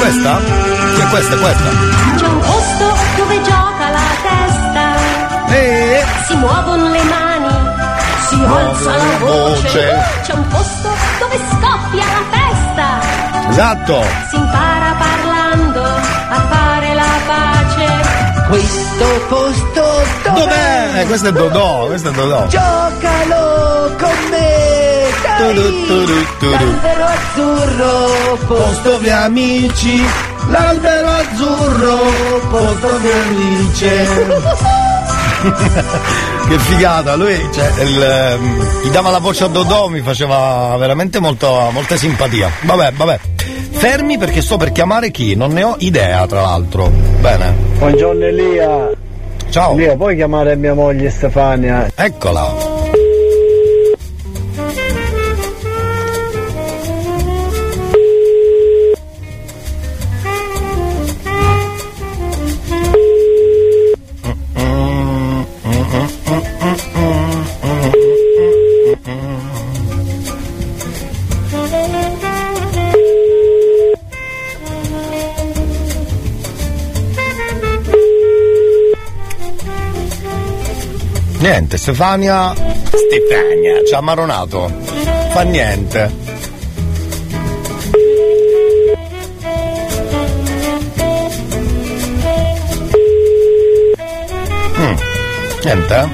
Questa? 0.00 0.40
Sì, 0.94 1.00
è 1.00 1.06
questa, 1.08 1.34
è 1.34 1.38
questa. 1.38 1.70
C'è 2.16 2.26
un 2.26 2.38
posto 2.40 2.96
dove 3.16 3.42
gioca 3.42 3.90
la 3.90 4.08
testa. 4.28 5.54
E 5.54 6.04
Si 6.26 6.34
muovono 6.34 6.88
le 6.90 7.02
mani, 7.04 7.54
si 8.28 8.34
alza 8.34 8.96
la 8.96 9.01
voce. 9.32 10.04
C'è 10.22 10.32
un 10.32 10.46
posto 10.48 10.88
dove 11.18 11.38
scoppia 11.50 12.04
la 12.16 12.24
festa. 12.36 13.50
Esatto. 13.50 14.02
Si 14.30 14.36
impara 14.36 14.94
parlando 14.98 15.82
a 15.84 16.40
fare 16.50 16.94
la 16.94 17.18
pace. 17.26 18.48
Questo 18.48 19.06
posto 19.28 20.02
Dov'è? 20.34 21.00
Eh, 21.00 21.06
questo 21.06 21.28
è 21.28 21.32
Dodò, 21.32 21.86
questo 21.86 22.10
è 22.10 22.12
Dodò. 22.12 22.46
Giocalo 22.46 23.94
con 23.98 24.16
me, 24.30 25.06
dai! 25.22 25.54
L'albero 26.40 27.04
azzurro, 27.04 28.38
Posto 28.46 28.98
di 28.98 29.10
amici, 29.10 30.04
l'albero 30.48 31.08
azzurro, 31.08 31.98
posto 32.50 32.98
di 32.98 33.10
amici. 33.10 33.90
che 36.48 36.58
figata, 36.58 37.14
lui 37.16 37.36
cioè, 37.52 37.82
il, 37.82 38.02
ehm, 38.02 38.82
gli 38.84 38.90
dava 38.90 39.10
la 39.10 39.18
voce 39.18 39.44
a 39.44 39.48
Dodò, 39.48 39.88
mi 39.88 40.00
faceva 40.00 40.76
veramente 40.78 41.20
molto, 41.20 41.70
molta 41.72 41.96
simpatia. 41.96 42.50
Vabbè, 42.62 42.92
vabbè. 42.92 43.20
Fermi 43.70 44.18
perché 44.18 44.42
sto 44.42 44.56
per 44.56 44.70
chiamare 44.70 45.10
chi? 45.10 45.34
Non 45.34 45.52
ne 45.52 45.64
ho 45.64 45.74
idea, 45.78 46.26
tra 46.26 46.42
l'altro. 46.42 46.88
Bene. 47.20 47.54
Buongiorno 47.78 48.24
Elia. 48.24 48.90
Ciao. 49.50 49.72
Elia, 49.72 49.96
puoi 49.96 50.16
chiamare 50.16 50.56
mia 50.56 50.74
moglie 50.74 51.10
Stefania? 51.10 51.90
Eccola. 51.94 52.71
Niente, 81.62 81.78
Stefania. 81.78 82.52
Stefania, 82.54 83.84
ci 83.86 83.94
ha 83.94 84.00
marronato. 84.00 84.68
Fa 85.30 85.42
niente. 85.42 86.10
Mm, 94.78 94.96
Niente? 95.64 96.08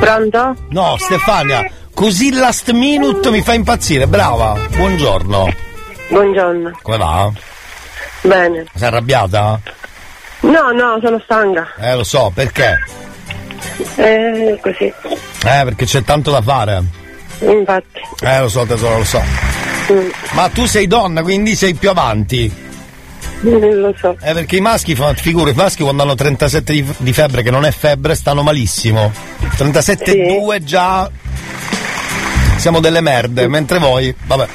Pronto? 0.00 0.56
No, 0.70 0.96
Stefania, 0.98 1.70
così 1.94 2.32
last 2.32 2.70
minute 2.70 3.30
mi 3.30 3.42
fa 3.42 3.54
impazzire, 3.54 4.06
brava. 4.06 4.56
Buongiorno. 4.76 5.52
Buongiorno. 6.08 6.78
Come 6.82 6.96
va? 6.98 7.32
Bene. 8.22 8.64
Sei 8.74 8.86
arrabbiata? 8.88 9.60
No, 10.44 10.72
no, 10.72 10.98
sono 11.02 11.20
stanca. 11.24 11.66
Eh, 11.78 11.94
lo 11.94 12.04
so, 12.04 12.30
perché? 12.34 12.76
Eh, 13.96 14.58
così. 14.60 14.84
Eh, 14.84 15.22
perché 15.64 15.84
c'è 15.86 16.02
tanto 16.02 16.30
da 16.30 16.42
fare. 16.42 16.82
Infatti. 17.40 18.00
Eh, 18.22 18.40
lo 18.40 18.48
so, 18.48 18.64
tesoro, 18.64 18.98
lo 18.98 19.04
so. 19.04 19.22
Mm, 19.92 20.08
Ma 20.32 20.48
tu 20.48 20.66
sei 20.66 20.86
donna, 20.86 21.22
quindi 21.22 21.54
sei 21.54 21.74
più 21.74 21.90
avanti. 21.90 22.52
lo 23.40 23.94
so. 23.98 24.16
Eh, 24.22 24.32
perché 24.34 24.56
i 24.56 24.60
maschi, 24.60 24.96
figura, 25.16 25.50
i 25.50 25.54
maschi 25.54 25.82
quando 25.82 26.02
hanno 26.02 26.14
37 26.14 26.72
di, 26.72 26.94
di 26.98 27.12
febbre, 27.12 27.42
che 27.42 27.50
non 27.50 27.64
è 27.64 27.70
febbre, 27.70 28.14
stanno 28.14 28.42
malissimo. 28.42 29.12
37,2 29.56 30.62
già. 30.62 31.10
Siamo 32.56 32.80
delle 32.80 33.00
merde, 33.00 33.48
mentre 33.48 33.78
voi, 33.78 34.14
vabbè. 34.26 34.46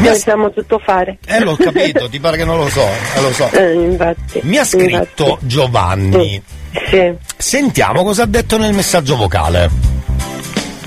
Noi 0.00 0.16
siamo 0.16 0.50
tutto 0.50 0.78
fare. 0.78 1.18
Eh, 1.26 1.40
l'ho 1.40 1.56
capito, 1.56 2.08
ti 2.10 2.18
pare 2.20 2.36
che 2.36 2.44
non 2.44 2.58
lo 2.58 2.68
so, 2.68 2.82
eh, 2.82 3.20
lo 3.20 3.32
so. 3.32 3.50
Eh, 3.50 3.72
infatti. 3.72 4.40
Mi 4.44 4.56
ha 4.56 4.64
scritto 4.64 5.38
Giovanni. 5.42 6.42
Sì. 6.88 7.12
Sentiamo 7.36 8.02
cosa 8.04 8.22
ha 8.22 8.26
detto 8.26 8.56
nel 8.58 8.72
messaggio 8.72 9.16
vocale. 9.16 9.68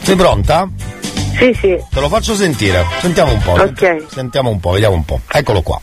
Sei 0.01 0.15
pronta? 0.15 0.67
Sì, 1.37 1.53
sì. 1.59 1.77
Te 1.89 1.99
lo 1.99 2.09
faccio 2.09 2.35
sentire. 2.35 2.85
Sentiamo 2.99 3.33
un 3.33 3.41
po'. 3.41 3.51
Ok. 3.51 4.05
Sentiamo 4.09 4.49
un 4.49 4.59
po', 4.59 4.71
vediamo 4.71 4.95
un 4.95 5.05
po'. 5.05 5.19
Eccolo 5.31 5.61
qua. 5.61 5.79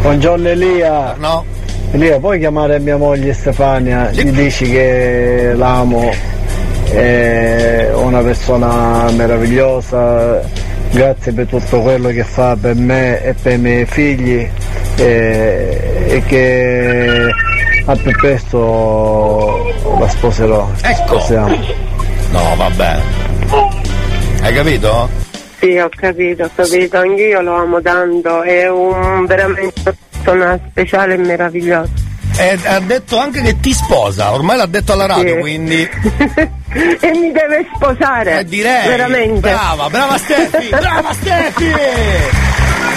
Buongiorno 0.00 0.48
Elia. 0.48 1.14
No. 1.18 1.44
Elia, 1.92 2.18
puoi 2.18 2.38
chiamare 2.38 2.78
mia 2.78 2.96
moglie 2.96 3.32
Stefania? 3.32 4.10
Gli 4.10 4.30
dici 4.30 4.68
che 4.68 5.52
l'amo, 5.54 6.12
è 6.90 7.90
una 7.94 8.20
persona 8.20 9.10
meravigliosa, 9.12 10.42
grazie 10.94 11.32
per 11.32 11.46
tutto 11.48 11.80
quello 11.80 12.08
che 12.10 12.22
fa 12.22 12.56
per 12.56 12.76
me 12.76 13.20
e 13.20 13.34
per 13.34 13.54
i 13.54 13.58
miei 13.58 13.84
figli 13.84 14.48
e, 14.96 16.04
e 16.06 16.22
che 16.24 17.28
a 17.84 17.96
più 17.96 18.12
presto 18.12 19.74
la 19.98 20.08
sposerò. 20.08 20.70
Ecco. 20.82 21.18
Sposiamo. 21.18 21.56
No, 22.30 22.54
vabbè. 22.56 23.00
Hai 24.42 24.54
capito? 24.54 25.08
Sì, 25.58 25.76
ho 25.78 25.88
capito, 25.88 26.44
ho 26.44 26.50
capito. 26.54 26.98
Anch'io 26.98 27.40
lo 27.40 27.54
amo 27.54 27.82
tanto. 27.82 28.42
È 28.42 28.70
un 28.70 29.26
veramente 29.26 29.80
una 29.82 29.94
persona 30.10 30.60
speciale 30.70 31.14
e 31.14 31.18
meravigliosa. 31.18 32.03
E 32.36 32.58
ha 32.64 32.80
detto 32.80 33.16
anche 33.18 33.40
che 33.42 33.60
ti 33.60 33.72
sposa, 33.72 34.32
ormai 34.32 34.56
l'ha 34.56 34.66
detto 34.66 34.92
alla 34.92 35.06
radio, 35.06 35.34
Sì. 35.34 35.40
quindi. 35.40 35.82
e 37.00 37.10
mi 37.12 37.30
deve 37.32 37.66
sposare. 37.76 38.40
Eh, 38.40 38.44
direi. 38.44 38.88
Veramente. 38.88 39.40
Brava, 39.50 39.88
brava 39.88 40.18
Steffi, 40.18 40.68
brava 40.74 41.12
Steffi! 41.12 41.72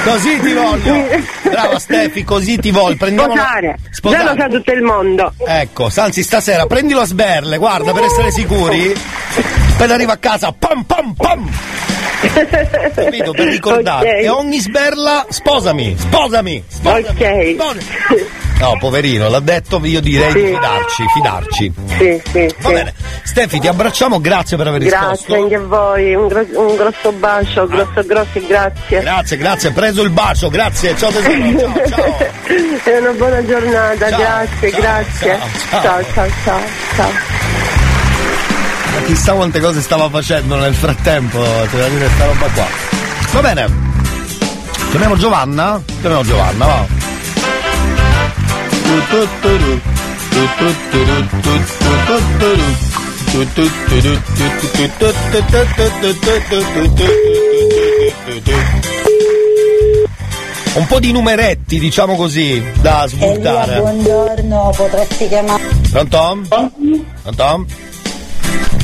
Così 0.03 0.39
ti 0.39 0.53
voglio! 0.53 1.05
Brava 1.43 1.80
Steffi, 1.80 2.23
così 2.23 2.57
ti 2.57 2.72
voglio. 2.72 2.95
Prendiamo 2.95 3.34
Sposare. 3.35 3.77
Sposare. 3.91 4.23
Già 4.23 4.31
lo 4.34 4.39
sa 4.39 4.47
tutto 4.47 4.72
il 4.72 4.81
mondo. 4.81 5.34
Ecco, 5.45 5.89
anzi 5.95 6.23
stasera 6.23 6.65
prendilo 6.65 7.01
a 7.01 7.05
sberle, 7.05 7.57
guarda, 7.57 7.91
per 7.91 8.03
essere 8.05 8.31
sicuri. 8.31 8.91
Appena 9.77 9.93
arriva 9.93 10.14
a 10.14 10.18
casa, 10.18 10.51
pam 10.57 10.84
pam 10.84 11.14
pam! 11.14 11.49
Capito? 12.95 13.31
Per 13.31 13.45
ricordare. 13.48 14.10
Ok. 14.10 14.23
E 14.23 14.30
ogni 14.30 14.60
sberla, 14.60 15.26
sposami, 15.30 15.95
sposami, 15.98 16.64
sposami. 16.68 17.06
Ok. 17.07 17.53
sposami. 17.53 17.85
No, 18.60 18.76
poverino, 18.80 19.30
l'ha 19.30 19.39
detto, 19.39 19.80
io 19.84 20.02
direi 20.02 20.34
di 20.34 20.39
Sì. 20.39 20.45
fidarci, 20.48 21.03
fidarci. 21.14 21.73
Sì, 21.99 22.22
sì, 22.31 22.56
Va 22.60 22.69
bene. 22.69 22.94
Steffi, 23.23 23.60
ti 23.60 23.68
abbracciamo, 23.68 24.19
grazie 24.19 24.57
per 24.57 24.65
aver 24.68 24.81
risposto. 24.81 25.06
Grazie 25.07 25.35
anche 25.35 25.56
a 25.56 25.60
voi, 25.60 26.15
un, 26.15 26.27
gro- 26.27 26.45
un 26.68 26.76
grosso 26.76 27.11
bacio, 27.11 27.68
grosso 27.68 28.03
grosso 28.03 28.41
grazie. 28.48 28.99
Grazie, 29.02 29.38
grazie, 29.38 29.72
preso 29.72 30.02
il 30.02 30.10
bacio, 30.10 30.49
grazie, 30.49 30.98
ciao 30.98 31.11
tesoro, 31.11 31.60
ciao, 31.60 31.88
ciao. 31.88 32.18
E 32.88 32.98
una 32.99 33.11
buona 33.11 33.45
giornata, 33.45 34.10
Ciao, 34.10 34.18
grazie, 34.19 34.72
ciao, 34.72 34.80
grazie. 34.81 35.39
ciao, 35.69 35.81
ciao. 35.81 36.03
ciao, 36.14 36.30
ciao, 36.44 36.61
ciao. 36.95 37.86
Ma 38.98 39.03
chissà 39.03 39.34
quante 39.34 39.60
cose 39.60 39.80
stava 39.82 40.10
facendo 40.10 40.56
nel 40.56 40.74
frattempo, 40.74 41.40
c'è 41.40 41.78
da 41.78 41.88
dire 41.88 42.10
sta 42.15 42.26
roba 42.26 42.48
qua. 42.48 42.65
Va 43.34 43.41
bene. 43.41 43.69
Chiamiamo 44.90 45.15
Giovanna? 45.18 45.80
Chiamiamo 45.99 46.24
Giovanna, 46.24 46.65
va. 46.65 46.88
Un 60.74 60.88
po' 60.88 60.99
di 60.99 61.11
numeretti, 61.11 61.78
diciamo 61.78 62.15
così, 62.15 62.64
da 62.82 63.03
Elia, 63.03 63.07
sbuttare. 63.07 63.80
buongiorno, 63.80 64.74
potresti 64.76 65.28
chiamare. 65.28 65.64
Pronto? 65.91 66.41
Pronto? 67.22 67.65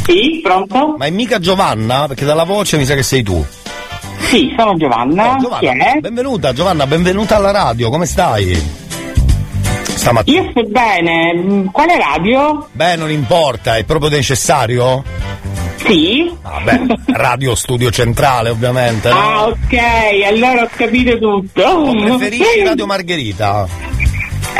Sì, 0.05 0.39
pronto? 0.43 0.95
Ma 0.97 1.05
è 1.05 1.09
mica 1.09 1.39
Giovanna? 1.39 2.07
Perché 2.07 2.25
dalla 2.25 2.43
voce 2.43 2.77
mi 2.77 2.85
sa 2.85 2.95
che 2.95 3.03
sei 3.03 3.23
tu. 3.23 3.45
Sì, 4.19 4.53
sono 4.57 4.75
Giovanna. 4.75 5.35
Eh, 5.37 5.39
Giovanna, 5.39 5.59
Chi 5.59 5.65
è? 5.97 5.99
benvenuta 5.99 6.53
Giovanna, 6.53 6.87
benvenuta 6.87 7.35
alla 7.37 7.51
radio, 7.51 7.89
come 7.89 8.05
stai? 8.05 8.81
Stamattina. 9.83 10.41
Io 10.41 10.49
sto 10.51 10.63
bene. 10.63 11.33
Mm, 11.35 11.65
Quale 11.67 11.97
radio? 11.97 12.67
Beh, 12.71 12.95
non 12.95 13.11
importa, 13.11 13.77
è 13.77 13.83
proprio 13.85 14.09
necessario? 14.09 15.03
Sì. 15.77 16.31
Vabbè, 16.41 16.81
radio 17.13 17.55
studio 17.55 17.89
centrale 17.91 18.49
ovviamente, 18.49 19.09
no? 19.09 19.15
Ah, 19.19 19.45
ok, 19.47 19.77
allora 20.27 20.63
ho 20.63 20.69
capito 20.75 21.17
tutto. 21.19 21.61
O 21.63 21.91
preferisci 21.91 22.63
Radio 22.63 22.85
Margherita? 22.85 23.67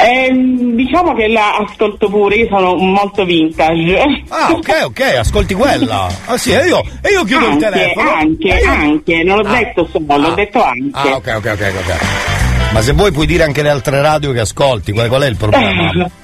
Ehm, 0.04 0.76
diciamo 0.76 1.14
che 1.14 1.28
la 1.28 1.56
ascolto 1.58 2.10
pure, 2.10 2.36
io 2.36 2.48
sono 2.48 2.76
molto 2.76 3.24
vintage. 3.24 3.98
Ah, 4.30 4.52
ok, 4.52 4.82
ok, 4.86 5.00
ascolti 5.20 5.54
quella. 5.54 6.08
Ah 6.26 6.38
sì, 6.38 6.52
e 6.52 6.66
io, 6.68 6.82
e 7.02 7.10
io 7.12 7.24
chiudo 7.24 7.46
il 7.46 7.52
Anche, 7.54 7.70
telefono. 7.70 8.10
Anche, 8.12 8.48
io- 8.48 8.70
anche, 8.72 9.24
non 9.24 9.38
l'ho 9.38 9.48
Ah. 9.48 9.58
detto 9.58 9.88
solo, 9.92 10.18
l'ho 10.18 10.34
detto 10.34 10.62
anche. 10.64 10.90
Ah, 10.92 11.16
ok, 11.16 11.34
ok, 11.38 11.46
ok, 11.54 11.74
ok. 11.78 12.72
Ma 12.74 12.82
se 12.82 12.92
vuoi 12.94 13.12
puoi 13.12 13.26
dire 13.28 13.44
anche 13.44 13.62
le 13.62 13.70
altre 13.70 14.02
radio 14.02 14.32
che 14.32 14.40
ascolti, 14.42 14.92
qual, 14.92 15.08
qual 15.08 15.22
è 15.22 15.28
il 15.28 15.38
problema? 15.38 15.92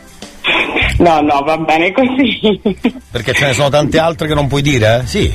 No, 1.00 1.22
no, 1.22 1.42
va 1.46 1.58
bene 1.58 1.92
così. 1.94 2.60
Perché 3.12 3.34
ce 3.34 3.46
ne 3.48 3.54
sono 3.54 3.70
tante 3.70 3.98
altre 4.00 4.28
che 4.28 4.34
non 4.34 4.48
puoi 4.48 4.62
dire? 4.62 5.00
eh? 5.02 5.08
Sì. 5.08 5.32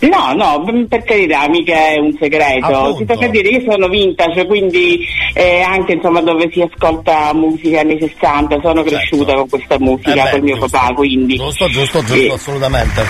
No, 0.00 0.32
no, 0.34 0.86
per 0.88 1.04
carità, 1.04 1.48
mica 1.48 1.72
è 1.90 1.98
un 1.98 2.16
segreto. 2.18 2.66
Appunto. 2.66 2.96
Ti 2.96 3.04
tocca 3.06 3.28
dire, 3.28 3.48
io 3.48 3.70
sono 3.70 3.86
vintage, 3.88 4.44
quindi 4.46 5.06
eh, 5.34 5.60
anche 5.60 5.92
insomma 5.92 6.20
dove 6.20 6.50
si 6.52 6.60
ascolta 6.60 7.32
musica 7.32 7.80
anni 7.80 7.96
60, 8.00 8.58
sono 8.60 8.82
cresciuta 8.82 9.34
con 9.34 9.48
questa 9.48 9.78
musica, 9.78 10.10
Certo. 10.14 10.20
Eh 10.20 10.24
beh, 10.24 10.30
col 10.32 10.42
mio 10.42 10.58
giusto. 10.58 10.76
papà, 10.78 10.94
quindi. 10.94 11.36
Giusto, 11.36 11.68
giusto, 11.68 11.98
giusto, 12.00 12.14
Sì. 12.16 12.28
assolutamente. 12.28 13.02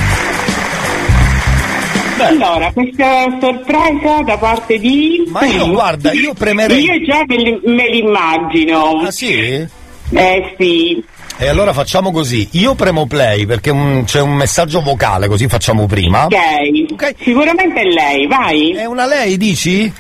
Allora, 2.19 2.71
questa 2.73 3.27
sorpresa 3.41 4.23
da 4.25 4.37
parte 4.39 4.79
di. 4.79 5.25
Ma 5.29 5.45
io, 5.47 5.69
guarda, 5.71 6.13
io 6.13 6.33
premerei- 6.33 6.83
Io 6.85 7.03
già 7.05 7.23
me 7.27 7.89
l'immagino. 7.91 9.01
Ah 9.05 9.11
sì? 9.11 9.67
Eh 10.11 10.55
sì. 10.59 11.03
E 11.37 11.49
allora 11.49 11.73
facciamo 11.73 12.13
così, 12.13 12.49
io 12.53 12.75
premo 12.75 13.07
play 13.07 13.45
perché 13.45 13.71
un- 13.71 14.05
c'è 14.05 14.21
un 14.21 14.35
messaggio 14.35 14.81
vocale, 14.81 15.27
così 15.27 15.49
facciamo 15.49 15.85
prima. 15.87 16.27
Ok. 16.27 17.15
Sicuramente 17.23 17.81
è 17.81 17.85
lei, 17.85 18.27
vai. 18.29 18.71
È 18.73 18.85
una 18.85 19.05
lei, 19.05 19.37
dici? 19.37 19.93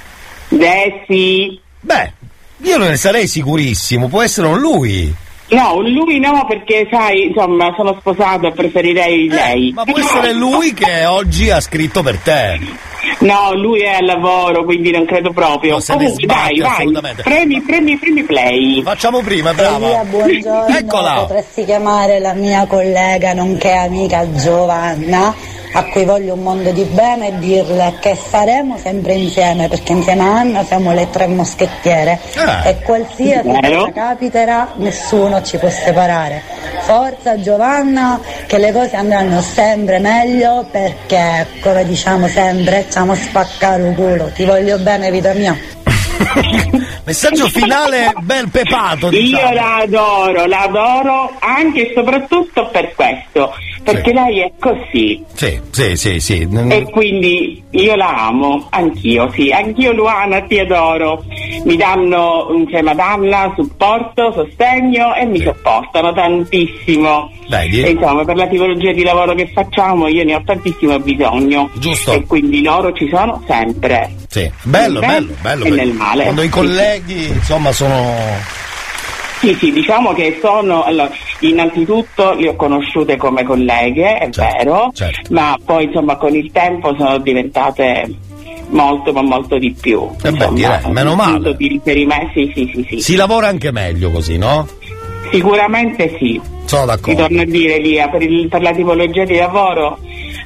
Eh 0.49 1.05
sì. 1.09 1.59
Beh, 1.81 2.13
io 2.59 2.79
non 2.79 2.89
ne 2.89 2.97
sarei 2.97 3.27
sicurissimo, 3.27 4.07
può 4.09 4.23
essere 4.23 4.47
un 4.47 4.59
lui. 4.61 5.13
No, 5.49 5.81
lui 5.81 6.19
no, 6.21 6.47
perché 6.49 6.87
sai, 6.91 7.27
insomma, 7.27 7.73
sono 7.77 7.97
sposato 7.99 8.47
e 8.47 8.53
preferirei 8.53 9.29
lei. 9.29 9.69
Eh, 9.69 9.73
Ma 9.75 9.85
può 9.85 9.99
essere 9.99 10.33
lui 10.33 10.73
che 10.73 11.05
oggi 11.05 11.51
ha 11.51 11.61
scritto 11.61 12.03
per 12.03 12.17
te. 12.19 12.59
No, 13.25 13.55
lui 13.55 13.81
è 13.81 13.95
al 13.95 14.05
lavoro, 14.05 14.65
quindi 14.65 14.91
non 14.91 15.07
credo 15.07 15.33
proprio. 15.33 15.73
No, 15.75 15.81
se 15.81 15.95
ne 15.95 16.05
Comunque, 16.05 16.27
dai, 16.27 16.57
sbatte 16.59 17.01
vai. 17.01 17.15
Premi, 17.15 17.63
premi, 17.63 17.97
premi 17.97 18.23
play. 18.23 18.83
Facciamo 18.83 19.23
prima, 19.23 19.55
brava. 19.55 19.87
Elia, 19.87 20.05
buongiorno. 20.05 20.77
Eccola. 20.77 21.15
Potresti 21.21 21.65
chiamare 21.65 22.19
la 22.19 22.35
mia 22.35 22.67
collega, 22.67 23.33
nonché 23.33 23.73
amica 23.73 24.31
Giovanna, 24.31 25.35
a 25.77 25.85
cui 25.85 26.05
voglio 26.05 26.35
un 26.35 26.41
mondo 26.41 26.71
di 26.71 26.85
bene 26.85 27.29
e 27.29 27.39
dirle 27.39 27.95
che 28.01 28.17
saremo 28.17 28.79
sempre 28.79 29.15
insieme, 29.15 29.69
perché 29.69 29.93
insieme 29.93 30.23
a 30.23 30.39
Anna 30.39 30.65
siamo 30.65 30.93
le 30.93 31.09
tre 31.11 31.27
moschettiere. 31.27 32.19
Eh. 32.35 32.69
E 32.69 32.79
qualsiasi 32.81 33.49
cosa 33.49 33.93
capiterà, 33.93 34.73
nessuno 34.77 35.43
ci 35.43 35.59
può 35.59 35.69
separare. 35.69 36.43
Forza 36.81 37.41
Giovanna, 37.41 38.21
che 38.47 38.59
le 38.59 38.73
cose 38.73 38.95
andranno 38.95 39.41
sempre 39.41 39.99
meglio 39.99 40.65
perché, 40.71 41.47
come 41.61 41.85
diciamo 41.85 42.29
sempre, 42.29 42.85
stiamo 42.89 43.13
a 43.13 43.17
spaccare 43.17 43.89
il 43.89 43.95
culo. 43.95 44.31
Ti 44.33 44.45
voglio 44.45 44.79
bene, 44.79 45.11
vita 45.11 45.33
mia. 45.33 45.57
Messaggio 47.05 47.49
finale 47.49 48.13
bel 48.23 48.49
pepato, 48.51 49.11
Io 49.11 49.21
diciamo. 49.21 49.53
la 49.55 49.77
adoro, 49.77 50.47
la 50.47 50.61
adoro 50.63 51.31
anche 51.41 51.91
e 51.91 51.93
soprattutto 51.95 52.69
per 52.73 52.95
questo, 52.95 53.53
perché 53.83 54.13
lei 54.13 54.41
è 54.41 54.53
così 54.59 55.23
Sì, 55.35 55.61
sì, 55.71 55.97
sì, 55.97 56.21
sì. 56.21 56.49
e 56.69 56.85
quindi 56.91 57.63
io 57.71 57.95
la 57.97 58.27
amo, 58.29 58.67
anch'io, 58.71 59.31
sì, 59.33 59.51
anch'io 59.51 59.93
Luana 59.93 60.41
ti 60.43 60.59
adoro. 60.59 61.25
Mi 61.65 61.77
danno, 61.77 62.47
cioè, 62.71 62.83
madonna, 62.83 63.53
supporto, 63.57 64.33
sostegno 64.33 65.15
e 65.15 65.25
mi 65.27 65.41
sopportano 65.43 66.13
tantissimo. 66.13 67.31
Dai, 67.49 67.69
E, 67.83 67.91
insomma, 67.91 68.25
per 68.25 68.37
la 68.37 68.47
tipologia 68.47 68.93
di 68.93 69.03
lavoro 69.03 69.35
che 69.35 69.49
facciamo 69.53 70.09
io 70.09 70.25
ne 70.25 70.35
ho 70.37 70.43
tantissimo 70.45 70.99
bisogno. 71.01 71.71
Giusto. 71.75 72.13
E 72.13 72.25
quindi 72.27 72.63
loro 72.63 72.93
ci 72.93 73.09
sono 73.13 73.43
sempre. 73.47 74.15
Sì, 74.29 74.51
bello, 74.63 75.01
bello, 75.01 75.27
bene 75.27 75.37
bello. 75.43 75.65
e 75.65 75.69
bello. 75.71 75.83
nel 75.83 75.97
male. 76.15 76.23
Quando 76.25 76.43
i 76.43 76.49
colleghi, 76.49 77.27
insomma, 77.27 77.73
sono. 77.73 78.13
Sì, 79.41 79.55
sì, 79.59 79.73
diciamo 79.73 80.13
che 80.15 80.39
sono, 80.41 80.85
allora, 80.85 81.11
innanzitutto 81.41 82.33
le 82.35 82.49
ho 82.51 82.57
conosciute 82.57 83.17
come 83.19 83.43
colleghe, 83.45 84.17
è 84.17 84.29
vero, 84.31 84.91
ma 85.31 85.57
poi 85.63 85.85
insomma 85.85 86.17
con 86.17 86.35
il 86.35 86.51
tempo 86.51 86.95
sono 86.97 87.19
diventate 87.19 88.09
molto 88.69 89.13
ma 89.13 89.21
molto 89.21 89.59
di 89.59 89.77
più. 89.79 90.09
Eh 90.23 90.31
beh, 90.31 90.49
direi, 90.53 90.79
meno 90.93 91.15
male. 91.15 91.55
Di 91.57 91.69
riferimento, 91.69 92.31
sì, 92.35 92.51
sì, 92.55 92.71
sì, 92.75 92.87
sì. 92.89 93.01
Si 93.01 93.17
lavora 93.17 93.49
anche 93.49 93.71
meglio 93.71 94.11
così, 94.11 94.39
no? 94.39 94.67
Sicuramente 95.31 96.17
sì. 96.19 96.41
Sono 96.65 96.83
Ti 96.83 96.87
d'accordo. 96.89 97.21
torno 97.21 97.41
a 97.43 97.45
dire 97.45 97.79
Lia, 97.81 98.09
per, 98.09 98.23
il- 98.23 98.49
per 98.49 98.63
la 98.63 98.73
tipologia 98.73 99.25
di 99.25 99.37
lavoro 99.37 99.99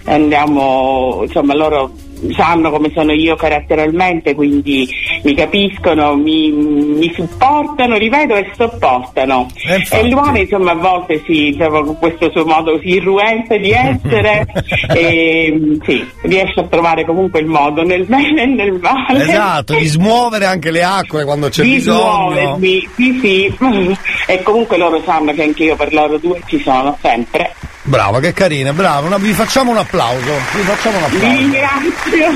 andiamo, 0.04 1.20
insomma 1.22 1.54
loro 1.54 1.92
sanno 2.34 2.70
come 2.70 2.90
sono 2.94 3.12
io 3.12 3.36
caratterialmente, 3.36 4.34
quindi 4.34 4.88
mi 5.22 5.34
capiscono, 5.34 6.16
mi, 6.16 6.50
mi 6.50 7.12
supportano, 7.14 7.96
ripeto, 7.96 8.34
e 8.34 8.50
sopportano. 8.56 9.46
E 9.90 10.08
Luana 10.08 10.38
insomma 10.38 10.72
a 10.72 10.76
volte 10.76 11.22
sì, 11.24 11.48
insomma, 11.48 11.82
con 11.82 11.98
questo 11.98 12.30
suo 12.30 12.44
modo 12.44 12.72
così 12.72 12.88
irruente 12.88 13.58
di 13.58 13.70
essere, 13.70 14.46
e, 14.94 15.78
sì, 15.84 16.06
riesce 16.22 16.60
a 16.60 16.64
trovare 16.64 17.04
comunque 17.04 17.40
il 17.40 17.46
modo 17.46 17.82
nel 17.82 18.04
bene 18.04 18.42
e 18.42 18.46
nel 18.46 18.78
male. 18.80 19.22
Esatto, 19.22 19.74
di 19.74 19.86
smuovere 19.86 20.46
anche 20.46 20.70
le 20.70 20.82
acque 20.82 21.24
quando 21.24 21.48
c'è 21.48 21.62
di 21.62 21.74
bisogno. 21.74 22.00
muovermi, 22.00 22.88
sì 22.94 23.18
sì, 23.20 23.56
e 24.26 24.42
comunque 24.42 24.76
loro 24.76 25.00
sanno 25.04 25.32
che 25.32 25.42
anche 25.42 25.64
io 25.64 25.76
per 25.76 25.92
loro 25.92 26.18
due 26.18 26.40
ci 26.46 26.58
sono 26.60 26.96
sempre. 27.00 27.54
Brava, 27.89 28.20
che 28.20 28.35
carina, 28.35 28.73
brava. 28.74 29.06
Una- 29.06 29.16
vi 29.16 29.32
facciamo 29.32 29.70
un 29.70 29.78
applauso. 29.78 30.31
Vi 30.55 30.60
facciamo 30.60 30.98
un 30.98 31.05
Vi 31.10 31.16
applauso. 31.16 31.36
ringrazio. 31.39 32.27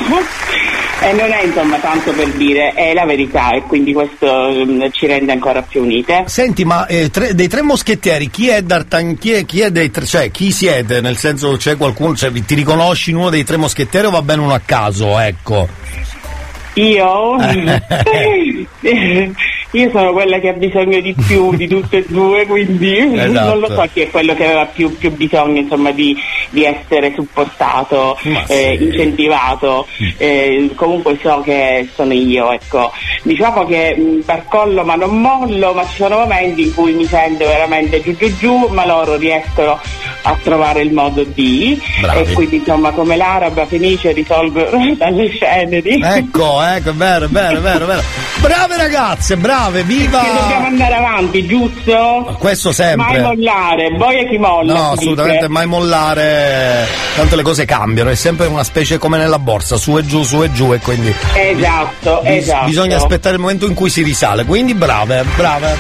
E 1.03 1.13
non 1.13 1.31
è 1.33 1.43
insomma 1.45 1.77
tanto 1.79 2.13
per 2.13 2.29
dire, 2.29 2.73
è 2.75 2.95
la 2.95 3.05
verità 3.05 3.51
e 3.51 3.63
quindi 3.63 3.93
questo 3.93 4.51
mm, 4.65 4.85
ci 4.93 5.07
rende 5.07 5.33
ancora 5.33 5.61
più 5.61 5.83
unite. 5.83 6.25
Senti, 6.27 6.65
ma 6.65 6.87
eh, 6.87 7.11
tre- 7.11 7.35
dei 7.35 7.49
tre 7.49 7.61
moschettieri, 7.61 8.31
chi 8.31 8.49
è 8.49 8.63
D'Artagnan? 8.63 9.19
Chi 9.19 9.33
è, 9.33 9.45
chi 9.45 9.61
è 9.61 9.71
dei 9.71 9.91
tre? 9.91 10.07
Cioè, 10.07 10.31
chi 10.31 10.53
siete? 10.53 11.01
Nel 11.01 11.17
senso, 11.19 11.57
c'è 11.57 11.77
qualcuno, 11.77 12.15
cioè, 12.15 12.31
ti 12.33 12.55
riconosci 12.55 13.11
in 13.11 13.17
uno 13.17 13.31
dei 13.31 13.45
tre 13.45 13.57
moschettieri 13.57 14.07
o 14.07 14.11
va 14.11 14.23
bene 14.23 14.41
uno 14.43 14.55
a 14.55 14.61
caso, 14.65 15.19
ecco? 15.19 15.69
Io? 16.75 17.37
Io 19.73 19.91
sono 19.91 20.13
quella 20.13 20.39
che 20.39 20.49
ha 20.51 20.53
bisogno 20.53 21.01
di 21.01 21.15
più 21.27 21.55
di 21.55 21.67
tutte 21.67 21.99
e 21.99 22.05
due, 22.09 22.47
quindi 22.47 22.99
Esatto. 23.23 23.49
non 23.49 23.59
lo 23.61 23.69
so 23.69 23.89
chi 23.93 24.01
è 24.01 24.11
quello 24.11 24.35
che 24.35 24.45
aveva 24.45 24.67
più, 24.67 24.97
più 24.97 25.11
bisogno 25.13 25.61
insomma, 25.61 25.91
di, 25.93 26.17
di 26.51 26.65
essere 26.65 27.13
supportato, 27.15 28.19
eh, 28.49 28.77
sì. 28.79 28.85
incentivato. 28.85 29.87
Eh, 30.19 30.71
comunque 30.75 31.19
so 31.23 31.41
che 31.45 31.89
sono 31.95 32.13
io, 32.13 32.53
ecco. 32.53 32.93
Diciamo 33.23 33.65
che 33.67 33.95
mh, 33.97 34.25
barcollo 34.25 34.85
ma 34.85 34.95
non 34.95 35.21
mollo, 35.21 35.73
ma 35.73 35.87
ci 35.87 35.97
sono 35.97 36.19
momenti 36.19 36.63
in 36.63 36.75
cui 36.75 36.93
mi 36.93 37.05
sento 37.05 37.47
veramente 37.47 38.01
giù 38.03 38.15
giù 38.17 38.37
giù, 38.37 38.67
ma 38.73 38.85
loro 38.87 39.17
riescono 39.17 39.81
a 40.25 40.37
trovare 40.43 40.83
il 40.83 40.93
modo 40.93 41.25
di 41.25 41.81
Bravi. 42.01 42.31
e 42.31 42.33
quindi 42.33 42.57
insomma 42.57 42.91
come 42.91 43.17
l'araba 43.17 43.67
felice 43.67 44.13
risolve 44.13 44.69
dalle 44.99 45.31
ceneri. 45.37 46.01
Ecco, 46.03 46.61
ecco, 46.63 46.91
è 46.91 46.93
vero, 46.93 47.25
è 47.27 47.29
vero, 47.29 47.59
è 47.59 47.61
vero, 47.61 47.85
è 47.85 47.87
vero. 47.89 48.03
Brave 48.41 48.77
ragazze, 48.77 49.37
brave, 49.37 49.62
viva! 49.71 50.21
Che 50.21 50.41
dobbiamo 50.41 50.67
andare 50.67 50.95
avanti, 50.95 51.47
giusto? 51.47 52.37
Questo 52.39 52.73
sempre. 52.73 53.21
Mai 53.21 53.21
mollare, 53.21 53.91
boia 53.91 54.25
chi 54.29 54.39
molla. 54.39 54.73
No, 54.73 54.79
si 54.79 54.91
dice. 54.91 55.01
assolutamente 55.01 55.49
mai 55.49 55.67
mollare. 55.67 56.87
Tanto 57.17 57.37
le 57.37 57.43
cose 57.43 57.65
cambiano, 57.65 58.11
è 58.11 58.15
sempre 58.15 58.47
una 58.47 58.65
specie 58.65 58.99
come 58.99 59.19
nella 59.19 59.39
borsa, 59.39 59.77
su 59.77 59.97
e 59.97 60.05
giù, 60.05 60.23
su 60.23 60.43
e 60.43 60.53
giù 60.53 60.73
e 60.73 60.79
quindi 60.79 61.15
Esatto, 61.35 62.21
bis- 62.23 62.33
esatto. 62.33 62.67
bisogna 62.67 62.97
aspettare 62.97 63.35
il 63.37 63.41
momento 63.41 63.67
in 63.67 63.75
cui 63.75 63.91
si 63.91 64.03
risale. 64.03 64.45
Quindi 64.45 64.75
brave, 64.75 65.25
brave. 65.37 65.77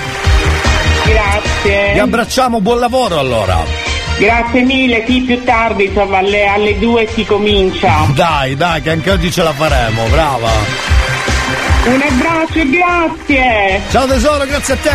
Grazie. 1.04 1.92
Vi 1.94 1.98
abbracciamo, 1.98 2.60
buon 2.60 2.78
lavoro 2.78 3.18
allora. 3.18 3.90
Grazie 4.18 4.62
mille, 4.62 5.04
sì, 5.06 5.20
più 5.22 5.42
tardi, 5.42 5.86
insomma, 5.86 6.18
alle, 6.18 6.46
alle 6.46 6.78
due 6.78 7.09
si 7.12 7.24
comincia. 7.24 8.06
Dai, 8.14 8.54
dai, 8.54 8.80
che 8.80 8.90
anche 8.90 9.10
oggi 9.10 9.30
ce 9.32 9.42
la 9.42 9.52
faremo, 9.52 10.04
brava. 10.09 10.50
Un 11.84 12.00
abbraccio 12.00 12.59
e 12.59 12.70
grazie. 12.70 13.80
Ciao 13.90 14.06
tesoro, 14.06 14.44
grazie 14.44 14.74
a 14.74 14.76
te. 14.76 14.90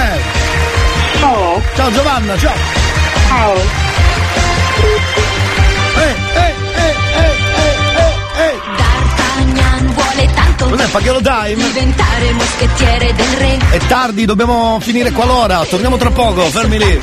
Ciao. 1.20 1.62
Ciao 1.76 1.92
Giovanna, 1.92 2.38
ciao. 2.38 2.56
Ciao. 3.28 3.56
D'Artagnan 8.78 9.94
vuole 9.94 10.30
tanto 10.34 10.70
Cos'è, 10.70 10.88
Paghiolo 10.88 11.22
Time? 11.22 11.56
diventare 11.56 12.32
moschettiere 12.32 13.14
del 13.14 13.36
re. 13.38 13.58
È 13.72 13.78
tardi, 13.88 14.26
dobbiamo 14.26 14.80
finire 14.80 15.12
qual'ora. 15.12 15.66
Torniamo 15.66 15.98
tra 15.98 16.12
poco, 16.12 16.44
fermi 16.44 16.78
lì. 16.78 17.00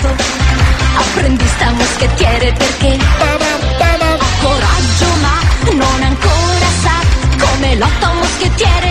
Apprendista 0.96 1.70
moschettiere 1.72 2.52
perché 2.52 2.96
ha 3.18 4.18
coraggio 4.40 5.06
ma 5.20 5.72
non 5.72 6.02
ancora 6.02 6.68
sa 6.82 7.44
come 7.44 7.76
lotta 7.76 8.08
un 8.10 8.18
moschettiere 8.18 8.83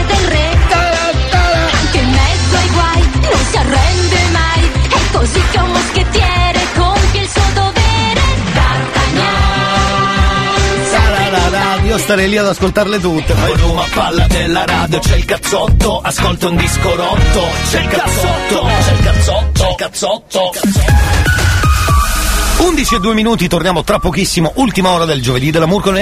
così 5.23 5.41
che 5.51 5.57
un 5.57 5.71
moschettiere 5.71 6.59
compie 6.75 7.21
il 7.21 7.29
suo 7.29 7.41
dovere. 7.53 8.21
D'Artagnan. 8.53 9.31
Io 11.85 11.97
starei 11.97 12.27
lì 12.27 12.35
ad 12.37 12.47
ascoltarle 12.47 12.99
tutte. 12.99 13.33
Volume 13.33 13.81
a 13.81 13.85
palla 13.93 14.27
della 14.27 14.65
radio, 14.65 14.99
c'è 14.99 15.15
il 15.15 15.23
cazzotto, 15.23 16.01
ascolta 16.01 16.49
un 16.49 16.57
disco 16.57 16.93
rotto, 16.95 17.47
c'è 17.69 17.79
il 17.79 17.87
cazzotto, 17.87 18.67
c'è 18.83 18.91
il 18.91 18.99
cazzotto, 18.99 19.51
c'è 19.53 19.69
il 19.69 19.75
cazzotto. 19.75 20.51
11 22.57 22.95
e 22.95 22.99
2 22.99 23.13
minuti, 23.13 23.47
torniamo 23.47 23.81
tra 23.83 23.99
pochissimo. 23.99 24.51
Ultima 24.55 24.89
ora 24.89 25.05
del 25.05 25.21
giovedì 25.21 25.51
dell'amor 25.51 25.81
con 25.81 25.93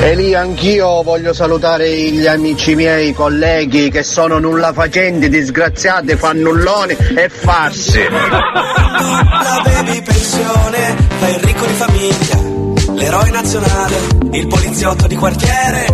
E 0.00 0.14
lì 0.16 0.34
anch'io 0.34 1.02
voglio 1.02 1.32
salutare 1.32 1.90
gli 1.90 2.26
amici 2.26 2.74
miei, 2.74 3.14
colleghi 3.14 3.90
che 3.90 4.02
sono 4.02 4.38
nulla 4.38 4.72
facenti, 4.72 5.28
disgraziati, 5.30 6.14
fannulloni 6.16 6.96
e 7.16 7.28
farsi. 7.30 8.00
La 8.00 9.60
baby 9.64 10.02
pensione, 10.02 10.96
fai 11.18 11.34
il 11.34 11.40
ricco 11.40 11.66
di 11.66 11.72
famiglia, 11.72 12.92
l'eroe 12.94 13.30
nazionale, 13.30 13.96
il 14.32 14.46
poliziotto 14.46 15.06
di 15.06 15.16
quartiere, 15.16 15.86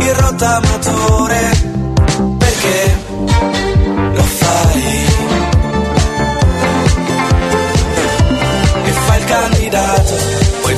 il 0.00 0.14
rottamatore, 0.14 1.50
perché 2.38 2.96
lo 4.12 4.22
fai? 4.22 5.06
E 8.84 8.90
fai 8.90 9.18
il 9.18 9.24
candidato, 9.24 10.14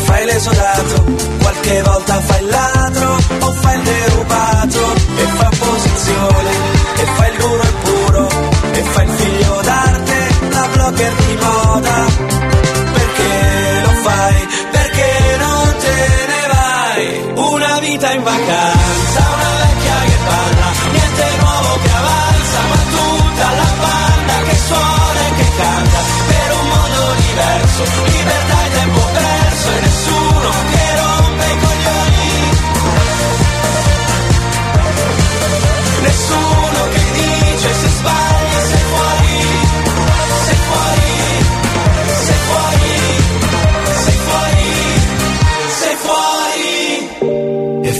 fai 0.09 0.25
l'esodato, 0.25 1.05
qualche 1.39 1.83
volta 1.83 2.21
fai 2.21 2.43
il 2.43 2.49
ladro 2.49 3.17
o 3.41 3.53
fai 3.53 3.77
il 3.77 3.83
derubato, 3.83 4.83
e 5.23 5.25
fai 5.37 5.47
opposizione, 5.53 6.53
e 6.97 7.05
fai 7.17 7.31
il 7.31 7.37
duro 7.39 7.63
e 7.63 7.73
puro, 7.85 8.29
e 8.73 8.83
fai 8.93 9.05
il 9.07 9.13
figlio 9.21 9.61
d'arte, 9.69 10.19
la 10.51 10.69
blogger 10.73 11.13
di 11.13 11.39
moda, 11.45 11.97
perché 12.97 13.33
lo 13.85 13.93
fai? 14.07 14.37
Perché 14.77 15.11
non 15.45 15.75
te 15.85 15.99
ne 16.33 16.43
vai? 16.55 17.05
Una 17.53 17.79
vita 17.81 18.11
in 18.13 18.23
vacanza, 18.23 19.21
una 19.37 19.53
vecchia 19.61 19.99
che 20.09 20.19
parla, 20.29 20.69
niente 20.97 21.27
nuovo 21.43 21.71
che 21.83 21.91
avanza, 22.03 22.59
ma 22.71 22.81
tutta 22.97 23.47
la 23.61 23.73
banda 23.85 24.37
che 24.49 24.57
suona 24.69 25.21
e 25.29 25.31
che 25.39 25.49
canta, 25.61 26.01
per 26.29 26.49
un 26.61 26.67
mondo 26.73 27.01
diverso, 27.27 27.83
libertà 28.07 28.38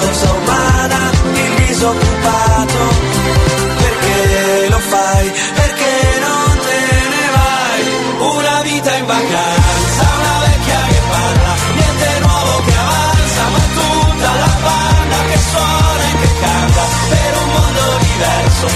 risorsa 0.00 0.32
umana, 0.32 1.10
il 1.34 1.66
disoccupato. 1.66 2.78
Perché 3.76 4.68
lo 4.68 4.78
fai? 4.78 5.32
Perché 5.54 5.94
non 6.20 6.58
te 6.64 6.80
ne 7.12 7.26
vai? 7.36 7.82
Una 8.36 8.62
vita 8.62 8.96
in 8.96 9.06
vacanza, 9.06 10.02
una 10.20 10.38
vecchia 10.46 10.80
che 10.88 11.00
parla, 11.10 11.54
niente 11.74 12.18
nuovo 12.20 12.62
che 12.64 12.76
avanza, 12.76 13.42
ma 13.52 13.60
tutta 13.78 14.30
la 14.44 14.56
banda 14.64 15.16
che 15.28 15.38
suona 15.50 16.04
e 16.08 16.14
che 16.20 16.30
canta 16.40 16.82
per 17.10 17.32
un 17.42 17.48
mondo 17.54 17.98
diverso, 18.00 18.66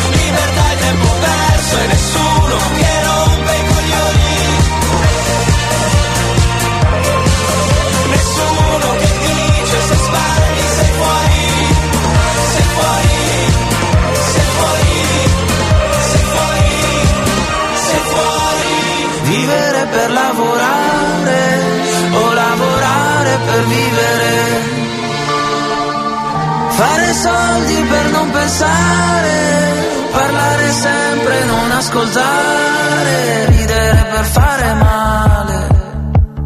ascoltare, 31.94 33.46
ridere 33.46 34.06
per 34.10 34.24
fare 34.24 34.74
male, 34.74 35.68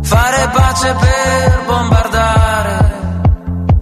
fare 0.02 0.50
pace 0.52 0.94
per 1.00 1.62
bombardare, 1.64 2.76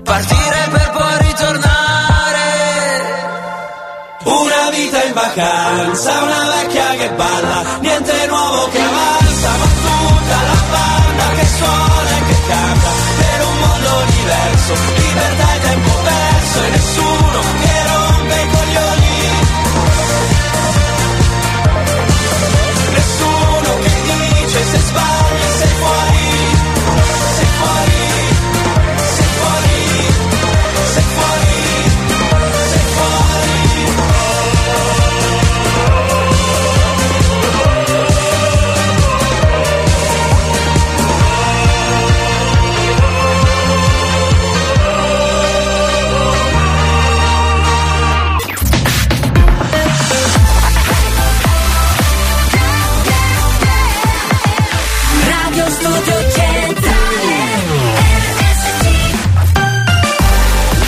partire 0.05 0.69
per 0.71 0.91
poi 0.97 1.27
ritornare. 1.27 2.45
Una 4.25 4.71
vita 4.71 5.03
in 5.03 5.13
vacanza, 5.13 6.23
una 6.23 6.45
vecchia 6.55 6.91
che 6.99 7.11
balla, 7.11 7.63
niente 7.81 8.27
nuovo 8.29 8.69
che 8.69 8.81
avanza, 8.81 9.51
ma 9.59 9.67
tutta 9.87 10.39
la 10.51 10.63
banda 10.71 11.25
che 11.35 11.47
suona 11.47 12.11
e 12.17 12.27
che 12.29 12.39
canta 12.47 12.91
per 13.19 13.41
un 13.45 13.57
mondo 13.59 14.05
diverso, 14.07 14.75
libertà 14.95 15.46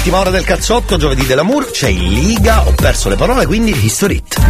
Ultima 0.08 0.22
ora 0.22 0.34
del 0.34 0.46
cazzotto, 0.46 0.96
giovedì 0.96 1.26
dell'amour, 1.26 1.70
c'è 1.70 1.88
in 1.88 2.14
Liga, 2.14 2.66
ho 2.66 2.72
perso 2.72 3.10
le 3.10 3.16
parole, 3.16 3.44
quindi 3.44 3.76
History 3.84 4.14
Hit. 4.14 4.40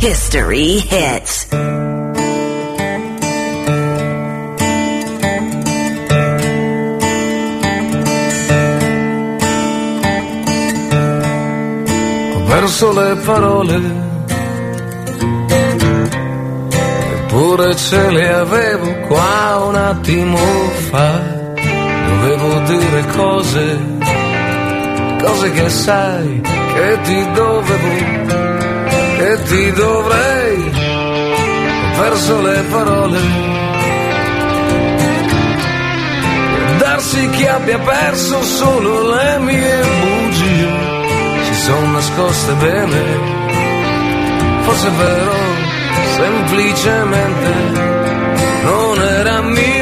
History 0.00 0.76
hits. 0.90 1.48
Ho 12.34 12.42
perso 12.46 12.92
le 12.92 13.16
parole, 13.24 13.80
eppure 17.24 17.74
ce 17.74 18.10
le 18.10 18.28
avevo 18.28 18.83
qua 19.06 19.64
un 19.68 19.74
attimo 19.74 20.38
fa. 20.90 21.42
Dovevo 22.08 22.58
dire 22.60 23.06
cose, 23.16 23.78
cose 25.22 25.50
che 25.52 25.68
sai 25.68 26.40
che 26.42 26.98
ti 27.02 27.32
dovevo, 27.32 27.88
che 29.18 29.42
ti 29.44 29.72
dovrei. 29.72 30.72
Ho 31.82 32.00
perso 32.00 32.40
le 32.40 32.62
parole. 32.70 33.20
Darsi 36.78 37.28
che 37.30 37.48
abbia 37.48 37.78
perso 37.78 38.42
solo 38.42 39.14
le 39.14 39.38
mie 39.38 39.84
bugie 40.00 40.94
si 41.44 41.54
sono 41.54 41.92
nascoste 41.92 42.52
bene, 42.54 43.02
forse 44.64 44.90
vero, 44.90 45.34
semplicemente 46.16 47.83
non 49.24 49.32
era 49.32 49.42
mia, 49.42 49.73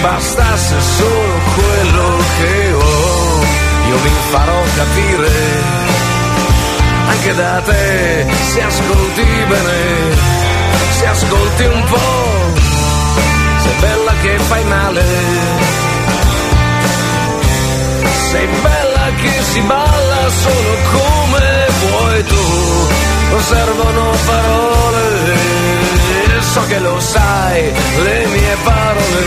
bastasse 0.00 0.80
solo 0.80 1.40
quello 1.54 2.16
che 2.38 2.72
ho. 2.72 3.44
Io 3.88 3.98
mi 4.02 4.10
farò 4.30 4.62
capire 4.74 5.30
anche 7.08 7.34
da 7.34 7.60
te 7.64 8.26
se 8.52 8.62
ascolti 8.62 9.22
bene, 9.48 10.16
se 10.90 11.06
ascolti 11.06 11.64
un 11.64 11.84
po', 11.84 12.60
sei 13.62 13.74
bella 13.80 14.12
che 14.22 14.38
fai 14.38 14.64
male. 14.64 15.04
Sei 18.30 18.46
bella 18.46 19.06
che 19.22 19.42
si 19.52 19.60
balla 19.60 20.30
solo 20.30 20.76
come 20.92 21.66
vuoi 21.80 22.24
tu, 22.24 22.88
non 23.30 23.40
servono 23.40 24.10
parole, 24.26 25.04
so 26.56 26.66
che 26.68 26.78
lo 26.78 26.98
sai, 27.00 27.70
le 28.02 28.26
mie 28.28 28.56
parole 28.64 29.24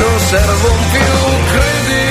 non 0.00 0.18
servono 0.18 0.82
più, 0.90 1.12
credi, 1.52 2.09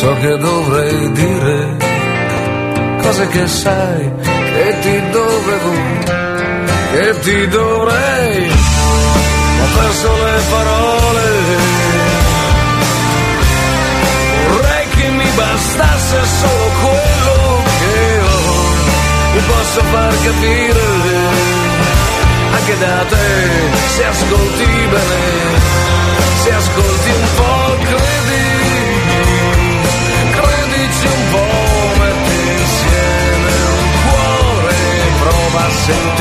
So 0.00 0.14
che 0.14 0.38
dovrei 0.38 1.12
dire 1.12 1.76
cose 3.02 3.28
che 3.28 3.46
sai 3.46 4.10
che 4.24 4.76
ti 4.80 5.10
dovevo, 5.10 5.72
che 6.92 7.18
ti 7.20 7.48
dovrei. 7.48 8.50
Ho 9.60 9.66
perso 9.76 10.10
le 10.24 10.40
parole. 10.52 11.28
Vorrei 14.48 14.88
che 14.96 15.08
mi 15.10 15.30
bastasse 15.36 16.18
solo 16.40 16.70
quello 16.82 17.62
che 17.80 18.20
ho. 18.24 18.40
Mi 19.34 19.40
posso 19.52 19.80
far 19.92 20.14
capire 20.24 20.80
anche 22.56 22.78
da 22.78 23.04
te 23.04 23.28
se 23.96 24.04
ascolti 24.06 24.64
bene, 24.64 25.22
se 26.42 26.52
ascolti 26.54 27.10
un 27.10 27.28
po', 27.36 27.76
credi, 27.84 28.49
sing 35.92 36.19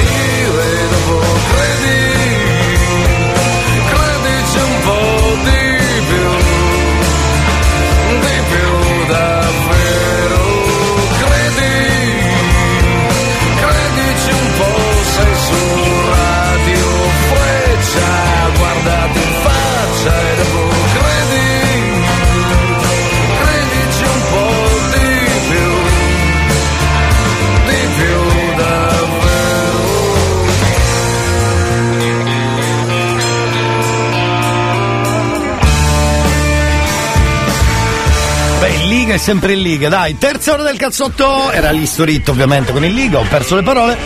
sempre 39.19 39.53
in 39.53 39.61
Liga, 39.61 39.89
dai. 39.89 40.17
Terza 40.17 40.53
ora 40.53 40.63
del 40.63 40.77
cazzotto, 40.77 41.51
era 41.51 41.71
l'istoritto 41.71 42.31
ovviamente 42.31 42.71
con 42.71 42.83
il 42.85 42.93
Liga, 42.93 43.19
ho 43.19 43.25
perso 43.29 43.55
le 43.55 43.63
parole. 43.63 43.97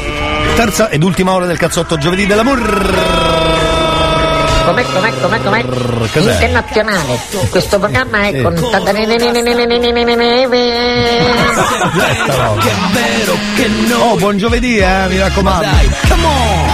Terza 0.56 0.90
ed 0.90 1.04
ultima 1.04 1.32
ora 1.34 1.46
del 1.46 1.58
cazzotto 1.58 1.98
giovedì 1.98 2.26
dell'amor. 2.26 3.62
Com'è, 4.66 4.84
com'è, 4.84 5.14
com'è, 5.20 5.42
com'è? 5.42 5.66
cos'è? 6.12 6.32
Internazionale. 6.32 7.20
Questo 7.50 7.80
programma 7.80 8.24
è 8.24 8.42
con 8.42 8.56
Che 12.60 12.70
è 12.70 12.76
vero 12.92 13.38
che 13.56 13.68
no. 13.88 13.96
Oh, 13.98 14.16
buon 14.16 14.38
giovedì, 14.38 14.78
eh, 14.78 15.06
mi 15.10 15.20
raccomando. 15.20 15.66
Dai, 15.66 15.90
come 16.10 16.26
on! 16.26 16.73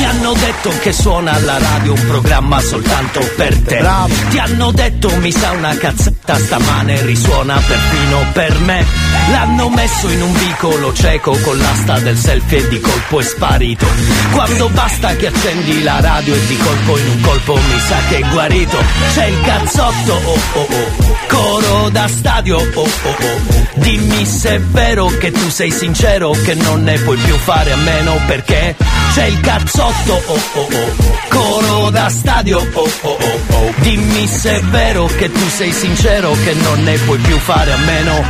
Mi 0.00 0.06
hanno 0.06 0.32
detto 0.32 0.72
che 0.80 0.94
suona 0.94 1.32
alla 1.32 1.58
radio 1.58 1.92
un 1.92 2.06
programma 2.06 2.58
soltanto 2.62 3.20
per 3.36 3.54
te. 3.58 3.84
Ti 4.30 4.38
hanno 4.38 4.70
detto 4.72 5.14
mi 5.16 5.30
sa 5.30 5.50
una 5.50 5.76
cazzetta 5.76 6.38
stamane 6.38 7.02
risuona 7.04 7.60
perfino 7.60 8.24
per 8.32 8.58
me. 8.60 8.82
L'hanno 9.30 9.68
messo 9.68 10.08
in 10.08 10.22
un 10.22 10.32
vicolo 10.32 10.94
cieco 10.94 11.38
con 11.42 11.58
l'asta 11.58 11.98
del 11.98 12.16
selfie 12.16 12.64
e 12.64 12.68
di 12.68 12.80
colpo 12.80 13.20
è 13.20 13.22
sparito. 13.22 13.86
Quando 14.32 14.70
basta 14.70 15.14
che 15.16 15.26
accendi 15.26 15.82
la 15.82 16.00
radio 16.00 16.34
e 16.34 16.46
di 16.46 16.56
colpo 16.56 16.96
in 16.96 17.06
un 17.06 17.20
colpo 17.20 17.54
mi 17.56 17.80
sa 17.86 17.96
che 18.08 18.16
è 18.20 18.28
guarito. 18.30 18.78
C'è 19.12 19.26
il 19.26 19.40
cazzotto, 19.42 20.12
oh 20.14 20.38
oh 20.54 20.66
oh. 20.70 21.18
Coro 21.28 21.88
da 21.90 22.08
stadio, 22.08 22.56
oh 22.56 22.88
oh 23.02 23.16
oh. 23.20 23.68
Dimmi 23.74 24.24
se 24.24 24.54
è 24.56 24.60
vero 24.60 25.06
che 25.18 25.30
tu 25.30 25.48
sei 25.50 25.70
sincero 25.70 26.30
che 26.30 26.54
non 26.54 26.84
ne 26.84 26.98
puoi 27.00 27.18
più 27.18 27.36
fare 27.36 27.72
a 27.72 27.76
meno 27.76 28.18
perché 28.26 28.74
c'è 29.12 29.24
il 29.24 29.40
cazzotto, 29.40 30.22
oh 30.26 30.40
oh 30.54 30.68
oh. 30.72 31.28
Coro 31.28 31.90
da 31.90 32.08
stadio, 32.08 32.58
oh 32.58 32.90
oh 33.00 33.16
oh 33.20 33.40
oh. 33.56 33.72
Dimmi 33.78 34.26
se 34.26 34.58
è 34.58 34.62
vero 34.62 35.06
che 35.06 35.30
tu 35.30 35.48
sei 35.48 35.72
sincero 35.72 36.32
che 36.44 36.54
non 36.54 36.82
ne 36.82 36.96
puoi 36.98 37.18
più 37.18 37.36
fare 37.38 37.72
a 37.72 37.76
meno 37.78 38.22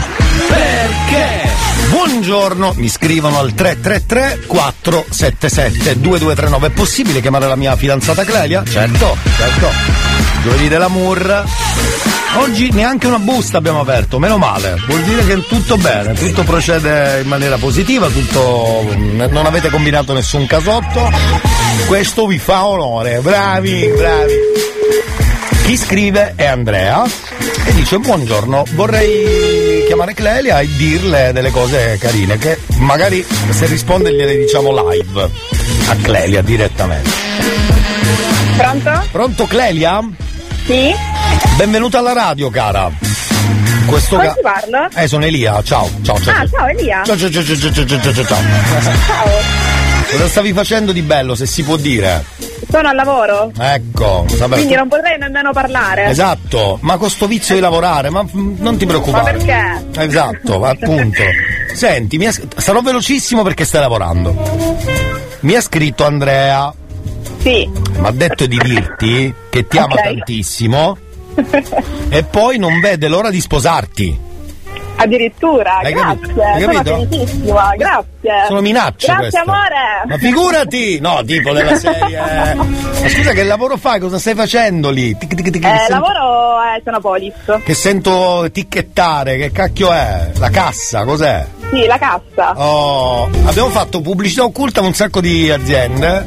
perché 0.48 1.48
Buongiorno, 1.90 2.74
mi 2.76 2.88
scrivono 2.88 3.38
al 3.38 3.52
333 3.52 4.46
477 4.46 6.00
2239. 6.00 6.66
È 6.68 6.70
possibile 6.70 7.20
chiamare 7.20 7.46
la 7.46 7.56
mia 7.56 7.74
fidanzata 7.74 8.24
Clelia? 8.24 8.62
Certo, 8.64 9.16
certo. 9.36 10.19
Giovedì 10.42 10.68
dell'amour. 10.68 11.44
Oggi 12.36 12.70
neanche 12.70 13.06
una 13.06 13.18
busta 13.18 13.58
abbiamo 13.58 13.80
aperto, 13.80 14.18
meno 14.18 14.38
male. 14.38 14.76
Vuol 14.86 15.02
dire 15.02 15.24
che 15.26 15.46
tutto 15.46 15.76
bene, 15.76 16.14
tutto 16.14 16.44
procede 16.44 17.20
in 17.22 17.28
maniera 17.28 17.56
positiva, 17.58 18.08
tutto. 18.08 18.86
non 18.94 19.46
avete 19.46 19.68
combinato 19.68 20.12
nessun 20.12 20.46
casotto. 20.46 21.10
Questo 21.86 22.26
vi 22.26 22.38
fa 22.38 22.66
onore. 22.66 23.18
Bravi, 23.18 23.90
bravi. 23.96 24.34
Chi 25.64 25.76
scrive 25.76 26.34
è 26.36 26.46
Andrea 26.46 27.04
e 27.64 27.74
dice 27.74 27.98
buongiorno, 27.98 28.64
vorrei 28.72 29.84
chiamare 29.86 30.14
Clelia 30.14 30.60
e 30.60 30.68
dirle 30.76 31.32
delle 31.32 31.50
cose 31.50 31.96
carine 32.00 32.38
che 32.38 32.58
magari 32.78 33.24
se 33.50 33.66
risponde 33.66 34.12
gliele 34.12 34.36
diciamo 34.36 34.72
live 34.88 35.30
a 35.88 35.96
Clelia 35.96 36.42
direttamente. 36.42 37.10
Pronto? 38.56 39.04
Pronto 39.12 39.44
Clelia? 39.46 40.00
Sì? 40.70 40.94
Benvenuta 41.56 41.98
alla 41.98 42.12
radio 42.12 42.48
cara. 42.48 42.88
Questo 43.86 44.14
Come 44.14 44.28
ca- 44.28 44.34
si 44.34 44.40
parla? 44.40 44.88
Eh 44.94 45.08
sono 45.08 45.24
Elia, 45.24 45.60
ciao, 45.64 45.90
ciao, 46.02 46.16
ciao. 46.20 46.32
Ah, 46.42 46.46
ciao 46.48 46.66
Elia. 46.68 47.02
Ciao, 47.04 47.16
ciao, 47.16 47.28
ciao, 47.28 47.42
ciao, 47.42 47.56
ciao, 47.56 47.72
ciao, 47.72 47.98
ciao, 47.98 48.12
ciao. 48.12 48.24
Ciao. 48.24 48.38
Cosa 50.12 50.28
stavi 50.28 50.52
facendo 50.52 50.92
di 50.92 51.02
bello, 51.02 51.34
se 51.34 51.46
si 51.46 51.64
può 51.64 51.76
dire? 51.76 52.24
Sono 52.70 52.86
al 52.88 52.94
lavoro, 52.94 53.50
Ecco, 53.58 54.24
vabbè. 54.38 54.54
quindi 54.54 54.74
non 54.76 54.86
potrei 54.86 55.18
nemmeno 55.18 55.50
parlare. 55.52 56.04
Esatto, 56.06 56.78
ma 56.82 56.96
con 56.98 57.10
sto 57.10 57.26
vizio 57.26 57.56
di 57.56 57.60
lavorare, 57.60 58.08
ma 58.10 58.24
non 58.32 58.76
ti 58.76 58.84
Ma 58.84 58.92
preoccupare. 58.92 59.32
perché? 59.38 59.86
Esatto, 60.02 60.62
appunto. 60.64 61.22
Senti, 61.74 62.16
mi 62.16 62.26
ha- 62.26 62.34
sarò 62.58 62.80
velocissimo 62.80 63.42
perché 63.42 63.64
stai 63.64 63.80
lavorando. 63.80 64.36
Mi 65.40 65.54
ha 65.56 65.60
scritto 65.60 66.04
Andrea. 66.04 66.72
Sì. 67.40 67.68
Mi 67.98 68.06
ha 68.06 68.10
detto 68.10 68.46
di 68.46 68.58
dirti 68.58 69.34
che 69.50 69.66
ti 69.66 69.78
ama 69.78 69.94
Ok. 69.94 70.02
tantissimo 70.02 70.96
e 72.10 72.22
poi 72.24 72.58
non 72.58 72.80
vede 72.80 73.08
l'ora 73.08 73.30
di 73.30 73.40
sposarti. 73.40 74.28
Addirittura, 74.96 75.78
Hai 75.78 75.94
grazie. 75.94 76.34
capito? 76.34 76.84
Sono 76.84 77.06
felicissima, 77.08 77.74
grazie. 77.74 78.30
Sono 78.48 78.60
minacce 78.60 79.06
Grazie 79.06 79.22
queste. 79.30 79.38
amore. 79.38 79.76
Ma 80.06 80.18
figurati! 80.18 81.00
No, 81.00 81.22
tipo 81.24 81.52
della 81.54 81.74
serie. 81.76 82.54
Ma 82.54 83.08
scusa, 83.08 83.32
che 83.32 83.42
lavoro 83.44 83.78
fai? 83.78 83.98
Cosa 83.98 84.18
stai 84.18 84.34
facendo 84.34 84.90
lì? 84.90 85.16
Tic, 85.16 85.34
tic, 85.34 85.48
tic, 85.50 85.64
Eh, 85.64 85.68
sento- 85.86 85.92
lavoro 85.94 86.56
a 86.58 86.78
Sonopolis. 86.84 87.32
Che 87.64 87.72
sento 87.74 88.46
ticchettare, 88.52 89.38
che 89.38 89.50
cacchio 89.52 89.90
è? 89.90 90.32
La 90.36 90.50
cassa, 90.50 91.04
cos'è? 91.04 91.46
Sì, 91.72 91.86
la 91.86 91.96
cassa. 91.96 92.52
Oh, 92.62 93.24
abbiamo 93.46 93.70
fatto 93.70 94.02
pubblicità 94.02 94.42
occulta 94.44 94.80
a 94.80 94.84
un 94.84 94.92
sacco 94.92 95.22
di 95.22 95.48
aziende. 95.50 96.26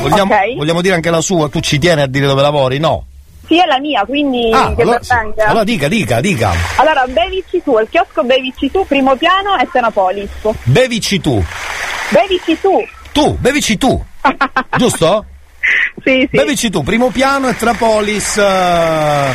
Vogliamo, 0.00 0.34
Ok. 0.34 0.56
vogliamo 0.56 0.80
dire 0.80 0.94
anche 0.94 1.10
la 1.10 1.20
sua? 1.20 1.48
Tu 1.48 1.60
ci 1.60 1.78
tieni 1.78 2.00
a 2.02 2.06
dire 2.06 2.26
dove 2.26 2.42
lavori? 2.42 2.78
No. 2.78 3.04
Sì, 3.46 3.58
è 3.60 3.66
la 3.66 3.78
mia, 3.80 4.04
quindi 4.04 4.50
Ah, 4.52 4.72
che 4.74 4.82
allora, 4.82 5.00
venga. 5.08 5.44
allora 5.46 5.64
dica, 5.64 5.88
dica, 5.88 6.20
dica. 6.20 6.52
Allora, 6.76 7.04
bevici 7.08 7.60
tu, 7.64 7.78
il 7.78 7.88
chiosco 7.90 8.22
bevici 8.22 8.70
tu, 8.70 8.86
primo 8.86 9.16
piano 9.16 9.56
e 9.58 9.68
Senopolis. 9.72 10.30
Bevici 10.62 11.20
tu. 11.20 11.44
Bevici 12.10 12.60
tu. 12.60 12.80
Tu, 13.12 13.36
bevici 13.40 13.76
tu. 13.76 14.04
Giusto? 14.78 15.24
Sì, 16.04 16.20
sì. 16.30 16.36
Bevici 16.36 16.70
tu, 16.70 16.82
primo 16.82 17.08
piano 17.10 17.48
e 17.48 17.56
Trapolis. 17.56 18.36
eh, 18.36 19.34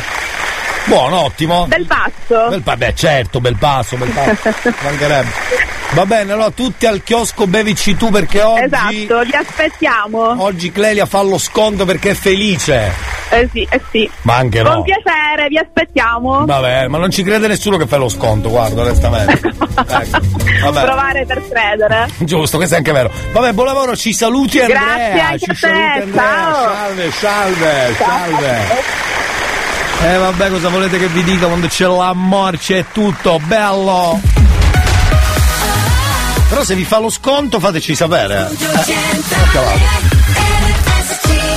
Buono, 0.86 1.22
ottimo. 1.22 1.66
Bel 1.66 1.84
passo. 1.86 2.48
Bel 2.48 2.62
pa- 2.62 2.76
beh, 2.76 2.94
certo, 2.94 3.40
bel 3.40 3.56
passo, 3.56 3.96
bel 3.96 4.08
passo. 4.10 4.54
Mancherebbe. 4.82 5.64
Va 5.90 6.04
bene, 6.06 6.32
allora 6.32 6.50
tutti 6.50 6.86
al 6.86 7.02
chiosco 7.02 7.46
bevici 7.46 7.96
tu 7.96 8.10
perché 8.10 8.40
oggi. 8.42 8.64
Esatto, 8.64 9.20
vi 9.24 9.34
aspettiamo. 9.34 10.42
Oggi 10.42 10.70
Clelia 10.70 11.06
fa 11.06 11.22
lo 11.22 11.38
sconto 11.38 11.84
perché 11.84 12.10
è 12.10 12.14
felice. 12.14 12.92
Eh 13.30 13.48
sì, 13.52 13.66
eh 13.68 13.80
sì. 13.90 14.08
Ma 14.22 14.36
anche 14.36 14.62
Con 14.62 14.72
no. 14.72 14.82
piacere, 14.82 15.48
vi 15.48 15.58
aspettiamo. 15.58 16.44
Vabbè, 16.44 16.86
ma 16.86 16.98
non 16.98 17.10
ci 17.10 17.22
crede 17.24 17.48
nessuno 17.48 17.76
che 17.76 17.86
fai 17.86 17.98
lo 17.98 18.08
sconto, 18.08 18.48
guarda, 18.48 18.82
onestamente. 18.82 19.32
ecco. 19.48 20.20
Vabbè. 20.62 20.84
Provare 20.84 21.24
per 21.26 21.42
credere. 21.48 22.08
Giusto, 22.18 22.56
questo 22.58 22.74
è 22.74 22.78
anche 22.78 22.92
vero. 22.92 23.10
Vabbè, 23.32 23.52
buon 23.52 23.66
lavoro, 23.66 23.96
ci 23.96 24.12
saluti 24.12 24.60
Andrea. 24.60 24.80
Grazie 24.80 25.20
anche 25.20 25.38
ci 25.38 25.50
a 25.50 25.68
te, 25.68 25.74
Andrea. 26.02 26.14
ciao. 26.14 26.72
Salve, 26.74 27.10
salve, 27.10 27.94
salve. 27.98 29.34
Eh 30.02 30.18
vabbè, 30.18 30.50
cosa 30.50 30.68
volete 30.68 30.98
che 30.98 31.08
vi 31.08 31.24
dica 31.24 31.46
quando 31.46 31.66
c'è 31.66 31.86
l'amore, 31.86 32.58
c'è 32.58 32.84
tutto, 32.92 33.40
bello. 33.44 34.20
Però 36.48 36.62
se 36.62 36.74
vi 36.74 36.84
fa 36.84 36.98
lo 37.00 37.10
sconto 37.10 37.58
fateci 37.58 37.94
sapere. 37.94 38.48
Eh. 38.50 38.56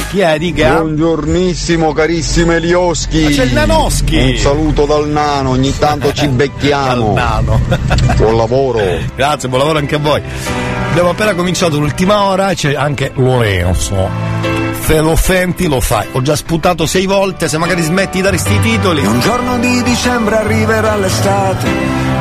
Chi 0.10 0.20
è 0.22 0.40
di 0.40 0.52
che? 0.54 0.68
Buongiornissimo 0.68 1.94
carissimo 1.94 2.54
Elioschi. 2.54 3.24
Ma 3.24 3.30
c'è 3.30 3.44
il 3.44 3.54
Nanoschi. 3.54 4.18
Un 4.18 4.38
saluto 4.38 4.86
dal 4.86 5.08
nano, 5.08 5.52
ogni 5.52 5.78
tanto 5.78 6.12
ci 6.14 6.26
becchiamo. 6.30 7.14
Nano. 7.14 7.60
Buon 8.18 8.36
lavoro. 8.36 8.80
Grazie, 9.16 9.48
buon 9.50 9.62
lavoro 9.62 9.78
anche 9.78 9.96
a 9.96 10.00
voi. 10.00 10.22
Abbiamo 10.90 11.10
appena 11.10 11.36
cominciato 11.36 11.78
l'ultima 11.78 12.24
ora 12.24 12.54
c'è 12.56 12.74
anche 12.74 13.12
Lorenzo. 13.14 14.59
Se 14.90 15.02
lo 15.02 15.16
senti 15.16 15.68
lo 15.68 15.80
fai. 15.82 16.08
Ho 16.14 16.22
già 16.24 16.36
sputato 16.36 16.88
sei 16.88 17.06
volte, 17.06 17.48
se 17.48 17.60
magari 17.60 17.84
smetti 17.84 18.18
di 18.18 18.24
dare 18.24 18.40
sti 18.40 18.60
titoli. 18.60 19.06
Un 19.06 19.20
giorno 19.20 19.60
di 19.60 19.84
dicembre 19.84 20.38
arriverà 20.38 20.96
l'estate, 20.96 21.68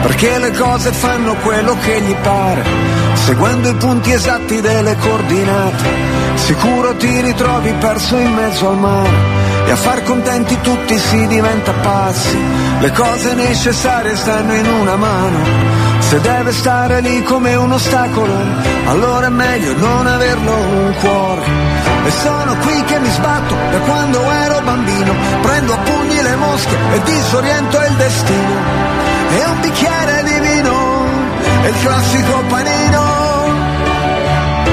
perché 0.03 0.39
le 0.39 0.51
cose 0.51 0.93
fanno 0.93 1.35
quello 1.37 1.79
che 1.79 1.99
gli 2.03 2.15
pare, 2.17 2.63
seguendo 3.25 3.71
i 3.71 3.75
punti 3.75 4.13
esatti 4.13 4.61
delle 4.61 4.95
coordinate. 4.99 5.89
Sicuro 6.35 6.95
ti 6.97 7.23
ritrovi 7.23 7.73
perso 7.73 8.19
in 8.19 8.35
mezzo 8.35 8.69
al 8.69 8.77
mare 8.77 9.17
e 9.65 9.71
a 9.71 9.77
far 9.77 10.03
contenti 10.03 10.61
tutti 10.61 10.99
si 10.99 11.27
diventa 11.27 11.73
pazzi. 11.73 12.39
Le 12.81 12.93
cose 12.93 13.33
necessarie 13.33 14.15
stanno 14.15 14.53
in 14.53 14.67
una 14.67 14.97
mano. 14.97 15.39
Se 16.01 16.21
deve 16.21 16.53
stare 16.53 17.01
lì 17.01 17.23
come 17.23 17.55
un 17.55 17.73
ostacolo, 17.73 18.35
allora 18.89 19.29
è 19.29 19.31
meglio 19.31 19.75
non 19.79 20.07
averlo 20.07 20.53
un 20.53 20.95
cuore. 21.01 21.88
E 22.09 22.11
sono 22.11 22.57
qui 22.57 22.85
che 22.85 22.99
mi 23.01 23.11
sbatto 23.11 23.55
da 23.71 23.79
quando 23.81 24.19
ero 24.31 24.61
bambino, 24.63 25.15
prendo 25.43 25.75
a 25.75 25.77
pugni 25.77 26.23
le 26.23 26.37
mosche 26.37 26.75
e 26.95 27.03
disoriento 27.03 27.77
il 27.83 27.95
destino. 27.97 28.57
E 29.37 29.45
un 29.45 29.61
bicchiere 29.61 30.23
di 30.23 30.39
vino, 30.41 31.05
è 31.65 31.69
il 31.69 31.79
classico 31.83 32.45
panino. 32.49 33.03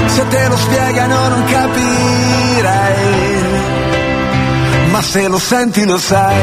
Se 0.05 0.27
te 0.29 0.47
lo 0.47 0.55
spiegano 0.55 1.27
non 1.27 1.43
capirai, 1.43 2.93
ma 4.91 5.01
se 5.01 5.27
lo 5.27 5.37
senti 5.37 5.85
lo 5.85 5.97
sai. 5.97 6.41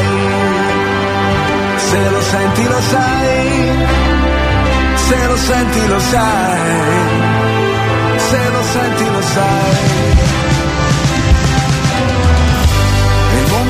Se 1.89 2.09
lo 2.09 2.21
senti 2.21 2.67
lo 2.67 2.81
sai, 2.81 3.87
se 5.07 5.25
lo 5.25 5.37
senti 5.37 5.87
lo 5.87 5.99
sai, 5.99 6.59
se 8.29 8.49
lo 8.51 8.63
senti 8.63 9.09
lo 9.09 9.21
sai. 9.21 10.12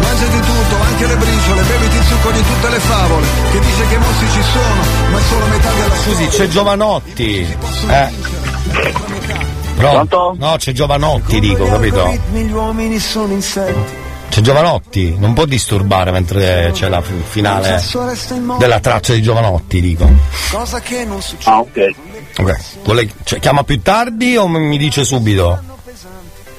Mangiati 0.00 0.40
tutto, 0.40 0.82
anche 0.82 1.06
le 1.06 1.16
briciole, 1.16 1.62
beviti 1.62 1.96
il 1.96 2.04
succo 2.04 2.30
di 2.30 2.42
tutte 2.42 2.68
le 2.70 2.78
favole, 2.78 3.26
che 3.50 3.60
dice 3.60 3.86
che 3.86 3.94
i 3.94 3.98
mossi 3.98 4.26
ci 4.30 4.42
sono, 4.42 5.10
ma 5.10 5.18
è 5.18 5.22
solo 5.22 5.46
metà 5.46 5.72
della 5.72 5.94
Scusi, 5.96 6.26
c'è 6.26 6.48
Giovanotti. 6.48 7.56
Eh. 7.88 8.10
Pronto? 9.76 10.36
No, 10.38 10.56
c'è 10.56 10.72
Giovanotti, 10.72 11.40
dico, 11.40 11.64
capito? 11.64 12.18
Gli 12.32 12.50
uomini 12.50 12.98
sono 12.98 13.32
insetti. 13.32 14.06
C'è 14.28 14.40
Giovanotti, 14.42 15.16
non 15.18 15.32
può 15.32 15.46
disturbare 15.46 16.10
mentre 16.10 16.70
c'è 16.72 16.88
la 16.88 17.00
finale 17.02 17.82
della 18.58 18.78
traccia 18.80 19.14
di 19.14 19.22
Giovanotti, 19.22 19.80
dico. 19.80 20.08
Cosa 20.50 20.80
che 20.80 21.04
non 21.04 21.20
succede. 21.22 21.50
Ah, 21.50 21.60
ok. 21.60 21.94
Ok. 22.40 22.56
Vuole- 22.84 23.10
cioè, 23.24 23.38
chiama 23.38 23.62
più 23.64 23.80
tardi 23.80 24.36
o 24.36 24.46
mi 24.46 24.76
dice 24.78 25.04
subito? 25.04 25.67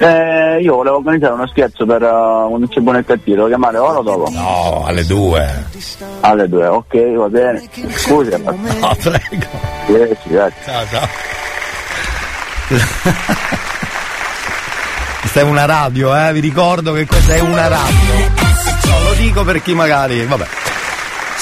Eh, 0.02 0.60
io 0.62 0.76
volevo 0.76 0.96
organizzare 0.96 1.34
uno 1.34 1.46
scherzo 1.46 1.84
per 1.84 2.00
uh, 2.00 2.50
un 2.50 2.66
c'è 2.66 2.80
buono 2.80 2.96
e 2.96 3.04
cattivo, 3.04 3.36
devo 3.36 3.48
chiamare 3.48 3.76
ora 3.76 3.98
o 3.98 4.02
dopo? 4.02 4.30
No, 4.30 4.84
alle 4.86 5.04
due. 5.04 5.66
Alle 6.20 6.48
due, 6.48 6.66
ok, 6.66 7.16
va 7.16 7.28
bene. 7.28 7.68
Scusi, 7.96 8.30
ma... 8.42 8.50
No, 8.50 8.96
prego. 8.98 10.16
Sì, 10.22 10.28
grazie. 10.30 10.62
Ciao, 10.64 10.86
ciao. 10.86 11.08
Questa 15.20 15.40
è 15.40 15.42
una 15.42 15.66
radio, 15.66 16.16
eh? 16.16 16.32
Vi 16.32 16.40
ricordo 16.40 16.94
che 16.94 17.04
questa 17.04 17.34
è 17.34 17.40
una 17.40 17.68
radio. 17.68 18.14
No, 18.86 19.02
lo 19.02 19.12
dico 19.18 19.44
per 19.44 19.60
chi 19.60 19.74
magari. 19.74 20.24
Vabbè. 20.24 20.46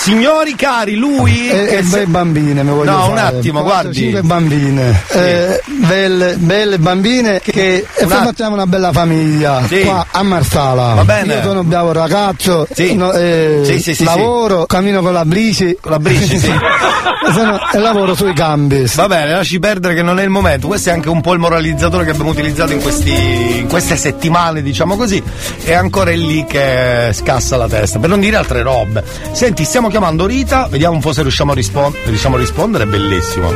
Signori 0.00 0.54
cari, 0.54 0.94
lui. 0.94 1.48
E, 1.50 1.64
che 1.66 1.76
e 1.78 1.82
se- 1.82 1.96
bei 1.98 2.06
bambine 2.06 2.62
mi 2.62 2.70
voglio 2.70 2.90
No, 2.92 2.98
fare. 3.00 3.10
un 3.12 3.18
attimo, 3.18 3.62
guardi. 3.62 3.94
Cinque 3.94 4.22
bambine. 4.22 5.02
Eh, 5.10 5.60
belle, 5.66 6.36
belle 6.36 6.78
bambine 6.78 7.40
che 7.42 7.84
e 7.94 8.02
Un 8.04 8.08
poi 8.08 8.16
att- 8.18 8.24
facciamo 8.26 8.54
una 8.54 8.66
bella 8.66 8.92
famiglia 8.92 9.60
Sì. 9.66 9.80
qua 9.80 10.06
a 10.10 10.22
Marsala. 10.22 10.94
Va 10.94 11.04
bene. 11.04 11.34
Io 11.34 11.42
sono 11.42 11.60
un 11.60 11.68
bravo 11.68 11.92
ragazzo, 11.92 12.66
Sì. 12.72 12.94
no, 12.94 13.12
eh, 13.12 13.62
Sì, 13.64 13.80
sì, 13.80 13.94
sì, 13.94 14.04
lavoro, 14.04 14.64
cammino 14.66 15.02
con 15.02 15.12
la 15.12 15.24
brici. 15.24 15.76
Con 15.80 15.90
la 15.90 15.98
brici, 15.98 16.38
sì. 16.38 16.46
e, 16.48 17.76
e 17.76 17.78
lavoro 17.78 18.14
sui 18.14 18.32
cambi. 18.32 18.84
Va 18.94 19.08
bene, 19.08 19.32
lasci 19.32 19.58
perdere 19.58 19.94
che 19.94 20.02
non 20.02 20.18
è 20.18 20.22
il 20.22 20.30
momento. 20.30 20.68
Questo 20.68 20.88
è 20.90 20.92
anche 20.92 21.08
un 21.10 21.20
po' 21.20 21.32
il 21.34 21.38
moralizzatore 21.40 22.04
che 22.04 22.10
abbiamo 22.12 22.30
utilizzato 22.30 22.72
in, 22.72 22.80
questi, 22.80 23.58
in 23.58 23.66
queste 23.68 23.96
settimane, 23.96 24.62
diciamo 24.62 24.96
così. 24.96 25.22
E 25.64 25.74
ancora 25.74 26.12
è 26.12 26.16
lì 26.16 26.46
che 26.48 27.10
scassa 27.12 27.56
la 27.56 27.66
testa, 27.68 27.98
per 27.98 28.08
non 28.08 28.20
dire 28.20 28.36
altre 28.36 28.62
robe. 28.62 29.02
Senti, 29.32 29.64
stiamo 29.64 29.87
chiamando 29.88 30.26
Rita, 30.26 30.66
vediamo 30.68 30.94
un 30.94 31.00
po' 31.00 31.12
se 31.12 31.22
riusciamo 31.22 31.52
a, 31.52 31.54
rispon- 31.54 31.94
riusciamo 32.04 32.36
a 32.36 32.38
rispondere, 32.38 32.84
è 32.84 32.86
bellissimo. 32.86 33.50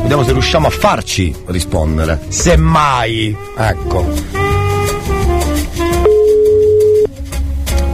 Vediamo 0.00 0.24
se 0.24 0.32
riusciamo 0.32 0.66
a 0.66 0.70
farci 0.70 1.34
rispondere. 1.46 2.20
Semmai, 2.28 3.36
ecco. 3.56 4.08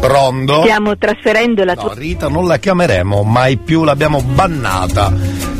Pronto? 0.01 0.61
Stiamo 0.63 0.97
trasferendo 0.97 1.65
la 1.65 1.75
tua 1.75 1.89
No, 1.89 1.95
Rita 1.95 2.29
non 2.29 2.47
la 2.47 2.59
chiameremo 2.59 3.23
mai 3.25 3.57
più, 3.57 3.83
l'abbiamo 3.83 4.21
bannata. 4.23 5.13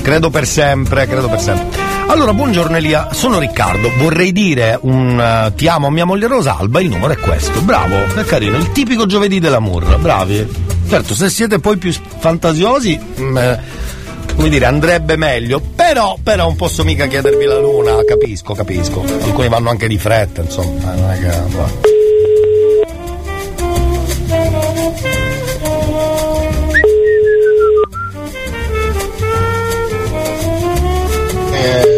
Credo 0.03 0.31
per 0.31 0.47
sempre, 0.47 1.07
credo 1.07 1.29
per 1.29 1.41
sempre. 1.41 1.85
Allora, 2.09 2.33
buongiorno 2.33 2.77
Elia, 2.77 3.09
sono 3.13 3.41
Riccardo, 3.41 3.91
vorrei 3.99 4.31
dire 4.31 4.79
un 4.83 5.21
eh, 5.21 5.53
ti 5.57 5.67
amo 5.67 5.89
a 5.89 5.91
mia 5.91 6.05
moglie 6.05 6.29
Rosalba, 6.29 6.81
il 6.81 6.89
numero 6.89 7.13
è 7.13 7.19
questo. 7.19 7.61
Bravo, 7.63 7.97
è 8.15 8.23
carino, 8.25 8.57
il 8.57 8.71
tipico 8.71 9.07
giovedì 9.07 9.41
dell'amore, 9.41 9.97
bravi. 9.97 10.76
Certo, 10.89 11.15
se 11.15 11.29
siete 11.31 11.59
poi 11.59 11.77
più 11.79 11.93
fantasiosi, 11.93 12.99
mm, 13.21 13.37
eh, 13.37 13.61
come 14.37 14.49
dire, 14.49 14.67
andrebbe 14.67 15.17
meglio. 15.17 15.61
Però, 15.61 16.17
però 16.23 16.45
non 16.45 16.57
posso 16.57 16.85
mica 16.85 17.07
chiedervi 17.07 17.45
la 17.45 17.59
luna, 17.59 17.97
capisco, 18.05 18.55
capisco. 18.55 19.03
Alcuni 19.03 19.49
vanno 19.49 19.71
anche 19.71 19.89
di 19.89 19.99
fretta, 19.99 20.43
insomma, 20.43 20.95
eh, 20.95 21.01
non 21.01 21.11
è 21.11 21.19
che. 21.19 21.27
vabbè. 21.27 21.73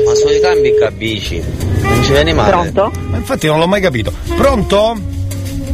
Ma 0.07 0.15
sui 0.15 0.41
cambi 0.41 0.75
capisci? 0.75 1.43
Non 1.83 2.03
ci 2.03 2.13
viene 2.13 2.33
male. 2.33 2.51
Pronto? 2.51 2.93
Ma 3.11 3.17
infatti 3.19 3.47
non 3.47 3.59
l'ho 3.59 3.67
mai 3.67 3.81
capito. 3.81 4.13
Pronto? 4.37 4.97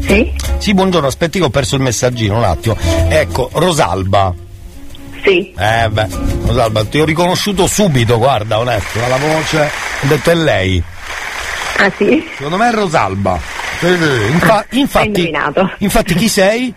Sì? 0.01 0.34
Sì, 0.65 0.73
buongiorno, 0.73 1.07
aspetti 1.07 1.39
che 1.39 1.45
ho 1.45 1.51
perso 1.51 1.77
il 1.77 1.83
messaggino 1.83 2.39
un 2.39 2.45
attimo. 2.45 2.75
Ecco, 3.11 3.51
Rosalba. 3.53 4.33
Sì. 5.23 5.53
Eh 5.59 5.91
beh, 5.91 6.07
Rosalba, 6.47 6.87
ti 6.87 7.01
ho 7.01 7.05
riconosciuto 7.05 7.67
subito, 7.67 8.17
guarda, 8.17 8.59
onesto, 8.59 8.99
dalla 8.99 9.19
voce. 9.19 9.71
Ho 10.03 10.07
detto 10.07 10.31
è 10.31 10.35
lei. 10.35 10.83
Ah 11.77 11.93
sì? 11.99 12.27
Secondo 12.35 12.57
me 12.57 12.71
è 12.71 12.73
Rosalba. 12.73 13.39
Infa- 14.31 14.65
infatti, 14.71 15.31
infatti 15.81 16.15
chi 16.15 16.29
sei? 16.31 16.73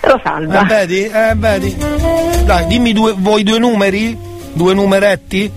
Rosalba. 0.00 0.60
Eh, 0.60 0.64
vedi? 0.66 1.06
Eh, 1.06 1.32
vedi. 1.36 1.74
Dai, 2.44 2.66
dimmi 2.66 2.92
due, 2.92 3.14
vuoi 3.16 3.42
due 3.44 3.58
numeri? 3.58 4.14
Due 4.52 4.74
numeretti? 4.74 5.50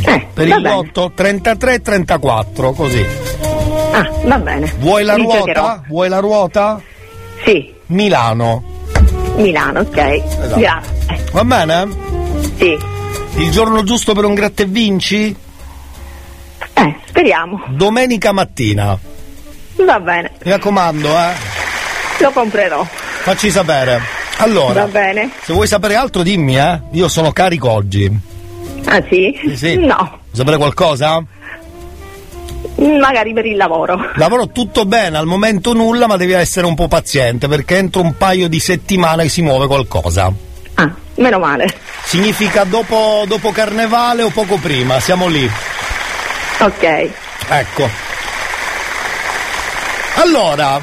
Eh, 0.00 0.26
per 0.32 0.46
il 0.46 0.54
bene. 0.54 0.68
lotto 0.68 1.10
33 1.12 1.74
e 1.74 1.82
34, 1.82 2.70
così. 2.70 3.25
Ah, 3.98 4.10
va 4.24 4.38
bene. 4.38 4.74
Vuoi 4.78 5.04
la 5.04 5.14
ruota? 5.14 5.38
giocherò. 5.38 5.80
Vuoi 5.88 6.08
la 6.08 6.18
ruota? 6.18 6.80
Sì. 7.44 7.72
Milano. 7.86 8.62
Milano, 9.36 9.80
ok. 9.80 9.96
Esatto. 9.96 10.58
Grazie. 10.58 11.24
Va 11.32 11.44
bene? 11.44 11.88
Sì. 12.58 12.76
Il 13.36 13.50
giorno 13.50 13.82
giusto 13.84 14.12
per 14.14 14.24
un 14.24 14.34
gratta 14.34 14.62
e 14.62 14.66
vinci? 14.66 15.34
Eh, 16.74 16.94
speriamo. 17.06 17.62
Domenica 17.68 18.32
mattina. 18.32 18.98
Va 19.76 20.00
bene. 20.00 20.32
Mi 20.42 20.50
raccomando, 20.50 21.08
eh. 21.08 21.32
Lo 22.18 22.30
comprerò. 22.32 22.84
Facci 23.22 23.50
sapere. 23.50 24.00
Allora, 24.38 24.82
Va 24.84 24.86
bene. 24.88 25.30
se 25.42 25.54
vuoi 25.54 25.66
sapere 25.66 25.94
altro 25.94 26.22
dimmi, 26.22 26.58
eh. 26.58 26.80
Io 26.92 27.08
sono 27.08 27.32
carico 27.32 27.70
oggi. 27.70 28.10
Ah 28.84 29.02
sì? 29.08 29.34
Sì, 29.42 29.56
sì. 29.56 29.76
No, 29.76 29.96
Vuoi 29.96 30.18
sapere 30.32 30.56
qualcosa? 30.58 31.22
Magari 32.76 33.32
per 33.32 33.46
il 33.46 33.56
lavoro. 33.56 33.96
Lavoro 34.16 34.48
tutto 34.48 34.84
bene, 34.84 35.16
al 35.16 35.26
momento 35.26 35.72
nulla, 35.72 36.06
ma 36.06 36.16
devi 36.16 36.32
essere 36.32 36.66
un 36.66 36.74
po' 36.74 36.88
paziente 36.88 37.48
perché 37.48 37.76
entro 37.76 38.02
un 38.02 38.16
paio 38.16 38.48
di 38.48 38.60
settimane 38.60 39.28
si 39.28 39.42
muove 39.42 39.66
qualcosa. 39.66 40.30
Ah, 40.74 40.90
meno 41.14 41.38
male. 41.38 41.66
Significa 42.04 42.64
dopo, 42.64 43.24
dopo 43.26 43.50
carnevale 43.50 44.22
o 44.22 44.30
poco 44.30 44.56
prima, 44.58 45.00
siamo 45.00 45.26
lì. 45.26 45.48
Ok. 46.58 47.10
Ecco. 47.48 47.88
Allora, 50.16 50.80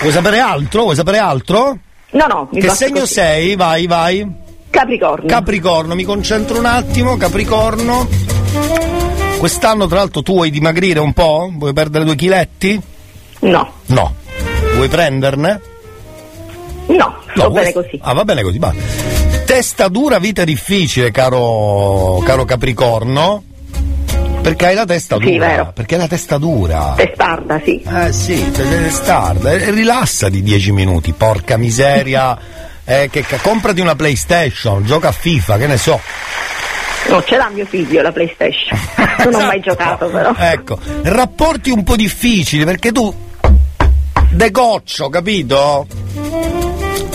vuoi 0.00 0.12
sapere 0.12 0.38
altro? 0.38 0.82
Vuoi 0.82 0.94
sapere 0.96 1.18
altro? 1.18 1.78
No, 2.10 2.26
no, 2.26 2.48
mi 2.52 2.60
Che 2.60 2.70
segno 2.70 3.00
così. 3.00 3.12
sei? 3.14 3.56
Vai, 3.56 3.86
vai. 3.86 4.26
Capricorno. 4.70 5.26
Capricorno, 5.26 5.94
mi 5.94 6.04
concentro 6.04 6.58
un 6.58 6.64
attimo, 6.66 7.16
Capricorno. 7.16 8.06
Quest'anno 9.46 9.86
tra 9.86 9.98
l'altro 9.98 10.22
tu 10.22 10.32
vuoi 10.32 10.50
dimagrire 10.50 10.98
un 10.98 11.12
po'? 11.12 11.48
Vuoi 11.52 11.72
perdere 11.72 12.04
due 12.04 12.16
chiletti? 12.16 12.80
No. 13.42 13.74
No. 13.86 14.14
Vuoi 14.74 14.88
prenderne? 14.88 15.60
No, 16.86 17.14
No, 17.36 17.50
bene 17.50 17.70
questo- 17.70 17.82
così. 17.82 18.00
Ah, 18.02 18.12
va 18.12 18.24
bene 18.24 18.42
così, 18.42 18.58
va. 18.58 18.74
Testa 19.46 19.86
dura, 19.86 20.18
vita 20.18 20.42
difficile, 20.42 21.12
caro, 21.12 22.20
caro 22.26 22.44
Capricorno. 22.44 23.44
Perché 24.42 24.66
hai 24.66 24.74
la 24.74 24.84
testa 24.84 25.16
Sì, 25.20 25.30
dura. 25.34 25.46
vero. 25.46 25.70
Perché 25.72 25.94
hai 25.94 26.00
la 26.00 26.08
testa 26.08 26.38
dura. 26.38 26.94
Testarda, 26.96 27.60
sì. 27.64 27.80
Eh 27.82 28.12
sì, 28.12 28.50
testarda. 28.50 29.52
E 29.52 29.70
rilassati 29.70 30.42
dieci 30.42 30.72
minuti, 30.72 31.12
porca 31.12 31.56
miseria. 31.56 32.36
Eh, 32.84 33.08
che 33.12 33.24
comprati 33.40 33.80
una 33.80 33.94
PlayStation, 33.94 34.84
gioca 34.84 35.06
a 35.08 35.12
FIFA, 35.12 35.56
che 35.56 35.66
ne 35.68 35.76
so. 35.78 36.00
No, 37.08 37.22
ce 37.22 37.36
l'ha 37.36 37.48
mio 37.48 37.64
figlio 37.66 38.02
la 38.02 38.12
PlayStation. 38.12 38.78
Non 39.18 39.34
ho 39.34 39.46
mai 39.46 39.60
giocato 39.60 40.08
però. 40.08 40.34
Ecco, 40.36 40.78
rapporti 41.02 41.70
un 41.70 41.84
po' 41.84 41.96
difficili 41.96 42.64
perché 42.64 42.92
tu 42.92 43.14
decoccio, 44.30 45.08
capito? 45.08 45.86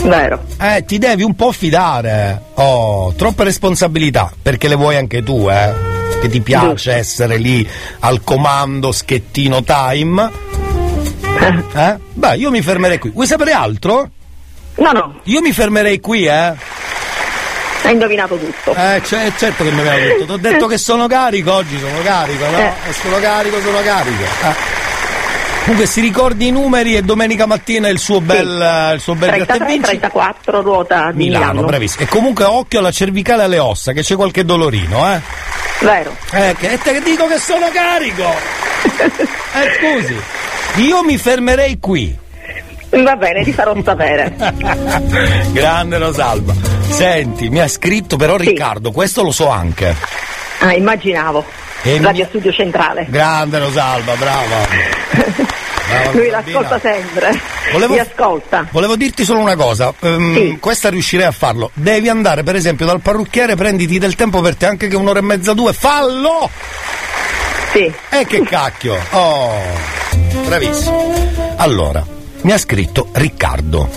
Vero. 0.02 0.44
Eh, 0.60 0.84
ti 0.84 0.98
devi 0.98 1.22
un 1.22 1.34
po' 1.34 1.52
fidare. 1.52 2.42
Oh, 2.54 3.12
troppe 3.14 3.44
responsabilità, 3.44 4.32
perché 4.40 4.66
le 4.68 4.74
vuoi 4.74 4.96
anche 4.96 5.22
tu, 5.22 5.48
eh? 5.48 5.72
Che 6.20 6.28
ti 6.28 6.40
piace 6.40 6.92
essere 6.94 7.36
lì 7.36 7.66
al 8.00 8.22
comando 8.24 8.92
schettino 8.92 9.62
time. 9.62 10.30
Eh? 11.74 11.96
Beh, 12.12 12.36
io 12.36 12.50
mi 12.50 12.62
fermerei 12.62 12.98
qui. 12.98 13.10
Vuoi 13.10 13.26
sapere 13.26 13.52
altro? 13.52 14.10
No, 14.76 14.92
no. 14.92 15.20
Io 15.24 15.40
mi 15.40 15.52
fermerei 15.52 16.00
qui, 16.00 16.26
eh? 16.26 16.54
Hai 17.82 17.92
indovinato 17.92 18.36
tutto. 18.36 18.74
Eh, 18.74 19.00
c- 19.02 19.32
certo 19.36 19.64
che 19.64 19.70
mi 19.70 19.80
aveva 19.80 19.96
detto. 19.96 20.24
Ti 20.24 20.32
ho 20.32 20.36
detto 20.36 20.66
che 20.66 20.78
sono 20.78 21.06
carico, 21.06 21.52
oggi 21.52 21.78
sono 21.78 22.00
carico, 22.02 22.44
no? 22.48 22.58
Eh. 22.58 22.72
Sono 22.92 23.18
carico, 23.18 23.60
sono 23.60 23.82
carico. 23.82 24.22
Eh. 24.22 24.80
Comunque 25.62 25.86
si 25.86 26.00
ricordi 26.00 26.48
i 26.48 26.50
numeri 26.50 26.96
e 26.96 27.02
domenica 27.02 27.46
mattina 27.46 27.88
il 27.88 27.98
suo 28.00 28.20
bel, 28.20 28.92
il 28.94 29.00
suo 29.00 29.14
bel 29.14 29.30
gratta 29.30 29.54
e 29.54 29.58
33, 29.58 29.66
vinci. 29.66 29.82
34 29.90 30.60
ruota 30.60 31.10
di 31.12 31.18
Milano, 31.24 31.50
Milano. 31.52 31.66
bravissimo. 31.66 32.04
E 32.04 32.08
comunque 32.08 32.44
occhio 32.44 32.80
alla 32.80 32.90
cervicale 32.90 33.42
e 33.42 33.44
alle 33.44 33.58
ossa, 33.60 33.92
che 33.92 34.02
c'è 34.02 34.16
qualche 34.16 34.44
dolorino, 34.44 35.12
eh? 35.14 35.20
Vero. 35.78 36.16
Eh, 36.32 36.56
che 36.58 36.78
te 36.82 37.00
dico 37.02 37.26
che 37.28 37.38
sono 37.38 37.68
carico! 37.72 38.24
eh, 39.54 40.00
scusi, 40.00 40.20
io 40.82 41.04
mi 41.04 41.16
fermerei 41.16 41.78
qui. 41.78 42.18
Va 42.94 43.16
bene, 43.16 43.42
ti 43.42 43.52
farò 43.52 43.74
sapere. 43.82 44.34
Grande 45.52 45.98
Rosalba. 45.98 46.54
Senti, 46.90 47.48
mi 47.48 47.58
ha 47.60 47.68
scritto 47.68 48.16
però 48.16 48.36
Riccardo, 48.36 48.90
questo 48.92 49.22
lo 49.22 49.30
so 49.30 49.48
anche. 49.48 49.94
Ah, 50.58 50.74
immaginavo. 50.74 51.44
E 51.82 51.98
mi- 51.98 52.04
Radio 52.04 52.26
Studio 52.28 52.52
Centrale. 52.52 53.06
Grande 53.08 53.58
Rosalba, 53.58 54.14
brava. 54.16 54.66
Brava, 55.88 56.10
Lui 56.12 56.28
l'ascolta 56.28 56.78
sempre. 56.78 57.40
Volevo- 57.72 57.94
Mi 57.94 57.98
ascolta. 58.00 58.66
Volevo 58.70 58.94
dirti 58.96 59.24
solo 59.24 59.40
una 59.40 59.56
cosa, 59.56 59.92
ehm, 59.98 60.58
questa 60.58 60.90
riuscirei 60.90 61.26
a 61.26 61.32
farlo. 61.32 61.70
Devi 61.74 62.08
andare, 62.10 62.42
per 62.42 62.54
esempio, 62.56 62.84
dal 62.86 63.00
parrucchiere, 63.00 63.56
prenditi 63.56 63.98
del 63.98 64.14
tempo 64.14 64.40
per 64.42 64.54
te, 64.56 64.66
anche 64.66 64.86
che 64.88 64.96
un'ora 64.96 65.18
e 65.18 65.22
mezza, 65.22 65.54
due, 65.54 65.72
fallo! 65.72 66.48
Sì. 67.72 67.90
E 68.10 68.26
che 68.26 68.42
cacchio! 68.42 68.96
Oh, 69.10 69.50
bravissimo. 70.46 71.14
Allora, 71.56 72.04
mi 72.42 72.52
ha 72.52 72.58
scritto 72.58 73.08
Riccardo. 73.12 73.88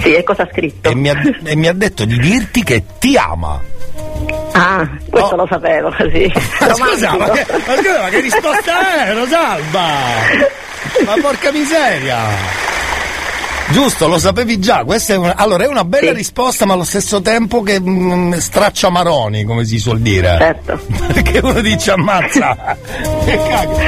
Sì, 0.00 0.14
e 0.14 0.22
cosa 0.24 0.42
ha 0.42 0.48
scritto? 0.50 0.90
E 0.90 0.94
mi 0.94 1.08
ha, 1.08 1.20
e 1.44 1.54
mi 1.56 1.68
ha 1.68 1.72
detto 1.72 2.04
di 2.04 2.18
dirti 2.18 2.62
che 2.64 2.84
ti 2.98 3.16
ama. 3.16 3.60
Ah, 4.52 4.88
questo 5.10 5.36
lo 5.36 5.46
sapevo, 5.48 5.92
sì. 6.10 6.30
Ma 6.60 6.74
scusa, 6.74 7.16
ma 7.16 7.28
che, 7.30 7.46
ma 7.48 7.76
scusa, 7.76 8.02
ma 8.02 8.08
che 8.08 8.20
risposta 8.20 9.04
è, 9.06 9.14
Rosalba? 9.14 9.88
Ma 11.04 11.14
porca 11.20 11.50
miseria! 11.52 12.72
Giusto, 13.70 14.06
lo 14.06 14.18
sapevi 14.18 14.58
già. 14.60 14.84
Questa 14.84 15.14
è 15.14 15.16
una, 15.16 15.36
allora, 15.36 15.64
è 15.64 15.66
una 15.66 15.84
bella 15.84 16.12
risposta, 16.12 16.64
ma 16.66 16.74
allo 16.74 16.84
stesso 16.84 17.20
tempo 17.20 17.62
che 17.62 17.80
mm, 17.80 18.34
straccia 18.34 18.90
maroni, 18.90 19.44
come 19.44 19.64
si 19.64 19.78
suol 19.78 20.00
dire. 20.00 20.36
Certo. 20.38 20.80
Perché 21.12 21.38
uno 21.38 21.60
dice 21.60 21.92
ammazza. 21.92 22.76
che 23.24 23.36
cacchio. 23.36 23.78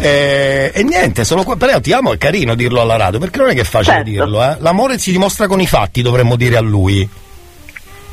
E, 0.00 0.72
e 0.74 0.82
niente, 0.82 1.24
solo 1.24 1.44
que- 1.44 1.56
però 1.56 1.80
ti 1.80 1.92
amo, 1.92 2.12
è 2.12 2.18
carino 2.18 2.54
dirlo 2.54 2.80
alla 2.80 2.96
radio, 2.96 3.18
perché 3.18 3.38
non 3.38 3.50
è 3.50 3.54
che 3.54 3.60
è 3.62 3.64
facile 3.64 3.96
Certo. 3.96 4.10
dirlo, 4.10 4.42
eh. 4.42 4.56
L'amore 4.60 4.98
si 4.98 5.10
dimostra 5.10 5.46
con 5.46 5.60
i 5.60 5.66
fatti, 5.66 6.02
dovremmo 6.02 6.36
dire 6.36 6.56
a 6.56 6.60
lui. 6.60 7.08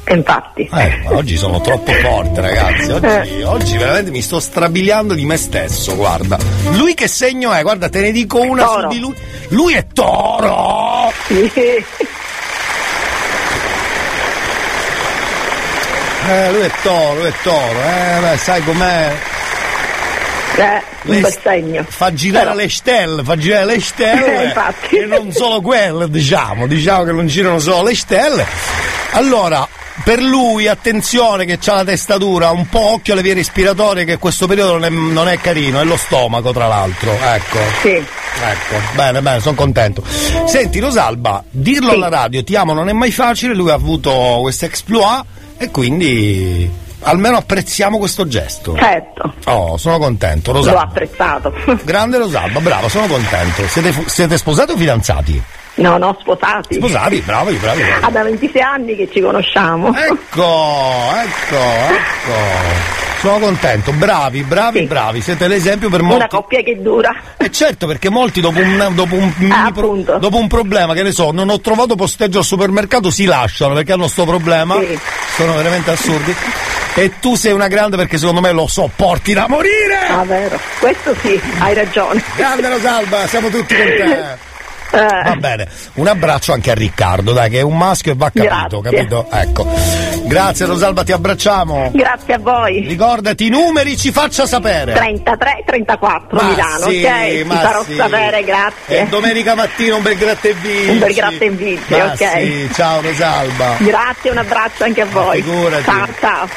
Infatti. 0.08 0.70
Eh, 0.72 1.02
ma 1.04 1.14
oggi 1.16 1.36
sono 1.36 1.60
troppo 1.62 1.92
forte, 1.94 2.42
ragazzi. 2.42 2.92
Oggi, 2.92 3.42
oggi 3.42 3.78
veramente 3.78 4.12
mi 4.12 4.22
sto 4.22 4.40
strabiliando 4.40 5.14
di 5.16 5.26
me 5.26 5.36
stesso, 5.38 5.96
guarda. 5.96 6.38
Lui 6.74 6.94
che 6.94 7.08
segno 7.08 7.52
è? 7.54 7.62
Guarda, 7.64 7.90
te 7.90 8.02
ne 8.02 8.12
dico 8.12 8.40
una 8.40 8.64
Toro. 8.66 8.82
su 8.82 8.88
di 8.88 9.00
lui. 9.00 9.16
Lui 9.50 9.74
è 9.74 9.86
toro! 9.94 11.12
Eh, 16.28 16.52
lui 16.52 16.62
è 16.62 16.72
toro, 16.82 17.20
lui 17.20 17.28
è 17.28 17.34
toro, 17.44 17.80
eh, 17.82 18.20
beh, 18.20 18.38
sai 18.38 18.64
com'è? 18.64 19.16
Eh, 20.58 20.82
un 21.12 21.22
bel 21.22 21.38
segno. 21.44 21.86
Fa 21.88 22.14
girare 22.14 22.56
le 22.56 22.70
stelle, 22.70 23.24
fa 23.24 23.38
girare 23.38 23.66
le 23.66 23.80
stelle. 23.82 24.42
Eh, 24.42 24.46
infatti. 24.46 24.96
E 24.98 25.06
non 25.06 25.32
solo 25.32 25.62
quelle, 25.62 26.10
diciamo, 26.10 26.66
diciamo 26.66 27.04
che 27.04 27.12
non 27.12 27.28
girano 27.28 27.60
solo 27.60 27.84
le 27.90 27.96
stelle. 27.96 28.46
Allora, 29.16 29.68
per 30.04 30.22
lui, 30.22 30.68
attenzione 30.68 31.46
che 31.46 31.58
ha 31.70 31.74
la 31.76 31.84
testa 31.86 32.18
dura, 32.18 32.50
un 32.52 32.68
po' 32.68 32.94
occhio 32.94 33.14
alle 33.14 33.22
vie 33.22 33.34
respiratorie 33.34 34.04
che 34.04 34.14
in 34.14 34.20
questo 34.20 34.46
periodo 34.46 34.74
non 34.74 34.84
è, 34.84 34.90
non 34.90 35.28
è 35.30 35.38
carino, 35.40 35.80
è 35.80 35.84
lo 35.86 35.96
stomaco 35.98 36.52
tra 36.52 36.68
l'altro, 36.68 37.12
ecco. 37.12 37.58
Sì. 37.82 37.92
Ecco, 37.94 38.76
bene, 38.94 39.22
bene, 39.22 39.40
sono 39.40 39.56
contento. 39.56 40.04
Senti, 40.46 40.80
Rosalba, 40.80 41.42
dirlo 41.50 41.92
alla 41.92 42.10
radio, 42.10 42.44
ti 42.44 42.56
amo, 42.58 42.74
non 42.74 42.90
è 42.90 42.94
mai 42.94 43.12
facile, 43.12 43.54
lui 43.56 43.70
ha 43.72 43.76
avuto 43.76 44.40
questo 44.42 44.66
exploit, 44.66 45.24
e 45.58 45.72
quindi 45.72 46.70
almeno 47.04 47.38
apprezziamo 47.38 47.98
questo 47.98 48.28
gesto. 48.28 48.76
Certo, 48.78 49.34
Oh, 49.46 49.78
sono 49.78 49.98
contento, 49.98 50.52
l'ho 50.52 50.58
Rosalba. 50.58 50.82
apprezzato. 50.82 51.54
Grande 51.86 52.18
Rosalba, 52.18 52.60
bravo, 52.60 52.90
sono 52.90 53.08
contento. 53.08 53.66
Siete, 53.70 53.94
siete 54.08 54.38
sposati 54.38 54.74
o 54.74 54.76
fidanzati? 54.78 55.42
No, 55.76 55.98
no, 55.98 56.16
sposati. 56.22 56.76
Sposati, 56.76 57.20
bravi, 57.20 57.54
bravi. 57.56 57.82
bravi. 57.82 58.06
Ah, 58.06 58.10
da 58.10 58.24
26 58.24 58.62
anni 58.62 58.96
che 58.96 59.10
ci 59.12 59.20
conosciamo. 59.20 59.94
Ecco, 59.96 61.12
ecco, 61.14 61.56
ecco. 61.56 63.04
Sono 63.20 63.40
contento, 63.40 63.92
bravi, 63.92 64.44
bravi, 64.44 64.84
bravi. 64.84 65.20
Siete 65.22 65.48
l'esempio 65.48 65.90
per 65.90 66.02
molti. 66.02 66.18
Una 66.18 66.28
coppia 66.28 66.62
che 66.62 66.80
dura. 66.82 67.14
E 67.38 67.50
certo, 67.52 67.88
perché 67.88 68.10
molti 68.10 68.40
dopo 68.40 68.60
un, 68.60 68.92
dopo, 68.94 69.16
un, 69.16 69.34
mini 69.38 69.72
pro- 69.74 70.18
dopo 70.20 70.38
un 70.38 70.48
problema, 70.48 70.94
che 70.94 71.02
ne 71.04 71.12
so, 71.12 71.32
non 71.32 71.50
ho 71.50 71.60
trovato 71.60 71.96
posteggio 71.96 72.38
al 72.40 72.46
supermercato, 72.46 73.10
si 73.10 73.26
lasciano 73.26 73.74
perché 73.74 73.94
hanno 73.94 74.08
sto 74.08 74.26
problema. 74.26 74.76
Sono 75.36 75.56
veramente 75.56 75.92
assurdi. 75.92 76.36
E 76.94 77.20
tu 77.20 77.36
sei 77.36 77.52
una 77.52 77.68
grande 77.68 77.98
perché 77.98 78.18
secondo 78.18 78.40
me 78.40 78.52
lo 78.54 78.68
sopporti 78.68 79.34
da 79.34 79.48
morire! 79.50 80.08
Ah, 80.08 80.24
vero. 80.24 80.58
Questo 80.80 81.14
sì, 81.22 81.38
hai 81.60 81.74
ragione. 81.74 82.24
Grande 82.38 82.70
Rosalba, 82.70 83.28
siamo 83.28 83.50
tutti 83.50 83.76
con 83.76 83.86
te. 83.86 84.38
Va 84.96 85.36
bene, 85.38 85.68
un 85.96 86.08
abbraccio 86.08 86.54
anche 86.54 86.72
a 86.72 86.74
Riccardo, 86.74 87.34
dai, 87.34 87.50
che 87.50 87.60
è 87.60 87.62
un 87.62 87.78
maschio 87.78 88.14
e 88.14 88.16
va 88.16 88.32
capito, 88.34 88.82
Grazie. 88.82 88.98
capito? 88.98 89.28
Ecco. 89.32 89.68
Grazie 90.26 90.66
Rosalba, 90.66 91.04
ti 91.04 91.12
abbracciamo. 91.12 91.92
Grazie 91.94 92.34
a 92.34 92.40
voi. 92.40 92.86
Ricordati 92.88 93.46
i 93.46 93.50
numeri, 93.50 93.98
ci 93.98 94.12
faccia 94.12 94.46
sapere. 94.46 94.94
33 94.94 95.64
34 95.66 96.38
Ma 96.38 96.44
Milano, 96.50 96.90
sì, 96.90 97.04
ok? 97.04 97.46
Ma 97.46 97.56
farò 97.56 97.84
sì. 97.84 97.96
sapere, 97.96 98.44
grazie. 98.44 99.00
E 99.02 99.08
domenica 99.08 99.56
mattina 99.56 99.96
un 99.96 100.02
bel 100.02 100.18
gratta 100.18 100.48
e 100.48 100.54
vinci. 100.54 100.90
Un 100.90 101.00
bel 101.00 101.14
gratta 101.14 101.46
e 101.46 101.50
vinci, 101.50 101.94
ok. 101.94 102.32
sì, 102.42 102.70
ciao 102.74 103.02
Rosalba. 103.02 103.76
Grazie, 103.80 104.32
un 104.32 104.38
abbraccio 104.38 104.84
anche 104.84 105.02
a 105.02 105.06
voi. 105.06 105.42
figurati. 105.42 105.84
Ciao, 105.84 106.08
ciao. 106.20 106.48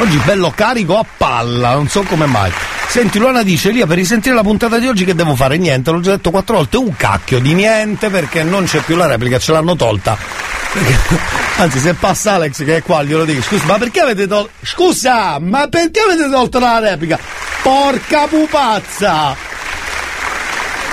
Oggi 0.00 0.16
bello 0.24 0.52
carico 0.54 0.96
a 0.96 1.04
palla, 1.16 1.72
non 1.74 1.88
so 1.88 2.02
come 2.02 2.26
mai. 2.26 2.52
Senti, 2.86 3.18
Luana 3.18 3.42
dice, 3.42 3.70
Elia, 3.70 3.84
per 3.84 3.96
risentire 3.96 4.32
la 4.32 4.42
puntata 4.42 4.78
di 4.78 4.86
oggi 4.86 5.04
che 5.04 5.14
devo 5.14 5.34
fare? 5.34 5.58
Niente, 5.58 5.90
l'ho 5.90 6.00
già 6.00 6.12
detto 6.12 6.30
quattro 6.30 6.56
volte, 6.56 6.76
un 6.76 6.94
cacchio 6.94 7.40
di 7.40 7.52
niente 7.52 8.08
perché 8.08 8.44
non 8.44 8.64
c'è 8.64 8.78
più 8.80 8.94
la 8.94 9.06
replica, 9.06 9.38
ce 9.38 9.50
l'hanno 9.50 9.74
tolta. 9.74 10.16
Anzi, 11.58 11.80
se 11.80 11.94
passa 11.94 12.34
Alex 12.34 12.64
che 12.64 12.76
è 12.76 12.82
qua, 12.82 13.02
glielo 13.02 13.24
dico, 13.24 13.42
scusa, 13.42 13.64
ma 13.66 13.76
perché 13.76 14.00
avete 14.00 14.28
tolto... 14.28 14.50
Scusa, 14.62 15.38
ma 15.40 15.66
perché 15.66 16.00
avete 16.00 16.30
tolto 16.30 16.60
la 16.60 16.78
replica? 16.78 17.18
Porca 17.62 18.28
pupazza! 18.28 19.34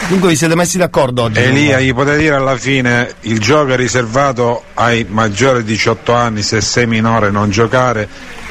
Dunque 0.08 0.30
vi 0.30 0.36
siete 0.36 0.56
messi 0.56 0.78
d'accordo 0.78 1.24
oggi? 1.24 1.40
Elia, 1.40 1.80
gli 1.80 1.94
potete 1.94 2.18
dire 2.18 2.36
alla 2.36 2.58
fine 2.58 3.14
il 3.22 3.40
gioco 3.40 3.74
è 3.74 3.76
riservato 3.76 4.64
ai 4.74 5.06
maggiori 5.08 5.64
di 5.64 5.74
18 5.74 6.14
anni, 6.14 6.42
se 6.42 6.60
sei 6.62 6.88
minore 6.88 7.30
non 7.30 7.52
giocare 7.52 8.08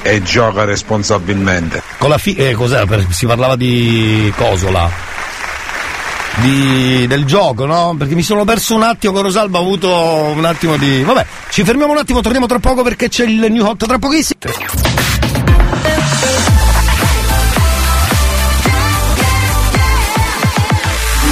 e 0.07 0.23
gioca 0.23 0.65
responsabilmente. 0.65 1.83
Con 1.99 2.11
la 2.11 2.19
fi- 2.19 2.35
eh, 2.35 2.53
cos'era? 2.53 2.85
Per- 2.85 3.07
si 3.11 3.25
parlava 3.27 3.57
di 3.57 4.31
Cosola. 4.37 4.91
Di- 6.37 7.07
del 7.07 7.25
gioco, 7.25 7.65
no? 7.65 7.95
Perché 7.97 8.15
mi 8.15 8.23
sono 8.23 8.45
perso 8.45 8.75
un 8.75 8.83
attimo 8.83 9.13
con 9.15 9.23
Rosalba, 9.23 9.59
ho 9.59 9.63
avuto 9.63 9.89
un 9.91 10.45
attimo 10.45 10.77
di. 10.77 11.03
Vabbè, 11.03 11.25
ci 11.49 11.65
fermiamo 11.65 11.93
un 11.93 11.99
attimo, 11.99 12.21
torniamo 12.21 12.47
tra 12.47 12.59
poco 12.59 12.83
perché 12.83 13.09
c'è 13.09 13.25
il 13.25 13.47
new 13.51 13.65
hot 13.65 13.87
tra 13.87 13.99
pochissimo. 13.99 14.41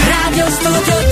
Radio 0.09 0.47
Studio 0.51 1.12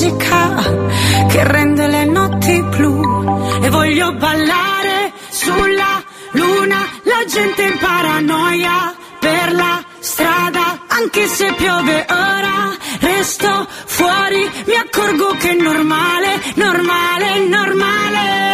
Musica 0.00 1.26
che 1.28 1.44
rende 1.44 1.86
le 1.86 2.04
notti 2.06 2.62
blu. 2.62 3.60
E 3.62 3.68
voglio 3.68 4.14
ballare 4.14 5.12
sulla 5.28 6.02
luna, 6.32 6.78
la 7.02 7.24
gente 7.28 7.62
in 7.62 7.78
paranoia 7.78 8.94
per 9.18 9.52
la 9.52 9.84
strada, 9.98 10.80
anche 10.88 11.26
se 11.26 11.52
piove 11.52 12.06
ora, 12.08 12.74
resto 13.00 13.66
fuori, 13.84 14.50
mi 14.66 14.74
accorgo 14.74 15.34
che 15.38 15.50
è 15.50 15.54
normale, 15.54 16.40
normale, 16.54 17.46
normale. 17.46 18.49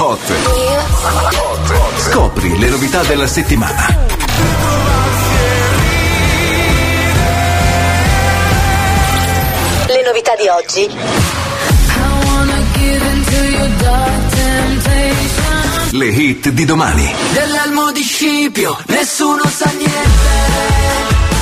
Hot. 0.00 0.20
Scopri 1.96 2.56
le 2.56 2.68
novità 2.68 3.02
della 3.02 3.26
settimana. 3.26 3.96
Le 9.88 10.02
novità 10.04 10.36
di 10.36 10.48
oggi. 10.48 10.88
Le 15.90 16.06
hit 16.06 16.48
di 16.50 16.64
domani. 16.64 17.12
Dell'elmo 17.32 17.90
di 17.90 18.02
Scipio, 18.02 18.78
nessuno 18.86 19.42
sa 19.48 19.68
niente. 19.76 21.37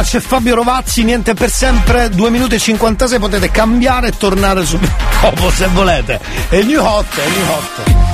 C'è 0.00 0.20
Fabio 0.20 0.54
Rovazzi, 0.54 1.04
niente 1.04 1.34
per 1.34 1.50
sempre, 1.50 2.08
2 2.08 2.30
minuti 2.30 2.54
e 2.54 2.58
56, 2.58 3.18
potete 3.18 3.50
cambiare 3.50 4.08
e 4.08 4.12
tornare 4.16 4.64
subito 4.64 4.92
dopo 5.20 5.50
se 5.50 5.66
volete. 5.66 6.18
È 6.48 6.56
il 6.56 6.66
new 6.66 6.82
hot, 6.82 7.06
è 7.14 7.26
il 7.26 7.32
new 7.32 7.46
hot. 7.50 8.06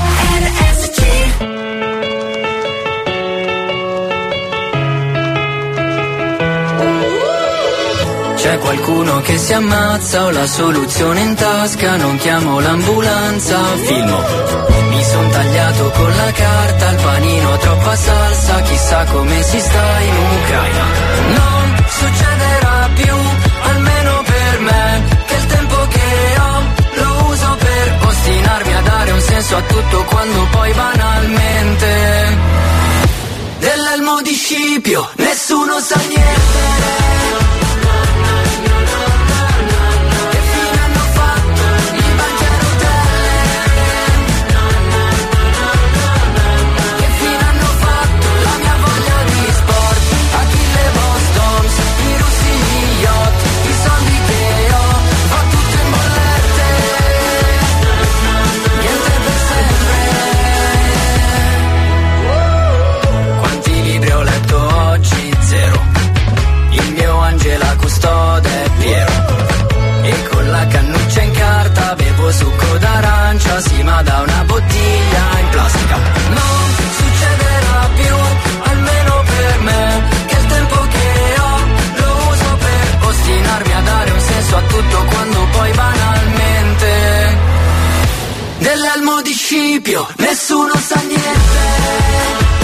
C'è 8.34 8.58
qualcuno 8.58 9.20
che 9.20 9.38
si 9.38 9.52
ammazza, 9.52 10.24
ho 10.24 10.30
la 10.30 10.46
soluzione 10.46 11.20
in 11.20 11.34
tasca, 11.34 11.96
non 11.96 12.16
chiamo 12.18 12.60
l'ambulanza, 12.60 13.58
filmo. 13.76 14.20
Mi 14.88 15.02
son 15.04 15.30
tagliato 15.30 15.90
con 15.90 16.10
la 16.10 16.32
carta, 16.32 16.90
il 16.90 16.96
panino 16.96 17.56
troppa 17.56 17.96
salsa, 17.96 18.60
chissà 18.62 19.04
come 19.04 19.42
si 19.42 19.60
sta 19.60 20.00
in 20.00 20.14
Ucraina. 20.42 20.84
Non 21.36 21.63
succederà 22.04 22.88
più, 22.94 23.16
almeno 23.62 24.22
per 24.24 24.60
me, 24.60 25.02
che 25.26 25.34
il 25.34 25.46
tempo 25.46 25.76
che 25.88 26.36
ho 26.38 26.62
lo 27.02 27.24
uso 27.30 27.56
per 27.58 27.96
ostinarmi 28.06 28.74
a 28.74 28.80
dare 28.80 29.10
un 29.12 29.20
senso 29.20 29.56
a 29.56 29.62
tutto 29.62 30.04
quando 30.04 30.46
poi 30.50 30.72
banalmente 30.72 32.36
dell'elmo 33.58 34.20
di 34.22 34.34
Scipio 34.34 35.08
nessuno 35.16 35.80
sa 35.80 35.96
niente. 35.96 37.43
D'arancia, 73.54 73.60
sì 73.60 73.82
ma 73.82 74.02
da 74.02 74.20
una 74.20 74.44
bottiglia 74.44 75.38
in 75.40 75.48
plastica. 75.50 75.96
Non 76.28 76.66
succederà 76.98 77.88
più, 77.94 78.16
almeno 78.70 79.22
per 79.24 79.58
me, 79.60 80.02
che 80.26 80.36
il 80.36 80.46
tempo 80.46 80.76
che 80.88 81.34
ho 81.38 81.58
lo 81.96 82.16
uso 82.30 82.56
per 82.58 83.06
ostinarmi 83.08 83.72
a 83.72 83.80
dare 83.80 84.10
un 84.10 84.20
senso 84.20 84.56
a 84.56 84.62
tutto 84.62 85.04
quando 85.04 85.46
poi 85.52 85.72
banalmente 85.72 87.38
dell'elmo 88.58 89.22
di 89.22 89.32
Scipio 89.32 90.08
nessuno 90.16 90.72
sa 90.76 91.00
niente. 91.06 92.63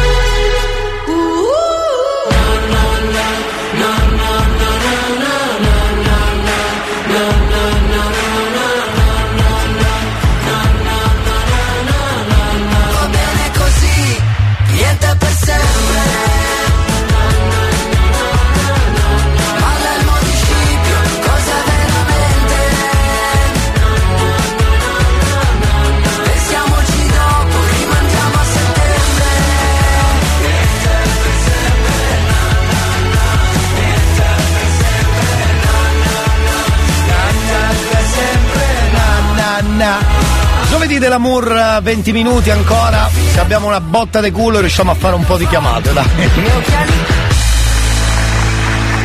Giovedì 40.91 41.07
dell'amour, 41.07 41.79
20 41.81 42.11
minuti 42.11 42.49
ancora. 42.49 43.07
Se 43.07 43.39
abbiamo 43.39 43.67
una 43.67 43.79
botta 43.79 44.19
di 44.19 44.29
culo 44.29 44.59
riusciamo 44.59 44.91
a 44.91 44.93
fare 44.93 45.15
un 45.15 45.23
po' 45.23 45.37
di 45.37 45.47
chiamate, 45.47 45.93
dai. 45.93 46.05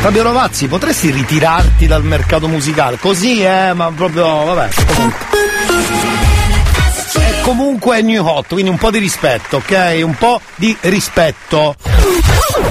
Fabio 0.00 0.22
Rovazzi, 0.24 0.66
potresti 0.66 1.12
ritirarti 1.12 1.86
dal 1.86 2.02
mercato 2.02 2.48
musicale? 2.48 2.98
Così, 2.98 3.40
eh, 3.44 3.72
ma 3.72 3.92
proprio, 3.94 4.26
vabbè, 4.26 4.68
comunque. 7.42 7.98
È 7.98 8.02
new 8.02 8.26
hot, 8.26 8.48
quindi 8.48 8.70
un 8.70 8.78
po' 8.78 8.90
di 8.90 8.98
rispetto, 8.98 9.58
ok? 9.58 10.00
Un 10.02 10.16
po' 10.16 10.40
di 10.56 10.76
rispetto. 10.80 11.76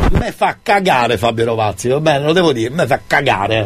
Me 0.09 0.33
fa 0.33 0.57
cagare 0.61 1.17
Fabio 1.17 1.45
Rovazzi, 1.45 1.87
va 1.87 2.01
bene, 2.01 2.25
lo 2.25 2.33
devo 2.33 2.51
dire, 2.51 2.69
me 2.69 2.85
fa 2.85 2.99
cagare. 3.07 3.59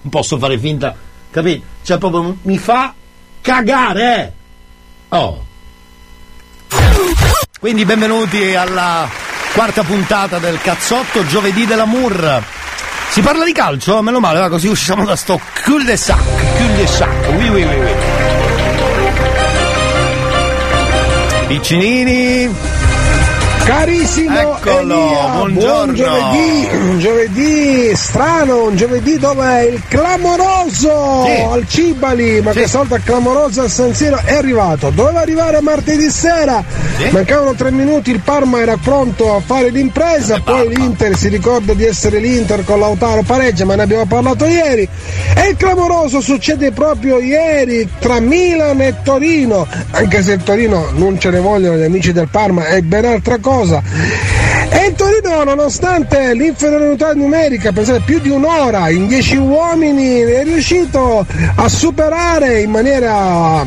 Non 0.00 0.10
posso 0.10 0.38
fare 0.38 0.58
finta, 0.58 0.94
capito? 1.30 1.62
Cioè 1.82 1.98
proprio 1.98 2.38
mi 2.40 2.56
fa 2.56 2.94
cagare. 3.42 4.36
Oh. 5.16 5.44
Quindi 7.60 7.84
benvenuti 7.84 8.56
alla 8.56 9.08
quarta 9.54 9.84
puntata 9.84 10.40
del 10.40 10.60
cazzotto 10.60 11.24
giovedì 11.24 11.66
dell'amour. 11.66 12.42
Si 13.10 13.20
parla 13.20 13.44
di 13.44 13.52
calcio? 13.52 14.02
Meno 14.02 14.18
male, 14.18 14.40
va 14.40 14.48
così 14.48 14.66
usciamo 14.66 15.04
da 15.04 15.14
sto 15.14 15.40
cul 15.62 15.84
de 15.84 15.96
sac, 15.96 16.56
cul 16.56 16.74
de 16.74 16.86
sac. 16.88 17.28
Oui, 17.36 17.48
oui, 17.48 17.62
oui, 17.62 17.78
oui. 17.78 17.92
Piccinini. 21.46 22.83
Carissimo 23.64 24.38
Eccolo, 24.38 25.06
Elia, 25.06 25.26
buongiorno. 25.36 25.92
buon 25.92 25.94
giovedì, 25.94 26.68
un 26.86 26.98
giovedì 26.98 27.96
strano, 27.96 28.64
un 28.64 28.76
giovedì 28.76 29.18
dove 29.18 29.64
il 29.64 29.82
clamoroso 29.88 31.24
Sì. 31.24 31.40
al 31.50 31.64
Cibali, 31.66 32.42
ma 32.42 32.52
Sì. 32.52 32.58
questa 32.58 32.78
volta 32.78 32.98
clamoroso 32.98 33.62
al 33.62 33.70
San 33.70 33.94
Siro 33.94 34.20
è 34.22 34.34
arrivato. 34.34 34.90
Doveva 34.90 35.20
arrivare 35.20 35.60
martedì 35.62 36.10
sera, 36.10 36.62
Sì. 36.98 37.08
mancavano 37.10 37.54
tre 37.54 37.70
minuti, 37.70 38.10
il 38.10 38.20
Parma 38.20 38.60
era 38.60 38.76
pronto 38.76 39.34
a 39.34 39.40
fare 39.40 39.70
l'impresa, 39.70 40.40
poi 40.44 40.68
l'Inter 40.68 41.16
si 41.16 41.28
ricorda 41.28 41.72
di 41.72 41.84
essere 41.84 42.18
l'Inter 42.18 42.64
con 42.64 42.78
Lautaro 42.78 43.22
pareggia, 43.22 43.64
ma 43.64 43.76
ne 43.76 43.82
abbiamo 43.82 44.04
parlato 44.04 44.44
ieri. 44.44 44.86
E 45.36 45.48
il 45.48 45.56
clamoroso 45.56 46.20
succede 46.20 46.70
proprio 46.72 47.18
ieri 47.18 47.88
tra 47.98 48.20
Milan 48.20 48.80
e 48.82 48.94
Torino, 49.02 49.66
anche 49.92 50.22
se 50.22 50.32
il 50.32 50.42
Torino 50.42 50.88
non 50.92 51.18
ce 51.18 51.30
ne 51.30 51.40
vogliono 51.40 51.78
gli 51.78 51.82
amici 51.82 52.12
del 52.12 52.28
Parma, 52.30 52.66
è 52.66 52.82
ben 52.82 53.06
altra 53.06 53.38
cosa. 53.38 53.52
E 53.62 54.86
il 54.88 54.94
Torino, 54.96 55.44
nonostante 55.44 56.34
l'inferiorità 56.34 57.12
numerica, 57.12 57.70
pensate 57.70 58.00
più 58.04 58.18
di 58.18 58.28
un'ora, 58.28 58.90
in 58.90 59.06
dieci 59.06 59.36
uomini, 59.36 60.20
è 60.20 60.42
riuscito 60.42 61.24
a 61.54 61.68
superare 61.68 62.62
in 62.62 62.70
maniera 62.70 63.64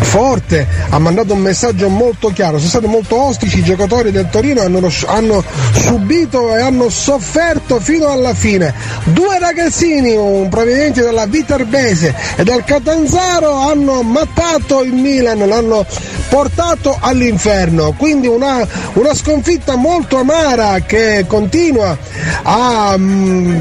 forte, 0.00 0.66
ha 0.88 0.98
mandato 0.98 1.34
un 1.34 1.40
messaggio 1.40 1.88
molto 1.88 2.28
chiaro, 2.28 2.56
sono 2.56 2.68
stati 2.68 2.86
molto 2.86 3.20
ostici, 3.20 3.58
i 3.58 3.62
giocatori 3.62 4.10
del 4.10 4.28
Torino 4.30 4.62
hanno, 4.62 4.90
hanno 5.06 5.44
subito 5.72 6.54
e 6.56 6.60
hanno 6.60 6.88
sofferto 6.88 7.78
fino 7.80 8.08
alla 8.08 8.34
fine. 8.34 8.72
Due 9.04 9.38
ragazzini 9.38 10.16
un- 10.16 10.48
provenienti 10.48 11.00
dalla 11.00 11.26
Viterbese 11.26 12.14
e 12.36 12.44
dal 12.44 12.64
Catanzaro 12.64 13.52
hanno 13.52 14.02
mattato 14.02 14.82
il 14.82 14.92
Milan, 14.92 15.46
l'hanno 15.46 15.84
portato 16.28 16.96
all'inferno, 17.00 17.94
quindi 17.96 18.26
una, 18.26 18.66
una 18.94 19.14
sconfitta 19.14 19.76
molto 19.76 20.18
amara 20.18 20.80
che 20.80 21.24
continua 21.26 21.96
a, 22.42 22.94
mm, 22.96 23.60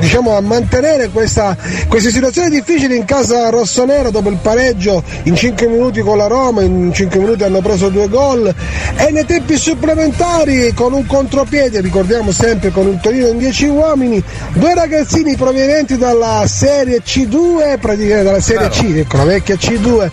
diciamo, 0.00 0.36
a 0.36 0.40
mantenere 0.40 1.08
questa, 1.08 1.56
questa 1.88 2.10
situazione 2.10 2.50
difficile 2.50 2.94
in 2.96 3.04
casa 3.04 3.48
rossonera 3.50 4.10
dopo 4.10 4.28
il 4.28 4.38
pareggio 4.40 5.02
in 5.24 5.34
5 5.34 5.66
minuti 5.66 5.69
con 6.02 6.16
la 6.16 6.26
Roma, 6.26 6.62
in 6.62 6.92
5 6.92 7.18
minuti 7.18 7.44
hanno 7.44 7.60
preso 7.60 7.88
due 7.88 8.08
gol 8.08 8.52
e 8.96 9.10
nei 9.10 9.24
tempi 9.24 9.56
supplementari 9.56 10.72
con 10.74 10.92
un 10.92 11.06
contropiede, 11.06 11.80
ricordiamo 11.80 12.32
sempre 12.32 12.70
con 12.70 12.88
il 12.88 12.98
Torino 13.00 13.28
in 13.28 13.38
10 13.38 13.66
uomini, 13.66 14.22
due 14.54 14.74
ragazzini 14.74 15.36
provenienti 15.36 15.96
dalla 15.96 16.44
Serie 16.46 17.02
C2, 17.04 17.78
praticamente 17.78 18.24
dalla 18.24 18.40
Serie 18.40 18.68
C, 18.68 18.82
ecco 18.96 19.16
la 19.18 19.24
vecchia 19.24 19.54
C2, 19.54 20.10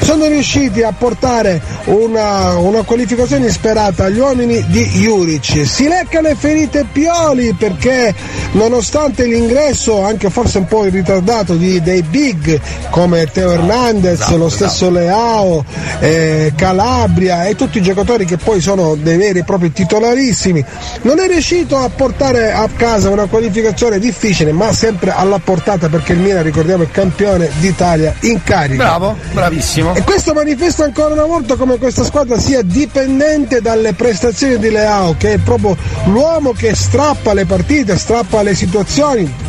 sono 0.00 0.26
riusciti 0.26 0.82
a 0.82 0.92
portare 0.92 1.60
una, 1.84 2.56
una 2.56 2.82
qualificazione 2.82 3.46
insperata 3.46 4.04
agli 4.04 4.18
uomini 4.18 4.64
di 4.68 4.84
Juric. 4.84 5.66
Si 5.66 5.86
lecca 5.86 6.20
le 6.20 6.34
ferite 6.34 6.86
Pioli 6.90 7.52
perché 7.52 8.14
nonostante 8.52 9.24
l'ingresso, 9.24 10.02
anche 10.02 10.30
forse 10.30 10.58
un 10.58 10.66
po' 10.66 10.84
ritardato, 10.84 11.54
di, 11.54 11.82
dei 11.82 12.02
big 12.02 12.58
come 12.90 13.26
Teo 13.26 13.52
Hernandez, 13.52 14.20
Esatto, 14.20 14.36
lo 14.36 14.48
stesso 14.48 14.77
Leao, 14.86 15.64
eh, 16.00 16.52
Calabria 16.56 17.44
e 17.46 17.54
tutti 17.54 17.78
i 17.78 17.82
giocatori 17.82 18.24
che 18.24 18.36
poi 18.36 18.60
sono 18.60 18.94
dei 18.94 19.16
veri 19.16 19.40
e 19.40 19.44
propri 19.44 19.72
titolarissimi, 19.72 20.64
non 21.02 21.18
è 21.18 21.26
riuscito 21.26 21.76
a 21.76 21.88
portare 21.88 22.52
a 22.52 22.68
casa 22.74 23.10
una 23.10 23.26
qualificazione 23.26 23.98
difficile 23.98 24.52
ma 24.52 24.72
sempre 24.72 25.12
alla 25.12 25.38
portata 25.38 25.88
perché 25.88 26.12
il 26.12 26.20
Milan 26.20 26.42
ricordiamo 26.42 26.84
è 26.84 26.90
campione 26.90 27.50
d'Italia 27.58 28.14
in 28.20 28.42
carica. 28.42 28.84
Bravo, 28.84 29.16
bravissimo. 29.32 29.94
E 29.94 30.02
questo 30.02 30.32
manifesta 30.32 30.84
ancora 30.84 31.14
una 31.14 31.24
volta 31.24 31.56
come 31.56 31.78
questa 31.78 32.04
squadra 32.04 32.38
sia 32.38 32.62
dipendente 32.62 33.60
dalle 33.60 33.94
prestazioni 33.94 34.58
di 34.58 34.70
Leao, 34.70 35.14
che 35.16 35.34
è 35.34 35.38
proprio 35.38 35.76
l'uomo 36.04 36.52
che 36.52 36.74
strappa 36.74 37.32
le 37.32 37.44
partite, 37.44 37.96
strappa 37.96 38.42
le 38.42 38.54
situazioni. 38.54 39.47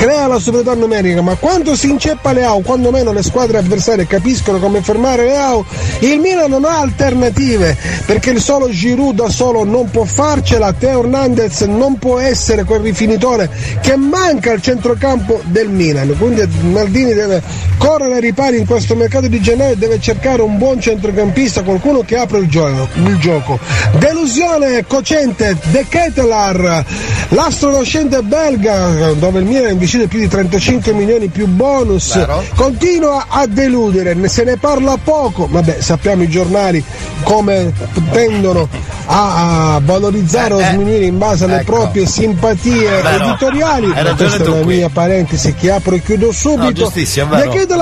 Crea 0.00 0.26
la 0.26 0.38
superiorità 0.38 0.74
numerica, 0.74 1.20
ma 1.20 1.34
quando 1.34 1.76
si 1.76 1.90
inceppa 1.90 2.32
Leao, 2.32 2.60
quando 2.60 2.90
meno 2.90 3.12
le 3.12 3.22
squadre 3.22 3.58
avversarie 3.58 4.06
capiscono 4.06 4.58
come 4.58 4.80
fermare 4.80 5.24
Leao, 5.24 5.62
il 5.98 6.18
Milan 6.18 6.48
non 6.48 6.64
ha 6.64 6.78
alternative, 6.78 7.76
perché 8.06 8.30
il 8.30 8.40
solo 8.40 8.70
Giroud 8.70 9.16
da 9.16 9.28
solo 9.28 9.62
non 9.62 9.90
può 9.90 10.04
farcela, 10.04 10.72
Teo 10.72 11.00
Hernandez 11.00 11.60
non 11.64 11.98
può 11.98 12.18
essere 12.18 12.64
quel 12.64 12.80
rifinitore 12.80 13.50
che 13.82 13.94
manca 13.96 14.52
al 14.52 14.62
centrocampo 14.62 15.42
del 15.44 15.68
Milan, 15.68 16.16
quindi 16.18 16.48
Maldini 16.70 17.12
deve 17.12 17.42
correre 17.76 18.14
ai 18.14 18.20
ripari 18.22 18.56
in 18.58 18.64
questo 18.64 18.94
mercato 18.94 19.28
di 19.28 19.38
gennaio 19.38 19.72
e 19.72 19.76
deve 19.76 20.00
cercare 20.00 20.40
un 20.40 20.56
buon 20.56 20.80
centrocampista, 20.80 21.62
qualcuno 21.62 22.00
che 22.00 22.16
apre 22.16 22.38
il 22.38 22.48
gioco. 22.48 22.88
Il 22.94 23.18
gioco. 23.18 23.58
Delusione 23.98 24.86
cocente, 24.86 25.58
De 25.70 25.84
Ketelar, 25.86 26.84
l'astro 27.28 27.70
nascente 27.70 28.22
belga, 28.22 29.12
dove 29.12 29.40
il 29.40 29.44
Milan 29.44 29.76
decide 29.90 30.06
più 30.06 30.20
di 30.20 30.28
35 30.28 30.92
milioni 30.92 31.26
più 31.26 31.46
bonus, 31.48 32.14
Vero. 32.14 32.44
continua 32.54 33.26
a 33.28 33.46
deludere, 33.48 34.16
se 34.28 34.44
ne 34.44 34.56
parla 34.56 34.96
poco, 35.02 35.48
vabbè 35.50 35.78
sappiamo 35.80 36.22
i 36.22 36.28
giornali 36.28 36.82
come 37.24 37.72
tendono 38.12 38.68
a, 39.06 39.74
a 39.74 39.80
valorizzare 39.82 40.54
o 40.54 40.60
sminuire 40.62 41.06
in 41.06 41.18
base 41.18 41.44
alle 41.44 41.60
ecco. 41.60 41.72
proprie 41.72 42.06
simpatie 42.06 42.88
Vero. 42.88 43.24
editoriali, 43.24 43.92
Hai 43.92 44.14
questa 44.14 44.36
è 44.36 44.42
tu 44.44 44.50
la 44.54 44.60
qui. 44.60 44.76
mia 44.76 44.88
parentesi 44.90 45.54
che 45.54 45.72
apro 45.72 45.96
e 45.96 46.02
chiudo 46.02 46.30
subito. 46.30 46.84
No, 46.84 46.90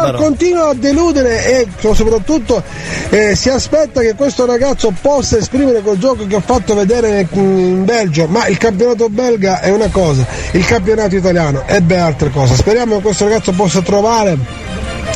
vero. 0.06 0.18
continua 0.18 0.70
a 0.70 0.74
deludere 0.74 1.44
e 1.60 1.66
soprattutto 1.92 2.62
eh, 3.10 3.34
si 3.36 3.50
aspetta 3.50 4.00
che 4.00 4.14
questo 4.14 4.46
ragazzo 4.46 4.94
possa 4.98 5.36
esprimere 5.36 5.80
quel 5.82 5.98
gioco 5.98 6.26
che 6.26 6.36
ho 6.36 6.42
fatto 6.44 6.74
vedere 6.74 7.26
in 7.32 7.84
Belgio, 7.84 8.26
ma 8.28 8.46
il 8.46 8.56
campionato 8.56 9.10
belga 9.10 9.60
è 9.60 9.70
una 9.70 9.88
cosa, 9.90 10.24
il 10.52 10.64
campionato 10.64 11.14
italiano 11.16 11.64
è 11.66 11.80
ben 11.80 11.96
altra 11.98 12.28
cosa. 12.30 12.54
Speriamo 12.54 12.96
che 12.96 13.02
questo 13.02 13.24
ragazzo 13.24 13.52
possa 13.52 13.82
trovare 13.82 14.36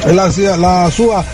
la, 0.04 0.30
la 0.56 0.88
sua 0.90 1.24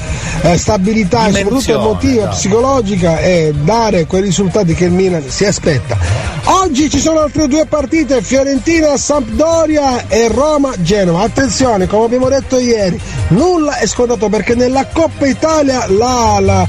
eh, 0.43 0.57
stabilità 0.57 1.27
e 1.27 1.33
soprattutto 1.33 1.73
emotiva, 1.73 2.23
esatto. 2.23 2.37
psicologica 2.37 3.19
e 3.21 3.55
dare 3.63 4.07
quei 4.07 4.23
risultati 4.23 4.75
che 4.75 4.85
il 4.85 4.93
Milan 4.93 5.25
si 5.29 5.45
aspetta. 5.45 5.97
Oggi 6.45 6.89
ci 6.89 6.99
sono 6.99 7.21
altre 7.21 7.47
due 7.47 7.67
partite, 7.67 8.23
Fiorentina, 8.23 8.97
Sampdoria 8.97 10.09
e 10.09 10.29
Roma, 10.29 10.73
Genova. 10.79 11.23
Attenzione, 11.23 11.87
come 11.87 12.07
abbiamo 12.07 12.29
detto 12.29 12.59
ieri, 12.59 12.99
nulla 13.29 13.77
è 13.77 13.87
scontato 13.87 14.29
perché 14.29 14.55
nella 14.55 14.87
Coppa 14.87 15.27
Italia 15.27 15.87
la, 15.89 16.39
la- 16.41 16.67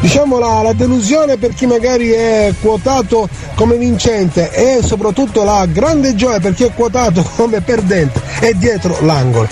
diciamo 0.00 0.38
la, 0.38 0.62
la 0.62 0.72
delusione 0.72 1.36
per 1.36 1.54
chi 1.54 1.66
magari 1.66 2.10
è 2.10 2.52
quotato 2.60 3.28
come 3.54 3.76
vincente 3.76 4.50
e 4.50 4.80
soprattutto 4.82 5.44
la 5.44 5.64
grande 5.66 6.14
gioia 6.14 6.40
per 6.40 6.54
chi 6.54 6.64
è 6.64 6.72
quotato 6.74 7.22
come 7.36 7.60
perdente 7.60 8.20
è 8.40 8.52
dietro 8.52 8.98
l'angolo. 9.00 9.48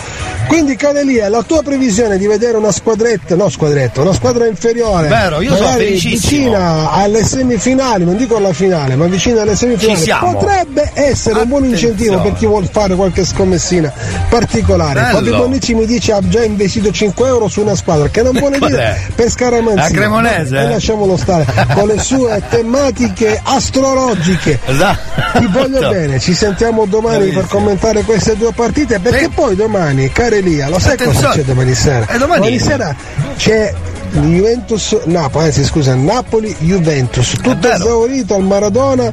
Quindi 0.47 0.75
Cadelia, 0.75 1.29
la 1.29 1.43
tua 1.43 1.63
previsione 1.63 1.90
di 1.91 2.27
vedere 2.27 2.57
una 2.57 2.71
squadretta, 2.71 3.35
no 3.35 3.49
squadretta, 3.49 4.01
una 4.03 4.13
squadra 4.13 4.47
inferiore, 4.47 5.09
Vero, 5.09 5.41
io 5.41 5.57
sono 5.57 5.71
felicissimo. 5.71 6.45
vicina 6.45 6.91
alle 6.93 7.25
semifinali, 7.25 8.05
non 8.05 8.17
dico 8.17 8.37
alla 8.37 8.53
finale, 8.53 8.95
ma 8.95 9.07
vicina 9.07 9.43
alle 9.43 9.57
semifinali, 9.57 10.09
potrebbe 10.21 10.91
essere 10.95 11.41
un 11.41 11.49
buon 11.49 11.65
incentivo 11.65 12.21
per 12.21 12.35
chi 12.35 12.47
vuole 12.47 12.69
fare 12.71 12.95
qualche 12.95 13.25
scommessina 13.25 13.93
particolare. 14.29 15.01
Bello. 15.01 15.17
Fabio 15.17 15.37
Bonnici 15.39 15.75
mi 15.75 15.85
dice 15.85 16.13
ha 16.13 16.21
già 16.23 16.45
investito 16.45 16.93
5 16.93 17.27
euro 17.27 17.49
su 17.49 17.61
una 17.61 17.75
squadra, 17.75 18.09
che 18.09 18.23
non 18.23 18.33
vuole 18.39 18.59
dire 18.65 19.01
per 19.15 19.29
Scaramanzini. 19.29 19.77
La 19.77 19.89
Cremonese? 19.89 20.59
E 20.59 20.69
lasciamolo 20.69 21.17
stare, 21.17 21.45
con 21.75 21.89
le 21.89 21.99
sue 21.99 22.41
tematiche 22.49 23.41
astrologiche. 23.43 24.59
Esatto. 24.65 25.39
Ti 25.39 25.47
voglio 25.51 25.81
bene, 25.91 26.21
ci 26.21 26.35
sentiamo 26.35 26.87
domani 26.87 27.31
per 27.31 27.47
commentare 27.47 28.03
queste 28.03 28.37
due 28.37 28.53
partite 28.53 28.99
perché 29.01 29.29
poi 29.35 29.57
domani, 29.57 30.11
cara 30.13 30.37
Elia, 30.37 30.69
lo 30.69 30.79
sai 30.79 30.97
cosa 30.97 31.09
Attenzione. 31.11 31.35
c'è 31.35 31.43
domani 31.43 31.75
sera? 31.81 32.07
Eh, 32.07 32.19
domani- 32.19 32.59
sera 32.59 32.95
c'è 33.37 33.73
Juventus 34.13 34.97
Napoli, 35.05 35.47
anzi 35.47 35.65
scusa, 35.65 35.95
Napoli 35.95 36.55
Juventus, 36.59 37.35
tutto 37.41 37.71
esaurito 37.71 38.35
al 38.35 38.43
Maradona. 38.43 39.13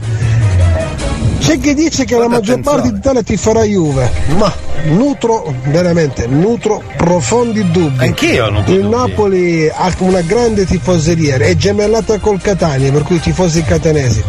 C'è 1.39 1.59
chi 1.59 1.73
dice 1.73 2.03
che 2.03 2.17
la 2.17 2.27
maggior 2.27 2.59
parte 2.59 2.91
d'Italia 2.91 3.23
ti 3.23 3.37
farà 3.37 3.63
Juve, 3.63 4.11
ma 4.35 4.53
nutro 4.85 5.53
veramente, 5.65 6.27
nutro 6.27 6.83
profondi 6.97 7.71
dubbi. 7.71 8.03
Anch'io 8.03 8.49
nutro 8.49 8.73
Il 8.73 8.85
Napoli 8.85 9.69
ha 9.73 9.93
una 9.99 10.21
grande 10.21 10.65
tifoseria, 10.65 11.37
è 11.37 11.55
gemellata 11.55 12.19
col 12.19 12.41
Catania, 12.41 12.91
per 12.91 13.03
cui 13.03 13.15
i 13.15 13.21
tifosi 13.21 13.63
catanesi, 13.63 14.21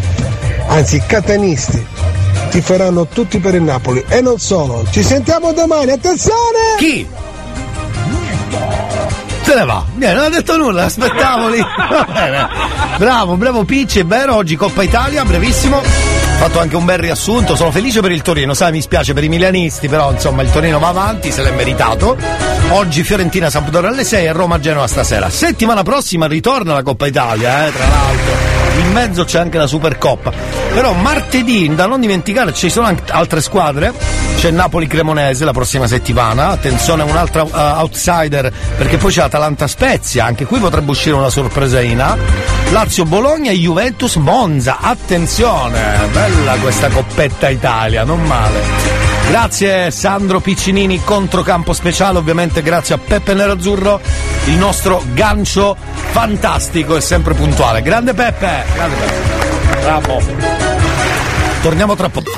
anzi 0.68 1.02
catanisti, 1.05 1.84
ti 2.50 2.60
faranno 2.60 3.07
tutti 3.08 3.39
per 3.39 3.55
il 3.55 3.62
Napoli. 3.62 4.05
E 4.08 4.20
non 4.20 4.39
solo, 4.39 4.84
ci 4.91 5.02
sentiamo 5.02 5.52
domani, 5.52 5.91
attenzione! 5.91 6.76
Chi? 6.76 7.07
Se 9.49 9.55
ne 9.55 9.65
va. 9.65 9.83
Niente, 9.94 10.15
non 10.15 10.25
ha 10.27 10.28
detto 10.28 10.59
nulla, 10.59 10.85
aspettavo 10.85 11.49
lì. 11.49 11.59
Bravo, 12.99 13.36
bravo 13.36 13.65
Picci, 13.65 14.01
è 14.01 14.05
vero, 14.05 14.35
oggi 14.35 14.57
Coppa 14.57 14.83
Italia, 14.83 15.25
brevissimo. 15.25 15.78
Ho 15.78 15.83
fatto 16.39 16.59
anche 16.59 16.77
un 16.77 16.85
bel 16.85 16.99
riassunto, 16.99 17.57
sono 17.57 17.70
felice 17.70 18.02
per 18.02 18.10
il 18.10 18.20
Torino, 18.20 18.52
sai, 18.52 18.73
mi 18.73 18.83
spiace 18.83 19.15
per 19.15 19.25
i 19.25 19.28
milanisti, 19.28 19.89
però 19.89 20.12
insomma 20.12 20.43
il 20.43 20.51
Torino 20.51 20.78
va 20.78 20.89
avanti, 20.89 21.33
se 21.33 21.43
l'è 21.43 21.52
meritato. 21.52 22.18
Oggi 22.70 23.02
Fiorentina 23.02 23.49
Sampdoria 23.49 23.89
alle 23.89 24.05
6 24.05 24.27
e 24.27 24.33
Roma 24.33 24.59
Genova 24.59 24.86
stasera. 24.86 25.31
Settimana 25.31 25.83
prossima 25.83 26.27
ritorna 26.27 26.75
la 26.75 26.83
Coppa 26.83 27.07
Italia, 27.07 27.68
eh, 27.68 27.73
tra 27.73 27.86
l'altro. 27.86 28.48
In 28.78 28.92
mezzo 28.92 29.24
c'è 29.24 29.39
anche 29.39 29.58
la 29.58 29.66
Supercoppa. 29.66 30.32
Però 30.73 30.92
martedì, 30.92 31.74
da 31.74 31.86
non 31.86 32.00
dimenticare, 32.00 32.55
ci 32.55 32.70
sono 32.70 32.94
altre 33.10 33.40
squadre. 33.40 33.92
C'è 34.36 34.50
Napoli 34.52 34.86
Cremonese 34.86 35.44
la 35.44 35.52
prossima 35.52 35.89
settimana. 35.89 36.48
Attenzione, 36.50 37.02
un'altra 37.02 37.42
uh, 37.42 37.81
outsider, 37.81 38.52
perché 38.76 38.97
poi 38.97 39.10
c'è 39.10 39.23
Atalanta 39.23 39.66
Spezia. 39.66 40.24
Anche 40.24 40.44
qui 40.44 40.60
potrebbe 40.60 40.90
uscire 40.92 41.16
una 41.16 41.31
sorpresaina. 41.31 42.16
Lazio 42.70 43.05
Bologna 43.05 43.50
e 43.50 43.57
Juventus 43.57 44.15
Monza. 44.16 44.78
Attenzione, 44.81 46.08
bella 46.12 46.55
questa 46.55 46.89
coppetta 46.89 47.48
Italia, 47.48 48.05
non 48.05 48.23
male. 48.23 49.07
Grazie 49.28 49.90
Sandro 49.90 50.40
Piccinini, 50.40 51.05
controcampo 51.05 51.74
speciale, 51.74 52.16
ovviamente 52.16 52.62
grazie 52.62 52.94
a 52.94 52.98
Peppe 52.98 53.34
Nerazzurro, 53.34 54.00
il 54.47 54.57
nostro 54.57 55.02
gancio 55.12 55.76
fantastico 56.12 56.97
e 56.97 57.02
sempre 57.02 57.34
puntuale. 57.34 57.82
Grande 57.82 58.15
Peppe! 58.15 58.65
Grande 58.74 58.97
Peppe! 58.97 59.81
Bravo! 59.82 60.23
Torniamo 61.60 61.94
tra 61.94 62.08
poco. 62.08 62.31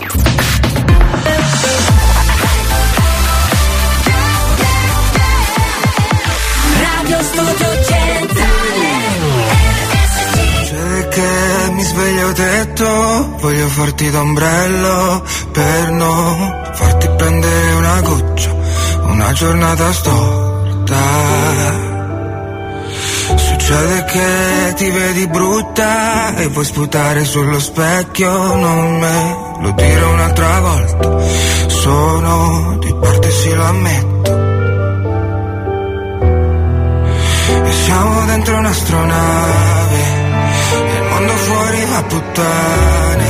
mi 11.73 11.83
sveglio 11.83 12.33
detto 12.33 13.36
Voglio 13.41 13.67
farti 13.69 14.10
d'ombrello 14.10 15.23
per 15.52 15.91
no 15.91 16.69
prendere 17.20 17.73
una 17.73 18.00
goccia, 18.00 18.55
una 19.02 19.32
giornata 19.32 19.92
storta. 19.92 20.97
Succede 23.36 24.05
che 24.05 24.74
ti 24.76 24.90
vedi 24.90 25.26
brutta 25.28 26.34
e 26.36 26.47
vuoi 26.49 26.65
sputare 26.65 27.24
sullo 27.24 27.60
specchio, 27.60 28.31
non 28.57 28.99
me 28.99 29.36
lo 29.60 29.70
dire 29.73 30.02
un'altra 30.02 30.60
volta, 30.60 31.18
sono 31.66 32.78
di 32.78 32.94
parte 32.94 33.31
sì 33.31 33.55
lo 33.55 33.65
ammetto. 33.65 34.39
E 37.65 37.73
siamo 37.84 38.24
dentro 38.26 38.57
un'astronave, 38.57 40.02
il 40.97 41.05
mondo 41.10 41.32
fuori 41.32 41.84
va 41.84 42.02
puttane, 42.02 43.30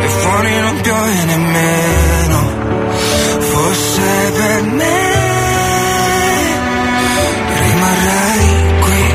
E 0.00 0.08
fuori 0.08 0.60
non 0.60 0.80
piove 0.80 1.24
nemmeno 1.24 2.38
Forse 3.38 4.32
per 4.36 4.62
me 4.62 5.14
rimarrei 7.60 8.80
qui 8.80 9.14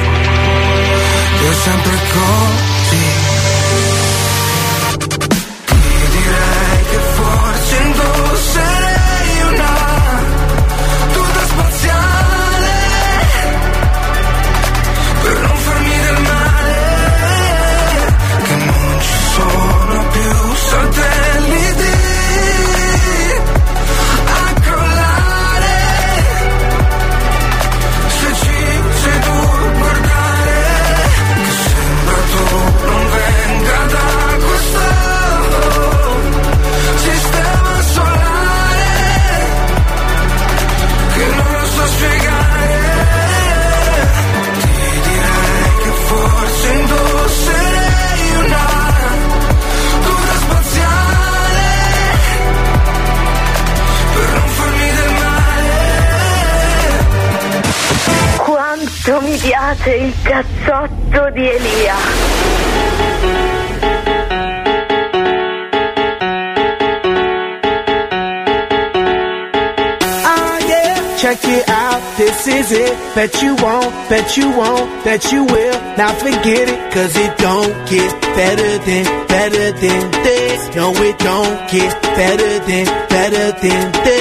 per 1.39 1.55
sempre 1.55 1.95
così. 2.13 2.80
Quanto 59.21 59.29
mi 59.29 59.37
piace 59.37 59.95
il 59.95 60.13
cazzotto 60.23 61.29
di 61.31 61.47
Elia. 61.47 61.95
Ah 70.23 70.59
check 71.17 71.43
it 71.43 71.69
out, 71.69 72.01
this 72.17 72.47
is 72.47 72.71
it. 72.71 72.97
Bet 73.13 73.41
you 73.43 73.55
won't, 73.55 73.93
bet 74.09 74.37
you 74.37 74.49
won't, 74.51 75.03
bet 75.03 75.31
you 75.31 75.43
will. 75.43 75.79
Now 75.97 76.13
forget 76.13 76.67
it, 76.67 76.91
cause 76.91 77.15
it 77.15 77.37
don't 77.37 77.73
get 77.87 78.21
better 78.35 78.77
than, 78.85 79.27
better 79.27 79.71
than 79.71 80.11
this. 80.23 80.75
No, 80.75 80.91
it 80.95 81.19
don't 81.19 81.69
get 81.69 82.01
better 82.01 82.59
than, 82.65 82.85
better 83.09 83.51
than 83.61 83.91
this. 84.03 84.20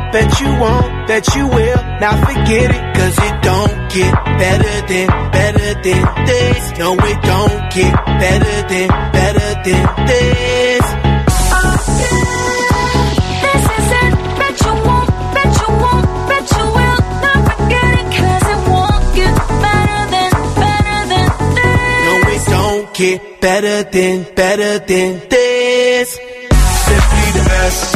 bet 0.11 0.39
you 0.41 0.47
won't, 0.59 1.07
bet 1.07 1.35
you 1.35 1.47
will. 1.47 1.81
Now 2.01 2.15
forget 2.25 2.71
it, 2.77 2.95
cause 2.95 3.17
it 3.27 3.35
don't 3.41 3.75
get 3.91 4.13
better 4.41 4.87
than, 4.87 5.07
better 5.31 5.73
than 5.85 6.25
this. 6.25 6.77
No, 6.79 6.93
it 6.93 7.21
don't 7.21 7.73
get 7.73 7.93
better 8.05 8.55
than, 8.71 8.87
better 9.17 9.49
than 9.65 9.83
this. 10.07 10.83
This 13.43 13.63
is 13.77 13.87
it. 14.01 14.13
Bet 14.39 14.55
you 14.65 14.73
won't, 14.87 15.09
bet 15.35 15.51
you 15.61 15.69
won't, 15.83 16.05
bet 16.29 16.45
you 16.57 16.65
will. 16.75 16.99
Forget 17.49 17.91
it, 17.99 18.07
'cause 18.15 18.45
it 18.53 18.61
won't 18.71 19.03
get 19.15 19.33
better 19.65 20.01
than, 20.13 20.31
better 20.63 20.99
than 21.11 21.27
this. 21.57 22.03
No, 22.05 22.13
it 22.35 22.43
don't 22.55 22.93
get 22.93 23.19
better 23.41 23.77
than, 23.83 24.15
better 24.35 24.73
than 24.79 25.11
this. 25.29 26.09
Simply 26.87 27.27
the 27.37 27.43
best. 27.49 27.95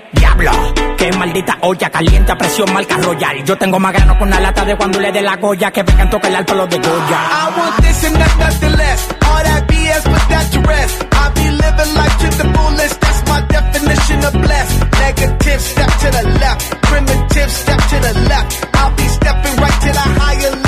Diablo, 0.11 0.51
qué 0.97 1.11
maldita 1.13 1.57
olla 1.61 1.89
caliente 1.89 2.31
a 2.31 2.37
presión 2.37 2.73
marca 2.73 2.97
royal. 2.97 3.43
Yo 3.45 3.57
tengo 3.57 3.79
más 3.79 3.93
grano 3.93 4.17
con 4.17 4.27
una 4.27 4.39
lata 4.39 4.65
de 4.65 4.75
cuando 4.75 4.99
le 4.99 5.11
dé 5.11 5.21
la 5.21 5.35
goya 5.37 5.71
que 5.71 5.83
vengan 5.83 6.09
tocar 6.09 6.29
el 6.29 6.35
alto 6.37 6.55
los 6.55 6.69
de 6.69 6.77
Goya. 6.77 6.89
I 6.89 7.59
want 7.59 7.81
this 7.81 8.03
and 8.05 8.19
not 8.19 8.37
nothing 8.39 8.77
less. 8.77 9.07
All 9.25 9.43
that 9.43 9.67
BS, 9.67 10.03
put 10.03 10.29
that 10.29 10.51
to 10.51 10.59
rest. 10.61 11.05
I 11.11 11.29
be 11.35 11.49
living 11.51 11.93
life 11.95 12.17
to 12.19 12.27
the 12.37 12.47
fullest. 12.53 13.01
That's 13.01 13.29
my 13.29 13.41
definition 13.47 14.25
of 14.25 14.33
blessed. 14.33 14.79
Negative, 14.99 15.61
step 15.61 15.89
to 15.99 16.07
the 16.11 16.23
left. 16.39 16.81
Primitive, 16.81 17.51
step 17.51 17.79
to 17.79 17.97
the 18.07 18.13
left. 18.29 18.75
I'll 18.75 18.95
be 18.95 19.07
stepping 19.07 19.55
right 19.61 19.79
to 19.81 19.91
the 19.91 20.05
higher 20.21 20.60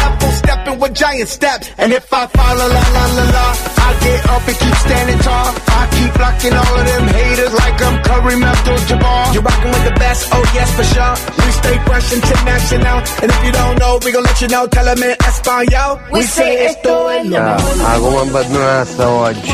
Stepping 0.74 0.82
with 0.82 0.94
giant 0.94 1.30
steps. 1.30 1.70
And 1.78 1.94
if 1.94 2.12
I 2.12 2.28
fall, 2.28 2.56
la 2.56 2.66
la 2.66 2.82
la 2.96 3.06
la 3.18 3.26
la, 3.36 3.46
I 3.78 4.00
get 4.02 4.30
up 4.30 4.48
and 4.48 4.58
keep 4.58 4.76
standing 4.76 5.20
tall. 5.20 5.54
I 5.68 5.84
keep 5.94 6.14
blocking 6.14 6.54
all 6.54 6.80
of 6.80 6.86
them 6.86 7.08
haters 7.08 7.54
like 7.54 7.82
I'm 7.82 7.98
Kareem 8.04 8.44
Abdul-Jabbar. 8.44 9.34
You're 9.34 9.44
rocking 9.44 9.72
with 9.72 9.86
the 9.86 9.96
best, 10.00 10.30
oh 10.34 10.44
yes 10.54 10.70
for 10.76 10.84
sure. 10.84 11.16
We 11.38 11.52
stay 11.52 11.78
fresh 11.86 12.14
international. 12.14 12.98
And 13.22 13.32
if 13.32 13.46
you 13.46 13.52
don't 13.52 13.80
know, 13.80 14.00
we 14.04 14.12
gon' 14.12 14.24
let 14.24 14.42
you 14.42 14.48
know. 14.48 14.68
Tell 14.68 14.86
them 14.86 15.04
in 15.04 15.16
Espanol. 15.28 16.00
We 16.12 16.22
say 16.24 16.66
esto 16.66 17.10
es 17.10 17.26
lo 17.28 17.38
Ah, 17.38 17.58
ah, 17.58 17.98
come 18.00 18.20
abbandonare 18.22 18.86
sta 18.86 19.10
oggi? 19.10 19.52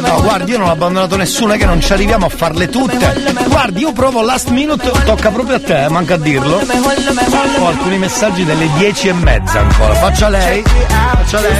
No, 0.00 0.20
guardi, 0.22 0.50
io 0.52 0.58
non 0.58 0.68
ho 0.68 0.72
abbandonato 0.72 1.16
nessuna, 1.16 1.56
che 1.56 1.64
non 1.64 1.80
ci 1.80 1.92
arriviamo 1.92 2.26
a 2.26 2.28
farle 2.28 2.68
tutte. 2.68 3.44
Guardi, 3.48 3.80
io 3.80 3.92
provo 3.92 4.22
last 4.22 4.48
minute, 4.48 4.90
tocca 5.04 5.30
proprio 5.30 5.56
a 5.56 5.60
te, 5.60 5.86
manca 5.88 6.14
a 6.14 6.18
dirlo. 6.18 6.60
Ho 7.06 7.66
alcuni 7.66 7.98
messaggi 7.98 8.44
delle 8.44 8.66
dieci 8.78 9.08
e 9.08 9.12
mezza 9.12 9.60
ancora. 9.60 9.94
Faccia 9.94 10.28
lei. 10.28 10.62
Faccia 10.62 11.40
lei. 11.40 11.54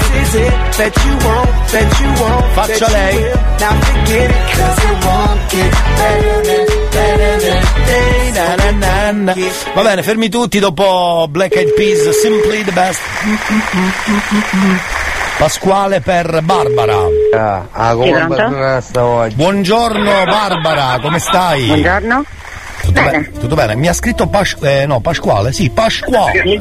Faccia 2.52 2.88
lei. 2.88 3.30
Va 9.74 9.82
bene, 9.82 10.02
fermi 10.02 10.28
tutti 10.30 10.58
dopo 10.58 11.26
Black 11.28 11.54
Eyed 11.56 11.74
Peas, 11.74 12.08
Simply 12.20 12.64
the 12.64 12.72
Best. 12.72 13.00
Pasquale 15.36 16.00
per 16.00 16.40
Barbara. 16.42 16.96
Ah, 17.34 17.66
ah, 17.70 17.96
oggi? 17.96 19.34
Buongiorno 19.34 20.24
Barbara, 20.24 20.98
come 21.02 21.18
stai? 21.18 21.66
Buongiorno. 21.66 22.24
Tutto 22.84 23.02
bene? 23.02 23.30
Tutto 23.38 23.54
bene? 23.54 23.74
Mi 23.76 23.88
ha 23.88 23.92
scritto 23.92 24.26
Pas- 24.26 24.56
eh, 24.62 24.86
no, 24.86 25.00
Pasquale? 25.00 25.52
Sì, 25.52 25.70
Pasquale. 25.70 26.42
E- 26.42 26.60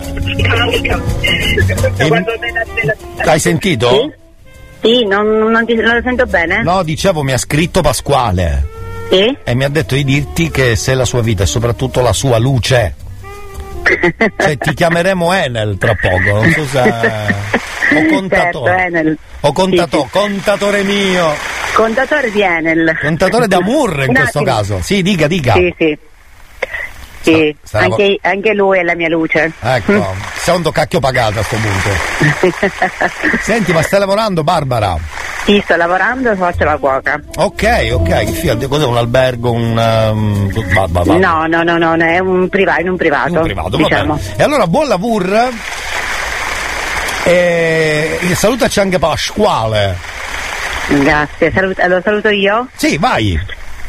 Hai 3.25 3.39
sentito? 3.39 4.13
Sì, 4.81 5.05
non, 5.05 5.27
non, 5.51 5.65
ti- 5.65 5.75
non 5.75 5.95
lo 5.95 6.01
sento 6.03 6.25
bene. 6.25 6.61
No, 6.63 6.83
dicevo, 6.83 7.23
mi 7.23 7.31
ha 7.31 7.37
scritto 7.37 7.81
Pasquale. 7.81 8.67
Sì? 9.09 9.37
E 9.43 9.55
mi 9.55 9.63
ha 9.63 9.69
detto 9.69 9.95
di 9.95 10.03
dirti 10.03 10.49
che 10.49 10.75
sei 10.75 10.95
la 10.95 11.05
sua 11.05 11.21
vita 11.21 11.43
e 11.43 11.45
soprattutto 11.45 12.01
la 12.01 12.13
sua 12.13 12.37
luce. 12.37 12.95
Cioè, 14.37 14.57
ti 14.57 14.73
chiameremo 14.73 15.33
Enel 15.33 15.77
tra 15.77 15.95
poco, 15.95 16.41
non 16.41 16.51
so 16.51 16.65
se... 16.65 16.79
O 16.79 18.05
contatore. 18.09 18.29
Certo, 18.29 18.67
Enel. 18.67 19.17
O 19.41 19.51
contato- 19.51 20.07
contatore 20.09 20.83
mio. 20.83 21.31
Contatore 21.73 22.31
di 22.31 22.41
Enel. 22.41 22.97
Contatore 22.99 23.47
d'Amur 23.47 24.05
in 24.07 24.13
questo 24.13 24.41
caso. 24.43 24.79
Sì, 24.81 25.01
dica, 25.01 25.27
dica. 25.27 25.53
Sì, 25.53 25.73
sì. 25.77 25.97
Sì, 27.23 27.55
sta 27.63 27.79
lav- 27.79 27.91
anche, 27.91 28.17
anche 28.21 28.53
lui 28.53 28.77
è 28.79 28.83
la 28.83 28.95
mia 28.95 29.07
luce. 29.09 29.51
Ecco, 29.61 30.13
secondo 30.35 30.71
cacchio 30.71 30.99
pagata 30.99 31.39
a 31.39 31.43
sto 31.43 31.55
punto. 31.55 31.89
Senti, 33.41 33.71
ma 33.71 33.81
stai 33.81 33.99
lavorando 33.99 34.43
Barbara? 34.43 34.97
Sì, 35.45 35.61
sto 35.63 35.75
lavorando, 35.75 36.35
faccio 36.35 36.63
la 36.63 36.77
cuoca. 36.77 37.19
Ok, 37.37 37.89
ok, 37.93 38.07
che 38.25 38.31
figo, 38.31 38.67
cos'è 38.67 38.85
un 38.85 38.97
albergo, 38.97 39.51
un... 39.51 39.77
um, 40.11 40.73
va- 40.73 40.87
va- 40.89 41.03
va- 41.03 41.17
No, 41.17 41.45
no, 41.47 41.63
no, 41.63 41.77
no, 41.77 41.95
è 42.05 42.19
un 42.19 42.47
privato, 42.49 42.81
in 42.81 42.89
un 42.89 42.97
privato. 42.97 43.33
un 43.33 43.41
privato, 43.41 43.69
va 43.71 43.77
diciamo. 43.77 44.19
E 44.37 44.43
allora 44.43 44.67
buon 44.67 44.87
lavoro. 44.87 45.49
E, 47.25 48.19
e 48.21 48.35
salutaci 48.35 48.79
anche 48.79 48.99
Pasquale. 48.99 49.95
Grazie, 50.87 51.51
salut- 51.53 51.81
lo 51.87 52.01
saluto 52.03 52.27
io? 52.29 52.67
Sì, 52.75 52.97
vai. 52.97 53.39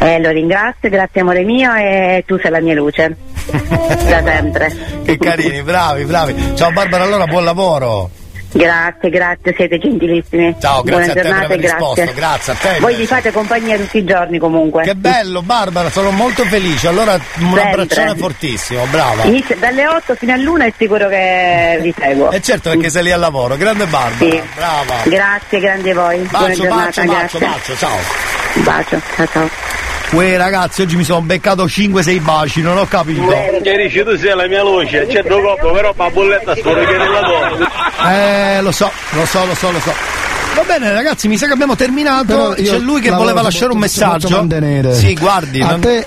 Eh, 0.04 0.20
lo 0.20 0.30
ringrazio, 0.30 0.90
grazie 0.90 1.22
amore 1.22 1.42
mio 1.44 1.72
e 1.74 2.24
tu 2.26 2.38
sei 2.38 2.50
la 2.50 2.60
mia 2.60 2.74
luce. 2.74 3.16
da 3.46 4.22
sempre. 4.22 4.76
Che 5.04 5.16
carini, 5.18 5.62
bravi, 5.62 6.04
bravi. 6.04 6.56
Ciao 6.56 6.70
Barbara, 6.72 7.04
allora 7.04 7.24
buon 7.26 7.44
lavoro. 7.44 8.10
Grazie, 8.52 9.08
grazie, 9.10 9.52
siete 9.56 9.78
gentilissimi. 9.78 10.54
Ciao, 10.60 10.82
grazie 10.82 11.12
Buona 11.12 11.12
a 11.12 11.14
te 11.14 11.20
per 11.22 11.44
aver 11.44 11.58
e 11.58 11.60
grazie. 11.60 11.76
risposto, 11.78 12.12
grazie 12.14 12.52
a 12.52 12.56
te. 12.56 12.76
Voi 12.80 12.94
vi 12.94 13.06
fate 13.06 13.32
compagnia 13.32 13.76
tutti 13.76 13.98
i 13.98 14.04
giorni 14.04 14.38
comunque. 14.38 14.82
Che 14.84 14.94
bello 14.94 15.42
Barbara, 15.42 15.90
sono 15.90 16.10
molto 16.10 16.44
felice. 16.44 16.86
Allora 16.86 17.14
un 17.14 17.20
Sempre. 17.54 17.62
abbraccione 17.62 18.14
fortissimo, 18.14 18.84
brava. 18.90 19.24
Inizio 19.24 19.56
dalle 19.56 19.88
8 19.88 20.14
fino 20.14 20.34
all'una 20.34 20.66
è 20.66 20.72
sicuro 20.76 21.08
che 21.08 21.78
vi 21.82 21.92
seguo. 21.98 22.30
E 22.30 22.40
certo 22.42 22.70
perché 22.70 22.90
sei 22.90 23.02
lì 23.04 23.10
al 23.10 23.20
lavoro, 23.20 23.56
grande 23.56 23.86
Barbara, 23.86 24.30
Sì. 24.30 24.40
brava. 24.54 24.94
Grazie, 25.04 25.58
grande 25.60 25.90
a 25.90 25.94
voi. 25.94 26.18
Buona 26.18 26.46
Bacio, 26.46 26.62
giornata, 26.62 26.84
bacio, 26.84 27.04
bacio, 27.06 27.38
bacio, 27.38 27.76
ciao. 27.76 27.98
Bacio, 28.62 29.00
ciao 29.16 29.26
ciao. 29.26 29.50
Uè 30.10 30.36
ragazzi, 30.36 30.82
oggi 30.82 30.96
mi 30.96 31.02
sono 31.04 31.22
beccato 31.22 31.64
5-6 31.66 32.22
baci, 32.22 32.60
non 32.62 32.78
ho 32.78 32.86
capito. 32.86 33.22
Ieri 33.64 33.90
tu 33.90 34.16
sei 34.16 34.34
la 34.36 34.46
mia 34.46 34.62
luce, 34.62 35.06
c'è 35.06 35.22
due 35.22 35.42
coppe, 35.42 35.72
però 35.72 35.92
pa' 35.92 36.10
bolletta 36.10 36.52
richiede 36.52 37.08
la 37.08 37.20
tua. 37.22 38.12
Eh, 38.12 38.62
lo 38.62 38.70
so, 38.70 38.90
lo 39.10 39.24
so, 39.26 39.44
lo 39.44 39.54
so, 39.54 39.70
lo 39.72 39.80
so. 39.80 39.92
Va 40.54 40.62
bene 40.62 40.92
ragazzi, 40.92 41.26
mi 41.26 41.36
sa 41.36 41.46
che 41.46 41.52
abbiamo 41.52 41.74
terminato. 41.74 42.54
C'è 42.56 42.78
lui 42.78 43.00
che 43.00 43.10
voleva 43.10 43.42
lasciare 43.42 43.72
un 43.72 43.78
messaggio. 43.78 44.28
Sì, 44.92 45.14
guardi. 45.14 45.60
A 45.60 45.70
non- 45.70 45.80
te 45.80 46.06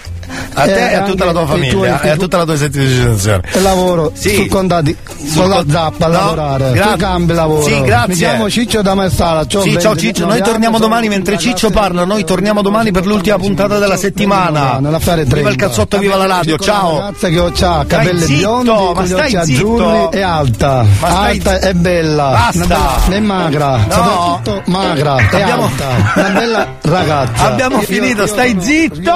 a 0.53 0.63
te 0.63 0.89
e 0.91 0.95
a 0.95 1.01
tutta 1.03 1.25
la 1.25 1.31
tua 1.31 1.45
famiglia 1.45 2.01
e 2.01 2.09
a 2.09 2.15
tutta 2.17 2.37
la 2.37 2.45
tua 2.45 2.55
situazione. 2.57 3.41
E 3.51 3.61
lavoro 3.61 4.11
Sì. 4.13 4.35
su 4.35 4.47
contati 4.47 4.95
con 5.35 5.49
la 5.49 5.63
zappa 5.69 6.05
a 6.05 6.07
no, 6.09 6.13
lavorare 6.13 6.71
gra- 6.71 6.85
tu 6.91 6.97
cambi 6.97 7.33
lavoro 7.33 7.61
Sì, 7.63 7.81
grazie. 7.81 8.07
mi 8.07 8.15
chiamo 8.15 8.49
Ciccio 8.49 8.81
da 8.81 8.93
Marsala 8.95 9.45
c'ho 9.45 9.61
Sì, 9.61 9.71
ciao 9.79 9.93
29 9.93 9.99
Ciccio, 9.99 10.25
noi 10.25 10.41
torniamo 10.41 10.79
domani 10.79 11.07
mentre 11.09 11.37
Ciccio 11.37 11.69
parla, 11.69 12.05
noi 12.05 12.23
torniamo 12.23 12.61
domani 12.61 12.91
per 12.91 13.05
l'ultima 13.05 13.37
puntata 13.37 13.77
della 13.79 13.97
settimana. 13.97 14.77
Viva 14.79 14.97
il 15.21 15.27
30. 15.27 15.55
cazzotto, 15.55 15.97
viva 15.97 16.15
la 16.15 16.25
radio, 16.25 16.57
ciao. 16.57 16.99
ragazza 16.99 17.27
che 17.29 17.39
ho 17.39 17.51
c'ha 17.53 17.85
capelli 17.87 18.25
biondi 18.25 18.69
ma 18.95 19.05
stai 19.05 19.35
azzurri 19.35 20.07
e 20.11 20.21
alta 20.21 20.85
alta 21.01 21.59
e 21.59 21.73
bella 21.73 22.51
Basta. 22.51 22.95
E 23.09 23.19
magra 23.19 23.79
soprattutto 23.89 24.61
magra 24.65 25.17
e 25.29 25.41
alta 25.41 25.85
una 26.15 26.29
bella 26.29 26.67
ragazza 26.81 27.43
Abbiamo 27.45 27.77
Io- 27.77 27.81
finito, 27.83 28.21
io- 28.21 28.27
stai 28.27 28.55
zitto! 28.59 29.11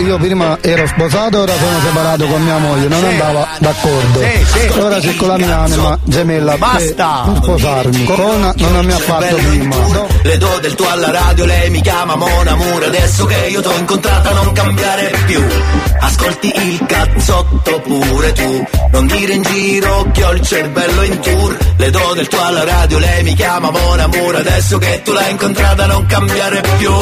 Io, 0.00 0.16
prima 0.16 0.58
ero 0.62 0.86
sposato, 0.86 1.40
ora 1.40 1.52
sono 1.56 1.80
separato 1.84 2.26
con 2.26 2.42
mia 2.42 2.56
moglie, 2.58 2.88
non 2.88 3.00
Sì. 3.00 3.06
andava 3.06 3.48
d'accordo. 3.58 4.20
Sì, 4.20 4.44
sì. 4.46 4.78
Ora 4.78 4.98
c'è 4.98 5.14
con 5.16 5.28
la 5.28 5.36
mia 5.36 5.58
anima 5.60 5.98
gemella 6.04 6.56
Basta. 6.56 7.22
per 7.26 7.36
sposarmi. 7.42 8.04
Corona 8.04 8.52
non 8.56 8.84
mi 8.86 8.92
ha 8.92 8.98
fatto 8.98 9.34
prima. 9.36 9.76
Le 10.22 10.38
do 10.38 10.58
del 10.60 10.74
tuo 10.74 10.88
alla 10.88 11.10
radio, 11.10 11.44
lei 11.44 11.70
mi 11.70 11.80
chiama 11.80 12.14
Mon 12.16 12.46
Amour 12.46 12.84
Adesso 12.84 13.24
che 13.26 13.46
io 13.48 13.60
t'ho 13.62 13.72
incontrata 13.78 14.30
non 14.32 14.52
cambiare 14.52 15.12
più 15.26 15.42
Ascolti 16.00 16.52
il 16.54 16.84
cazzotto 16.86 17.80
pure 17.80 18.32
tu 18.32 18.64
Non 18.92 19.06
dire 19.06 19.32
in 19.32 19.42
giro 19.42 20.06
che 20.12 20.24
ho 20.24 20.32
il 20.32 20.42
cervello 20.42 21.02
in 21.02 21.18
tour 21.20 21.56
Le 21.76 21.90
do 21.90 22.12
del 22.14 22.28
tuo 22.28 22.42
alla 22.44 22.64
radio, 22.64 22.98
lei 22.98 23.22
mi 23.22 23.34
chiama 23.34 23.70
Mon 23.70 23.98
Amour 24.00 24.36
Adesso 24.36 24.76
che 24.78 25.00
tu 25.02 25.12
l'hai 25.12 25.30
incontrata 25.30 25.86
non 25.86 26.04
cambiare 26.06 26.62
più 26.78 26.92